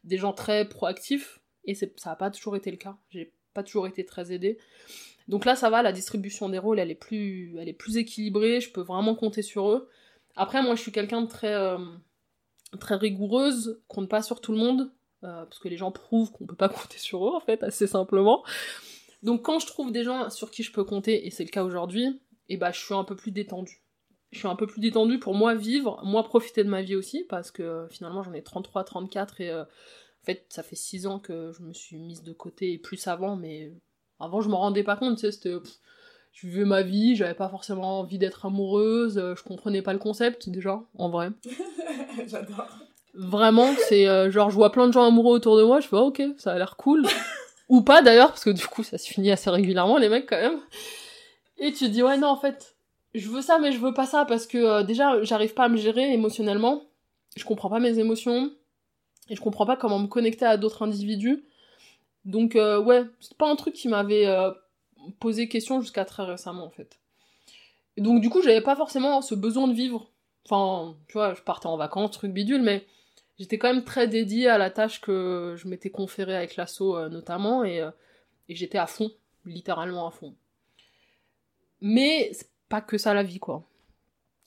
des 0.05 0.19
gens 0.19 0.33
très 0.33 0.69
proactifs 0.69 1.41
et 1.65 1.75
ça 1.75 1.87
n'a 2.05 2.17
pas 2.17 2.31
toujours 2.31 2.57
été 2.57 2.71
le 2.71 2.77
cas. 2.77 2.97
J'ai 3.11 3.33
pas 3.55 3.63
toujours 3.63 3.87
été 3.87 4.05
très 4.05 4.33
aidée. 4.33 4.59
Donc 5.29 5.45
là 5.45 5.57
ça 5.57 5.71
va, 5.71 5.83
la 5.83 5.93
distribution 5.93 6.49
des 6.49 6.59
rôles 6.59 6.79
elle 6.79 6.91
est 6.91 6.95
plus, 6.95 7.57
elle 7.59 7.69
est 7.69 7.73
plus 7.73 7.97
équilibrée, 7.97 8.61
je 8.61 8.71
peux 8.71 8.83
vraiment 8.83 9.15
compter 9.15 9.43
sur 9.43 9.71
eux. 9.71 9.89
Après 10.35 10.63
moi 10.63 10.75
je 10.75 10.83
suis 10.83 10.93
quelqu'un 10.93 11.23
de 11.23 11.29
très, 11.29 11.55
euh, 11.55 11.79
très 12.81 12.97
rigoureuse, 12.97 13.81
compte 13.89 14.09
pas 14.09 14.23
sur 14.23 14.41
tout 14.41 14.53
le 14.53 14.59
monde, 14.59 14.93
euh, 15.25 15.45
parce 15.45 15.59
que 15.59 15.69
les 15.69 15.77
gens 15.77 15.91
prouvent 15.91 16.31
qu'on 16.31 16.47
peut 16.47 16.57
pas 16.57 16.69
compter 16.69 16.99
sur 16.99 17.27
eux 17.27 17.35
en 17.35 17.41
fait, 17.41 17.63
assez 17.63 17.87
simplement. 17.87 18.45
Donc 19.23 19.43
quand 19.43 19.59
je 19.59 19.67
trouve 19.67 19.93
des 19.93 20.05
gens 20.05 20.31
sur 20.31 20.51
qui 20.51 20.63
je 20.63 20.73
peux 20.73 20.85
compter, 20.85 21.27
et 21.27 21.31
c'est 21.31 21.45
le 21.45 21.51
cas 21.51 21.65
aujourd'hui, 21.65 22.21
et 22.49 22.57
bah 22.57 22.71
je 22.71 22.79
suis 22.79 22.95
un 22.95 23.05
peu 23.05 23.17
plus 23.17 23.33
détendue. 23.33 23.83
Je 24.33 24.39
suis 24.39 24.49
un 24.49 24.57
peu 24.57 24.67
plus 24.67 24.81
détendue 24.81 25.19
pour 25.19 25.35
moi 25.35 25.55
vivre, 25.55 26.01
moi 26.05 26.23
profiter 26.23 26.65
de 26.65 26.69
ma 26.69 26.83
vie 26.83 26.97
aussi, 26.97 27.25
parce 27.29 27.51
que 27.51 27.63
euh, 27.63 27.89
finalement 27.89 28.23
j'en 28.23 28.35
ai 28.35 28.43
33, 28.43 28.85
34, 28.85 29.41
et 29.41 29.51
euh, 29.51 29.63
en 29.63 30.25
fait 30.25 30.45
ça 30.49 30.63
fait 30.63 30.77
6 30.77 31.07
ans 31.07 31.19
que 31.19 31.53
je 31.53 31.63
me 31.63 31.73
suis 31.73 31.97
mise 31.99 32.23
de 32.23 32.33
côté, 32.33 32.73
et 32.73 32.79
plus 32.79 33.07
avant, 33.07 33.37
mais 33.37 33.73
avant 34.21 34.43
je 34.43 34.49
m'en 34.49 34.59
rendais 34.59 34.85
pas 34.85 34.97
compte, 34.97 35.17
tu 35.17 35.23
sais, 35.23 35.33
c'était... 35.33 35.55
je 36.33 36.47
vivais 36.47 36.67
ma 36.67 36.83
vie, 36.83 37.17
j'avais 37.17 37.35
pas 37.35 37.49
forcément 37.49 38.01
envie 38.01 38.19
d'être 38.19 38.45
amoureuse, 38.45 39.15
je 39.15 39.43
comprenais 39.43 39.83
pas 39.83 39.95
le 39.95 39.99
concept 39.99 40.51
déjà, 40.51 40.83
en 40.95 41.09
vrai. 41.09 41.31
j'adore. 42.27 42.86
Vraiment, 43.17 43.73
c'est 43.89 44.07
euh, 44.07 44.31
genre, 44.31 44.51
je 44.51 44.57
vois 44.57 44.71
plein 44.71 44.87
de 44.87 44.93
gens 44.93 45.07
amoureux 45.07 45.37
autour 45.37 45.57
de 45.57 45.63
moi, 45.63 45.81
je 45.81 45.89
fais, 45.89 45.97
oh, 45.97 46.09
ok, 46.09 46.23
ça 46.37 46.53
a 46.53 46.59
l'air 46.59 46.77
cool. 46.77 47.07
Ou 47.69 47.81
pas 47.81 48.03
d'ailleurs, 48.03 48.29
parce 48.29 48.45
que 48.45 48.51
du 48.51 48.67
coup, 48.67 48.83
ça 48.83 48.99
se 48.99 49.09
finit 49.09 49.31
assez 49.31 49.51
régulièrement, 49.51 49.99
les 49.99 50.09
mecs, 50.09 50.29
quand 50.29 50.41
même. 50.41 50.61
Et 51.59 51.73
tu 51.73 51.87
te 51.87 51.91
dis, 51.91 52.03
ouais, 52.03 52.19
non, 52.19 52.29
en 52.29 52.37
fait, 52.37 52.77
je 53.15 53.29
veux 53.29 53.43
ça, 53.43 53.59
mais 53.59 53.73
je 53.73 53.79
veux 53.79 53.95
pas 53.95 54.07
ça, 54.07 54.25
parce 54.25 54.47
que 54.47 54.59
euh, 54.59 54.83
déjà, 54.83 55.23
j'arrive 55.23 55.55
pas 55.55 55.65
à 55.65 55.69
me 55.69 55.77
gérer 55.77 56.13
émotionnellement. 56.13 56.85
Je 57.37 57.45
comprends 57.45 57.71
pas 57.71 57.81
mes 57.81 57.99
émotions. 57.99 58.53
Et 59.29 59.35
je 59.35 59.41
comprends 59.41 59.67
pas 59.67 59.77
comment 59.77 59.99
me 59.99 60.07
connecter 60.07 60.45
à 60.45 60.57
d'autres 60.57 60.83
individus. 60.83 61.45
Donc, 62.25 62.57
euh, 62.57 62.81
ouais, 62.81 63.05
c'est 63.21 63.37
pas 63.37 63.49
un 63.49 63.57
truc 63.57 63.75
qui 63.75 63.89
m'avait 63.89 64.27
euh, 64.27 64.51
posé 65.19 65.49
question 65.49 65.81
jusqu'à 65.81 66.05
très 66.05 66.25
récemment, 66.25 66.65
en 66.65 66.71
fait. 66.71 67.01
Et 67.97 68.03
donc, 68.03 68.21
du 68.21 68.29
coup, 68.29 68.43
j'avais 68.43 68.61
pas 68.61 68.77
forcément 68.77 69.23
ce 69.23 69.35
besoin 69.35 69.67
de 69.67 69.73
vivre. 69.73 70.11
Enfin, 70.49 70.97
tu 71.09 71.15
vois, 71.15 71.35
je 71.35 71.43
partais 71.43 71.67
en 71.67 71.77
vacances, 71.77 72.13
truc 72.13 72.33
bidule, 72.33 72.63
mais 72.63 72.87
j'étais 73.39 73.59
quand 73.59 73.73
même 73.73 73.85
très 73.85 74.09
dédiée 74.09 74.49
à 74.49 74.59
la 74.59 74.71
tâche 74.71 75.01
que 75.01 75.55
je 75.57 75.69
m'étais 75.69 75.91
conférée 75.91 76.37
avec 76.37 76.57
l'assaut, 76.57 76.97
euh, 76.97 77.09
notamment, 77.09 77.65
et, 77.65 77.81
euh, 77.81 77.91
et 78.49 78.55
j'étais 78.55 78.79
à 78.79 78.87
fond, 78.87 79.11
littéralement 79.45 80.07
à 80.07 80.11
fond. 80.11 80.35
Mais 81.81 82.31
c'est 82.33 82.51
pas 82.69 82.81
que 82.81 82.99
ça 82.99 83.15
la 83.15 83.23
vie, 83.23 83.39
quoi. 83.39 83.65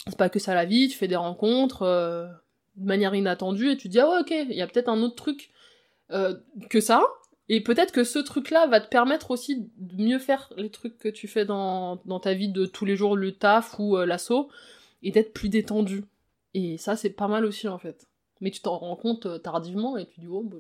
C'est 0.08 0.18
pas 0.18 0.30
que 0.30 0.40
ça 0.40 0.56
la 0.56 0.66
vie, 0.66 0.88
tu 0.88 0.98
fais 0.98 1.08
des 1.08 1.16
rencontres 1.16 1.84
euh, 1.84 2.28
de 2.76 2.86
manière 2.86 3.14
inattendue 3.14 3.72
et 3.72 3.78
tu 3.78 3.90
dis, 3.90 4.00
ah 4.00 4.10
ouais, 4.10 4.20
ok, 4.22 4.32
il 4.32 4.56
y 4.56 4.62
a 4.62 4.68
peut-être 4.68 4.90
un 4.90 5.02
autre 5.02 5.16
truc 5.16 5.52
euh, 6.12 6.36
que 6.70 6.82
ça, 6.82 7.04
et 7.50 7.62
peut-être 7.62 7.92
que 7.92 8.04
ce 8.04 8.20
truc-là 8.20 8.68
va 8.68 8.80
te 8.80 8.88
permettre 8.88 9.32
aussi 9.32 9.70
de 9.78 10.04
mieux 10.04 10.20
faire 10.20 10.52
les 10.58 10.70
trucs 10.70 10.98
que 10.98 11.10
tu 11.10 11.28
fais 11.28 11.46
dans, 11.46 12.02
dans 12.06 12.20
ta 12.20 12.34
vie 12.34 12.50
de 12.50 12.66
tous 12.66 12.86
les 12.86 12.96
jours, 12.96 13.16
le 13.16 13.32
taf 13.32 13.78
ou 13.80 13.98
l'assaut, 13.98 14.50
et 15.04 15.12
d'être 15.12 15.34
plus 15.34 15.50
détendu. 15.50 16.04
Et 16.54 16.78
ça, 16.78 16.96
c'est 16.96 17.10
pas 17.10 17.28
mal 17.28 17.46
aussi, 17.46 17.68
en 17.68 17.78
fait. 17.78 18.09
Mais 18.42 18.52
tu 18.52 18.62
t'en 18.62 18.78
rends 18.78 18.96
compte 18.96 19.26
euh, 19.26 19.38
tardivement 19.38 19.98
et 19.98 20.08
tu 20.08 20.20
dis, 20.20 20.28
oh, 20.28 20.44
bah, 20.44 20.58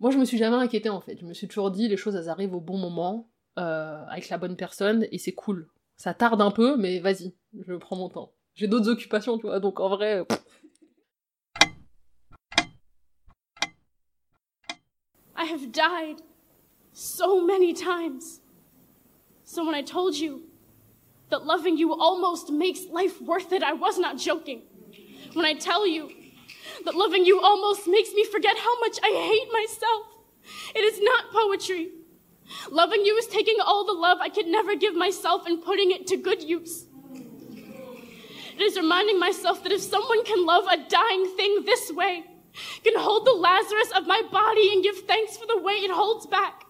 moi, 0.00 0.10
je 0.10 0.18
me 0.18 0.24
suis 0.24 0.38
jamais 0.38 0.56
inquiétée, 0.56 0.88
en 0.88 1.00
fait. 1.00 1.16
Je 1.20 1.24
me 1.24 1.34
suis 1.34 1.46
toujours 1.46 1.70
dit, 1.70 1.88
les 1.88 1.96
choses, 1.96 2.16
elles 2.16 2.28
arrivent 2.28 2.54
au 2.54 2.60
bon 2.60 2.76
moment, 2.76 3.30
euh, 3.58 4.04
avec 4.08 4.28
la 4.28 4.38
bonne 4.38 4.56
personne, 4.56 5.06
et 5.12 5.18
c'est 5.18 5.32
cool. 5.32 5.68
Ça 5.96 6.14
tarde 6.14 6.40
un 6.40 6.50
peu, 6.50 6.76
mais 6.76 6.98
vas-y, 6.98 7.34
je 7.66 7.74
prends 7.74 7.96
mon 7.96 8.08
temps. 8.08 8.32
J'ai 8.54 8.66
d'autres 8.66 8.88
occupations, 8.88 9.38
tu 9.38 9.46
vois, 9.46 9.60
donc 9.60 9.78
en 9.78 9.88
vrai... 9.88 10.26
that 26.84 26.94
loving 26.94 27.24
you 27.24 27.40
almost 27.40 27.86
makes 27.86 28.12
me 28.12 28.24
forget 28.24 28.56
how 28.58 28.80
much 28.80 28.98
I 29.02 29.10
hate 29.10 29.52
myself, 29.52 30.06
it 30.74 30.84
is 30.84 31.00
not 31.00 31.32
poetry. 31.32 31.90
Loving 32.70 33.04
you 33.04 33.16
is 33.16 33.26
taking 33.26 33.56
all 33.64 33.84
the 33.84 33.92
love 33.92 34.18
I 34.20 34.28
could 34.28 34.46
never 34.46 34.74
give 34.74 34.94
myself 34.94 35.46
and 35.46 35.62
putting 35.62 35.90
it 35.90 36.06
to 36.08 36.16
good 36.16 36.42
use. 36.42 36.86
It 38.54 38.60
is 38.60 38.76
reminding 38.76 39.18
myself 39.18 39.62
that 39.62 39.72
if 39.72 39.80
someone 39.80 40.24
can 40.24 40.44
love 40.44 40.64
a 40.66 40.88
dying 40.88 41.26
thing 41.36 41.64
this 41.64 41.90
way, 41.90 42.24
can 42.84 42.98
hold 42.98 43.26
the 43.26 43.32
Lazarus 43.32 43.90
of 43.96 44.06
my 44.06 44.22
body 44.30 44.72
and 44.72 44.82
give 44.82 44.98
thanks 45.06 45.36
for 45.36 45.46
the 45.46 45.60
way 45.62 45.74
it 45.74 45.90
holds 45.90 46.26
back. 46.26 46.64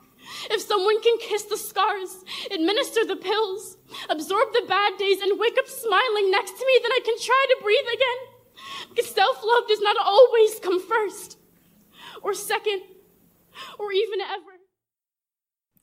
If 0.50 0.60
someone 0.62 1.02
can 1.02 1.18
kiss 1.18 1.42
the 1.44 1.56
scars, 1.56 2.24
administer 2.50 3.04
the 3.04 3.16
pills, 3.16 3.76
absorb 4.08 4.52
the 4.52 4.64
bad 4.68 4.96
days, 4.96 5.20
and 5.20 5.38
wake 5.38 5.58
up 5.58 5.66
smiling 5.66 6.30
next 6.30 6.52
to 6.52 6.66
me, 6.66 6.78
then 6.82 6.92
I 6.92 7.00
can 7.04 7.16
try 7.18 7.46
to 7.48 7.62
breathe 7.62 7.88
again. 7.92 8.31
Because 8.90 9.10
self 9.10 9.42
love 9.42 9.66
does 9.68 9.80
not 9.80 9.96
always 10.04 10.60
come 10.60 10.78
first, 10.80 11.38
or 12.22 12.34
second, 12.34 12.80
or 13.78 13.92
even 13.92 14.20
ever. 14.20 14.58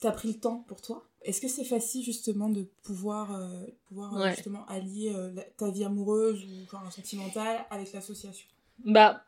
T'as 0.02 0.12
pris 0.12 0.30
le 0.30 0.40
temps 0.40 0.64
pour 0.68 0.82
toi? 0.82 1.04
Est-ce 1.24 1.42
que 1.42 1.50
c'est 1.50 1.66
facile 1.66 2.04
justement 2.04 2.48
de 2.50 2.64
pouvoir, 2.84 3.36
euh, 3.36 3.50
pouvoir 3.88 4.16
euh, 4.16 4.24
Ouais. 4.24 4.34
justement 4.36 4.66
allier 4.68 5.14
euh, 5.14 5.32
la- 5.34 5.44
ta 5.44 5.70
vie 5.70 5.84
amoureuse 5.84 6.42
ou 6.46 6.70
genre 6.72 6.90
sentimentale 6.92 7.66
avec 7.70 7.92
l'association? 7.92 8.48
Bah, 8.86 9.26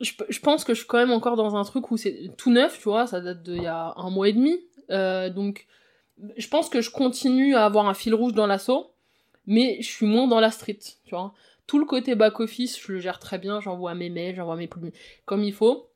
je, 0.00 0.12
je 0.28 0.38
pense 0.38 0.62
que 0.64 0.72
je 0.72 0.78
suis 0.80 0.86
quand 0.86 0.98
même 0.98 1.10
encore 1.10 1.34
dans 1.34 1.56
un 1.56 1.64
truc 1.64 1.90
où 1.90 1.96
c'est 1.96 2.30
tout 2.38 2.50
neuf, 2.52 2.78
tu 2.78 2.84
vois, 2.84 3.08
ça 3.08 3.20
date 3.20 3.42
d'il 3.42 3.62
y 3.62 3.66
a 3.66 3.92
un 3.96 4.10
mois 4.10 4.28
et 4.28 4.32
demi. 4.32 4.60
Euh, 4.90 5.30
donc, 5.30 5.66
je 6.36 6.46
pense 6.46 6.68
que 6.68 6.80
je 6.80 6.90
continue 6.90 7.56
à 7.56 7.64
avoir 7.64 7.88
un 7.88 7.94
fil 7.94 8.14
rouge 8.14 8.34
dans 8.34 8.46
l'assaut, 8.46 8.92
mais 9.46 9.78
je 9.80 9.88
suis 9.90 10.06
moins 10.06 10.28
dans 10.28 10.38
la 10.38 10.52
street, 10.52 10.78
tu 11.04 11.10
vois. 11.10 11.34
Tout 11.66 11.78
le 11.78 11.86
côté 11.86 12.14
back-office, 12.14 12.78
je 12.80 12.92
le 12.92 13.00
gère 13.00 13.18
très 13.18 13.38
bien, 13.38 13.60
j'envoie 13.60 13.94
mes 13.94 14.10
mails, 14.10 14.36
j'envoie 14.36 14.56
mes 14.56 14.68
comme 15.24 15.42
il 15.42 15.52
faut. 15.52 15.90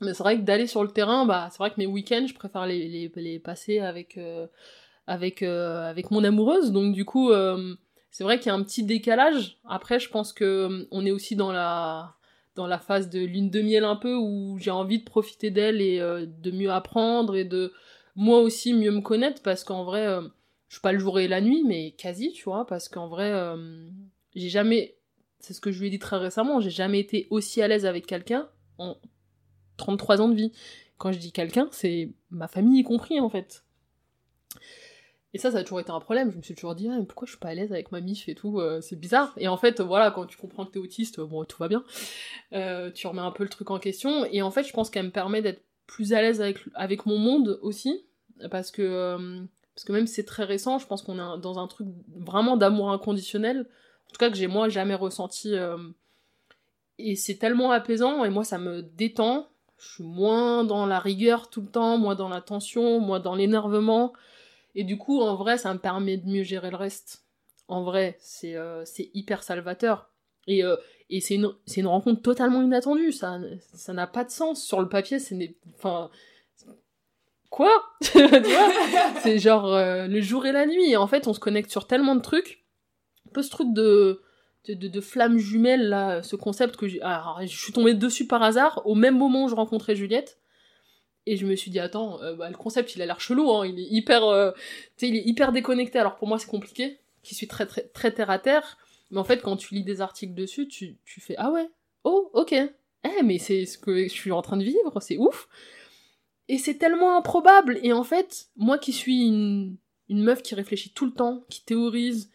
Mais 0.00 0.14
c'est 0.14 0.22
vrai 0.22 0.36
que 0.36 0.42
d'aller 0.42 0.66
sur 0.66 0.82
le 0.82 0.90
terrain, 0.90 1.26
bah, 1.26 1.48
c'est 1.50 1.58
vrai 1.58 1.70
que 1.70 1.76
mes 1.78 1.86
week-ends, 1.86 2.26
je 2.28 2.34
préfère 2.34 2.66
les, 2.66 3.40
passer 3.44 3.80
avec, 3.80 4.16
euh, 4.16 4.46
avec, 5.06 5.42
euh, 5.42 5.88
avec 5.88 6.10
mon 6.10 6.22
amoureuse. 6.22 6.70
Donc, 6.70 6.94
du 6.94 7.04
coup, 7.04 7.32
euh, 7.32 7.74
c'est 8.10 8.22
vrai 8.22 8.38
qu'il 8.38 8.46
y 8.46 8.50
a 8.50 8.54
un 8.54 8.62
petit 8.62 8.84
décalage. 8.84 9.58
Après, 9.68 9.98
je 9.98 10.08
pense 10.08 10.32
que 10.32 10.86
on 10.92 11.04
est 11.04 11.10
aussi 11.10 11.34
dans 11.34 11.50
la, 11.50 12.14
dans 12.54 12.68
la 12.68 12.78
phase 12.78 13.10
de 13.10 13.18
lune 13.18 13.50
de 13.50 13.60
miel 13.60 13.84
un 13.84 13.96
peu 13.96 14.14
où 14.14 14.56
j'ai 14.60 14.70
envie 14.70 15.00
de 15.00 15.04
profiter 15.04 15.50
d'elle 15.50 15.80
et 15.80 15.98
de 15.98 16.50
mieux 16.52 16.70
apprendre 16.70 17.36
et 17.36 17.44
de 17.44 17.72
moi 18.14 18.38
aussi 18.38 18.74
mieux 18.74 18.90
me 18.92 19.00
connaître 19.00 19.42
parce 19.42 19.64
qu'en 19.64 19.84
vrai, 19.84 20.06
je 20.68 20.74
suis 20.74 20.80
pas 20.80 20.92
le 20.92 20.98
jour 21.00 21.18
et 21.18 21.28
la 21.28 21.40
nuit, 21.40 21.64
mais 21.66 21.92
quasi, 21.92 22.32
tu 22.32 22.44
vois, 22.44 22.66
parce 22.66 22.88
qu'en 22.88 23.08
vrai, 23.08 23.32
j'ai 24.34 24.48
jamais, 24.48 24.97
c'est 25.40 25.54
ce 25.54 25.60
que 25.60 25.70
je 25.70 25.80
lui 25.80 25.88
ai 25.88 25.90
dit 25.90 25.98
très 25.98 26.16
récemment, 26.16 26.60
j'ai 26.60 26.70
jamais 26.70 27.00
été 27.00 27.26
aussi 27.30 27.62
à 27.62 27.68
l'aise 27.68 27.86
avec 27.86 28.06
quelqu'un 28.06 28.48
en 28.78 28.96
33 29.76 30.20
ans 30.20 30.28
de 30.28 30.34
vie. 30.34 30.52
Quand 30.98 31.12
je 31.12 31.18
dis 31.18 31.32
quelqu'un, 31.32 31.68
c'est 31.70 32.12
ma 32.30 32.48
famille 32.48 32.80
y 32.80 32.82
compris 32.82 33.20
en 33.20 33.28
fait. 33.28 33.64
Et 35.34 35.38
ça, 35.38 35.50
ça 35.50 35.58
a 35.58 35.62
toujours 35.62 35.80
été 35.80 35.90
un 35.90 36.00
problème. 36.00 36.30
Je 36.32 36.36
me 36.38 36.42
suis 36.42 36.54
toujours 36.54 36.74
dit, 36.74 36.88
ah, 36.88 36.98
pourquoi 37.06 37.26
je 37.26 37.32
suis 37.32 37.38
pas 37.38 37.48
à 37.48 37.54
l'aise 37.54 37.70
avec 37.70 37.92
ma 37.92 38.00
mif 38.00 38.28
et 38.28 38.34
tout, 38.34 38.60
euh, 38.60 38.80
c'est 38.80 38.96
bizarre. 38.96 39.34
Et 39.36 39.46
en 39.46 39.58
fait, 39.58 39.80
voilà, 39.80 40.10
quand 40.10 40.24
tu 40.24 40.38
comprends 40.38 40.64
que 40.64 40.72
t'es 40.72 40.78
autiste, 40.78 41.20
bon, 41.20 41.44
tout 41.44 41.58
va 41.58 41.68
bien. 41.68 41.84
Euh, 42.54 42.90
tu 42.90 43.06
remets 43.06 43.20
un 43.20 43.30
peu 43.30 43.42
le 43.42 43.50
truc 43.50 43.70
en 43.70 43.78
question. 43.78 44.24
Et 44.32 44.40
en 44.40 44.50
fait, 44.50 44.64
je 44.64 44.72
pense 44.72 44.88
qu'elle 44.88 45.04
me 45.04 45.10
permet 45.10 45.42
d'être 45.42 45.62
plus 45.86 46.14
à 46.14 46.22
l'aise 46.22 46.40
avec, 46.40 46.58
avec 46.74 47.04
mon 47.04 47.18
monde 47.18 47.58
aussi. 47.62 48.06
Parce 48.50 48.70
que, 48.70 48.82
euh, 48.82 49.42
parce 49.74 49.84
que 49.84 49.92
même 49.92 50.06
si 50.06 50.14
c'est 50.14 50.24
très 50.24 50.44
récent, 50.44 50.78
je 50.78 50.86
pense 50.86 51.02
qu'on 51.02 51.16
est 51.16 51.40
dans 51.40 51.58
un 51.58 51.66
truc 51.66 51.88
vraiment 52.16 52.56
d'amour 52.56 52.90
inconditionnel. 52.90 53.68
En 54.08 54.12
tout 54.12 54.18
cas, 54.18 54.30
que 54.30 54.36
j'ai 54.36 54.46
moi 54.46 54.68
jamais 54.68 54.94
ressenti. 54.94 55.54
euh, 55.54 55.76
et 56.98 57.14
c'est 57.14 57.36
tellement 57.36 57.70
apaisant, 57.70 58.24
et 58.24 58.30
moi, 58.30 58.44
ça 58.44 58.58
me 58.58 58.82
détend. 58.82 59.48
Je 59.78 59.86
suis 59.94 60.04
moins 60.04 60.64
dans 60.64 60.86
la 60.86 60.98
rigueur 60.98 61.48
tout 61.50 61.60
le 61.60 61.68
temps, 61.68 61.96
moins 61.98 62.16
dans 62.16 62.28
la 62.28 62.40
tension, 62.40 62.98
moins 62.98 63.20
dans 63.20 63.36
l'énervement. 63.36 64.12
Et 64.74 64.82
du 64.82 64.98
coup, 64.98 65.20
en 65.20 65.36
vrai, 65.36 65.58
ça 65.58 65.72
me 65.72 65.78
permet 65.78 66.16
de 66.16 66.26
mieux 66.28 66.42
gérer 66.42 66.70
le 66.70 66.76
reste. 66.76 67.24
En 67.68 67.84
vrai, 67.84 68.16
c'est 68.18 68.56
euh, 68.56 68.84
hyper 69.14 69.42
salvateur. 69.44 70.10
Et, 70.48 70.64
euh, 70.64 70.76
et 71.10 71.20
c'est 71.20 71.34
une, 71.34 71.52
une 71.76 71.86
rencontre 71.86 72.22
totalement 72.22 72.62
inattendue. 72.62 73.12
Ça 73.12 73.38
ça 73.74 73.92
n'a 73.92 74.06
pas 74.08 74.24
de 74.24 74.30
sens. 74.30 74.64
Sur 74.64 74.80
le 74.80 74.88
papier, 74.88 75.18
c'est... 75.20 75.56
Enfin... 75.76 76.10
Quoi? 77.50 77.70
C'est 79.22 79.38
genre 79.38 79.72
euh, 79.72 80.06
le 80.06 80.20
jour 80.20 80.44
et 80.44 80.52
la 80.52 80.66
nuit. 80.66 80.90
Et 80.90 80.96
en 80.98 81.06
fait, 81.06 81.26
on 81.26 81.32
se 81.32 81.40
connecte 81.40 81.70
sur 81.70 81.86
tellement 81.86 82.14
de 82.14 82.20
trucs. 82.20 82.62
Un 83.28 83.32
peu 83.32 83.42
ce 83.42 83.50
truc 83.50 83.72
de... 83.72 84.22
De, 84.66 84.74
de, 84.74 85.00
flamme 85.00 85.38
jumelle, 85.38 85.88
là, 85.88 86.22
ce 86.22 86.36
concept 86.36 86.76
que 86.76 86.86
j'ai... 86.88 87.00
Je 87.00 87.56
suis 87.56 87.72
tombée 87.72 87.94
dessus 87.94 88.26
par 88.26 88.42
hasard, 88.42 88.82
au 88.84 88.94
même 88.94 89.16
moment 89.16 89.44
où 89.44 89.48
je 89.48 89.54
rencontrais 89.54 89.96
Juliette. 89.96 90.38
Et 91.24 91.36
je 91.36 91.46
me 91.46 91.56
suis 91.56 91.70
dit, 91.70 91.78
attends, 91.78 92.22
euh, 92.22 92.34
bah, 92.34 92.50
le 92.50 92.56
concept, 92.56 92.94
il 92.94 93.02
a 93.02 93.06
l'air 93.06 93.20
chelou, 93.20 93.50
hein, 93.50 93.66
il 93.66 93.78
est 93.78 93.86
hyper, 93.90 94.24
euh, 94.24 94.50
il 95.00 95.14
est 95.14 95.22
hyper 95.26 95.52
déconnecté. 95.52 95.98
Alors 95.98 96.16
pour 96.16 96.28
moi, 96.28 96.38
c'est 96.38 96.48
compliqué, 96.48 97.00
qui 97.22 97.34
suis 97.34 97.46
très, 97.46 97.66
très, 97.66 97.82
très 97.82 98.12
terre 98.12 98.30
à 98.30 98.38
terre. 98.38 98.78
Mais 99.10 99.18
en 99.18 99.24
fait, 99.24 99.42
quand 99.42 99.56
tu 99.56 99.74
lis 99.74 99.84
des 99.84 100.00
articles 100.00 100.34
dessus, 100.34 100.68
tu, 100.68 100.98
tu 101.04 101.20
fais, 101.20 101.34
ah 101.38 101.50
ouais, 101.50 101.68
oh, 102.04 102.30
ok. 102.34 102.52
Eh, 102.52 103.22
mais 103.22 103.38
c'est 103.38 103.66
ce 103.66 103.78
que 103.78 104.04
je 104.04 104.08
suis 104.08 104.32
en 104.32 104.42
train 104.42 104.56
de 104.56 104.64
vivre, 104.64 105.00
c'est 105.00 105.18
ouf. 105.18 105.48
Et 106.48 106.56
c'est 106.58 106.76
tellement 106.76 107.16
improbable. 107.16 107.78
Et 107.82 107.92
en 107.92 108.04
fait, 108.04 108.48
moi 108.56 108.78
qui 108.78 108.92
suis 108.92 109.26
une, 109.26 109.76
une 110.08 110.22
meuf 110.22 110.42
qui 110.42 110.54
réfléchit 110.54 110.92
tout 110.94 111.04
le 111.04 111.12
temps, 111.12 111.44
qui 111.50 111.62
théorise, 111.64 112.30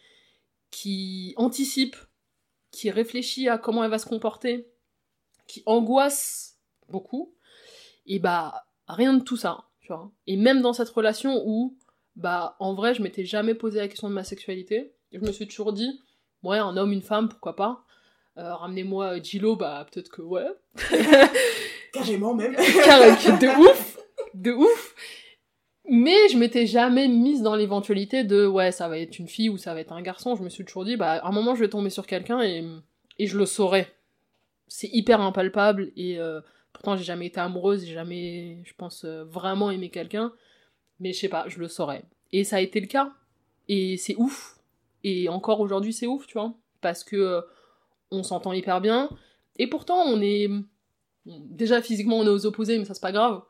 qui 0.74 1.36
anticipe, 1.38 1.96
qui 2.72 2.90
réfléchit 2.90 3.48
à 3.48 3.60
comment 3.60 3.84
elle 3.84 3.92
va 3.92 4.00
se 4.00 4.08
comporter, 4.08 4.68
qui 5.46 5.62
angoisse 5.68 6.58
beaucoup, 6.90 7.36
et 8.08 8.18
bah 8.18 8.66
rien 8.88 9.14
de 9.14 9.24
tout 9.24 9.38
ça, 9.38 9.66
tu 9.82 9.90
vois. 9.90 10.12
Et 10.26 10.36
même 10.36 10.62
dans 10.62 10.74
cette 10.74 10.90
relation 10.90 11.44
où, 11.46 11.78
bah 12.16 12.56
en 12.60 12.74
vrai, 12.74 12.96
je 12.96 13.04
m'étais 13.04 13.24
jamais 13.24 13.54
posé 13.54 13.78
la 13.80 13.88
question 13.88 14.10
de 14.10 14.16
ma 14.16 14.24
sexualité, 14.24 14.96
et 15.12 15.20
je 15.20 15.24
me 15.24 15.32
suis 15.32 15.48
toujours 15.48 15.74
dit, 15.74 16.02
ouais, 16.42 16.58
un 16.58 16.76
homme, 16.76 16.92
une 16.92 17.04
femme, 17.04 17.30
pourquoi 17.30 17.56
pas. 17.56 17.86
Euh, 18.38 18.56
Ramenez-moi 18.56 19.22
Gilo, 19.22 19.56
bah 19.56 19.86
peut-être 19.92 20.10
que 20.10 20.24
ouais. 20.24 20.48
Carrément 21.94 22.34
même. 22.34 22.56
Carré- 22.84 23.12
de 23.40 23.62
ouf, 23.62 24.00
de 24.34 24.52
ouf. 24.52 24.96
Mais 25.90 26.30
je 26.30 26.38
m'étais 26.38 26.66
jamais 26.66 27.08
mise 27.08 27.42
dans 27.42 27.56
l'éventualité 27.56 28.24
de 28.24 28.46
ouais, 28.48 28.72
ça 28.72 28.88
va 28.88 28.98
être 29.00 29.20
une 29.20 29.28
fille 29.28 29.50
ou 29.50 29.58
ça 29.58 29.74
va 29.74 29.82
être 29.82 29.92
un 29.92 30.02
garçon. 30.02 30.36
Je 30.36 30.44
me 30.44 30.50
suis 30.50 30.64
toujours 30.64 30.86
dit, 30.86 30.96
bah 30.96 31.14
à 31.14 31.28
un 31.28 31.32
moment 31.32 31.56
je 31.56 31.62
vais 31.62 31.70
tomber 31.70 31.90
sur 31.90 32.08
quelqu'un 32.08 32.42
et, 32.42 32.64
je 33.20 33.38
le 33.38 33.46
saurai. 33.46 33.88
c'est 34.68 34.90
hyper 34.92 35.22
impalpable 35.22 35.92
et 35.96 36.20
euh, 36.20 36.42
pourtant 36.72 36.98
j'ai 36.98 37.04
jamais 37.04 37.28
été 37.28 37.40
amoureuse, 37.40 37.86
j'ai 37.86 37.94
jamais, 37.94 38.60
je 38.64 38.74
pense, 38.76 39.06
euh, 39.06 39.24
vraiment 39.26 39.72
aimé 39.72 39.90
quelqu'un. 39.90 40.34
Mais 41.00 41.12
je 41.14 41.20
sais 41.20 41.30
pas, 41.30 41.46
je 41.48 41.60
le 41.60 41.68
saurais. 41.68 42.04
Et 42.32 42.44
ça 42.44 42.58
a 42.58 42.62
été 42.62 42.80
le 42.80 42.88
cas. 42.88 43.12
Et 43.68 43.98
c'est 43.98 44.16
ouf. 44.16 44.58
Et 45.04 45.28
encore 45.30 45.60
aujourd'hui, 45.60 45.94
c'est 45.94 46.08
ouf, 46.08 46.28
tu 46.28 46.34
vois. 46.34 46.54
Parce 46.82 47.04
que 47.04 47.16
euh, 47.16 47.42
on 48.12 48.24
s'entend 48.24 48.54
hyper 48.54 48.80
bien. 48.82 49.10
Et 49.58 49.68
pourtant, 49.68 50.02
on 50.06 50.22
est. 50.22 50.50
Déjà, 51.26 51.82
physiquement, 51.82 52.18
on 52.20 52.26
est 52.26 52.30
aux 52.30 52.46
opposés, 52.46 52.78
mais 52.78 52.86
ça, 52.86 52.94
c'est 52.94 53.02
pas 53.02 53.12
grave. 53.12 53.42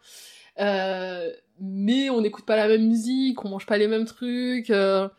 Mais 1.60 2.10
on 2.10 2.22
n'écoute 2.22 2.46
pas 2.46 2.56
la 2.56 2.68
même 2.68 2.88
musique, 2.88 3.44
on 3.46 3.50
mange 3.50 3.66
pas 3.66 3.78
les 3.78 3.88
mêmes 3.88 4.06
trucs. 4.06 4.70
euh, 4.70 5.10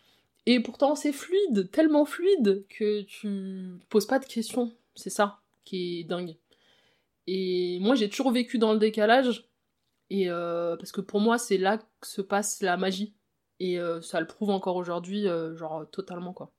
et 0.46 0.60
pourtant, 0.60 0.94
c'est 0.94 1.12
fluide, 1.12 1.70
tellement 1.70 2.04
fluide 2.04 2.66
que 2.68 3.02
tu 3.02 3.78
poses 3.88 4.06
pas 4.06 4.18
de 4.18 4.26
questions. 4.26 4.72
C'est 4.94 5.10
ça 5.10 5.40
qui 5.64 6.00
est 6.00 6.04
dingue. 6.04 6.36
Et 7.26 7.78
moi, 7.80 7.94
j'ai 7.94 8.08
toujours 8.10 8.32
vécu 8.32 8.58
dans 8.58 8.72
le 8.72 8.78
décalage. 8.78 9.48
Et 10.10 10.30
euh, 10.30 10.76
parce 10.76 10.92
que 10.92 11.00
pour 11.00 11.20
moi, 11.20 11.38
c'est 11.38 11.58
là 11.58 11.78
que 11.78 12.06
se 12.06 12.20
passe 12.22 12.62
la 12.62 12.76
magie. 12.76 13.14
Et 13.60 13.78
euh, 13.78 14.00
ça 14.02 14.20
le 14.20 14.26
prouve 14.26 14.50
encore 14.50 14.76
aujourd'hui, 14.76 15.26
genre 15.56 15.86
totalement 15.90 16.32
quoi. 16.32 16.52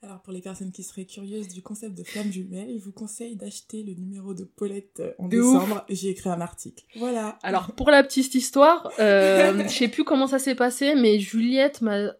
Alors 0.00 0.22
pour 0.22 0.32
les 0.32 0.40
personnes 0.40 0.70
qui 0.70 0.84
seraient 0.84 1.06
curieuses 1.06 1.48
du 1.48 1.60
concept 1.60 1.98
de 1.98 2.04
flamme 2.04 2.30
jumelle, 2.30 2.76
je 2.78 2.84
vous 2.84 2.92
conseille 2.92 3.34
d'acheter 3.34 3.82
le 3.82 3.94
numéro 3.94 4.32
de 4.32 4.44
Paulette 4.44 5.00
euh, 5.00 5.12
en 5.18 5.26
De 5.26 5.36
décembre. 5.36 5.84
J'ai 5.88 6.10
écrit 6.10 6.30
un 6.30 6.40
article. 6.40 6.84
Voilà. 6.96 7.36
Alors 7.42 7.72
pour 7.72 7.90
la 7.90 8.04
petite 8.04 8.34
histoire, 8.36 8.92
euh, 9.00 9.60
je 9.64 9.68
sais 9.68 9.88
plus 9.88 10.04
comment 10.04 10.28
ça 10.28 10.38
s'est 10.38 10.54
passé, 10.54 10.94
mais 10.94 11.18
Juliette 11.18 11.82
m'a. 11.82 12.12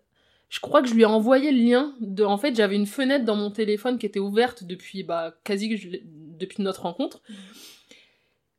Je 0.48 0.60
crois 0.60 0.82
que 0.82 0.88
je 0.88 0.94
lui 0.94 1.02
ai 1.02 1.06
envoyé 1.06 1.52
le 1.52 1.58
lien 1.58 1.94
de. 2.00 2.24
En 2.24 2.36
fait, 2.36 2.56
j'avais 2.56 2.74
une 2.74 2.86
fenêtre 2.86 3.24
dans 3.24 3.36
mon 3.36 3.52
téléphone 3.52 3.98
qui 3.98 4.06
était 4.06 4.18
ouverte 4.18 4.64
depuis 4.64 5.04
bah 5.04 5.34
quasi 5.44 5.68
depuis 6.04 6.62
notre 6.64 6.82
rencontre. 6.82 7.22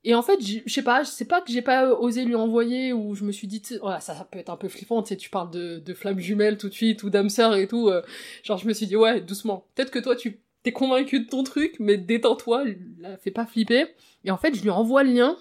Et 0.06 0.16
en 0.16 0.22
fait, 0.22 0.40
je 0.42 0.60
sais 0.72 0.82
pas, 0.82 1.04
je 1.04 1.10
sais 1.10 1.26
pas 1.26 1.42
que 1.42 1.52
j'ai 1.52 1.62
pas 1.62 1.90
osé 1.94 2.24
lui 2.24 2.36
envoyer 2.36 2.94
ou 2.94 3.16
je 3.16 3.26
me 3.26 3.32
suis 3.34 3.48
dit, 3.48 3.62
ouais, 3.84 4.00
ça, 4.00 4.16
ça 4.16 4.28
peut 4.30 4.40
être 4.40 4.50
un 4.50 4.56
peu 4.56 4.70
flippant, 4.70 5.04
tu 5.04 5.10
sais, 5.10 5.18
tu 5.18 5.30
parles 5.30 5.52
de, 5.52 5.80
de 5.80 5.94
flammes 5.94 6.20
jumelles 6.20 6.58
tout 6.58 6.70
de 6.70 6.74
suite 6.74 7.04
ou 7.04 7.10
d'âme 7.10 7.30
sœur 7.30 7.56
et 7.56 7.68
tout. 7.68 7.90
euh, 7.90 8.02
genre, 8.44 8.58
je 8.58 8.68
me 8.68 8.74
suis 8.74 8.88
dit, 8.88 8.96
ouais, 8.96 9.20
doucement. 9.20 9.66
Peut-être 9.76 9.92
que 9.92 10.00
toi, 10.00 10.16
tu 10.16 10.40
t'es 10.64 10.72
convaincu 10.72 11.20
de 11.22 11.28
ton 11.28 11.44
truc, 11.44 11.76
mais 11.80 11.98
détends-toi, 11.98 12.64
la 13.00 13.18
fais 13.18 13.32
pas 13.32 13.46
flipper. 13.46 13.88
Et 14.24 14.32
en 14.32 14.38
fait, 14.38 14.56
je 14.56 14.62
lui 14.62 14.70
envoie 14.70 15.04
le 15.04 15.12
lien 15.12 15.38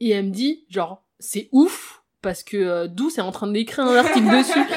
et 0.00 0.10
elle 0.10 0.26
me 0.26 0.30
dit, 0.30 0.64
genre, 0.68 1.04
c'est 1.20 1.48
ouf 1.52 2.02
parce 2.22 2.42
que 2.42 2.56
euh, 2.56 2.86
Douce 2.88 3.18
est 3.18 3.22
en 3.22 3.32
train 3.32 3.46
d'écrire 3.50 3.84
un 3.84 3.96
article 3.96 4.28
dessus. 4.36 4.60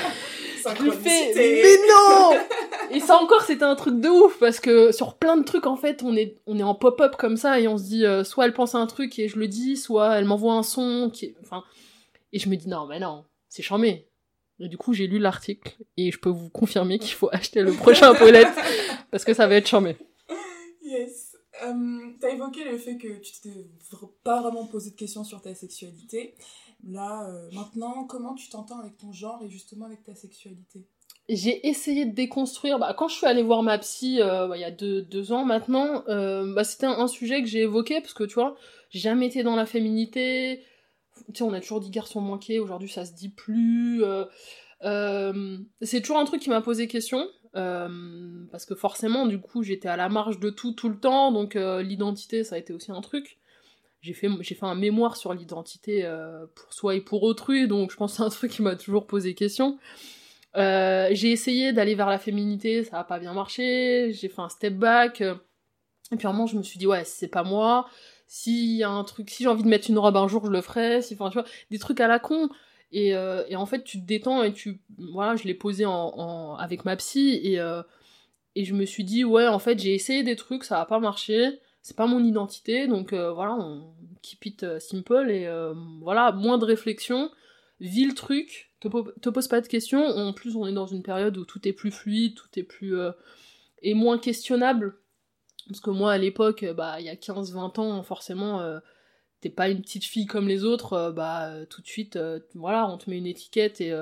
Je 0.78 0.84
lui 0.84 0.92
fais, 0.92 1.34
mais 1.36 1.76
non 1.90 2.38
Et 2.92 3.00
ça 3.00 3.18
encore, 3.18 3.42
c'était 3.42 3.64
un 3.64 3.76
truc 3.76 4.00
de 4.00 4.10
ouf, 4.10 4.40
parce 4.40 4.60
que 4.60 4.92
sur 4.92 5.16
plein 5.16 5.38
de 5.38 5.44
trucs, 5.44 5.66
en 5.66 5.76
fait, 5.76 6.04
on 6.04 6.16
est, 6.16 6.36
on 6.46 6.58
est 6.58 6.64
en 6.64 6.76
pop-up 6.76 7.16
comme 7.18 7.38
ça, 7.38 7.60
et 7.60 7.68
on 7.68 7.78
se 7.78 7.84
dit, 7.84 8.06
euh, 8.06 8.24
soit 8.24 8.46
elle 8.46 8.54
pense 8.54 8.76
à 8.76 8.80
un 8.80 8.88
truc 8.88 9.18
et 9.20 9.28
je 9.28 9.38
le 9.38 9.48
dis, 9.48 9.78
soit 9.78 10.18
elle 10.18 10.26
m'envoie 10.26 10.54
un 10.54 10.64
son, 10.64 11.10
qui 11.12 11.26
est... 11.26 11.36
enfin... 11.42 11.64
Et 12.32 12.40
je 12.40 12.50
me 12.50 12.56
dis, 12.56 12.68
non, 12.68 12.88
mais 12.88 13.00
non, 13.00 13.26
c'est 13.48 13.62
charmé. 13.62 14.08
Et 14.60 14.68
du 14.68 14.78
coup, 14.78 14.94
j'ai 14.94 15.08
lu 15.08 15.20
l'article, 15.20 15.78
et 15.98 16.12
je 16.12 16.20
peux 16.20 16.30
vous 16.30 16.50
confirmer 16.50 17.00
qu'il 17.00 17.14
faut 17.14 17.30
acheter 17.32 17.62
le 17.62 17.74
prochain 17.74 18.14
Paulette, 18.20 18.54
parce 19.12 19.24
que 19.24 19.34
ça 19.34 19.48
va 19.48 19.56
être 19.56 19.68
charmé. 19.68 19.98
Yes. 20.82 21.36
Euh, 21.64 22.12
T'as 22.20 22.30
évoqué 22.30 22.64
le 22.64 22.78
fait 22.78 22.98
que 22.98 23.20
tu 23.20 23.34
t'es 23.42 23.68
pas 24.24 24.42
vraiment 24.42 24.66
posé 24.66 24.92
de 24.92 24.96
questions 24.96 25.24
sur 25.24 25.42
ta 25.42 25.54
sexualité. 25.54 26.36
Là, 26.86 27.28
euh, 27.30 27.50
maintenant, 27.54 28.04
comment 28.06 28.34
tu 28.34 28.50
t'entends 28.50 28.80
avec 28.80 28.98
ton 28.98 29.14
genre 29.14 29.42
et 29.44 29.50
justement 29.50 29.86
avec 29.86 30.04
ta 30.04 30.16
sexualité? 30.16 30.86
J'ai 31.30 31.68
essayé 31.68 32.06
de 32.06 32.14
déconstruire. 32.14 32.80
Bah, 32.80 32.94
quand 32.98 33.08
je 33.08 33.16
suis 33.16 33.26
allée 33.26 33.44
voir 33.44 33.64
ma 33.64 33.78
psy 33.78 34.22
euh, 34.22 34.48
bah, 34.48 34.58
il 34.58 34.62
y 34.62 34.66
a 34.66 34.72
deux, 34.72 35.32
ans 35.32 35.46
maintenant, 35.46 36.04
euh, 36.10 36.54
bah, 36.54 36.66
c'était 36.66 36.86
un, 36.86 37.08
sujet 37.08 37.42
que 37.42 37.48
j'ai 37.48 37.62
évoqué 37.62 38.02
parce 38.02 38.14
que 38.14 38.26
tu 38.26 38.34
vois, 38.34 38.56
j'ai 38.90 39.00
jamais 39.00 39.28
été 39.28 39.42
dans 39.42 39.56
la 39.56 39.66
féminité. 39.66 40.64
Tu 41.28 41.36
sais, 41.36 41.44
on 41.44 41.54
a 41.54 41.62
toujours 41.62 41.80
dit 41.80 41.92
garçon 41.92 42.20
manqué. 42.20 42.60
Aujourd'hui, 42.60 42.90
ça 42.90 43.06
se 43.06 43.14
dit 43.14 43.30
plus. 43.30 44.04
euh, 44.04 45.58
c'est 45.82 46.02
toujours 46.02 46.18
un 46.18 46.26
truc 46.26 46.42
qui 46.42 46.50
m'a 46.50 46.62
posé 46.62 46.88
question. 46.88 47.26
parce 47.54 48.66
que 48.66 48.76
forcément, 48.76 49.26
du 49.26 49.40
coup, 49.40 49.64
j'étais 49.64 49.88
à 49.88 49.96
la 49.96 50.10
marge 50.10 50.40
de 50.40 50.50
tout 50.50 50.74
tout 50.74 50.90
le 50.90 51.00
temps. 51.00 51.32
Donc, 51.32 51.56
l'identité, 51.56 52.44
ça 52.44 52.56
a 52.56 52.58
été 52.58 52.74
aussi 52.74 52.92
un 52.92 53.02
truc. 53.02 53.40
J'ai 54.02 54.14
fait, 54.14 54.28
j'ai 54.42 54.56
fait 54.56 54.66
un 54.66 54.76
mémoire 54.76 55.16
sur 55.16 55.34
l'identité 55.34 56.06
pour 56.56 56.74
soi 56.74 56.96
et 56.96 57.02
pour 57.02 57.24
autrui. 57.24 57.70
Donc, 57.70 57.92
je 57.92 57.96
pense 57.96 58.12
que 58.12 58.18
c'est 58.18 58.24
un 58.24 58.30
truc 58.30 58.52
qui 58.52 58.62
m'a 58.62 58.76
toujours 58.76 59.08
posé 59.08 59.36
question. 59.36 59.80
Euh, 60.56 61.10
j'ai 61.12 61.32
essayé 61.32 61.74
d'aller 61.74 61.96
vers 61.96 62.10
la 62.10 62.20
féminité, 62.20 62.84
ça 62.84 63.00
a 63.00 63.04
pas 63.04 63.20
bien 63.20 63.34
marché, 63.34 64.12
j'ai 64.14 64.30
fait 64.30 64.42
un 64.42 64.50
step 64.50 64.76
back, 64.76 65.22
euh, 65.22 65.36
et 66.12 66.16
puis 66.16 66.28
à 66.28 66.30
un 66.30 66.34
moment 66.34 66.46
je 66.46 66.58
me 66.58 66.62
suis 66.62 66.78
dit 66.78 66.86
ouais 66.86 67.04
c'est 67.06 67.28
pas 67.28 67.44
moi, 67.44 67.88
s'il 68.28 68.76
y 68.76 68.84
a 68.84 68.90
un 68.90 69.04
truc, 69.04 69.32
si 69.32 69.44
j'ai 69.44 69.50
envie 69.50 69.64
de 69.64 69.68
mettre 69.68 69.90
une 69.90 69.98
robe 69.98 70.16
un 70.16 70.28
jour 70.28 70.46
je 70.46 70.52
le 70.52 70.62
ferai, 70.62 71.02
si, 71.02 71.16
enfin 71.16 71.30
tu 71.30 71.40
vois, 71.40 71.48
des 71.72 71.80
trucs 71.80 72.00
à 72.00 72.08
la 72.08 72.20
con, 72.20 72.50
et, 72.92 73.16
euh, 73.16 73.44
et 73.50 73.56
en 73.56 73.66
fait 73.66 73.84
tu 73.84 74.00
te 74.00 74.06
détends 74.06 74.44
et 74.44 74.54
tu, 74.54 74.80
voilà 75.12 75.36
je 75.36 75.46
l'ai 75.46 75.56
posé 75.56 75.86
en, 75.88 76.56
avec 76.58 76.86
ma 76.86 76.96
psy, 76.98 77.40
et, 77.44 77.60
et 78.56 78.66
je 78.66 78.74
me 78.76 78.86
suis 78.86 79.04
dit 79.04 79.24
ouais 79.24 79.48
en 79.48 79.60
fait 79.60 79.80
j'ai 79.80 79.96
essayé 79.96 80.22
des 80.22 80.36
trucs, 80.36 80.66
ça 80.66 80.80
a 80.80 80.86
pas 80.86 81.00
marché, 81.00 81.60
c'est 81.82 81.98
pas 81.98 82.06
mon 82.06 82.24
identité, 82.24 82.86
donc 82.88 83.12
voilà 83.14 83.56
on 83.56 83.96
keep 84.22 84.46
it 84.46 84.80
simple, 84.80 85.32
et 85.32 85.50
voilà, 86.02 86.32
moins 86.32 86.60
de 86.60 86.66
réflexion, 86.66 87.32
vis 87.80 88.06
le 88.06 88.14
truc, 88.14 88.73
te, 88.84 88.88
po- 88.90 89.12
te 89.22 89.30
pose 89.30 89.48
pas 89.48 89.62
de 89.62 89.68
questions. 89.68 90.06
En 90.06 90.34
plus, 90.34 90.56
on 90.56 90.68
est 90.68 90.74
dans 90.74 90.86
une 90.88 91.04
période 91.04 91.38
où 91.38 91.46
tout 91.46 91.66
est 91.68 91.74
plus 91.74 91.92
fluide, 91.92 92.36
tout 92.36 92.48
est 92.60 92.64
plus. 92.64 92.98
euh, 92.98 93.12
moins 93.96 94.18
questionnable. 94.18 94.96
Parce 95.68 95.80
que 95.80 95.90
moi, 95.90 96.12
à 96.12 96.18
l'époque, 96.18 96.66
bah, 96.76 97.00
il 97.00 97.06
y 97.06 97.10
a 97.10 97.16
15-20 97.16 97.80
ans, 97.80 98.04
forcément, 98.04 98.60
euh, 98.62 98.80
t'es 99.42 99.50
pas 99.50 99.70
une 99.70 99.82
petite 99.82 100.04
fille 100.06 100.26
comme 100.26 100.48
les 100.48 100.64
autres, 100.66 100.94
euh, 100.94 101.12
bah, 101.12 101.50
euh, 101.50 101.66
tout 101.66 101.82
de 101.82 101.88
suite, 101.88 102.18
euh, 102.18 102.40
voilà, 102.56 102.88
on 102.90 102.98
te 102.98 103.10
met 103.10 103.18
une 103.18 103.28
étiquette 103.28 103.82
et. 103.82 103.94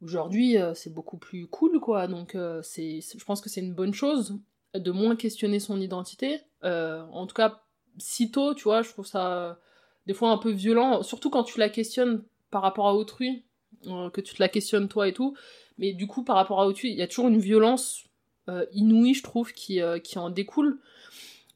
Aujourd'hui, 0.00 0.54
c'est 0.76 0.94
beaucoup 0.94 1.16
plus 1.18 1.48
cool, 1.48 1.80
quoi. 1.80 2.06
Donc, 2.06 2.36
c'est, 2.62 3.00
je 3.00 3.24
pense 3.24 3.40
que 3.40 3.48
c'est 3.48 3.60
une 3.60 3.74
bonne 3.74 3.92
chose 3.94 4.38
de 4.74 4.92
moins 4.92 5.16
questionner 5.16 5.58
son 5.58 5.80
identité. 5.80 6.38
En 6.62 7.26
tout 7.26 7.34
cas, 7.34 7.64
si 7.98 8.30
tôt, 8.30 8.54
tu 8.54 8.62
vois, 8.62 8.82
je 8.82 8.90
trouve 8.90 9.06
ça 9.06 9.58
des 10.06 10.14
fois 10.14 10.30
un 10.30 10.38
peu 10.38 10.52
violent, 10.52 11.02
surtout 11.02 11.30
quand 11.30 11.42
tu 11.42 11.58
la 11.58 11.68
questionnes 11.68 12.22
par 12.52 12.62
rapport 12.62 12.86
à 12.86 12.94
autrui, 12.94 13.42
euh, 13.86 14.10
que 14.10 14.20
tu 14.20 14.34
te 14.34 14.42
la 14.42 14.48
questionnes 14.48 14.88
toi 14.88 15.08
et 15.08 15.12
tout. 15.12 15.36
Mais 15.78 15.92
du 15.92 16.06
coup, 16.06 16.24
par 16.24 16.36
rapport 16.36 16.60
à 16.60 16.66
autrui, 16.66 16.90
il 16.90 16.96
y 16.96 17.02
a 17.02 17.06
toujours 17.06 17.28
une 17.28 17.38
violence 17.38 18.04
euh, 18.48 18.64
inouïe, 18.72 19.14
je 19.14 19.22
trouve, 19.22 19.52
qui, 19.52 19.80
euh, 19.80 19.98
qui 19.98 20.18
en 20.18 20.30
découle. 20.30 20.78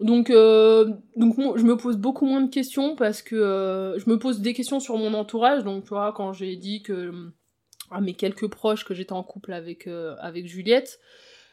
Donc, 0.01 0.33
donc 0.33 1.39
moi, 1.39 1.55
je 1.57 1.63
me 1.63 1.77
pose 1.77 1.97
beaucoup 1.97 2.27
moins 2.27 2.41
de 2.41 2.51
questions 2.51 2.97
parce 2.97 3.23
que 3.23 3.95
je 3.99 4.11
me 4.11 4.19
pose 4.19 4.41
des 4.41 4.53
questions 4.53 4.81
sur 4.81 4.99
mon 4.99 5.15
entourage. 5.15 5.63
Donc, 5.63 5.85
tu 5.85 5.91
vois, 5.91 6.13
quand 6.13 6.33
j'ai 6.33 6.57
dit 6.57 6.83
que 6.83 7.13
à 7.91 8.01
mes 8.01 8.15
quelques 8.15 8.49
proches 8.49 8.85
que 8.85 8.95
j'étais 8.95 9.13
en 9.13 9.23
couple 9.23 9.53
avec, 9.53 9.89
avec 10.19 10.47
Juliette, 10.47 10.99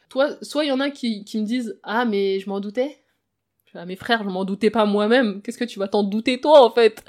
toi, 0.08 0.30
soit 0.42 0.64
il 0.64 0.68
y 0.68 0.72
en 0.72 0.80
a 0.80 0.90
qui, 0.90 1.24
qui 1.24 1.38
me 1.38 1.46
disent 1.46 1.78
Ah, 1.84 2.04
mais 2.04 2.40
je 2.40 2.48
m'en 2.48 2.58
doutais. 2.58 2.99
Ah, 3.74 3.86
mes 3.86 3.96
frères, 3.96 4.24
je 4.24 4.28
m'en 4.28 4.44
doutais 4.44 4.70
pas 4.70 4.84
moi-même. 4.84 5.40
Qu'est-ce 5.42 5.58
que 5.58 5.64
tu 5.64 5.78
vas 5.78 5.88
t'en 5.88 6.02
douter 6.02 6.40
toi, 6.40 6.64
en 6.64 6.70
fait? 6.70 7.04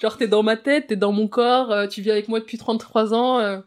Genre, 0.00 0.16
t'es 0.16 0.26
dans 0.28 0.42
ma 0.42 0.56
tête, 0.56 0.88
t'es 0.88 0.96
dans 0.96 1.12
mon 1.12 1.28
corps, 1.28 1.70
euh, 1.70 1.86
tu 1.86 2.02
vis 2.02 2.10
avec 2.10 2.28
moi 2.28 2.40
depuis 2.40 2.58
33 2.58 3.14
ans. 3.14 3.38
euh. 3.38 3.60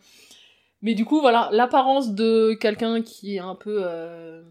Mais 0.82 0.94
du 0.96 1.06
coup, 1.06 1.22
voilà, 1.22 1.50
l'apparence 1.54 2.14
de 2.14 2.54
quelqu'un 2.60 3.02
qui 3.02 3.36
est 3.36 3.40
un 3.40 3.56
peu. 3.56 3.78
euh, 3.84 4.44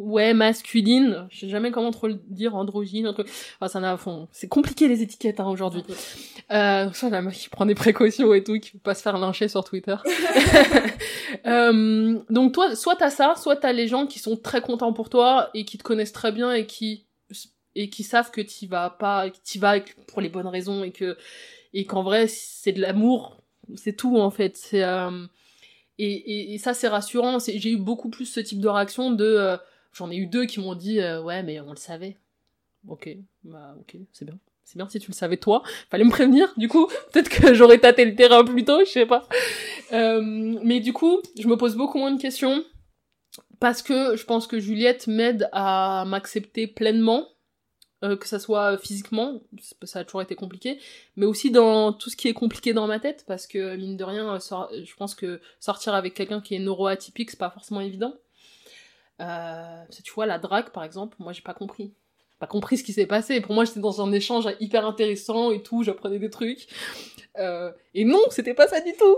Ouais, 0.00 0.32
masculine. 0.32 1.26
Je 1.28 1.40
sais 1.40 1.48
jamais 1.50 1.70
comment 1.70 1.90
trop 1.90 2.08
le 2.08 2.18
dire, 2.28 2.56
androgyne, 2.56 3.04
un 3.04 3.12
truc. 3.12 3.28
Enfin, 3.56 3.68
ça 3.68 3.80
n'a 3.80 3.98
fond. 3.98 4.28
C'est 4.32 4.48
compliqué 4.48 4.88
les 4.88 5.02
étiquettes 5.02 5.40
hein, 5.40 5.46
aujourd'hui. 5.46 5.82
Euh, 6.50 6.90
ça, 6.92 7.10
la 7.10 7.20
meuf 7.20 7.36
qui 7.36 7.50
prend 7.50 7.66
des 7.66 7.74
précautions 7.74 8.32
et 8.32 8.42
tout, 8.42 8.58
qui 8.58 8.70
peut 8.70 8.78
pas 8.78 8.94
se 8.94 9.02
faire 9.02 9.18
lyncher 9.18 9.48
sur 9.48 9.62
Twitter. 9.62 9.96
Euh, 11.46 12.18
donc 12.28 12.52
toi, 12.52 12.74
soit 12.74 12.96
t'as 12.96 13.08
ça, 13.08 13.34
soit 13.36 13.56
t'as 13.56 13.72
les 13.72 13.86
gens 13.86 14.06
qui 14.06 14.18
sont 14.18 14.36
très 14.36 14.60
contents 14.60 14.92
pour 14.92 15.08
toi 15.08 15.48
et 15.54 15.64
qui 15.64 15.78
te 15.78 15.84
connaissent 15.84 16.12
très 16.12 16.32
bien 16.32 16.52
et 16.52 16.66
qui 16.66 17.06
et 17.76 17.88
qui 17.88 18.02
savent 18.02 18.32
que 18.32 18.40
t'y 18.40 18.66
vas 18.66 18.90
pas, 18.90 19.30
que 19.30 19.36
t'y 19.42 19.58
vas 19.58 19.78
pour 20.08 20.20
les 20.20 20.28
bonnes 20.28 20.48
raisons 20.48 20.82
et 20.82 20.90
que 20.90 21.16
et 21.72 21.86
qu'en 21.86 22.02
vrai 22.02 22.26
c'est 22.26 22.72
de 22.72 22.80
l'amour, 22.80 23.40
c'est 23.76 23.96
tout 23.96 24.18
en 24.18 24.30
fait. 24.30 24.56
C'est 24.56 24.82
euh, 24.82 25.24
et, 25.98 26.12
et, 26.12 26.54
et 26.54 26.58
ça 26.58 26.74
c'est 26.74 26.88
rassurant. 26.88 27.38
J'ai 27.38 27.70
eu 27.70 27.78
beaucoup 27.78 28.10
plus 28.10 28.26
ce 28.26 28.40
type 28.40 28.60
de 28.60 28.68
réaction 28.68 29.12
de 29.12 29.24
euh, 29.24 29.56
j'en 29.92 30.10
ai 30.10 30.16
eu 30.16 30.26
deux 30.26 30.46
qui 30.46 30.60
m'ont 30.60 30.74
dit 30.74 31.00
euh, 31.00 31.22
ouais 31.22 31.42
mais 31.42 31.60
on 31.60 31.70
le 31.70 31.76
savait. 31.76 32.16
Ok, 32.88 33.08
bah 33.44 33.74
ok, 33.78 33.96
c'est 34.12 34.24
bien. 34.24 34.38
C'est 34.64 34.76
bien 34.76 34.88
si 34.88 35.00
tu 35.00 35.10
le 35.10 35.14
savais 35.16 35.36
toi. 35.36 35.62
Fallait 35.90 36.04
me 36.04 36.10
prévenir, 36.10 36.52
du 36.56 36.68
coup. 36.68 36.86
Peut-être 37.12 37.28
que 37.28 37.54
j'aurais 37.54 37.78
tâté 37.78 38.04
le 38.04 38.14
terrain 38.14 38.44
plus 38.44 38.64
tôt, 38.64 38.78
je 38.84 38.90
sais 38.90 39.06
pas. 39.06 39.28
Euh, 39.92 40.20
mais 40.22 40.78
du 40.80 40.92
coup, 40.92 41.20
je 41.38 41.48
me 41.48 41.56
pose 41.56 41.74
beaucoup 41.76 41.98
moins 41.98 42.12
de 42.12 42.20
questions. 42.20 42.64
Parce 43.58 43.82
que 43.82 44.16
je 44.16 44.24
pense 44.24 44.46
que 44.46 44.60
Juliette 44.60 45.06
m'aide 45.08 45.48
à 45.52 46.04
m'accepter 46.06 46.66
pleinement. 46.68 47.26
euh, 48.02 48.16
que 48.16 48.26
ça 48.26 48.38
soit 48.38 48.78
physiquement, 48.78 49.40
ça 49.82 49.98
a 50.00 50.04
toujours 50.04 50.22
été 50.22 50.34
compliqué, 50.34 50.78
mais 51.16 51.26
aussi 51.26 51.50
dans 51.50 51.92
tout 51.92 52.08
ce 52.08 52.16
qui 52.16 52.28
est 52.28 52.32
compliqué 52.32 52.72
dans 52.72 52.86
ma 52.86 52.98
tête, 52.98 53.24
parce 53.26 53.46
que 53.46 53.76
mine 53.76 53.96
de 53.96 54.04
rien, 54.04 54.38
je 54.38 54.94
pense 54.96 55.14
que 55.14 55.40
sortir 55.58 55.94
avec 55.94 56.14
quelqu'un 56.14 56.40
qui 56.40 56.54
est 56.54 56.58
neuroatypique, 56.60 57.30
c'est 57.30 57.38
pas 57.38 57.50
forcément 57.50 57.80
évident. 57.82 58.14
Euh, 59.20 59.84
tu 60.04 60.12
vois, 60.12 60.26
la 60.26 60.38
drague, 60.38 60.70
par 60.70 60.84
exemple, 60.84 61.16
moi, 61.18 61.32
j'ai 61.32 61.42
pas 61.42 61.54
compris. 61.54 61.94
Pas 62.38 62.46
compris 62.46 62.78
ce 62.78 62.84
qui 62.84 62.92
s'est 62.92 63.06
passé. 63.06 63.40
Pour 63.40 63.54
moi, 63.54 63.64
j'étais 63.64 63.80
dans 63.80 64.00
un 64.00 64.12
échange 64.12 64.48
hyper 64.60 64.86
intéressant 64.86 65.50
et 65.50 65.62
tout, 65.62 65.82
j'apprenais 65.82 66.18
des 66.18 66.30
trucs. 66.30 66.68
Euh, 67.38 67.70
et 67.94 68.04
non, 68.04 68.20
c'était 68.30 68.54
pas 68.54 68.66
ça 68.66 68.80
du 68.80 68.92
tout. 68.98 69.16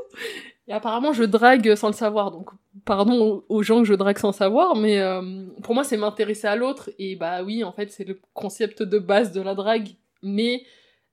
Et 0.66 0.72
apparemment, 0.72 1.12
je 1.12 1.22
drague 1.22 1.74
sans 1.76 1.86
le 1.86 1.92
savoir. 1.92 2.32
Donc, 2.32 2.50
pardon 2.84 3.44
aux 3.48 3.62
gens 3.62 3.78
que 3.78 3.84
je 3.84 3.94
drague 3.94 4.18
sans 4.18 4.32
savoir, 4.32 4.74
mais 4.74 4.98
euh, 4.98 5.46
pour 5.62 5.74
moi, 5.74 5.84
c'est 5.84 5.96
m'intéresser 5.96 6.48
à 6.48 6.56
l'autre. 6.56 6.90
Et 6.98 7.14
bah 7.14 7.44
oui, 7.44 7.62
en 7.62 7.72
fait, 7.72 7.92
c'est 7.92 8.04
le 8.04 8.20
concept 8.34 8.82
de 8.82 8.98
base 8.98 9.30
de 9.30 9.40
la 9.40 9.54
drague. 9.54 9.90
Mais 10.22 10.64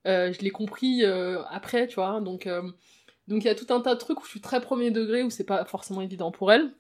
euh, 0.08 0.34
je 0.34 0.40
l'ai 0.40 0.52
compris 0.52 1.04
après, 1.52 1.88
tu 1.88 1.96
vois. 1.96 2.22
Donc, 2.22 2.50
donc 3.28 3.44
il 3.44 3.46
y 3.46 3.50
a 3.50 3.56
tout 3.56 3.72
un 3.72 3.82
tas 3.82 3.94
de 3.94 4.00
trucs 4.00 4.20
où 4.20 4.26
je 4.26 4.32
suis 4.32 4.42
très 4.42 4.62
premier 4.62 4.90
degré, 4.90 5.22
où 5.22 5.30
c'est 5.30 5.46
pas 5.46 5.64
forcément 5.66 6.02
évident 6.02 6.32
pour 6.32 6.52
elle. 6.52 6.72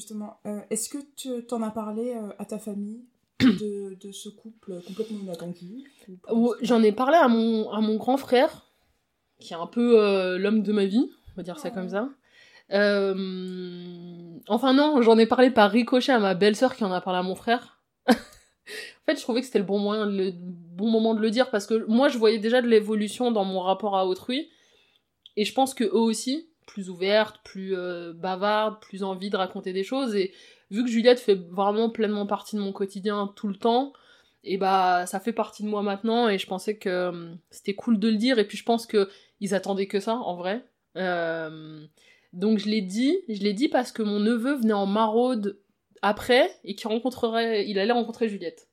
Justement, 0.00 0.40
euh, 0.46 0.60
est-ce 0.70 0.88
que 0.88 0.96
tu 1.14 1.44
t'en 1.44 1.60
as 1.60 1.70
parlé 1.70 2.14
euh, 2.14 2.32
à 2.38 2.46
ta 2.46 2.58
famille 2.58 3.04
de, 3.38 3.94
de 4.02 4.12
ce 4.12 4.30
couple 4.30 4.80
complètement 4.86 5.18
inattendu 5.18 5.84
J'en 6.62 6.82
ai 6.82 6.90
parlé 6.90 7.18
à 7.18 7.28
mon, 7.28 7.68
à 7.68 7.82
mon 7.82 7.96
grand 7.96 8.16
frère, 8.16 8.72
qui 9.40 9.52
est 9.52 9.58
un 9.58 9.66
peu 9.66 10.00
euh, 10.00 10.38
l'homme 10.38 10.62
de 10.62 10.72
ma 10.72 10.86
vie, 10.86 11.10
on 11.28 11.36
va 11.36 11.42
dire 11.42 11.58
ça 11.58 11.70
comme 11.70 11.90
ça. 11.90 12.08
Enfin 14.48 14.72
non, 14.72 15.02
j'en 15.02 15.18
ai 15.18 15.26
parlé 15.26 15.50
par 15.50 15.70
ricochet 15.70 16.12
à 16.12 16.18
ma 16.18 16.32
belle-sœur 16.32 16.76
qui 16.76 16.84
en 16.84 16.92
a 16.92 17.02
parlé 17.02 17.18
à 17.18 17.22
mon 17.22 17.34
frère. 17.34 17.82
en 18.08 18.14
fait, 19.04 19.16
je 19.16 19.20
trouvais 19.20 19.40
que 19.40 19.46
c'était 19.48 19.58
le 19.58 19.66
bon 19.66 19.80
moyen, 19.80 20.06
le 20.06 20.32
bon 20.32 20.88
moment 20.88 21.12
de 21.12 21.20
le 21.20 21.30
dire 21.30 21.50
parce 21.50 21.66
que 21.66 21.84
moi, 21.88 22.08
je 22.08 22.16
voyais 22.16 22.38
déjà 22.38 22.62
de 22.62 22.68
l'évolution 22.68 23.32
dans 23.32 23.44
mon 23.44 23.60
rapport 23.60 23.98
à 23.98 24.06
autrui, 24.06 24.48
et 25.36 25.44
je 25.44 25.52
pense 25.52 25.74
que 25.74 25.84
eux 25.84 26.00
aussi, 26.00 26.49
plus 26.70 26.88
ouvertes, 26.88 27.40
plus 27.44 27.76
euh, 27.76 28.12
bavardes, 28.12 28.80
plus 28.80 29.02
envie 29.02 29.30
de 29.30 29.36
raconter 29.36 29.72
des 29.72 29.84
choses. 29.84 30.14
Et 30.14 30.32
vu 30.70 30.84
que 30.84 30.90
Juliette 30.90 31.20
fait 31.20 31.34
vraiment 31.34 31.90
pleinement 31.90 32.26
partie 32.26 32.56
de 32.56 32.60
mon 32.60 32.72
quotidien 32.72 33.32
tout 33.36 33.48
le 33.48 33.56
temps, 33.56 33.92
et 34.44 34.56
bah 34.56 35.04
ça 35.06 35.20
fait 35.20 35.32
partie 35.32 35.62
de 35.62 35.68
moi 35.68 35.82
maintenant 35.82 36.28
et 36.28 36.38
je 36.38 36.46
pensais 36.46 36.78
que 36.78 36.88
euh, 36.88 37.34
c'était 37.50 37.74
cool 37.74 37.98
de 37.98 38.08
le 38.08 38.16
dire 38.16 38.38
et 38.38 38.46
puis 38.46 38.56
je 38.56 38.64
pense 38.64 38.86
que 38.86 39.10
ils 39.38 39.54
attendaient 39.54 39.86
que 39.86 40.00
ça 40.00 40.14
en 40.14 40.36
vrai 40.36 40.64
Euh, 40.96 41.86
donc 42.32 42.58
je 42.58 42.68
l'ai 42.68 42.80
dit 42.80 43.18
je 43.28 43.42
l'ai 43.42 43.52
dit 43.52 43.68
parce 43.68 43.92
que 43.92 44.02
mon 44.02 44.18
neveu 44.18 44.54
venait 44.54 44.72
en 44.72 44.86
maraude 44.86 45.60
après 46.00 46.50
et 46.64 46.74
qui 46.74 46.88
rencontrerait 46.88 47.68
il 47.68 47.78
allait 47.78 47.92
rencontrer 47.92 48.28
Juliette 48.28 48.69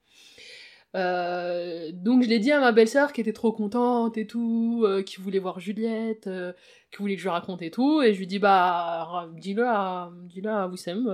Euh, 0.98 1.92
donc 1.94 2.24
je 2.24 2.28
l'ai 2.30 2.40
dit 2.40 2.52
à 2.52 2.60
ma 2.60 2.72
belle-sœur 2.72 3.14
qui 3.14 3.22
était 3.22 3.34
trop 3.34 3.52
contente 3.52 4.18
et 4.18 4.26
tout, 4.26 4.82
euh, 4.84 5.04
qui 5.04 5.22
voulait 5.22 5.40
voir 5.40 5.60
Juliette, 5.60 6.28
euh, 6.28 6.54
qui 6.92 6.98
voulait 6.98 7.14
que 7.16 7.22
je 7.22 7.26
lui 7.26 7.32
raconte 7.32 7.62
et 7.62 7.70
tout, 7.72 8.02
et 8.02 8.14
je 8.14 8.20
lui 8.20 8.26
dis 8.28 8.40
bah 8.40 9.30
dis-le 9.34 9.68
à 9.68 10.12
dis-le 10.24 10.50
à 10.50 10.68
Wissem, 10.68 11.06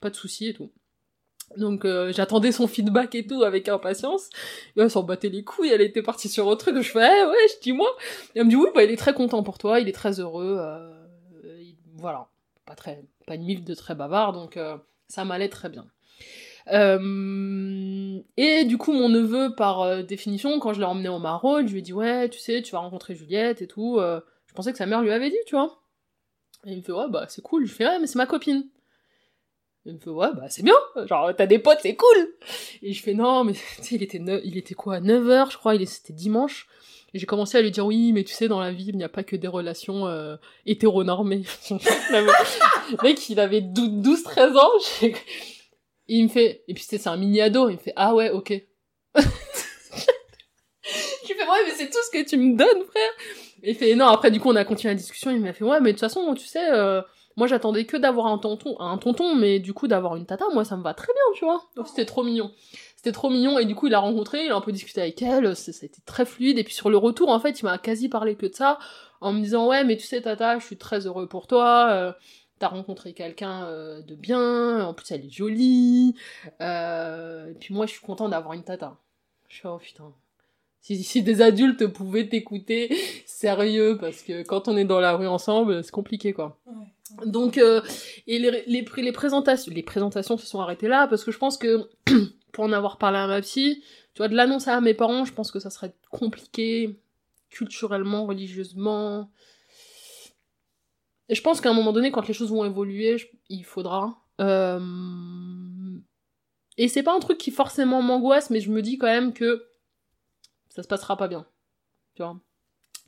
pas 0.00 0.10
de 0.10 0.16
souci 0.16 0.48
et 0.48 0.54
tout. 0.54 0.72
Donc 1.56 1.86
j'attendais 2.10 2.50
son 2.50 2.66
feedback 2.66 3.14
et 3.14 3.26
tout 3.26 3.44
avec 3.44 3.68
impatience. 3.68 4.28
Et 4.76 4.80
elle 4.80 4.90
s'en 4.90 5.04
battait 5.04 5.28
les 5.28 5.44
couilles, 5.44 5.70
elle 5.70 5.80
était 5.82 6.02
partie 6.02 6.28
sur 6.28 6.46
autre 6.46 6.64
truc. 6.72 6.82
Je 6.82 6.90
fais 6.90 6.98
eh, 7.08 7.26
ouais, 7.26 7.36
je 7.54 7.60
dis 7.62 7.72
moi. 7.72 7.88
Et 8.34 8.40
elle 8.40 8.46
me 8.46 8.50
dit 8.50 8.56
oui, 8.56 8.68
bah 8.74 8.82
il 8.82 8.90
est 8.90 8.96
très 8.96 9.14
content 9.14 9.42
pour 9.44 9.58
toi, 9.58 9.78
il 9.80 9.88
est 9.88 9.92
très 9.92 10.18
heureux. 10.20 10.58
il- 11.60 11.76
voilà, 11.94 12.28
pas 12.66 12.74
très, 12.74 13.04
pas 13.26 13.36
une 13.36 13.44
mille 13.44 13.64
de 13.64 13.74
très 13.74 13.94
bavard, 13.94 14.32
donc 14.32 14.58
ça 15.08 15.24
m'allait 15.24 15.48
très 15.48 15.68
bien. 15.68 15.86
Euh, 16.72 18.20
et 18.36 18.64
du 18.64 18.78
coup, 18.78 18.92
mon 18.92 19.08
neveu, 19.08 19.54
par 19.54 19.82
euh, 19.82 20.02
définition, 20.02 20.58
quand 20.58 20.72
je 20.72 20.80
l'ai 20.80 20.86
emmené 20.86 21.08
au 21.08 21.18
Maraude, 21.18 21.68
je 21.68 21.72
lui 21.72 21.78
ai 21.78 21.82
dit 21.82 21.92
ouais, 21.92 22.28
tu 22.28 22.38
sais, 22.38 22.62
tu 22.62 22.72
vas 22.72 22.78
rencontrer 22.78 23.14
Juliette 23.14 23.62
et 23.62 23.66
tout. 23.66 23.98
euh, 23.98 24.20
je 24.46 24.54
pensais 24.54 24.72
que 24.72 24.78
sa 24.78 24.86
mère 24.86 25.02
lui 25.02 25.10
avait 25.10 25.30
dit, 25.30 25.36
tu 25.46 25.54
vois. 25.54 25.80
Et 26.64 26.72
il 26.72 26.78
me 26.78 26.82
fait 26.82 26.92
ouais, 26.92 27.08
bah 27.08 27.26
c'est 27.28 27.42
cool. 27.42 27.66
Je 27.66 27.72
fais 27.72 27.86
ouais, 27.86 27.98
mais 27.98 28.06
c'est 28.06 28.18
ma 28.18 28.26
copine. 28.26 28.68
Il 29.84 29.94
me 29.94 29.98
fait 30.00 30.10
ouais, 30.10 30.28
bah 30.34 30.48
c'est 30.48 30.64
bien. 30.64 30.74
Genre 31.06 31.30
t'as 31.36 31.46
des 31.46 31.60
potes, 31.60 31.78
c'est 31.82 31.94
cool. 31.94 32.34
Et 32.82 32.92
je 32.92 33.02
fais 33.02 33.14
non, 33.14 33.44
mais 33.44 33.52
tu 33.76 33.82
sais, 33.82 33.94
il 33.94 34.02
était 34.02 34.20
il 34.44 34.56
était 34.56 34.74
quoi 34.74 35.00
9h, 35.00 35.52
je 35.52 35.58
crois, 35.58 35.78
c'était 35.86 36.12
dimanche. 36.12 36.66
Et 37.14 37.18
j'ai 37.18 37.26
commencé 37.26 37.56
à 37.56 37.62
lui 37.62 37.70
dire 37.70 37.86
oui, 37.86 38.12
mais 38.12 38.24
tu 38.24 38.34
sais, 38.34 38.48
dans 38.48 38.60
la 38.60 38.72
vie, 38.72 38.88
il 38.88 38.96
n'y 38.96 39.04
a 39.04 39.08
pas 39.08 39.22
que 39.22 39.36
des 39.36 39.48
relations 39.48 40.06
euh, 40.06 40.36
hétéronormées. 40.66 41.44
mec, 43.02 43.28
il 43.30 43.40
avait 43.40 43.60
12-13 43.60 44.56
ans. 44.56 44.70
Et 46.08 46.16
il 46.16 46.24
me 46.24 46.28
fait, 46.28 46.64
et 46.68 46.74
puis 46.74 46.84
c'est 46.86 47.06
un 47.06 47.16
mini 47.16 47.40
ado, 47.40 47.68
il 47.68 47.74
me 47.74 47.78
fait 47.78 47.92
ah 47.96 48.14
ouais, 48.14 48.30
ok. 48.30 48.50
je 49.16 49.20
lui 51.28 51.34
fais 51.34 51.48
ouais, 51.48 51.58
mais 51.66 51.72
c'est 51.74 51.90
tout 51.90 51.98
ce 52.04 52.10
que 52.16 52.24
tu 52.28 52.36
me 52.36 52.56
donnes, 52.56 52.84
frère. 52.84 53.10
Et 53.62 53.70
il 53.70 53.74
fait 53.76 53.94
non, 53.94 54.06
après 54.06 54.30
du 54.30 54.38
coup, 54.40 54.50
on 54.50 54.56
a 54.56 54.64
continué 54.64 54.92
la 54.94 54.98
discussion, 54.98 55.30
il 55.30 55.40
m'a 55.40 55.52
fait 55.52 55.64
ouais, 55.64 55.80
mais 55.80 55.90
de 55.92 55.98
toute 55.98 56.00
façon, 56.00 56.32
tu 56.34 56.46
sais, 56.46 56.70
euh, 56.72 57.02
moi 57.36 57.46
j'attendais 57.48 57.84
que 57.86 57.96
d'avoir 57.96 58.26
un 58.26 58.38
tonton, 58.38 58.78
un 58.80 58.98
tonton, 58.98 59.34
mais 59.34 59.58
du 59.58 59.72
coup, 59.72 59.88
d'avoir 59.88 60.16
une 60.16 60.26
tata, 60.26 60.44
moi 60.52 60.64
ça 60.64 60.76
me 60.76 60.82
va 60.82 60.94
très 60.94 61.12
bien, 61.12 61.22
tu 61.34 61.44
vois. 61.44 61.62
Donc 61.74 61.88
c'était 61.88 62.04
trop 62.04 62.22
mignon. 62.22 62.52
C'était 62.96 63.12
trop 63.12 63.30
mignon, 63.30 63.58
et 63.58 63.64
du 63.64 63.74
coup, 63.74 63.88
il 63.88 63.94
a 63.94 63.98
rencontré, 64.00 64.46
il 64.46 64.50
a 64.52 64.56
un 64.56 64.60
peu 64.60 64.72
discuté 64.72 65.00
avec 65.00 65.20
elle, 65.22 65.54
ça, 65.56 65.72
ça 65.72 65.80
a 65.82 65.86
été 65.86 66.00
très 66.06 66.24
fluide, 66.24 66.58
et 66.58 66.64
puis 66.64 66.74
sur 66.74 66.90
le 66.90 66.96
retour, 66.96 67.28
en 67.30 67.40
fait, 67.40 67.60
il 67.60 67.64
m'a 67.64 67.78
quasi 67.78 68.08
parlé 68.08 68.36
que 68.36 68.46
de 68.46 68.54
ça, 68.54 68.78
en 69.20 69.32
me 69.32 69.40
disant 69.40 69.66
ouais, 69.68 69.84
mais 69.84 69.96
tu 69.96 70.06
sais, 70.06 70.20
tata, 70.22 70.58
je 70.58 70.64
suis 70.64 70.76
très 70.76 71.06
heureux 71.06 71.26
pour 71.28 71.46
toi. 71.46 71.88
euh, 71.90 72.12
T'as 72.58 72.68
rencontré 72.68 73.12
quelqu'un 73.12 73.64
euh, 73.64 74.00
de 74.02 74.14
bien, 74.14 74.86
en 74.86 74.94
plus 74.94 75.10
elle 75.10 75.26
est 75.26 75.30
jolie, 75.30 76.14
euh, 76.62 77.50
et 77.50 77.54
puis 77.54 77.74
moi 77.74 77.84
je 77.86 77.92
suis 77.92 78.00
content 78.00 78.28
d'avoir 78.28 78.54
une 78.54 78.64
tata. 78.64 78.96
Je 79.48 79.56
suis 79.56 79.68
oh 79.68 79.78
putain. 79.78 80.12
Si, 80.80 81.02
si 81.02 81.22
des 81.22 81.42
adultes 81.42 81.86
pouvaient 81.88 82.28
t'écouter, 82.28 82.96
sérieux, 83.26 83.98
parce 84.00 84.22
que 84.22 84.42
quand 84.42 84.68
on 84.68 84.76
est 84.76 84.84
dans 84.84 85.00
la 85.00 85.16
rue 85.16 85.26
ensemble, 85.26 85.84
c'est 85.84 85.90
compliqué 85.90 86.32
quoi. 86.32 86.58
Ouais. 86.66 87.26
Donc, 87.26 87.58
euh, 87.58 87.82
et 88.26 88.38
les, 88.38 88.64
les, 88.66 88.84
les 88.96 89.12
présentations, 89.12 89.72
les 89.72 89.82
présentations 89.82 90.36
se 90.36 90.46
sont 90.46 90.60
arrêtées 90.60 90.88
là, 90.88 91.06
parce 91.06 91.24
que 91.24 91.32
je 91.32 91.38
pense 91.38 91.56
que, 91.58 91.88
pour 92.52 92.64
en 92.64 92.72
avoir 92.72 92.98
parlé 92.98 93.18
à 93.18 93.26
ma 93.26 93.40
psy, 93.40 93.82
tu 94.14 94.18
vois, 94.18 94.28
de 94.28 94.34
l'annoncer 94.34 94.70
à 94.70 94.80
mes 94.80 94.94
parents, 94.94 95.24
je 95.24 95.32
pense 95.32 95.50
que 95.50 95.60
ça 95.60 95.70
serait 95.70 95.92
compliqué, 96.10 96.98
culturellement, 97.50 98.26
religieusement. 98.26 99.30
Je 101.28 101.40
pense 101.40 101.60
qu'à 101.60 101.70
un 101.70 101.74
moment 101.74 101.92
donné, 101.92 102.10
quand 102.12 102.26
les 102.28 102.34
choses 102.34 102.50
vont 102.50 102.64
évoluer, 102.64 103.16
il 103.48 103.64
faudra. 103.64 104.22
Euh, 104.40 104.80
Et 106.76 106.88
c'est 106.88 107.02
pas 107.02 107.14
un 107.14 107.20
truc 107.20 107.38
qui 107.38 107.50
forcément 107.50 108.02
m'angoisse, 108.02 108.50
mais 108.50 108.60
je 108.60 108.70
me 108.70 108.82
dis 108.82 108.98
quand 108.98 109.06
même 109.06 109.32
que 109.32 109.66
ça 110.68 110.82
se 110.82 110.88
passera 110.88 111.16
pas 111.16 111.26
bien. 111.28 111.46
Tu 112.14 112.22
vois. 112.22 112.38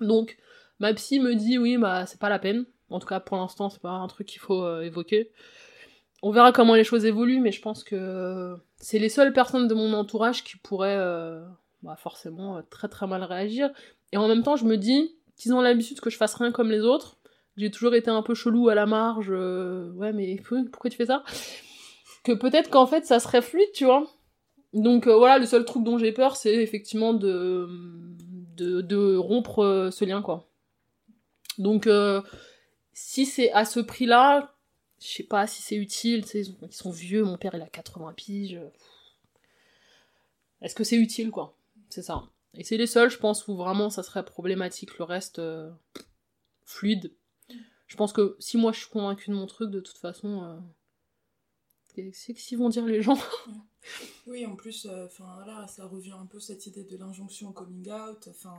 Donc, 0.01 0.39
ma 0.79 0.95
psy 0.95 1.21
me 1.21 1.35
dit 1.35 1.59
oui, 1.59 1.77
bah 1.77 2.07
c'est 2.07 2.21
pas 2.21 2.29
la 2.29 2.39
peine. 2.39 2.65
En 2.91 2.99
tout 2.99 3.07
cas, 3.07 3.21
pour 3.21 3.37
l'instant, 3.37 3.69
c'est 3.69 3.83
pas 3.83 3.91
un 3.91 4.07
truc 4.09 4.27
qu'il 4.27 4.41
faut 4.41 4.65
euh, 4.65 4.81
évoquer. 4.83 5.31
On 6.23 6.31
verra 6.33 6.53
comment 6.53 6.75
les 6.75 6.85
choses 6.85 7.05
évoluent, 7.05 7.41
mais 7.41 7.53
je 7.53 7.61
pense 7.61 7.85
que 7.85 8.57
c'est 8.79 8.99
les 8.99 9.11
seules 9.11 9.33
personnes 9.33 9.69
de 9.69 9.75
mon 9.75 9.93
entourage 9.93 10.43
qui 10.43 10.57
pourraient 10.57 10.97
euh, 10.97 11.45
bah, 11.83 11.97
forcément 11.97 12.61
très 12.71 12.89
très 12.89 13.07
mal 13.07 13.23
réagir. 13.23 13.71
Et 14.13 14.17
en 14.17 14.27
même 14.27 14.43
temps, 14.43 14.57
je 14.57 14.65
me 14.65 14.77
dis 14.77 15.15
qu'ils 15.37 15.53
ont 15.53 15.61
l'habitude 15.61 16.01
que 16.01 16.11
je 16.11 16.17
fasse 16.17 16.35
rien 16.35 16.51
comme 16.51 16.71
les 16.71 16.81
autres. 16.81 17.18
J'ai 17.59 17.71
toujours 17.71 17.95
été 17.95 18.09
un 18.11 18.23
peu 18.23 18.35
chelou 18.35 18.69
à 18.71 18.75
la 18.75 18.87
marge. 18.87 19.29
euh, 19.31 19.91
ouais, 19.93 20.13
mais 20.13 20.41
pourquoi 20.71 20.89
tu 20.91 20.97
fais 20.97 21.07
ça? 21.07 21.25
Que 22.25 22.33
peut-être 22.33 22.71
qu'en 22.71 22.87
fait, 22.87 23.05
ça 23.05 23.21
serait 23.21 23.43
fluide, 23.43 23.71
tu 23.75 23.85
vois. 23.85 24.07
Donc 24.73 25.07
euh, 25.07 25.17
voilà, 25.17 25.39
le 25.39 25.47
seul 25.47 25.65
truc 25.65 25.83
dont 25.85 25.99
j'ai 25.99 26.13
peur, 26.13 26.37
c'est 26.37 26.55
effectivement 26.55 27.15
de, 27.15 27.69
de, 28.57 29.17
rompre 29.17 29.61
euh, 29.65 29.91
ce 29.91 30.05
lien, 30.05 30.23
quoi. 30.23 30.49
Donc, 31.59 31.89
si 32.93 33.27
c'est 33.27 33.51
à 33.53 33.65
ce 33.65 33.81
prix-là, 33.81 34.55
je 35.01 35.09
sais 35.09 35.23
pas 35.25 35.47
si 35.49 35.61
c'est 35.61 35.75
utile, 35.77 36.23
tu 36.23 36.29
sais, 36.29 36.41
ils 36.43 36.51
ont- 36.53 36.69
ils 36.69 36.73
sont 36.73 36.91
vieux, 36.93 37.25
mon 37.25 37.37
père 37.37 37.53
il 37.55 37.63
a 37.63 37.67
80 37.67 38.13
piges. 38.13 38.61
Est-ce 40.63 40.75
que 40.77 40.85
c'est 40.85 40.97
utile, 40.97 41.31
quoi? 41.31 41.57
C'est 41.89 42.03
ça. 42.03 42.23
Et 42.55 42.63
c'est 42.65 42.77
les 42.77 42.87
seuls, 42.87 43.11
je 43.11 43.19
pense, 43.19 43.47
où 43.49 43.57
vraiment 43.57 43.91
ça 43.91 44.03
serait 44.05 44.25
problématique. 44.25 44.99
Le 44.99 45.05
reste, 45.05 45.41
fluide. 46.65 47.13
Je 47.89 47.97
pense 47.97 48.13
que 48.13 48.37
si 48.39 48.57
moi 48.57 48.73
je 48.73 48.81
suis 48.81 48.91
convaincue 48.91 49.31
de 49.31 49.35
mon 49.35 49.47
truc, 49.47 49.71
de 49.71 49.81
toute 49.81 49.99
façon, 49.99 50.43
euh, 50.45 50.59
c'est 52.13 52.35
que 52.35 52.41
s'ils 52.41 52.59
vont 52.59 52.69
dire 52.69 52.87
les 52.87 53.03
gens. 53.03 53.19
Oui, 54.27 54.45
en 54.45 54.55
plus, 54.55 54.87
euh, 54.87 55.07
enfin 55.07 55.47
là, 55.47 55.67
ça 55.67 55.87
revient 55.87 56.13
un 56.21 56.27
peu 56.27 56.39
cette 56.39 56.67
idée 56.67 56.85
de 56.85 56.97
l'injonction 56.99 57.49
au 57.49 57.53
coming 57.53 57.91
out. 57.91 58.29
Enfin, 58.29 58.53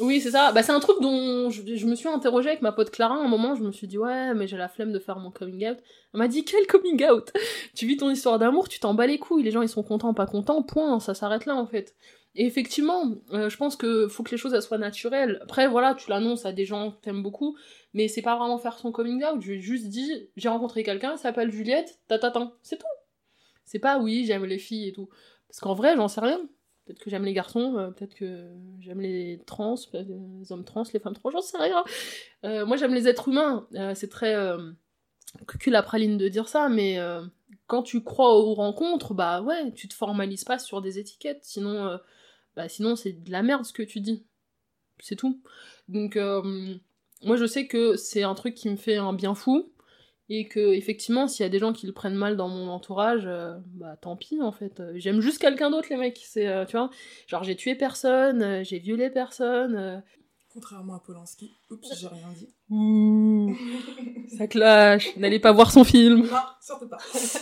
Oui, 0.00 0.20
c'est 0.20 0.32
ça. 0.32 0.52
Bah, 0.52 0.62
c'est 0.62 0.72
un 0.72 0.80
truc 0.80 1.00
dont 1.00 1.48
je, 1.48 1.62
je 1.74 1.86
me 1.86 1.94
suis 1.94 2.08
interrogée 2.08 2.50
avec 2.50 2.60
ma 2.60 2.72
pote 2.72 2.90
Clara. 2.90 3.14
À 3.14 3.18
un 3.18 3.28
moment, 3.28 3.54
je 3.54 3.62
me 3.62 3.72
suis 3.72 3.86
dit, 3.86 3.96
ouais, 3.96 4.34
mais 4.34 4.46
j'ai 4.46 4.58
la 4.58 4.68
flemme 4.68 4.92
de 4.92 4.98
faire 4.98 5.18
mon 5.18 5.30
coming 5.30 5.70
out. 5.70 5.78
Elle 6.12 6.18
m'a 6.18 6.28
dit, 6.28 6.44
quel 6.44 6.66
coming 6.66 7.02
out? 7.08 7.32
Tu 7.74 7.86
vis 7.86 7.96
ton 7.96 8.10
histoire 8.10 8.38
d'amour, 8.38 8.68
tu 8.68 8.78
t'en 8.80 8.92
bats 8.92 9.06
les 9.06 9.18
couilles. 9.18 9.44
Les 9.44 9.52
gens, 9.52 9.62
ils 9.62 9.68
sont 9.68 9.84
contents, 9.84 10.12
pas 10.12 10.26
contents, 10.26 10.62
point. 10.62 11.00
Ça 11.00 11.14
s'arrête 11.14 11.46
là, 11.46 11.54
en 11.54 11.66
fait. 11.66 11.94
Effectivement, 12.34 13.16
euh, 13.32 13.50
je 13.50 13.56
pense 13.58 13.76
que 13.76 14.08
faut 14.08 14.22
que 14.22 14.30
les 14.30 14.38
choses 14.38 14.58
soient 14.60 14.78
naturelles. 14.78 15.38
Après, 15.42 15.68
voilà, 15.68 15.94
tu 15.94 16.08
l'annonces 16.08 16.46
à 16.46 16.52
des 16.52 16.64
gens 16.64 16.92
que 16.92 17.00
t'aimes 17.02 17.22
beaucoup, 17.22 17.56
mais 17.92 18.08
c'est 18.08 18.22
pas 18.22 18.36
vraiment 18.36 18.58
faire 18.58 18.78
son 18.78 18.90
coming 18.90 19.22
out. 19.24 19.40
Je 19.40 19.54
juste 19.54 19.88
dit, 19.88 20.30
j'ai 20.36 20.48
rencontré 20.48 20.82
quelqu'un, 20.82 21.12
elle 21.12 21.18
s'appelle 21.18 21.50
Juliette, 21.50 22.00
tatatin. 22.08 22.52
C'est 22.62 22.78
tout. 22.78 22.86
C'est 23.64 23.78
pas, 23.78 23.98
oui, 23.98 24.24
j'aime 24.24 24.44
les 24.46 24.58
filles 24.58 24.88
et 24.88 24.92
tout. 24.92 25.08
Parce 25.48 25.60
qu'en 25.60 25.74
vrai, 25.74 25.94
j'en 25.96 26.08
sais 26.08 26.22
rien. 26.22 26.40
Peut-être 26.84 26.98
que 26.98 27.10
j'aime 27.10 27.24
les 27.24 27.32
garçons, 27.32 27.76
euh, 27.76 27.90
peut-être 27.90 28.14
que 28.14 28.48
j'aime 28.80 29.00
les 29.00 29.40
trans, 29.46 29.76
peut-être 29.90 30.08
les 30.08 30.50
hommes 30.50 30.64
trans, 30.64 30.82
les 30.92 31.00
femmes 31.00 31.14
trans, 31.14 31.30
j'en 31.30 31.40
sais 31.40 31.58
rien. 31.58 31.84
Euh, 32.44 32.66
moi, 32.66 32.76
j'aime 32.76 32.94
les 32.94 33.06
êtres 33.06 33.28
humains. 33.28 33.68
Euh, 33.74 33.94
c'est 33.94 34.08
très 34.08 34.34
euh, 34.34 34.72
cucul 35.46 35.74
la 35.74 35.82
praline 35.82 36.18
de 36.18 36.28
dire 36.28 36.48
ça, 36.48 36.68
mais 36.68 36.98
euh, 36.98 37.22
quand 37.66 37.82
tu 37.82 38.02
crois 38.02 38.34
aux 38.36 38.54
rencontres, 38.54 39.14
bah 39.14 39.42
ouais, 39.42 39.72
tu 39.72 39.86
te 39.86 39.94
formalises 39.94 40.44
pas 40.44 40.58
sur 40.58 40.82
des 40.82 40.98
étiquettes, 40.98 41.44
sinon, 41.44 41.86
euh, 41.86 41.98
bah 42.56 42.68
sinon 42.68 42.96
c'est 42.96 43.12
de 43.12 43.30
la 43.30 43.42
merde 43.42 43.64
ce 43.64 43.72
que 43.72 43.82
tu 43.82 44.00
dis. 44.00 44.24
C'est 45.00 45.16
tout. 45.16 45.40
Donc, 45.88 46.16
euh, 46.16 46.74
moi 47.22 47.36
je 47.36 47.46
sais 47.46 47.66
que 47.66 47.96
c'est 47.96 48.22
un 48.22 48.34
truc 48.34 48.54
qui 48.54 48.68
me 48.68 48.76
fait 48.76 48.96
un 48.96 49.12
bien 49.12 49.34
fou, 49.34 49.72
et 50.28 50.46
que 50.46 50.72
effectivement, 50.72 51.26
s'il 51.28 51.42
y 51.42 51.46
a 51.46 51.50
des 51.50 51.58
gens 51.58 51.72
qui 51.72 51.86
le 51.86 51.92
prennent 51.92 52.14
mal 52.14 52.36
dans 52.36 52.48
mon 52.48 52.68
entourage, 52.68 53.24
euh, 53.26 53.54
bah 53.74 53.96
tant 53.96 54.16
pis 54.16 54.40
en 54.40 54.52
fait. 54.52 54.80
J'aime 54.94 55.20
juste 55.20 55.38
quelqu'un 55.38 55.70
d'autre, 55.70 55.88
les 55.90 55.96
mecs. 55.96 56.20
C'est, 56.24 56.46
euh, 56.48 56.64
tu 56.64 56.76
vois, 56.76 56.90
genre 57.26 57.42
j'ai 57.44 57.56
tué 57.56 57.74
personne, 57.74 58.62
j'ai 58.64 58.78
violé 58.78 59.10
personne. 59.10 60.02
Contrairement 60.52 60.94
à 60.96 61.00
Polanski. 61.00 61.50
Oups, 61.70 61.98
j'ai 61.98 62.06
rien 62.08 62.28
dit. 62.36 62.48
Ouh, 62.70 63.56
ça 64.38 64.46
clash. 64.46 65.16
N'allez 65.16 65.40
pas 65.40 65.52
voir 65.52 65.70
son 65.72 65.82
film. 65.82 66.26
Non, 66.26 66.38
surtout 66.60 66.88
pas. 66.88 66.98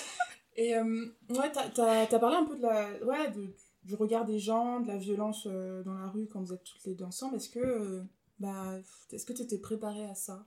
Et 0.57 0.77
euh, 0.77 1.07
ouais, 1.31 1.51
t'as 1.53 2.19
parlé 2.19 2.37
un 2.37 2.45
peu 2.45 2.57
de 2.57 2.63
la, 2.63 2.89
ouais, 3.05 3.31
de- 3.31 3.55
du 3.85 3.95
regard 3.95 4.25
des 4.25 4.39
gens, 4.39 4.81
de 4.81 4.89
la 4.89 4.97
violence 4.97 5.47
euh, 5.47 5.83
dans 5.85 5.95
la 5.95 6.09
rue 6.09 6.27
quand 6.27 6.41
vous 6.41 6.53
êtes 6.53 6.65
toutes 6.65 6.85
les 6.85 6.95
deux 6.95 7.05
ensemble. 7.05 7.37
Est-ce 7.37 7.49
que, 7.49 7.59
euh, 7.59 8.03
bah, 8.39 8.79
est-ce 9.13 9.25
que 9.25 9.33
t'étais 9.33 9.59
préparée 9.59 10.05
à 10.05 10.15
ça? 10.15 10.45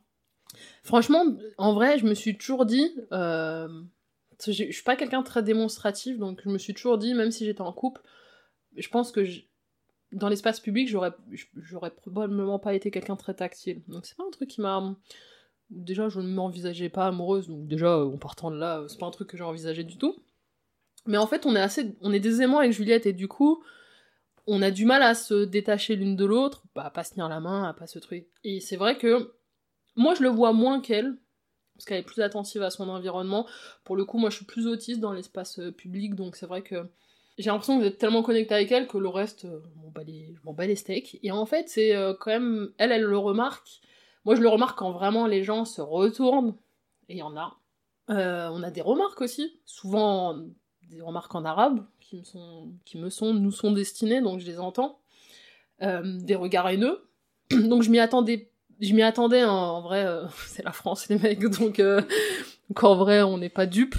Franchement, 0.84 1.26
en 1.58 1.74
vrai, 1.74 1.98
je 1.98 2.06
me 2.06 2.14
suis 2.14 2.38
toujours 2.38 2.66
dit. 2.66 2.94
euh, 3.12 3.68
je 4.46 4.52
suis 4.52 4.84
pas 4.84 4.96
quelqu'un 4.96 5.24
très 5.24 5.42
démonstratif, 5.42 6.18
donc 6.18 6.42
je 6.44 6.50
me 6.50 6.58
suis 6.58 6.74
toujours 6.74 6.98
dit, 6.98 7.14
même 7.14 7.32
si 7.32 7.46
j'étais 7.46 7.62
en 7.62 7.72
couple, 7.72 8.02
je 8.76 8.90
pense 8.90 9.12
que 9.12 9.26
dans 10.12 10.30
l'espace 10.30 10.60
public, 10.60 10.90
j'aurais 10.90 11.92
probablement 11.92 12.60
pas 12.60 12.74
été 12.74 12.92
quelqu'un 12.92 13.16
très 13.16 13.34
tactile. 13.34 13.82
Donc 13.88 14.06
c'est 14.06 14.18
pas 14.18 14.26
un 14.28 14.32
truc 14.32 14.50
qui 14.50 14.62
m'a. 14.62 14.96
Déjà, 15.70 16.10
je 16.10 16.20
ne 16.20 16.28
m'envisageais 16.28 16.90
pas 16.90 17.08
amoureuse, 17.08 17.48
donc 17.48 17.68
déjà, 17.68 17.98
en 18.06 18.18
partant 18.18 18.52
de 18.52 18.58
là, 18.58 18.84
c'est 18.88 19.00
pas 19.00 19.08
un 19.08 19.12
truc 19.12 19.30
que 19.30 19.38
j'ai 19.38 19.44
envisagé 19.44 19.84
du 19.84 19.98
tout. 19.98 20.16
Mais 21.06 21.18
en 21.18 21.28
fait, 21.28 21.46
on 21.46 21.56
est 21.56 21.62
assez. 21.62 21.96
On 22.02 22.14
est 22.14 22.20
des 22.20 22.42
aimants 22.42 22.60
avec 22.60 22.72
Juliette, 22.72 23.06
et 23.06 23.14
du 23.14 23.28
coup, 23.28 23.64
on 24.48 24.62
a 24.62 24.72
du 24.72 24.86
mal 24.86 25.04
à 25.04 25.16
se 25.16 25.46
détacher 25.46 25.96
l'une 25.96 26.16
de 26.16 26.26
l'autre, 26.26 26.64
bah, 26.76 26.86
à 26.86 26.90
pas 26.90 27.04
se 27.04 27.12
tenir 27.12 27.30
la 27.30 27.40
main, 27.40 27.64
à 27.64 27.74
pas 27.74 27.88
se 27.88 28.00
truc. 28.00 28.28
Et 28.44 28.60
c'est 28.60 28.76
vrai 28.76 28.98
que 28.98 29.34
moi, 29.96 30.16
je 30.16 30.24
le 30.24 30.30
vois 30.30 30.54
moins 30.54 30.82
qu'elle, 30.82 31.18
parce 31.76 31.86
qu'elle 31.86 32.00
est 32.00 32.04
plus 32.04 32.22
attentive 32.22 32.62
à 32.62 32.70
son 32.70 32.90
environnement. 32.90 33.48
Pour 33.84 33.96
le 33.96 34.06
coup, 34.06 34.18
moi, 34.18 34.30
je 34.30 34.38
suis 34.38 34.46
plus 34.46 34.68
autiste 34.68 35.00
dans 35.00 35.14
l'espace 35.14 35.60
euh, 35.60 35.72
public, 35.72 36.16
donc 36.16 36.36
c'est 36.36 36.46
vrai 36.46 36.62
que 36.62 36.88
j'ai 37.38 37.50
l'impression 37.50 37.78
que 37.78 37.82
vous 37.82 37.88
êtes 37.88 37.98
tellement 37.98 38.22
connecté 38.22 38.54
avec 38.54 38.72
elle 38.72 38.88
que 38.88 38.98
le 38.98 39.10
reste, 39.10 39.46
euh, 39.46 39.60
je 39.76 39.82
m'en 39.82 40.54
bats 40.54 40.66
les- 40.66 40.76
steaks. 40.76 41.20
Et 41.24 41.32
en 41.32 41.46
fait, 41.46 41.70
c'est 41.70 41.96
euh, 41.96 42.14
quand 42.14 42.32
même, 42.32 42.72
elle, 42.78 42.92
elle 42.92 43.04
le 43.04 43.18
remarque. 43.18 43.82
Moi, 44.26 44.36
je 44.36 44.42
le 44.42 44.50
remarque 44.50 44.78
quand 44.78 44.92
vraiment 44.92 45.26
les 45.28 45.44
gens 45.44 45.66
se 45.66 45.82
retournent, 45.82 46.56
et 47.10 47.14
il 47.14 47.18
y 47.18 47.24
en 47.24 47.36
a. 47.38 47.58
On 48.10 48.64
a 48.64 48.70
des 48.70 48.82
remarques 48.82 49.22
aussi, 49.22 49.60
souvent 49.66 50.38
des 50.90 51.02
remarques 51.02 51.34
en 51.36 51.46
arabe, 51.46 51.86
qui 52.00 52.18
me 52.18 52.24
sont, 52.24 52.72
qui 52.86 52.98
me 52.98 53.10
sont, 53.10 53.34
nous 53.34 53.52
sont 53.52 53.72
destinées, 53.72 54.22
donc 54.22 54.40
je 54.40 54.46
les 54.46 54.60
entends. 54.60 55.00
Euh, 55.82 56.20
des 56.22 56.36
regards 56.36 56.70
haineux. 56.70 57.04
donc 57.50 57.84
je 57.84 57.90
m'y 57.90 58.00
attendais 58.00 58.50
je 58.80 58.94
m'y 58.94 59.02
attendais, 59.02 59.42
hein, 59.42 59.52
en 59.52 59.82
vrai, 59.82 60.06
euh, 60.06 60.26
c'est 60.48 60.64
la 60.64 60.72
France, 60.72 61.08
les 61.10 61.18
mecs, 61.18 61.46
donc, 61.46 61.80
euh, 61.80 62.02
en 62.82 62.96
vrai, 62.96 63.22
on 63.22 63.38
n'est 63.38 63.50
pas 63.50 63.66
dupes. 63.66 63.96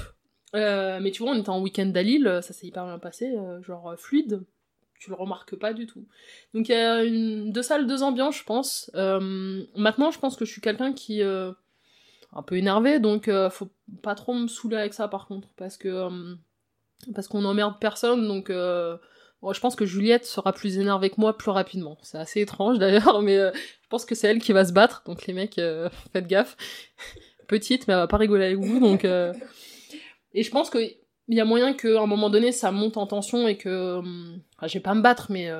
Euh, 0.54 1.00
mais 1.02 1.10
tu 1.10 1.22
vois, 1.22 1.32
on 1.32 1.38
était 1.38 1.50
en 1.50 1.60
week-end 1.60 1.90
à 1.94 2.02
Lille, 2.02 2.40
ça 2.42 2.52
s'est 2.52 2.66
hyper 2.66 2.84
bien 2.86 3.00
passé, 3.00 3.34
genre 3.62 3.96
fluide, 3.98 4.44
tu 5.00 5.10
le 5.10 5.16
remarques 5.16 5.56
pas 5.56 5.72
du 5.72 5.86
tout. 5.86 6.06
Donc 6.54 6.68
il 6.68 6.72
y 6.72 6.76
a 6.76 7.04
deux 7.50 7.62
salles, 7.62 7.88
deux 7.88 8.04
ambiances, 8.04 8.38
je 8.38 8.44
pense. 8.44 8.88
Maintenant, 8.94 10.12
je 10.12 10.18
pense 10.20 10.36
que 10.36 10.44
je 10.44 10.52
suis 10.52 10.60
quelqu'un 10.60 10.92
qui 10.92 11.22
un 11.22 12.42
peu 12.46 12.56
énervé, 12.56 13.00
donc 13.00 13.28
faut 13.50 13.68
pas 14.00 14.14
trop 14.14 14.32
me 14.32 14.46
saouler 14.46 14.76
avec 14.76 14.94
ça 14.94 15.08
par 15.08 15.26
contre, 15.26 15.48
parce 15.56 15.76
que 15.76 16.08
parce 17.12 17.28
qu'on 17.28 17.42
n'emmerde 17.42 17.74
personne, 17.80 18.26
donc 18.26 18.50
euh, 18.50 18.96
je 19.52 19.60
pense 19.60 19.76
que 19.76 19.84
Juliette 19.84 20.24
sera 20.24 20.52
plus 20.52 20.78
énervée 20.78 21.10
que 21.10 21.20
moi 21.20 21.36
plus 21.36 21.50
rapidement. 21.50 21.98
C'est 22.02 22.18
assez 22.18 22.40
étrange 22.40 22.78
d'ailleurs, 22.80 23.22
mais 23.22 23.36
euh, 23.36 23.50
je 23.54 23.88
pense 23.88 24.04
que 24.04 24.14
c'est 24.14 24.28
elle 24.28 24.38
qui 24.38 24.52
va 24.52 24.64
se 24.64 24.72
battre, 24.72 25.02
donc 25.06 25.26
les 25.26 25.34
mecs, 25.34 25.58
euh, 25.58 25.88
faites 26.12 26.26
gaffe. 26.26 26.56
Petite, 27.48 27.86
mais 27.86 27.94
elle 27.94 28.00
va 28.00 28.06
pas 28.06 28.16
rigoler 28.16 28.46
avec 28.46 28.58
vous, 28.58 28.80
donc... 28.80 29.04
Et 30.36 30.42
je 30.42 30.50
pense 30.50 30.70
qu'il 30.70 30.96
y 31.28 31.40
a 31.40 31.44
moyen 31.44 31.74
qu'à 31.74 32.00
un 32.00 32.06
moment 32.06 32.30
donné, 32.30 32.52
ça 32.52 32.72
monte 32.72 32.96
en 32.96 33.06
tension 33.06 33.46
et 33.46 33.58
que... 33.58 33.98
hum, 33.98 34.40
je 34.62 34.72
vais 34.72 34.80
pas 34.80 34.94
me 34.94 35.02
battre, 35.02 35.30
mais... 35.30 35.50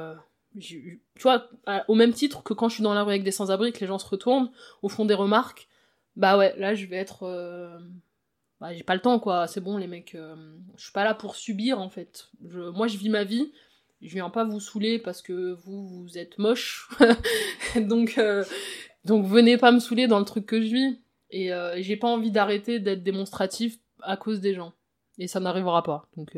Tu 0.59 1.03
vois, 1.21 1.51
au 1.89 1.95
même 1.95 2.15
titre 2.15 2.43
que 2.43 2.55
quand 2.55 2.71
je 2.71 2.77
suis 2.77 2.83
dans 2.83 2.95
la 2.95 3.03
rue 3.03 3.11
avec 3.11 3.23
des 3.23 3.33
sans-abri, 3.33 3.71
que 3.73 3.81
les 3.81 3.87
gens 3.87 3.99
se 3.99 4.09
retournent, 4.09 4.51
au 4.81 4.89
fond 4.89 5.05
des 5.05 5.13
remarques, 5.13 5.69
bah 6.17 6.39
ouais, 6.39 6.55
là, 6.57 6.75
je 6.75 6.87
vais 6.87 6.97
être... 6.97 7.29
Bah, 8.65 8.73
j'ai 8.73 8.83
pas 8.83 8.95
le 8.95 9.03
temps, 9.03 9.19
quoi. 9.21 9.47
C'est 9.47 9.61
bon, 9.61 9.77
les 9.77 9.87
mecs. 9.87 10.15
euh, 10.15 10.57
Je 10.79 10.85
suis 10.85 10.93
pas 10.93 11.05
là 11.05 11.13
pour 11.13 11.37
subir, 11.37 11.79
en 11.79 11.91
fait. 11.91 12.31
Moi, 12.41 12.89
je 12.89 12.97
vis 12.97 13.11
ma 13.11 13.23
vie. 13.23 13.53
Je 14.01 14.09
viens 14.15 14.31
pas 14.31 14.45
vous 14.45 14.59
saouler 14.59 14.99
parce 14.99 15.21
que 15.21 15.53
vous, 15.53 15.87
vous 15.87 16.17
êtes 16.17 16.39
moche. 16.39 16.89
donc, 17.77 18.17
euh, 18.17 18.43
donc, 19.05 19.27
venez 19.27 19.59
pas 19.59 19.71
me 19.71 19.81
saouler 19.81 20.07
dans 20.07 20.19
le 20.19 20.25
truc 20.25 20.47
que 20.47 20.63
je 20.63 20.75
vis. 20.75 20.99
Et 21.29 21.53
euh, 21.53 21.77
j'ai 21.83 21.99
pas 21.99 22.09
envie 22.09 22.31
d'arrêter 22.31 22.81
d'être 22.81 23.03
démonstratif 23.03 23.79
à 24.01 24.17
cause 24.17 24.41
des 24.41 24.55
gens. 24.55 24.73
Et 25.19 25.29
ça 25.29 25.41
n'arrivera 25.41 25.83
pas. 25.83 26.09
Donc, 26.17 26.35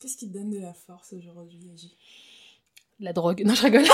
Qu'est-ce 0.00 0.16
qui 0.16 0.26
te 0.26 0.36
donne 0.36 0.50
de 0.50 0.58
la 0.58 0.74
force 0.74 1.12
aujourd'hui, 1.12 1.60
la 3.00 3.12
drogue. 3.12 3.42
Non, 3.44 3.54
je 3.54 3.62
rigole. 3.62 3.84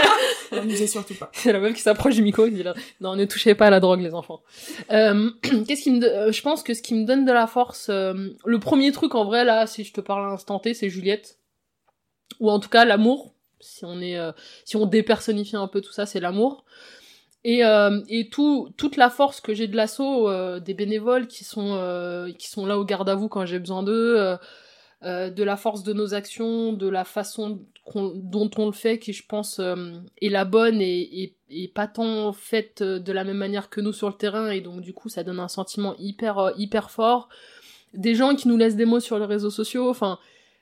L'amusez 0.52 0.86
surtout 0.86 1.14
pas. 1.14 1.30
C'est 1.32 1.52
la 1.52 1.58
meuf 1.58 1.74
qui 1.74 1.82
s'approche 1.82 2.14
du 2.14 2.22
micro 2.22 2.46
et 2.46 2.50
qui 2.50 2.56
dit 2.56 2.62
là, 2.62 2.74
non, 3.00 3.16
ne 3.16 3.24
touchez 3.24 3.54
pas 3.54 3.66
à 3.66 3.70
la 3.70 3.80
drogue, 3.80 4.00
les 4.00 4.14
enfants. 4.14 4.42
Euh, 4.90 5.30
Qu'est-ce 5.66 5.82
qui 5.82 5.90
me, 5.90 6.04
euh, 6.04 6.32
je 6.32 6.42
pense 6.42 6.62
que 6.62 6.74
ce 6.74 6.82
qui 6.82 6.94
me 6.94 7.04
donne 7.04 7.24
de 7.24 7.32
la 7.32 7.46
force, 7.46 7.88
euh, 7.90 8.14
le 8.44 8.58
premier 8.58 8.92
truc 8.92 9.14
en 9.14 9.24
vrai 9.24 9.44
là, 9.44 9.66
si 9.66 9.84
je 9.84 9.92
te 9.92 10.00
parle 10.00 10.26
à 10.26 10.28
l'instant 10.28 10.58
T, 10.58 10.74
c'est 10.74 10.88
Juliette, 10.88 11.38
ou 12.40 12.50
en 12.50 12.60
tout 12.60 12.68
cas 12.68 12.84
l'amour. 12.84 13.34
Si 13.60 13.84
on 13.84 14.00
est, 14.00 14.18
euh, 14.18 14.32
si 14.64 14.76
on 14.76 14.84
dépersonnifie 14.84 15.56
un 15.56 15.68
peu 15.68 15.80
tout 15.80 15.92
ça, 15.92 16.04
c'est 16.04 16.20
l'amour. 16.20 16.64
Et, 17.44 17.62
euh, 17.62 18.00
et 18.08 18.28
tout, 18.30 18.70
toute 18.78 18.96
la 18.96 19.10
force 19.10 19.40
que 19.42 19.52
j'ai 19.52 19.68
de 19.68 19.76
l'assaut, 19.76 20.28
euh, 20.30 20.60
des 20.60 20.72
bénévoles 20.72 21.26
qui 21.26 21.44
sont, 21.44 21.74
euh, 21.74 22.32
qui 22.32 22.48
sont 22.48 22.64
là 22.64 22.78
au 22.78 22.84
garde 22.84 23.08
à 23.08 23.14
vous 23.14 23.28
quand 23.28 23.44
j'ai 23.44 23.58
besoin 23.58 23.82
d'eux, 23.82 24.36
euh, 25.04 25.28
de 25.28 25.42
la 25.42 25.58
force 25.58 25.82
de 25.82 25.92
nos 25.92 26.14
actions, 26.14 26.72
de 26.72 26.88
la 26.88 27.04
façon 27.04 27.60
dont 27.94 28.50
on 28.56 28.66
le 28.66 28.72
fait, 28.72 28.98
qui 28.98 29.12
je 29.12 29.26
pense 29.26 29.58
euh, 29.58 29.98
est 30.22 30.30
la 30.30 30.46
bonne 30.46 30.80
et, 30.80 31.34
pas 31.74 31.86
tant 31.86 32.32
faite 32.32 32.80
euh, 32.80 32.98
de 32.98 33.12
la 33.12 33.22
même 33.22 33.36
manière 33.36 33.68
que 33.68 33.82
nous 33.82 33.92
sur 33.92 34.08
le 34.08 34.14
terrain, 34.14 34.50
et 34.50 34.62
donc 34.62 34.80
du 34.80 34.94
coup 34.94 35.10
ça 35.10 35.22
donne 35.22 35.40
un 35.40 35.48
sentiment 35.48 35.94
hyper, 35.98 36.52
hyper 36.56 36.90
fort. 36.90 37.28
Des 37.92 38.14
gens 38.14 38.34
qui 38.34 38.48
nous 38.48 38.56
laissent 38.56 38.76
des 38.76 38.86
mots 38.86 38.98
sur 38.98 39.18
les 39.18 39.26
réseaux 39.26 39.50
sociaux, 39.50 39.90
enfin, 39.90 40.18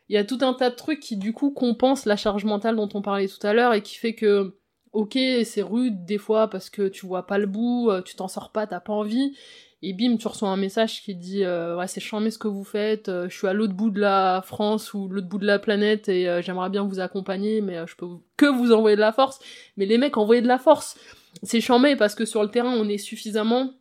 il 0.08 0.16
y 0.16 0.18
a 0.18 0.24
tout 0.24 0.38
un 0.40 0.54
tas 0.54 0.70
de 0.70 0.74
trucs 0.74 0.98
qui 0.98 1.16
du 1.16 1.32
coup 1.32 1.52
compensent 1.52 2.08
la 2.08 2.16
charge 2.16 2.44
mentale 2.44 2.74
dont 2.74 2.88
on 2.94 3.00
parlait 3.00 3.28
tout 3.28 3.46
à 3.46 3.52
l'heure 3.52 3.74
et 3.74 3.82
qui 3.82 3.94
fait 3.94 4.14
que, 4.14 4.56
ok, 4.92 5.16
c'est 5.44 5.62
rude 5.62 6.04
des 6.04 6.18
fois 6.18 6.50
parce 6.50 6.68
que 6.68 6.88
tu 6.88 7.06
vois 7.06 7.28
pas 7.28 7.38
le 7.38 7.46
bout, 7.46 7.92
tu 8.04 8.16
t'en 8.16 8.26
sors 8.26 8.50
pas, 8.50 8.66
t'as 8.66 8.80
pas 8.80 8.92
envie, 8.92 9.36
et 9.84 9.92
bim, 9.94 10.16
tu 10.16 10.28
reçois 10.28 10.48
un 10.48 10.56
message 10.56 11.02
qui 11.02 11.14
dit 11.16 11.44
euh, 11.44 11.76
ouais 11.76 11.88
c'est 11.88 12.00
charmé 12.00 12.30
ce 12.30 12.38
que 12.38 12.46
vous 12.46 12.62
faites, 12.62 13.08
euh, 13.08 13.28
je 13.28 13.36
suis 13.36 13.48
à 13.48 13.52
l'autre 13.52 13.74
bout 13.74 13.90
de 13.90 14.00
la 14.00 14.40
France 14.46 14.94
ou 14.94 15.08
l'autre 15.08 15.26
bout 15.26 15.38
de 15.38 15.46
la 15.46 15.58
planète 15.58 16.08
et 16.08 16.28
euh, 16.28 16.40
j'aimerais 16.40 16.70
bien 16.70 16.84
vous 16.84 17.00
accompagner, 17.00 17.60
mais 17.60 17.84
je 17.86 17.96
peux 17.96 18.06
que 18.36 18.46
vous 18.46 18.72
envoyer 18.72 18.94
de 18.94 19.00
la 19.00 19.12
force. 19.12 19.40
Mais 19.76 19.84
les 19.84 19.98
mecs 19.98 20.16
envoyer 20.16 20.40
de 20.40 20.46
la 20.46 20.58
force, 20.58 20.96
c'est 21.42 21.60
charmé 21.60 21.96
parce 21.96 22.14
que 22.14 22.24
sur 22.24 22.42
le 22.42 22.48
terrain 22.48 22.72
on 22.72 22.88
est 22.88 22.98
suffisamment 22.98 23.72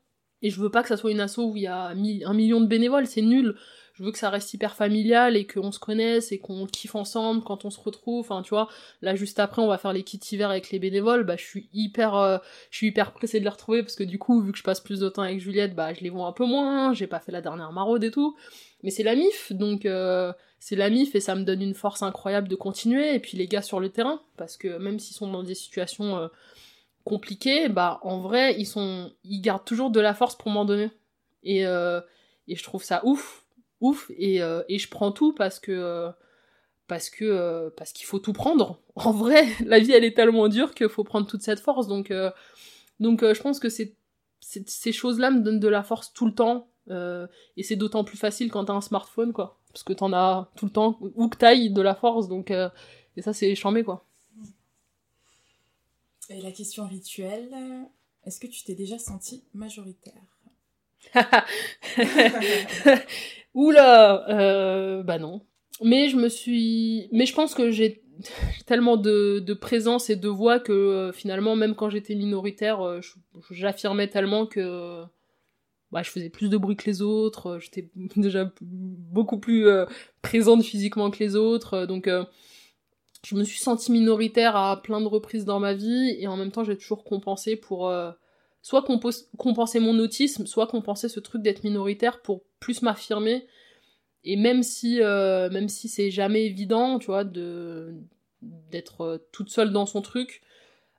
et 0.41 0.49
je 0.49 0.59
veux 0.59 0.71
pas 0.71 0.81
que 0.81 0.87
ça 0.89 0.97
soit 0.97 1.11
une 1.11 1.19
asso 1.19 1.37
où 1.37 1.55
il 1.55 1.63
y 1.63 1.67
a 1.67 1.89
un 1.89 2.33
million 2.33 2.61
de 2.61 2.67
bénévoles, 2.67 3.05
c'est 3.05 3.21
nul. 3.21 3.55
Je 4.01 4.07
veux 4.07 4.11
que 4.11 4.17
ça 4.17 4.31
reste 4.31 4.51
hyper 4.51 4.75
familial 4.75 5.37
et 5.37 5.45
qu'on 5.45 5.71
se 5.71 5.77
connaisse 5.77 6.31
et 6.31 6.39
qu'on 6.39 6.65
kiffe 6.65 6.95
ensemble 6.95 7.43
quand 7.43 7.65
on 7.65 7.69
se 7.69 7.79
retrouve. 7.79 8.21
Enfin, 8.21 8.41
tu 8.41 8.49
vois, 8.49 8.67
là 9.03 9.13
juste 9.13 9.37
après, 9.37 9.61
on 9.61 9.67
va 9.67 9.77
faire 9.77 9.93
les 9.93 10.01
kits 10.01 10.19
hiver 10.31 10.49
avec 10.49 10.71
les 10.71 10.79
bénévoles. 10.79 11.23
Bah, 11.23 11.35
je 11.37 11.43
suis 11.43 11.69
hyper, 11.71 12.15
euh, 12.15 12.39
je 12.71 12.77
suis 12.77 12.87
hyper 12.87 13.11
pressée 13.13 13.37
de 13.37 13.43
les 13.43 13.49
retrouver 13.51 13.83
parce 13.83 13.95
que 13.95 14.03
du 14.03 14.17
coup, 14.17 14.41
vu 14.41 14.53
que 14.53 14.57
je 14.57 14.63
passe 14.63 14.79
plus 14.79 14.99
de 15.01 15.07
temps 15.07 15.21
avec 15.21 15.39
Juliette, 15.39 15.75
bah, 15.75 15.93
je 15.93 15.99
les 15.99 16.09
vois 16.09 16.25
un 16.25 16.31
peu 16.31 16.47
moins. 16.47 16.95
J'ai 16.95 17.05
pas 17.05 17.19
fait 17.19 17.31
la 17.31 17.41
dernière 17.41 17.71
maraude 17.73 18.03
et 18.03 18.09
tout. 18.09 18.35
Mais 18.81 18.89
c'est 18.89 19.03
la 19.03 19.15
MIF, 19.15 19.51
donc 19.53 19.85
euh, 19.85 20.33
c'est 20.57 20.75
la 20.75 20.89
MIF 20.89 21.13
et 21.13 21.19
ça 21.19 21.35
me 21.35 21.43
donne 21.43 21.61
une 21.61 21.75
force 21.75 22.01
incroyable 22.01 22.47
de 22.47 22.55
continuer. 22.55 23.13
Et 23.13 23.19
puis 23.19 23.37
les 23.37 23.45
gars 23.45 23.61
sur 23.61 23.79
le 23.79 23.89
terrain, 23.89 24.19
parce 24.35 24.57
que 24.57 24.79
même 24.79 24.97
s'ils 24.97 25.15
sont 25.15 25.31
dans 25.31 25.43
des 25.43 25.53
situations 25.53 26.17
euh, 26.17 26.27
compliquées, 27.03 27.69
bah 27.69 27.99
en 28.01 28.17
vrai, 28.17 28.55
ils 28.57 28.65
sont, 28.65 29.11
ils 29.25 29.41
gardent 29.41 29.63
toujours 29.63 29.91
de 29.91 29.99
la 29.99 30.15
force 30.15 30.35
pour 30.35 30.49
m'en 30.49 30.65
donner. 30.65 30.89
Et, 31.43 31.61
et 31.61 32.55
je 32.55 32.63
trouve 32.63 32.83
ça 32.83 33.01
ouf, 33.03 33.40
ouf. 33.81 34.11
Et, 34.17 34.41
euh, 34.41 34.63
et 34.69 34.79
je 34.79 34.89
prends 34.89 35.11
tout 35.11 35.33
parce 35.33 35.59
que 35.59 35.71
euh, 35.71 36.11
parce 36.87 37.09
que 37.09 37.25
euh, 37.25 37.69
parce 37.75 37.91
qu'il 37.91 38.05
faut 38.05 38.19
tout 38.19 38.33
prendre. 38.33 38.79
En 38.95 39.11
vrai, 39.11 39.47
la 39.65 39.79
vie 39.79 39.91
elle 39.91 40.03
est 40.03 40.15
tellement 40.15 40.47
dure 40.47 40.73
qu'il 40.73 40.89
faut 40.89 41.03
prendre 41.03 41.27
toute 41.27 41.41
cette 41.41 41.59
force. 41.59 41.87
Donc 41.87 42.13
donc 42.99 43.23
je 43.23 43.41
pense 43.41 43.59
que 43.59 43.69
c'est 43.69 43.95
ces 44.41 44.91
choses-là 44.91 45.31
me 45.31 45.41
donnent 45.41 45.59
de 45.59 45.67
la 45.67 45.83
force 45.83 46.13
tout 46.13 46.25
le 46.25 46.33
temps. 46.33 46.67
et 46.89 47.63
c'est 47.63 47.75
d'autant 47.75 48.03
plus 48.03 48.17
facile 48.17 48.51
quand 48.51 48.65
t'as 48.65 48.73
un 48.73 48.81
smartphone, 48.81 49.33
quoi. 49.33 49.59
Parce 49.71 49.83
que 49.83 49.93
t'en 49.93 50.11
as 50.13 50.51
tout 50.57 50.65
le 50.65 50.71
temps, 50.71 50.99
où 51.15 51.29
que 51.29 51.37
t'ailles, 51.37 51.71
de 51.71 51.81
la 51.81 51.95
force. 51.95 52.27
Donc, 52.27 52.51
et 52.51 53.21
ça, 53.21 53.31
c'est 53.31 53.55
charmé, 53.55 53.83
quoi. 53.83 54.05
Et 56.29 56.41
la 56.41 56.51
question 56.51 56.85
rituelle, 56.85 57.55
est-ce 58.25 58.39
que 58.39 58.47
tu 58.47 58.63
t'es 58.63 58.75
déjà 58.75 58.99
senti 58.99 59.43
majoritaire? 59.53 60.21
Oula, 63.53 64.29
euh, 64.29 65.03
bah 65.03 65.19
non. 65.19 65.41
Mais 65.83 66.09
je 66.09 66.15
me 66.15 66.29
suis, 66.29 67.09
mais 67.11 67.25
je 67.25 67.33
pense 67.33 67.53
que 67.53 67.71
j'ai 67.71 68.03
tellement 68.65 68.97
de, 68.97 69.53
présence 69.53 70.09
et 70.09 70.15
de 70.15 70.27
voix 70.29 70.59
que 70.59 70.71
euh, 70.71 71.11
finalement, 71.11 71.55
même 71.55 71.75
quand 71.75 71.89
j'étais 71.89 72.15
minoritaire, 72.15 72.81
euh, 72.81 73.01
j'affirmais 73.49 74.07
tellement 74.07 74.45
que 74.45 75.03
bah, 75.91 76.03
je 76.03 76.09
faisais 76.09 76.29
plus 76.29 76.49
de 76.49 76.57
bruit 76.57 76.77
que 76.77 76.89
les 76.89 77.01
autres. 77.01 77.59
J'étais 77.59 77.89
déjà 78.15 78.51
beaucoup 78.61 79.39
plus 79.39 79.67
présente 80.21 80.63
physiquement 80.63 81.11
que 81.11 81.19
les 81.19 81.35
autres. 81.35 81.85
donc, 81.85 82.09
je 83.23 83.35
me 83.35 83.43
suis 83.43 83.59
sentie 83.59 83.91
minoritaire 83.91 84.55
à 84.55 84.81
plein 84.81 84.99
de 84.99 85.05
reprises 85.05 85.45
dans 85.45 85.59
ma 85.59 85.75
vie 85.75 86.15
et 86.17 86.27
en 86.27 86.37
même 86.37 86.51
temps, 86.51 86.63
j'ai 86.63 86.77
toujours 86.77 87.03
compensé 87.03 87.55
pour 87.55 87.91
soit 88.61 88.85
compenser 89.37 89.79
mon 89.79 89.97
autisme, 89.99 90.45
soit 90.45 90.67
compenser 90.67 91.09
ce 91.09 91.19
truc 91.19 91.41
d'être 91.41 91.63
minoritaire 91.63 92.21
pour 92.21 92.43
plus 92.59 92.81
m'affirmer. 92.81 93.47
Et 94.23 94.35
même 94.35 94.63
si, 94.63 95.01
euh, 95.01 95.49
même 95.49 95.67
si 95.67 95.87
c'est 95.87 96.11
jamais 96.11 96.45
évident, 96.45 96.99
tu 96.99 97.07
vois, 97.07 97.23
de 97.23 97.95
d'être 98.41 99.01
euh, 99.01 99.17
toute 99.31 99.49
seule 99.49 99.71
dans 99.71 99.85
son 99.85 100.01
truc, 100.01 100.41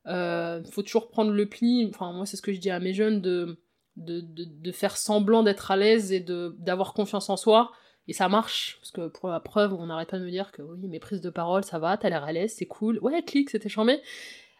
euh, 0.07 0.63
faut 0.65 0.83
toujours 0.83 1.09
prendre 1.09 1.31
le 1.31 1.49
pli. 1.49 1.89
Enfin, 1.89 2.13
moi, 2.13 2.27
c'est 2.27 2.37
ce 2.37 2.43
que 2.43 2.53
je 2.53 2.59
dis 2.59 2.71
à 2.71 2.81
mes 2.81 2.95
jeunes 2.95 3.21
de 3.21 3.59
de, 3.97 4.73
faire 4.73 4.97
semblant 4.97 5.43
d'être 5.43 5.71
à 5.71 5.77
l'aise 5.77 6.13
et 6.13 6.21
de 6.21 6.57
d'avoir 6.59 6.95
confiance 6.95 7.31
en 7.31 7.37
soi. 7.37 7.73
Et 8.09 8.13
ça 8.13 8.29
marche, 8.29 8.79
parce 8.81 8.91
que 8.91 9.07
pour 9.09 9.29
la 9.29 9.39
preuve, 9.39 9.75
on 9.75 9.87
n'arrête 9.87 10.11
pas 10.11 10.19
de 10.19 10.25
me 10.25 10.31
dire 10.31 10.51
que 10.51 10.63
oui, 10.63 10.89
mes 10.89 10.99
prises 10.99 11.21
de 11.21 11.31
parole, 11.31 11.63
ça 11.63 11.79
va, 11.79 11.97
t'as 11.97 12.09
l'air 12.11 12.25
à 12.25 12.33
l'aise, 12.33 12.53
c'est 12.57 12.67
cool. 12.67 12.99
Ouais, 13.01 13.23
clic, 13.23 13.51
c'était 13.51 13.69
charmé. 13.69 14.01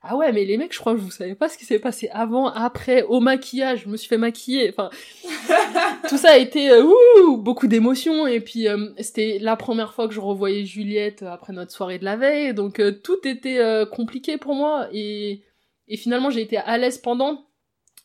Ah 0.05 0.17
ouais, 0.17 0.33
mais 0.33 0.45
les 0.45 0.57
mecs, 0.57 0.73
je 0.75 0.81
crois 0.81 0.95
que 0.95 0.99
vous 0.99 1.13
savez 1.13 1.37
pas 1.37 1.49
ce 1.49 1.57
qui 1.57 1.65
s'est 1.65 1.79
passé 1.79 2.09
avant, 2.13 2.49
après, 2.49 3.03
au 3.05 3.21
maquillage, 3.21 3.85
je 3.85 3.89
me 3.89 3.97
suis 3.97 4.09
fait 4.09 4.19
maquiller, 4.19 4.69
enfin, 4.69 4.91
tout 6.09 6.17
ça 6.17 6.33
a 6.33 6.37
été 6.39 6.71
euh, 6.71 6.83
ouh, 6.83 7.37
beaucoup 7.37 7.69
d'émotions, 7.69 8.27
et 8.27 8.41
puis 8.41 8.67
euh, 8.67 8.91
c'était 8.99 9.39
la 9.41 9.55
première 9.55 9.95
fois 9.95 10.09
que 10.09 10.15
je 10.15 10.19
revoyais 10.19 10.65
Juliette 10.65 11.23
après 11.23 11.53
notre 11.53 11.71
soirée 11.71 12.01
de 12.01 12.05
la 12.05 12.17
veille, 12.17 12.53
donc 12.53 12.81
euh, 12.81 12.91
tout 12.91 13.29
était 13.29 13.59
euh, 13.59 13.87
compliqué 13.87 14.39
pour 14.39 14.57
moi, 14.57 14.89
et, 14.93 15.45
et 15.87 15.97
finalement 15.97 16.31
j'ai 16.31 16.41
été 16.41 16.57
à 16.57 16.79
l'aise 16.79 16.99
pendant, 16.99 17.47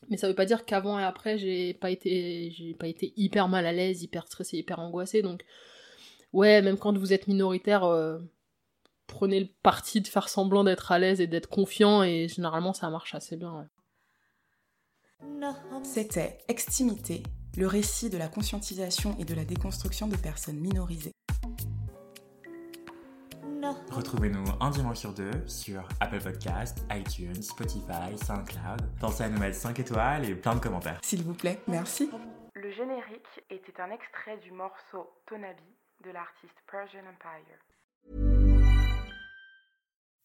mais 0.08 0.16
ça 0.16 0.28
veut 0.28 0.36
pas 0.36 0.46
dire 0.46 0.64
qu'avant 0.64 1.00
et 1.00 1.04
après 1.04 1.36
j'ai 1.36 1.74
pas 1.74 1.90
été 1.90 2.52
j'ai 2.56 2.74
pas 2.74 2.86
été 2.86 3.12
hyper 3.16 3.48
mal 3.48 3.66
à 3.66 3.72
l'aise, 3.72 4.04
hyper 4.04 4.26
stressée, 4.26 4.58
hyper 4.58 4.78
angoissée, 4.78 5.22
donc 5.22 5.42
ouais, 6.32 6.62
même 6.62 6.78
quand 6.78 6.96
vous 6.96 7.12
êtes 7.12 7.26
minoritaire, 7.26 7.84
euh, 7.84 8.18
prenez 9.08 9.40
le 9.40 9.48
parti 9.62 10.00
de 10.00 10.06
faire 10.06 10.28
semblant 10.28 10.62
d'être 10.62 10.92
à 10.92 11.00
l'aise 11.00 11.20
et 11.20 11.26
d'être 11.26 11.48
confiant, 11.48 12.04
et 12.04 12.28
généralement 12.28 12.72
ça 12.72 12.88
marche 12.90 13.16
assez 13.16 13.36
bien. 13.36 13.52
ouais. 13.52 13.64
C'était 15.82 16.38
Extimité, 16.46 17.24
le 17.56 17.66
récit 17.66 18.10
de 18.10 18.18
la 18.18 18.28
conscientisation 18.28 19.16
et 19.18 19.24
de 19.24 19.34
la 19.34 19.44
déconstruction 19.44 20.06
de 20.06 20.16
personnes 20.16 20.60
minorisées. 20.60 21.12
Retrouvez-nous 23.90 24.44
un 24.60 24.70
dimanche 24.70 24.98
sur 24.98 25.12
deux 25.12 25.46
sur 25.46 25.86
Apple 26.00 26.22
Podcast, 26.22 26.86
iTunes, 26.90 27.42
Spotify, 27.42 28.16
SoundCloud. 28.16 28.82
Pensez 29.00 29.24
à 29.24 29.28
nous 29.28 29.38
mettre 29.38 29.56
5 29.56 29.78
étoiles 29.80 30.24
et 30.24 30.34
plein 30.34 30.54
de 30.54 30.60
commentaires. 30.60 31.00
S'il 31.02 31.22
vous 31.22 31.34
plaît, 31.34 31.60
merci. 31.66 32.10
Le 32.54 32.70
générique 32.70 33.44
était 33.50 33.80
un 33.80 33.90
extrait 33.90 34.38
du 34.38 34.52
morceau 34.52 35.10
Tonabi 35.26 35.62
de 36.04 36.10
l'artiste 36.10 36.54
Persian 36.70 37.00
Empire. 37.00 38.57